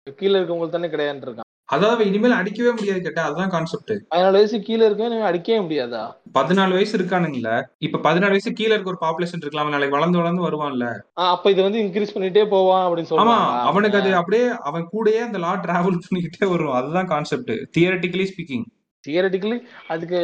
[0.07, 4.83] கீழே இருக்கவங்களுக்கு தானே கிடையாதுன்னு இருக்கான் அதாவது இனிமேல் அடிக்கவே முடியாது கேட்டா அதுதான் கான்செப்ட் பதினாலு வயசு கீழே
[4.85, 6.01] இருக்கவங்க அடிக்கவே முடியாதா?
[6.35, 7.51] பதினாலு வயசு இருக்கானுங்கள
[7.85, 10.87] இப்ப பதினாலு வயசு கீழே இருக்க ஒரு பாப்புலேஷன் இருக்கலாம் நாளைக்கு வளர்ந்து வளர்ந்து வருவான்ல.
[11.27, 13.63] அப்ப இது வந்து இன்க்ரீஸ் பண்ணிட்டே போவான் அப்படின்னு ஆமா சொல்றாங்களா?
[13.69, 14.01] அவனுக்கு?
[14.01, 18.67] அது அப்படியே அவன் கூடயே அந்த லா டிராவல் பண்ணிக்கிட்டே வரும் அதுதான் கான்செப்ட் தியரட்டிக்கலி ஸ்பீக்கிங்
[19.03, 19.57] தியரட்டிக்கலி
[19.89, 20.19] அதுக்கு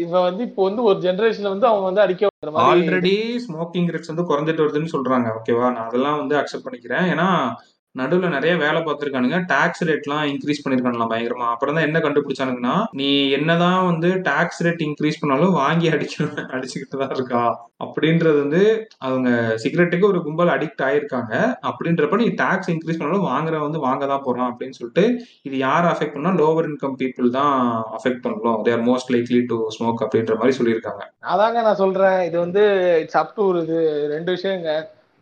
[0.00, 2.32] இவன் வந்து இப்போ வந்து ஒரு ஜெனரேஷன்ல வந்து அவன் வந்து அடிக்க
[2.66, 3.14] ஆல்ரெடி
[3.44, 7.06] ஸ்மோக்கிங் ரேட்ஸ் வந்து குறைஞ்சிட்டு வருதுன்னு சொல்றாங்க ஓகேவா நான் அதெல்லாம் வந்து அக்செப்ட் பண்ணிக்கிறேன்.
[7.12, 7.28] ஏன்னா
[8.00, 9.38] நடுவில் நிறைய வேலை பார்த்துருக்கானுங்க.
[9.52, 11.48] டேக்ஸ் ரேட்லாம் இன்க்ரீஸ் பண்ணிருக்கானுலாம் பயங்கரமா.
[11.54, 13.08] அப்புறம் தான் என்ன கண்டுபிடிச்சானுங்கன்னா நீ
[13.38, 17.44] என்னதான் வந்து டேக்ஸ் ரேட் இன்க்ரீஸ் பண்ணாலும் வாங்கி அடிக்கணும் அடிச்சுக்கிட்டு தான் இருக்கா?
[17.84, 18.62] அப்படின்றது வந்து
[19.06, 19.28] அவங்க
[19.62, 21.34] சிகரெட்டுக்கு ஒரு கும்பல் அடிக்ட் ஆயிருக்காங்க.
[21.70, 25.04] அப்படின்றப்ப நீ டேக்ஸ் இன்க்ரீஸ் பண்ணாலும் வாங்குற வந்து வாங்க தான் போறான் அப்படின்னு சொல்லிட்டு
[25.48, 27.54] இது யார் அஃபெக்ட் பண்ணா லோவர் இன்கம் பீப்புள் தான்
[27.98, 31.02] அஃபெக்ட் பண்ணலாம் they're most likely to smoke அப்படின்ற மாதிரி சொல்லியிருக்காங்க.
[31.32, 32.20] அதாங்க நான் சொல்றேன்.
[32.28, 32.64] இது வந்து
[33.04, 33.78] இட்ஸ் அப் டு இது
[34.14, 34.70] ரெண்டு விஷயங்க.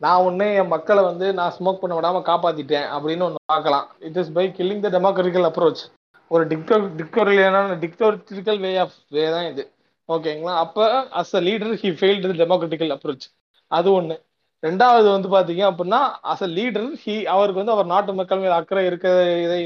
[0.01, 3.87] நான் ஒன்று என் மக்களை வந்து நான் ஸ்மோக் பண்ண விடாம காப்பாத்திட்டேன் அப்படின்னு ஒன்று பார்க்கலாம்.
[4.09, 5.83] It is by killing the democratical approach
[6.31, 9.65] ஒரு டிக்டோ டிக்டோரியலான டிக்டோரிட்டிக்கல் வே ஆஃப் வே தான் இது.
[10.09, 10.85] ஓகேங்களா அப்போ
[11.21, 13.27] as a leader he failed democratical approach
[13.71, 14.17] அது ஒன்று
[14.63, 16.01] ரெண்டாவது வந்து பார்த்தீங்க அப்படின்னா
[16.33, 19.09] அஸ் அ லீடர் ஹி அவருக்கு வந்து அவர் நாட்டு மக்கள் மீது அக்கறை இருக்க
[19.47, 19.61] இதை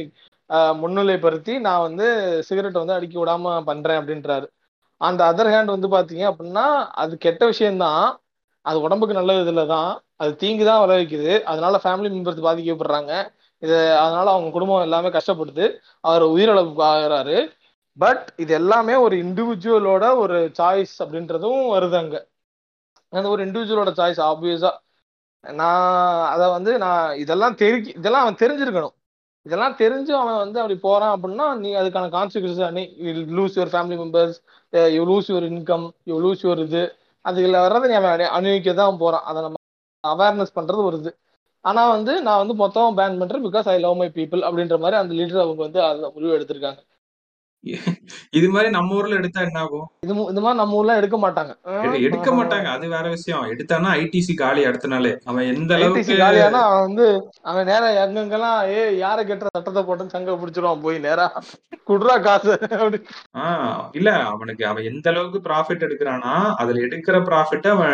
[0.82, 2.06] முன்னிலைப்படுத்தி நான் வந்து
[2.48, 4.46] சிகரெட்டை வந்து அடிக்க விடாம பண்றேன் அப்படின்றாரு.
[5.00, 6.66] அந்த அதர் ஹேண்ட் வந்து பார்த்தீங்க அப்படின்னா
[7.02, 8.04] அது கெட்ட விஷயம்தான்.
[8.66, 13.12] அது உடம்புக்கு நல்லது இல்லை தான் அது தீங்கு தான் விளைவிக்குது அதனால ஃபேமிலி மெம்பர்ஸ் பாதிக்கப்படுறாங்க.
[13.62, 15.66] இது அதனால அவங்க குடும்பம் எல்லாமே கஷ்டப்படுது.
[16.00, 17.38] அவர் உயிரிழப்பு ஆகிறாரு.
[17.98, 22.16] பட் இது எல்லாமே ஒரு இண்டிவிஜுவலோட ஒரு சாய்ஸ் அப்படின்றதும் வருது அங்க.
[23.10, 24.70] அந்த ஒரு இண்டிவிஜுவலோட சாய்ஸ் ஆப்வியஸா
[25.52, 28.94] நான் அதை வந்து நான் இதெல்லாம் தெரிக்க இதெல்லாம் அவன் தெரிஞ்சிருக்கணும்.
[29.42, 32.82] இதெல்லாம் தெரிஞ்சு அவன் வந்து அப்படி போறான் அப்படின்னா நீ அதுக்கான கான்சிக்வன்ஸ் நீ
[33.36, 34.38] lose your family members
[34.94, 36.82] you lose your income you lose your இது
[37.24, 39.22] அதுல வர்றதை நீ அவன் அனு- அனுபவிக்க தான் போறான்.
[39.22, 39.57] அதை நம்ம
[40.14, 41.12] அவேர்னஸ் பண்றது ஒரு இது.
[41.64, 45.14] ஆனா வந்து நான் வந்து மொத்தம் பேன் பண்றேன் because I love my people அப்படின்ற மாதிரி அந்த
[45.14, 46.80] லீடர் அவங்க வந்து அதில் முடிவு எடுத்திருக்காங்க.
[48.30, 51.52] இது மாதிரி நம்ம ஊர்ல எடுத்தா என்ன ஆகும் இது இந்த மாதிரி நம்ம ஊர்ல எடுக்க மாட்டாங்க.
[51.64, 52.64] எடு- எடுக்க மாட்டாங்க.
[52.64, 53.44] அது வேற விஷயம்.
[53.44, 55.18] எடுத்தானா ஐடிசி காலி அடுத்த நாளே.
[55.24, 60.30] அவன் எந்த அளவுக்கு காலியானா அவன் வந்து அவன் நேரா எங்கெங்கெல்லாம் ஏ யாரை கெட்டுற சட்டத்தை போட்டு சங்க
[60.30, 61.42] பிடிச்சிருவான் போய் நேரா
[61.88, 62.60] குடுறா காசு.
[62.60, 63.02] அப்படி.
[63.38, 67.90] ஆஹ் இல்ல அவனுக்கு அவன் எந்த அளவுக்கு ப்ராஃபிட் எடுக்கிறானா அதுல எடுக்கிற ப்ராஃபிட்ட அவன்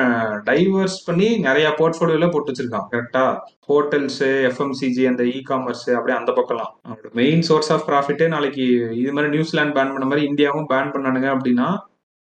[0.46, 2.86] டைவர்ஸ் பண்ணி நிறைய போர்ட்ஃபோலியோல போட்டு வச்சிருக்கான்.
[2.90, 6.72] கரெக்டா ஹோட்டல்ஸ் எஃப்எம்சிஜி அந்த இ காமர்ஸ் அப்படியே அந்த பக்கம்லாம்.
[6.88, 8.62] அவனோட மெயின் சோர்ஸ் ஆஃப் ப்ராஃபிட்டே நாளைக்கு
[8.96, 11.66] இது மாதிரி நியூசிலாந்து பேன் பண்ண மாதிரி இந்தியாவும் பேன் பண்ணானுங்க அப்படின்னா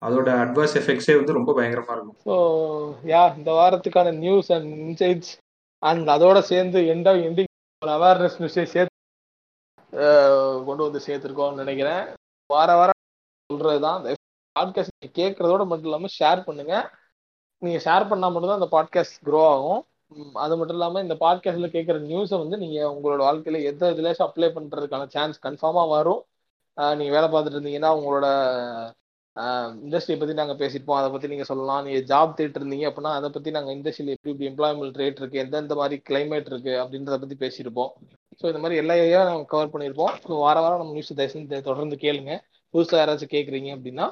[0.01, 2.17] அதோட அட்வர்ஸ் எஃபெக்ட்ஸே வந்து ரொம்ப பயங்கரமா இருக்கும்.
[2.27, 2.35] ஸோ
[3.11, 5.31] யா இந்த வாரத்துக்கான நியூஸ் அண்ட் இன்சைட்ஸ்
[5.83, 7.49] அண்ட் அதோட சேர்ந்து எண்ட் எண்டிங்
[7.81, 8.93] அவேர்னஸ் நியூஸை சேர்த்து
[10.67, 12.03] கொண்டு வந்து சேர்த்துருக்கோம்னு நினைக்கிறேன்.
[12.49, 13.01] வார வாரம்
[13.49, 14.05] சொல்றது தான்
[14.55, 16.75] பாட்காஸ்ட் கேட்கறதோட மட்டும் இல்லாமல் ஷேர் பண்ணுங்க.
[17.61, 19.81] நீங்கள் ஷேர் பண்ணால் மட்டும்தான் அந்த பாட்காஸ்ட் க்ரோ ஆகும்.
[20.43, 25.07] அது மட்டும் இல்லாமல் இந்த பாட்காஸ்ட்ல கேட்குற நியூஸை வந்து நீங்கள் உங்களோட வாழ்க்கையில் எந்த இதுலேயும் அப்ளை பண்ணுறதுக்கான
[25.15, 26.21] சான்ஸ் கன்ஃபார்மாக வரும்.
[26.99, 28.27] நீங்க வேலை பார்த்துட்டு இருந்தீங்கன்னா உங்களோட
[29.85, 30.99] இண்டஸ்ட்ரியை பத்தி நாங்க பேசியிருப்போம்.
[30.99, 31.81] அதை பத்தி நீங்க சொல்லலாம்.
[31.85, 35.75] நீங்க ஜாப் தேடிட்டு இருந்தீங்க அப்படின்னா அதை பத்தி நாங்க இண்டஸ்ட்ரியில் எப்படி எப்படி எம்ப்ளாய்மெண்ட் ரேட் இருக்கு எந்தெந்த
[35.81, 37.91] மாதிரி கிளைமேட் இருக்கு அப்படின்றத பத்தி பேசியிருப்போம்.
[38.39, 40.13] ஸோ இந்த மாதிரி எல்லா ஏரியாவும் நாங்கள் கவர் பண்ணியிருப்போம்.
[40.27, 42.33] ஸோ வார வாரம் நம்ம நியூஸ் தயவுசெய்து தொடர்ந்து கேளுங்க.
[42.73, 44.07] புதுசாக யாராச்சும் கேட்குறீங்க அப்படின்னா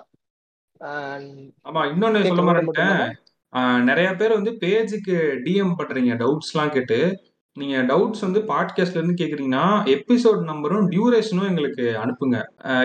[1.70, 3.02] ஆமா இன்னொன்னு சொல்ல மாட்டேன்
[3.90, 5.16] நிறைய பேர் வந்து பேஜுக்கு
[5.46, 6.98] டிஎம் பண்றீங்க டவுட்ஸ்லாம் கேட்டு.
[7.58, 9.66] நீங்க டவுட்ஸ் வந்து பாட்காஸ்ட்ல இருந்து கேக்குறீங்கன்னா
[9.96, 12.38] எபிசோட் நம்பரும் டியூரேஷனும் எங்களுக்கு அனுப்புங்க.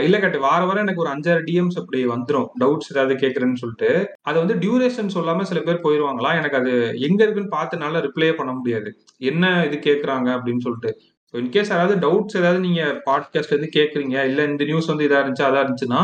[0.07, 3.91] இல்ல கட்டு வார வாரம் எனக்கு ஒரு அஞ்சாறு டிஎம்ஸ் அப்படி வந்துடும் டவுட்ஸ் ஏதாவது கேக்குறேன்னு சொல்லிட்டு.
[4.29, 6.33] அது வந்து டியூரேஷன் சொல்லாம சில பேர் போயிருவாங்களா?
[6.41, 6.73] எனக்கு அது
[7.09, 8.91] எங்க இருக்குன்னு பார்த்துனால ரிப்ளே பண்ண முடியாது.
[9.31, 10.93] என்ன இது கேக்குறாங்க அப்படின்னு சொல்லிட்டு.
[11.35, 15.49] ஸோ இன்கேஸ் யாராவது டவுட்ஸ் ஏதாவது நீங்க பாட்காஸ்ட்ல இருந்து கேக்குறீங்க இல்ல இந்த நியூஸ் வந்து இதா இருந்துச்சு
[15.49, 16.03] அதா இருந்துச்சுன்னா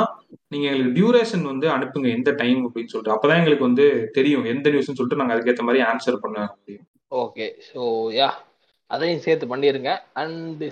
[0.48, 3.14] நீங்க எங்களுக்கு டியூரேஷன் வந்து அனுப்புங்க எந்த டைம் அப்படின்னு சொல்லிட்டு.
[3.16, 3.86] அப்பதான் எங்களுக்கு வந்து
[4.18, 6.84] தெரியும் எந்த நியூஸ்னு சொல்லிட்டு நாங்க அதுக்கேற்ற மாதிரி ஆன்சர் பண்ண முடியும்.
[7.22, 7.82] ஓகே ஸோ
[8.20, 8.30] யா
[8.90, 9.90] அதையும் சேர்த்து பண்ணிடுங்க
[10.22, 10.64] அண்ட்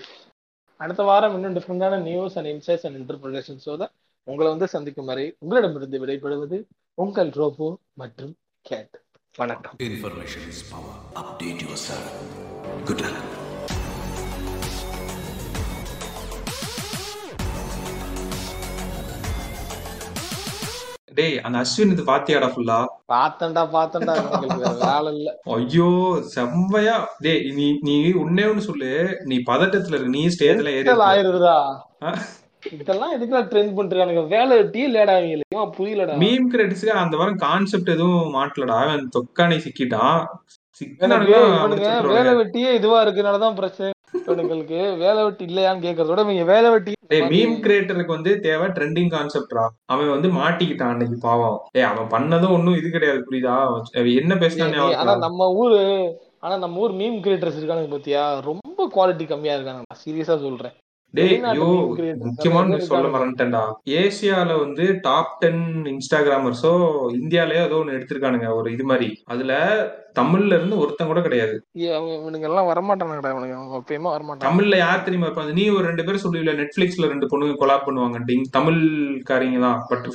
[0.81, 3.83] அடுத்த வாரம் இன்னும் டிஃப்ரெண்டான நியூஸ் அண்ட் இன்சைட்ஸ் அண்ட் இன்டர்பிரேஷன்ஸோட
[4.29, 6.59] உங்களை வந்து சந்திக்கும் வரை உங்களிடமிருந்து விடைபெறுவது
[6.99, 8.35] உங்கள் ரோபோ மற்றும்
[8.67, 8.97] கேட்
[9.39, 10.95] வணக்கம் Information is power.
[11.17, 12.11] Update yourself.
[12.85, 13.52] Good luck.
[21.13, 22.77] டேய் அந்த அஸ்வின் இது பாத்தியாடா ஃபுல்லா
[24.27, 25.31] உங்களுக்கு வேற வேலை இல்ல.
[25.55, 25.89] ஐயோ
[26.35, 26.97] செம்மையா.
[27.19, 28.91] டேய் நீ நீ உன்னே ஒண்ணு சொல்லு.
[29.25, 31.11] நீ பதட்டத்துல இருக்க நீ ஸ்டேஜ்ல ஏறி Mental இருக்க.
[31.11, 31.57] ஆயிருதுடா?
[32.03, 32.13] ஆ?
[32.73, 36.17] இதெல்லாம் எதுக்குடா ட்ரெண்ட் பண்றானுங்க வேலை டீ லேடா அவங்களுக்கு புரியலடா.
[36.17, 38.77] மீம் கிரெடிட்ஸ்க்கு அந்த வாரம் கான்செப்ட் எதுவும் மாட்டலடா.
[38.85, 40.21] அவன் தொக்கானி சிக்கிட்டான்.
[42.13, 43.91] வேலை வெட்டியே இதுவா இருக்கனாலதான் பிரச்சனை.
[44.21, 46.93] இவனுங்களுக்கு வேலை வெட்டி இல்லையான்னு கேக்குறதோட இவங்க வேலை வெட்டி
[47.31, 51.57] மீம் கிரியேட்டருக்கு வந்து தேவை ட்ரெண்டிங் கான்செப்ட்ரா அவன் வந்து மாட்டிக்கிட்டான் அன்னைக்கு பாவம்.
[51.75, 53.57] டேய் அவன் பண்ணதும் ஒண்ணும் இது கிடையாது புரியுதா?
[54.21, 55.81] என்ன பேசினான்னு ஏய், ஆனா நம்ம ஊரு
[56.45, 58.23] ஆனா நம்ம ஊர் மீம் கிரியேட்டர்ஸ் இருக்கானுங்க பாத்தியா?
[58.49, 60.75] ரொம்ப குவாலிட்டி கம்மியா இருக்காங்க சீரியஸா சொல்றேன்.
[61.15, 61.67] டேய் ஐயோ
[62.27, 63.09] முக்கியமான சொல்ல.
[63.15, 63.63] மறந்துட்டேன்டா.
[64.03, 66.73] ஏசியால வந்து டாப் டென் இன்ஸ்டாகிராமர்ஸோ
[67.21, 69.09] இந்தியாலயே ஏதோ ஒண்ணு எடுத்திருக்கானுங்க ஒரு இது மாதிரி.
[69.25, 69.53] அதுல
[70.19, 71.55] தமிழ்ல இருந்து ஒருத்தன் கூட கிடையாது.
[71.83, 73.77] இவனுங்க எல்லாம் வரமாட்டானுங்கடா இவனுங்க.
[73.79, 74.47] எப்பயுமே வரமாட்டாங்க.
[74.49, 75.53] தமிழ்ல யார் தெரியுமா இருப்பாங்க?
[75.53, 77.89] நீ ஒரு ரெண்டு பேரும் சொல்லுவீல நெட்ஃபிளிக்ஸ்ல ரெண்டு பொண்ணுங்க கொலாப்
[78.35, 79.79] இங்க தமிழ்காரங்க தான்.
[79.91, 80.09] பட்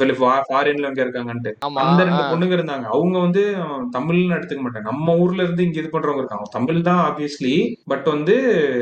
[0.49, 1.53] ஃபாரின்ல அங்க இருக்காங்கன்ட்டு.
[1.83, 2.21] அந்த ரெண்டு.
[2.31, 2.85] பொண்ணுங்க இருந்தாங்க.
[2.89, 3.43] அவங்க வந்து
[3.91, 6.47] தமிழ்னு எடுத்துக்க மாட்டாங்க நம்ம ஊர்ல இருந்து இங்க இது பண்றவங்க இருக்காங்க.
[6.51, 7.55] தமிழ் தான் ஆப்வியஸ்லி
[7.85, 8.35] பட் வந்து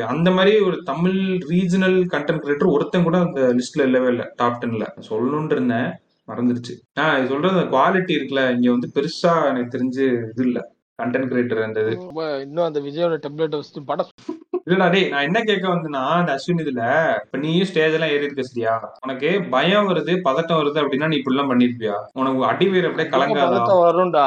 [0.07, 1.17] அந்த மாதிரி ஒரு தமிழ்
[1.53, 4.25] ரீஜனல் கண்டென்ட் கிரியேட்டர் ஒருத்தன் கூட அந்த லிஸ்ட்ல இல்லவே இல்லை.
[4.35, 5.91] டாப் டென்ல சொல்லணும்னு இருந்தேன்.
[6.27, 6.73] மறந்துருச்சு.
[6.99, 8.53] ஆஹ் சொல்றது குவாலிட்டி இருக்குல்ல.
[8.53, 10.73] இங்க வந்து பெருசா எனக்கு தெரிஞ்சு இது இல்ல.
[11.03, 11.97] கண்டென்ட் கிரியேட்டர் அந்த இது.
[12.41, 14.05] இன்னும் அந்த விஜயோட டெம்ப்ளேட் வச்சு படம்
[14.67, 16.83] இல்லடா டேய் நான் என்ன கேட்க வந்தேன்னா அந்த அஸ்வின் இதுல
[17.23, 18.71] இப்ப நீயும் ஸ்டேஜ் எல்லாம் ஏறி இருக்க சரியா?
[19.03, 21.95] உனக்கு பயம் வருது பதட்டம் வருது அப்படின்னா நீ இப்படிலாம் பண்ணிருப்பியா?
[22.13, 23.49] உனக்கு அடி வயிறு அப்படியே கலங்காதா?
[23.49, 24.25] பதட்டம் வரும்டா.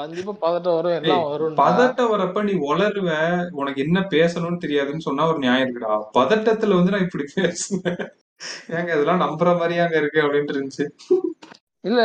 [0.00, 1.60] கண்டிப்பா பதட்டம் வரும் எல்லாம் வரும்டா.
[1.62, 3.10] பதட்டம் வரப்ப நீ உளருவ
[3.52, 5.94] உனக்கு என்ன பேசணும்னு தெரியாதுன்னு சொன்னா ஒரு நியாயம் இருக்குடா.
[6.18, 8.02] பதட்டத்துல வந்து நான் இப்படி பேசுவேன்.
[8.76, 10.86] ஏங்க இதெல்லாம் நம்புற மாதிரியாங்க இருக்கு அப்படின்ட்டு இருந்துச்சு.
[11.84, 12.02] இல்ல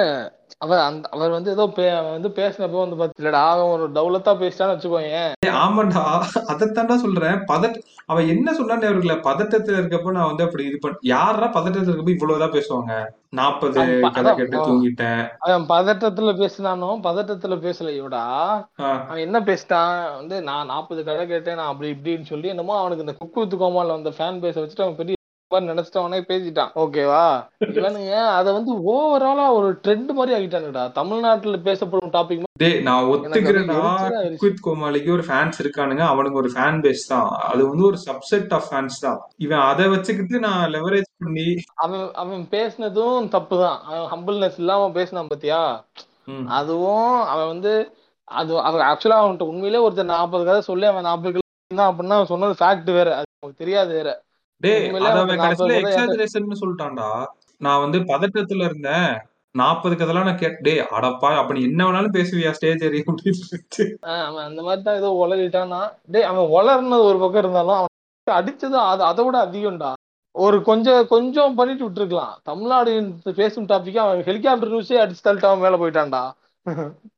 [0.63, 4.73] அவர் அந்த அவர் வந்து ஏதோ பே வந்து பேசினப்போ வந்து பாத்து இல்லடா அவன் ஒரு டவுலத்தா பேசிட்டான்னு
[4.73, 5.31] வச்சுக்கோயேன்.
[5.41, 6.03] ஏய், ஆமாண்டா
[6.51, 7.39] அதைத்தாண்டா சொல்றேன்.
[7.49, 7.77] பதட்
[8.07, 12.55] அவன் என்ன சொன்னான்னு இருக்குல்ல பதட்டத்துல இருக்கப்ப நான் வந்து அப்படி இது பண்ண யாரா பதட்டத்துல இருக்கப்ப இவ்வளவுதான்
[12.55, 12.93] பேசுவாங்க?
[13.31, 15.23] நாற்பது கதை கேட்டு தூங்கிட்டேன்.
[15.45, 18.23] அவன் பதட்டத்துல பேசினானும் பதட்டத்துல பேசல இவடா
[19.07, 19.91] அவன் என்ன பேசிட்டான்?
[20.19, 23.97] வந்து நான் நாற்பது கதை கேட்டேன் நான் அப்படி இப்படின்னு சொல்லி என்னமோ அவனுக்கு இந்த குக்கு வித்து கோமால
[23.97, 25.17] வந்த ஃபேன் பேச வச்சுட்டு அவன் பெரிய
[25.53, 26.71] மாதிரி நினைச்சிட்டு அவனே பேசிட்டான்.
[26.83, 27.25] ஓகேவா?
[27.77, 34.39] இவனுங்க அதை வந்து ஓவராலா ஒரு ட்ரெண்ட் மாதிரி ஆகிட்டானுடா தமிழ்நாட்டுல பேசப்படும் டாபிக் டேய் நான் ஆயிடுச்சு.
[34.41, 36.03] குக்வித் கோமாளிக்கு ஒரு ஃபேன்ஸ் இருக்கானுங்க.
[36.13, 37.29] அவனுக்கு ஒரு ஃபேன் பேஸ் தான்.
[37.51, 39.19] அது வந்து ஒரு சப்செட் ஆஃப் ஃபேன்ஸ் தான்.
[39.45, 41.47] இவன் அதை வச்சுக்கிட்டு நான் லெவரேஜ் பண்ணி
[41.85, 43.79] அவன் அவன் பேசினதும் தப்புதான்.
[43.89, 45.61] அவன் ஹம்பிள்னஸ் இல்லாம பேசினான் பாத்தியா?
[46.59, 47.73] அதுவும் அவன் வந்து
[48.27, 51.41] அது அவன் ஆக்சுவலா அவன்கிட்ட உண்மையிலே ஒருத்தர் நாற்பது கதை சொல்லி அவன் நாற்பது கிலோ
[51.81, 53.09] தான் அப்படின்னா அவன் சொன்னது ஃபேக்ட் வேற.
[53.17, 54.11] அது நமக்கு தெரியாது வேற.
[54.63, 57.09] டேய் அத எக்ஸாஜரேஷன் சொல்லிட்டான்டா.
[57.61, 59.11] நான் வந்து பதட்டத்துல இருந்தேன்.
[59.55, 63.85] நாற்பது கதெல்லாம் நான் கேட் டேய் அடப்பா அப்ப என்ன வேணாலும் பேசுவியா ஸ்டேஜ் ஏறி அப்படின்னு
[64.27, 65.81] அவன் அந்த மாதிரி தான் ஏதோ உளறிட்டானா
[66.13, 67.91] டேய் அவன் உளர்னது ஒரு பக்கம் இருந்தாலும் அவன்
[68.27, 69.91] அடிச்சது அது அதை விட அதிகம்டா.
[70.35, 72.33] ஒரு கொஞ்சம் கொஞ்சம் பண்ணிட்டு விட்டுருக்கலாம்.
[72.49, 72.91] தமிழ்நாடு
[73.41, 76.23] பேசும் டாபிக் அவன் ஹெலிகாப்டர் நியூஸே அடிச்சு தள்ளிட்டு அவன் மேல போயிட்டான்டா.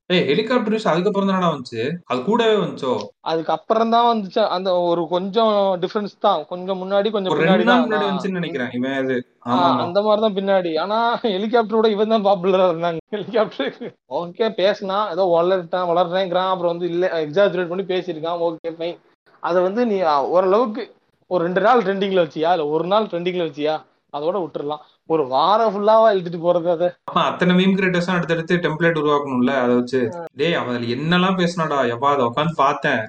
[0.10, 1.84] ஏய் ஹெலிகாப்டர் நியூஸ் அதுக்கப்புறம் தானடா வந்துச்சு?
[2.12, 2.92] அது கூடவே வந்துச்சோ?
[3.32, 4.42] அதுக்கப்புறம் தான் வந்துச்சு.
[4.56, 5.54] அந்த ஒரு கொஞ்சம்
[5.84, 6.42] டிஃபரன்ஸ் தான்.
[6.52, 7.82] கொஞ்சம் முன்னாடி கொஞ்சம் பின்னாடி தான்.
[7.86, 8.70] முன்னாடி வந்துச்சுன்னு நினைக்கிறேன்.
[8.78, 9.10] இவன்
[9.54, 10.74] ஆமா அந்த மாதிரி தான் பின்னாடி.
[10.84, 13.02] ஆனா ஹெலிகாப்டரோட இவன் தான் பாப்புலரா இருந்தாங்க.
[13.16, 16.52] ஹெலிகாப்டர் ஓகே பேசினா ஏதோ வளர்ட்டான் வளர்றேங்கிறான்.
[16.54, 18.40] அப்புறம் வந்து இல்ல எக்ஸாஜரேட் பண்ணி பேசியிருக்கான்.
[18.50, 19.00] ஓகே ஃபைன்
[19.44, 19.98] அதை வந்து நீ
[20.36, 20.84] ஓரளவுக்கு
[21.32, 22.52] ஒரு ரெண்டு நாள் ட்ரெண்டிங்ல வச்சியா?
[22.56, 23.76] இல்ல ஒரு நாள் ட்ரெண்டிங்ல வச்சியா?
[24.14, 24.84] அதோட விட்டுறலாம்.
[25.10, 26.88] ஒரு வாரம் ஃபுல்லாவா இழுத்துட்டு போறது அதை.
[27.24, 30.02] அத்தனை மீம் கிரியேட்டர்ஸ் அடுத்தடுத்து டெம்ப்ளேட் உருவாக்கணும்ல அதை வச்சு.
[30.42, 33.02] டேய் அவன் அதுல என்னெல்லாம் பேசினாடா எப்பா அதை உட்காந்து பார்த்தேன்.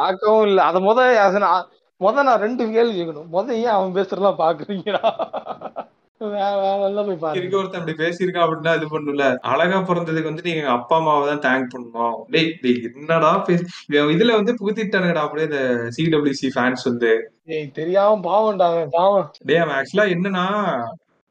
[0.00, 0.60] பார்க்கவும் இல்ல.
[0.70, 1.00] அத முத
[2.00, 3.28] முத நான் ரெண்டு கேள்வி கேட்கணும்.
[3.34, 5.02] முத ஏன் அவன் பேசுறதெல்லாம் பாக்குறீங்கடா
[7.38, 11.72] இருக்க ஒருத்தன் அப்படி பேசியிருக்கான் அப்படின்னா இது பண்ணுல அழகா பிறந்ததுக்கு வந்து நீங்க அப்பா அம்மாவை தான் தேங்க்
[11.72, 13.64] பண்ணணும் டேய் டேய் என்னடா பேசி
[14.14, 15.60] இதுல வந்து புகுத்திட்டானுங்கடா அப்படியே இந்த
[15.96, 17.12] சிடபிள்யூசி ஃபேன்ஸ் வந்து.
[17.78, 19.26] தெரியாம பாவம்டா பாவம்.
[19.50, 20.46] டேய் அவன் ஆக்சுவலா என்னன்னா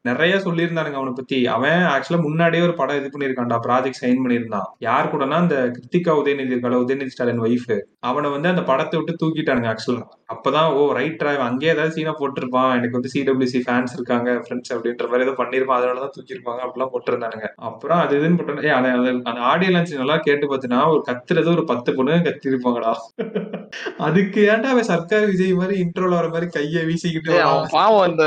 [0.04, 1.46] நிறைய சொல்லியிருந்தானுங்க அவனை பத்தி.
[1.46, 4.66] அவன் ஆக்சுவலா முன்னாடியே ஒரு படம் இது பண்ணியிருக்கான்டா ப்ராஜெக்ட் சைன் பண்ணியிருந்தான்.
[4.78, 9.74] யார் கூடனா அந்த கிருத்திகா உதயநிதி இருக்கல உதயநிதி ஸ்டாலின் ஒய்ஃப் அவனை வந்து அந்த படத்தை விட்டு தூக்கிட்டானுங்க
[9.74, 10.02] ஆக்சுவலா
[10.34, 12.74] அப்பதான் ஓ ரைட் டிரைவ் அங்கேயே ஏதாவது சீனா போட்டிருப்பான்.
[12.74, 17.48] எனக்கு வந்து சிடபிள்யூசி ஃபேன்ஸ் இருக்காங்க ஃப்ரெண்ட்ஸ் அப்படின்ற மாதிரி ஏதோ பண்ணிருப்பான் அதனாலதான் தூக்கிருப்பாங்க அப்படிலாம் போட்டிருந்தானுங்க.
[17.56, 21.94] அப்புறம் அது இதுன்னு போட்டு அந்த- அந்த ஆடியோ லான்ச் நல்லா கேட்டு பார்த்தீங்கன்னா ஒரு கத்துறது ஒரு பத்து
[21.94, 22.92] பொண்ணு கத்திருப்பாங்கடா.
[23.98, 27.38] அதுக்கு ஏன்டா அவன் சர்க்கார் விஜய் மாதிரி இன்ட்ரோல வர மாதிரி கையை வீசிக்கிட்டு
[27.74, 28.26] பாவம் இந்த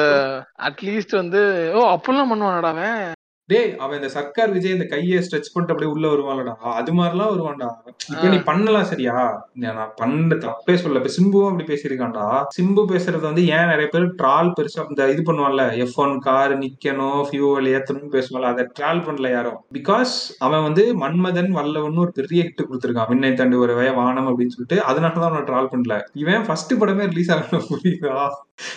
[0.69, 1.41] அட்லீஸ்ட் வந்து
[1.73, 3.13] ஓ அப்படிலாம் பண்ணுவானடா அவன்.
[3.49, 6.53] டேய் அவன் இந்த சர்க்கார் விஜய் இந்த கையை ஸ்ட்ரெச் பண்ணிட்டு அப்படியே உள்ள வருவான்லடா.
[6.55, 7.67] அது மாதிரிலாம் வருவான்டா.
[8.09, 9.47] இப்ப நீ பண்ணலாம் சரியா?
[9.53, 12.43] நான் பண்ண தப்பே சொல்ல இப்ப சிம்புவும் அப்படி பேசியிருக்கான்டா.
[12.57, 15.77] சிம்பு பேசுறது வந்து ஏன் நிறைய பேர் ட்ரால் பெருசா இந்த இது பண்ணுவான்ல?
[15.77, 18.51] எஃப் ஒன் கார் நிக்கணும் ஃபியூவல் ஏத்தணும்னு பேசுவான்ல.
[18.53, 19.59] அதை ட்ரால் பண்ணல யாரும்.
[19.73, 23.09] பிகாஸ் அவன் வந்து மன்மதன் வல்லவன் ஒரு பெரிய ஹிட் கொடுத்துருக்கான்.
[23.09, 24.79] விண்ணை தாண்டி ஒரு வய வானம் அப்படின்னு சொல்லிட்டு.
[24.91, 26.01] அதனாலதான் அவனை ட்ரால் பண்ணல.
[26.13, 28.27] இவன் ஃபர்ஸ்ட் படமே ரிலீஸ் ஆகணும் புரியுதா?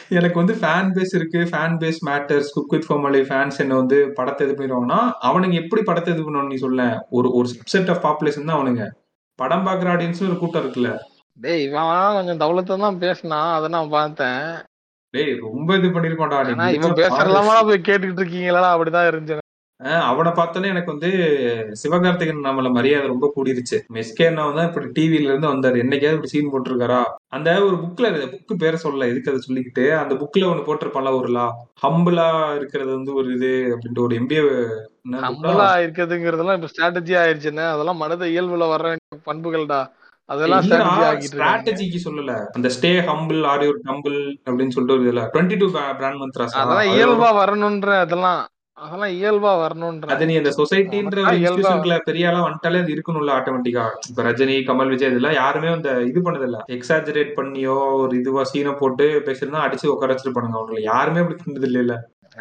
[0.09, 1.39] எனக்கு வந்து ஃபேன் பேஸ் இருக்கு.
[1.39, 6.15] Fan base matters cook with ஃபோமலி fans என்ன வந்து படத்தை இது பண்ணிடுவாங்கன்னா அவனுங்க எப்படி படத்தை
[6.15, 6.83] இது பண்ணுவான்னு நீ சொல்ல?
[7.11, 8.87] ஒரு ஒரு சப்செட் ஆஃப் பாப்புலேஷன் தான் அவனுங்க.
[9.39, 10.91] படம் பாக்குற ஆடியன்ஸ் ஒரு கூட்டம் இருக்குல்ல.
[11.37, 14.43] டேய் இவன் கொஞ்சம் தௌலத்தை தான் பேசினான் அதை நான் பார்த்தேன்.
[15.15, 16.41] டேய் ரொம்ப இது பண்ணிருப்பான்டா
[16.75, 16.99] இவன்.
[17.03, 19.47] பேசுறலாமா போய் கேட்டுக்கிட்டு இருக்கீங்களா அப்படிதான் இருந்துச்சு.
[19.81, 21.11] ஆஹ் அவனை பார்த்தோன்னே எனக்கு வந்து
[21.83, 23.77] சிவகார்த்திகேயன் நம்மள மரியாதை ரொம்ப கூடிருச்சு.
[24.01, 25.77] எஸ்கே அண்ணா தான் இப்படி டிவில இருந்து வந்தாரு.
[25.77, 26.99] என்னைக்காவது இப்படி சீன் போட்டிருக்காரா?
[27.29, 29.09] அந்த ஒரு புக்ல புக்கு பேரை சொல்லல.
[29.09, 31.47] எதுக்கு அதை சொல்லிக்கிட்டு அந்த புக்ல ஒண்ணு போட்டிருப்பான்ல ஒரு லா
[31.83, 34.45] ஹம்பிளா இருக்கிறது வந்து ஒரு இது அப்படின்ட்டு ஒரு எம்பிஏ
[35.23, 39.81] ஹம்பலா இருக்கிறதுங்கிறதெல்லாம் இப்ப ஸ்ட்ராட்டஜி ஆயிருச்சுன்னு அதெல்லாம் மனித இயல்புல வர வேண்டிய பண்புகள்டா.
[40.29, 40.65] அதெல்லாம்
[41.27, 42.33] ஸ்ட்ராட்டஜிக்கு சொல்லல.
[42.53, 45.23] அந்த stay humble or you're humble அப்படின்னு சொல்லிட்டு ஒரு இதுல.
[45.33, 48.41] டுவெண்ட்டி டூ பிராண்ட் மந்த்ராஸ் அதெல்லாம் இயல்பா வரணும்ன்ற அதெல்லாம்.
[48.81, 54.25] அதெல்லாம் இயல்பா வரணும்ன்ற அது நீ அந்த சொசைட்டின்ற இன்ஸ்டியூஷன்ல பெரிய ஆளா வந்துட்டாலே அது இருக்கணும்ல ஆட்டோமேட்டிக்கா இப்ப
[54.29, 59.07] ரஜினி கமல் விஜய் இதெல்லாம் யாருமே அந்த இது பண்ணது இல்ல எக்ஸாஜரேட் பண்ணியோ ஒரு இதுவா சீனை போட்டு
[59.27, 60.81] பேசிருந்தா அடிச்சு உட்கார வச்சிருப்பானுங்க அவங்களை.
[60.91, 61.97] யாருமே அப்படி பண்ணது இல்ல.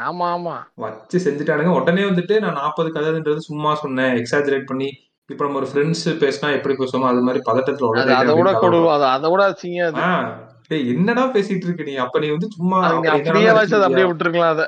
[0.05, 0.55] ஆமா ஆமா.
[0.83, 1.73] வச்சு செஞ்சுட்டானுங்க.
[1.79, 4.15] உடனே வந்துட்டு நான் நாற்பது கதைன்றது சும்மா சொன்னேன்.
[4.19, 4.89] எக்ஸாஜரேட் பண்ணி
[5.29, 8.79] இப்ப நம்ம ஒரு ஃப்ரெண்ட்ஸ் பேசினா எப்படி பேசுவோமோ அது மாதிரி பதட்டத்துல அது விட அப்படி கொடு
[9.09, 9.81] அது விட அசிங்க
[10.91, 11.93] என்னடா பேசிட்டு இருக்க நீ?
[12.03, 12.79] அப்ப நீ வந்து சும்மா
[13.13, 13.77] அப்படியே வச்சு?
[13.81, 14.67] அப்படியே விட்டுருக்கலாம் அதை.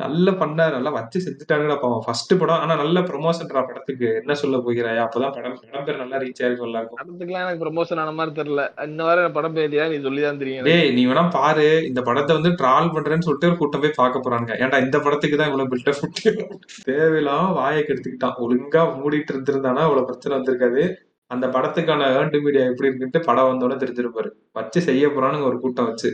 [0.00, 2.02] நல்ல பண்ண நல்லா வச்சு செஞ்சுட்டாங்கடா பாவம்.
[2.06, 4.08] ஃபர்ஸ்ட் படம் ஆனா நல்ல ப்ரொமோஷன்டா படத்துக்கு.
[4.20, 7.00] என்ன சொல்ல போகிறாயா அப்பதான் படம் படம் பேர் நல்லா ரீச் ஆயிருக்கும் எல்லாருக்கும்.
[7.00, 8.64] படத்துக்குலாம் எனக்கு ப்ரமோஷன் ஆன மாதிரி தெரியல.
[8.86, 10.60] இந்த எனக்கு படம் பேரியா நீ சொல்லிதான் தெரியும்.
[10.60, 10.80] எனக்கு.
[10.80, 11.68] டேய் நீ வேணா பாரு.
[11.90, 15.50] இந்த படத்தை வந்து ட்ரால் பண்றேன்னு சொல்லிட்டு ஒரு கூட்டம் போய் பார்க்க போறாங்க ஏன்டா இந்த படத்துக்கு தான்
[15.52, 16.04] இவ்வளவு பில்டப்
[16.90, 18.38] தேவையில்லாம வாயை கெடுத்துக்கிட்டான்.
[18.44, 19.84] ஒழுங்கா மூடிட்டு இருந்திருந்தானா?
[19.88, 20.84] இவ்வளவு பிரச்சனை வந்திருக்காது.
[21.30, 24.28] அந்த படத்துக்கான ஏர்ன்டு மீடியா எப்படி இருக்குன்ட்டு படம் வந்தோடனே தெரிஞ்சிருப்பாரு.
[24.52, 26.10] வச்சு செய்ய போறானுங்க ஒரு கூட்டம் வச்சு.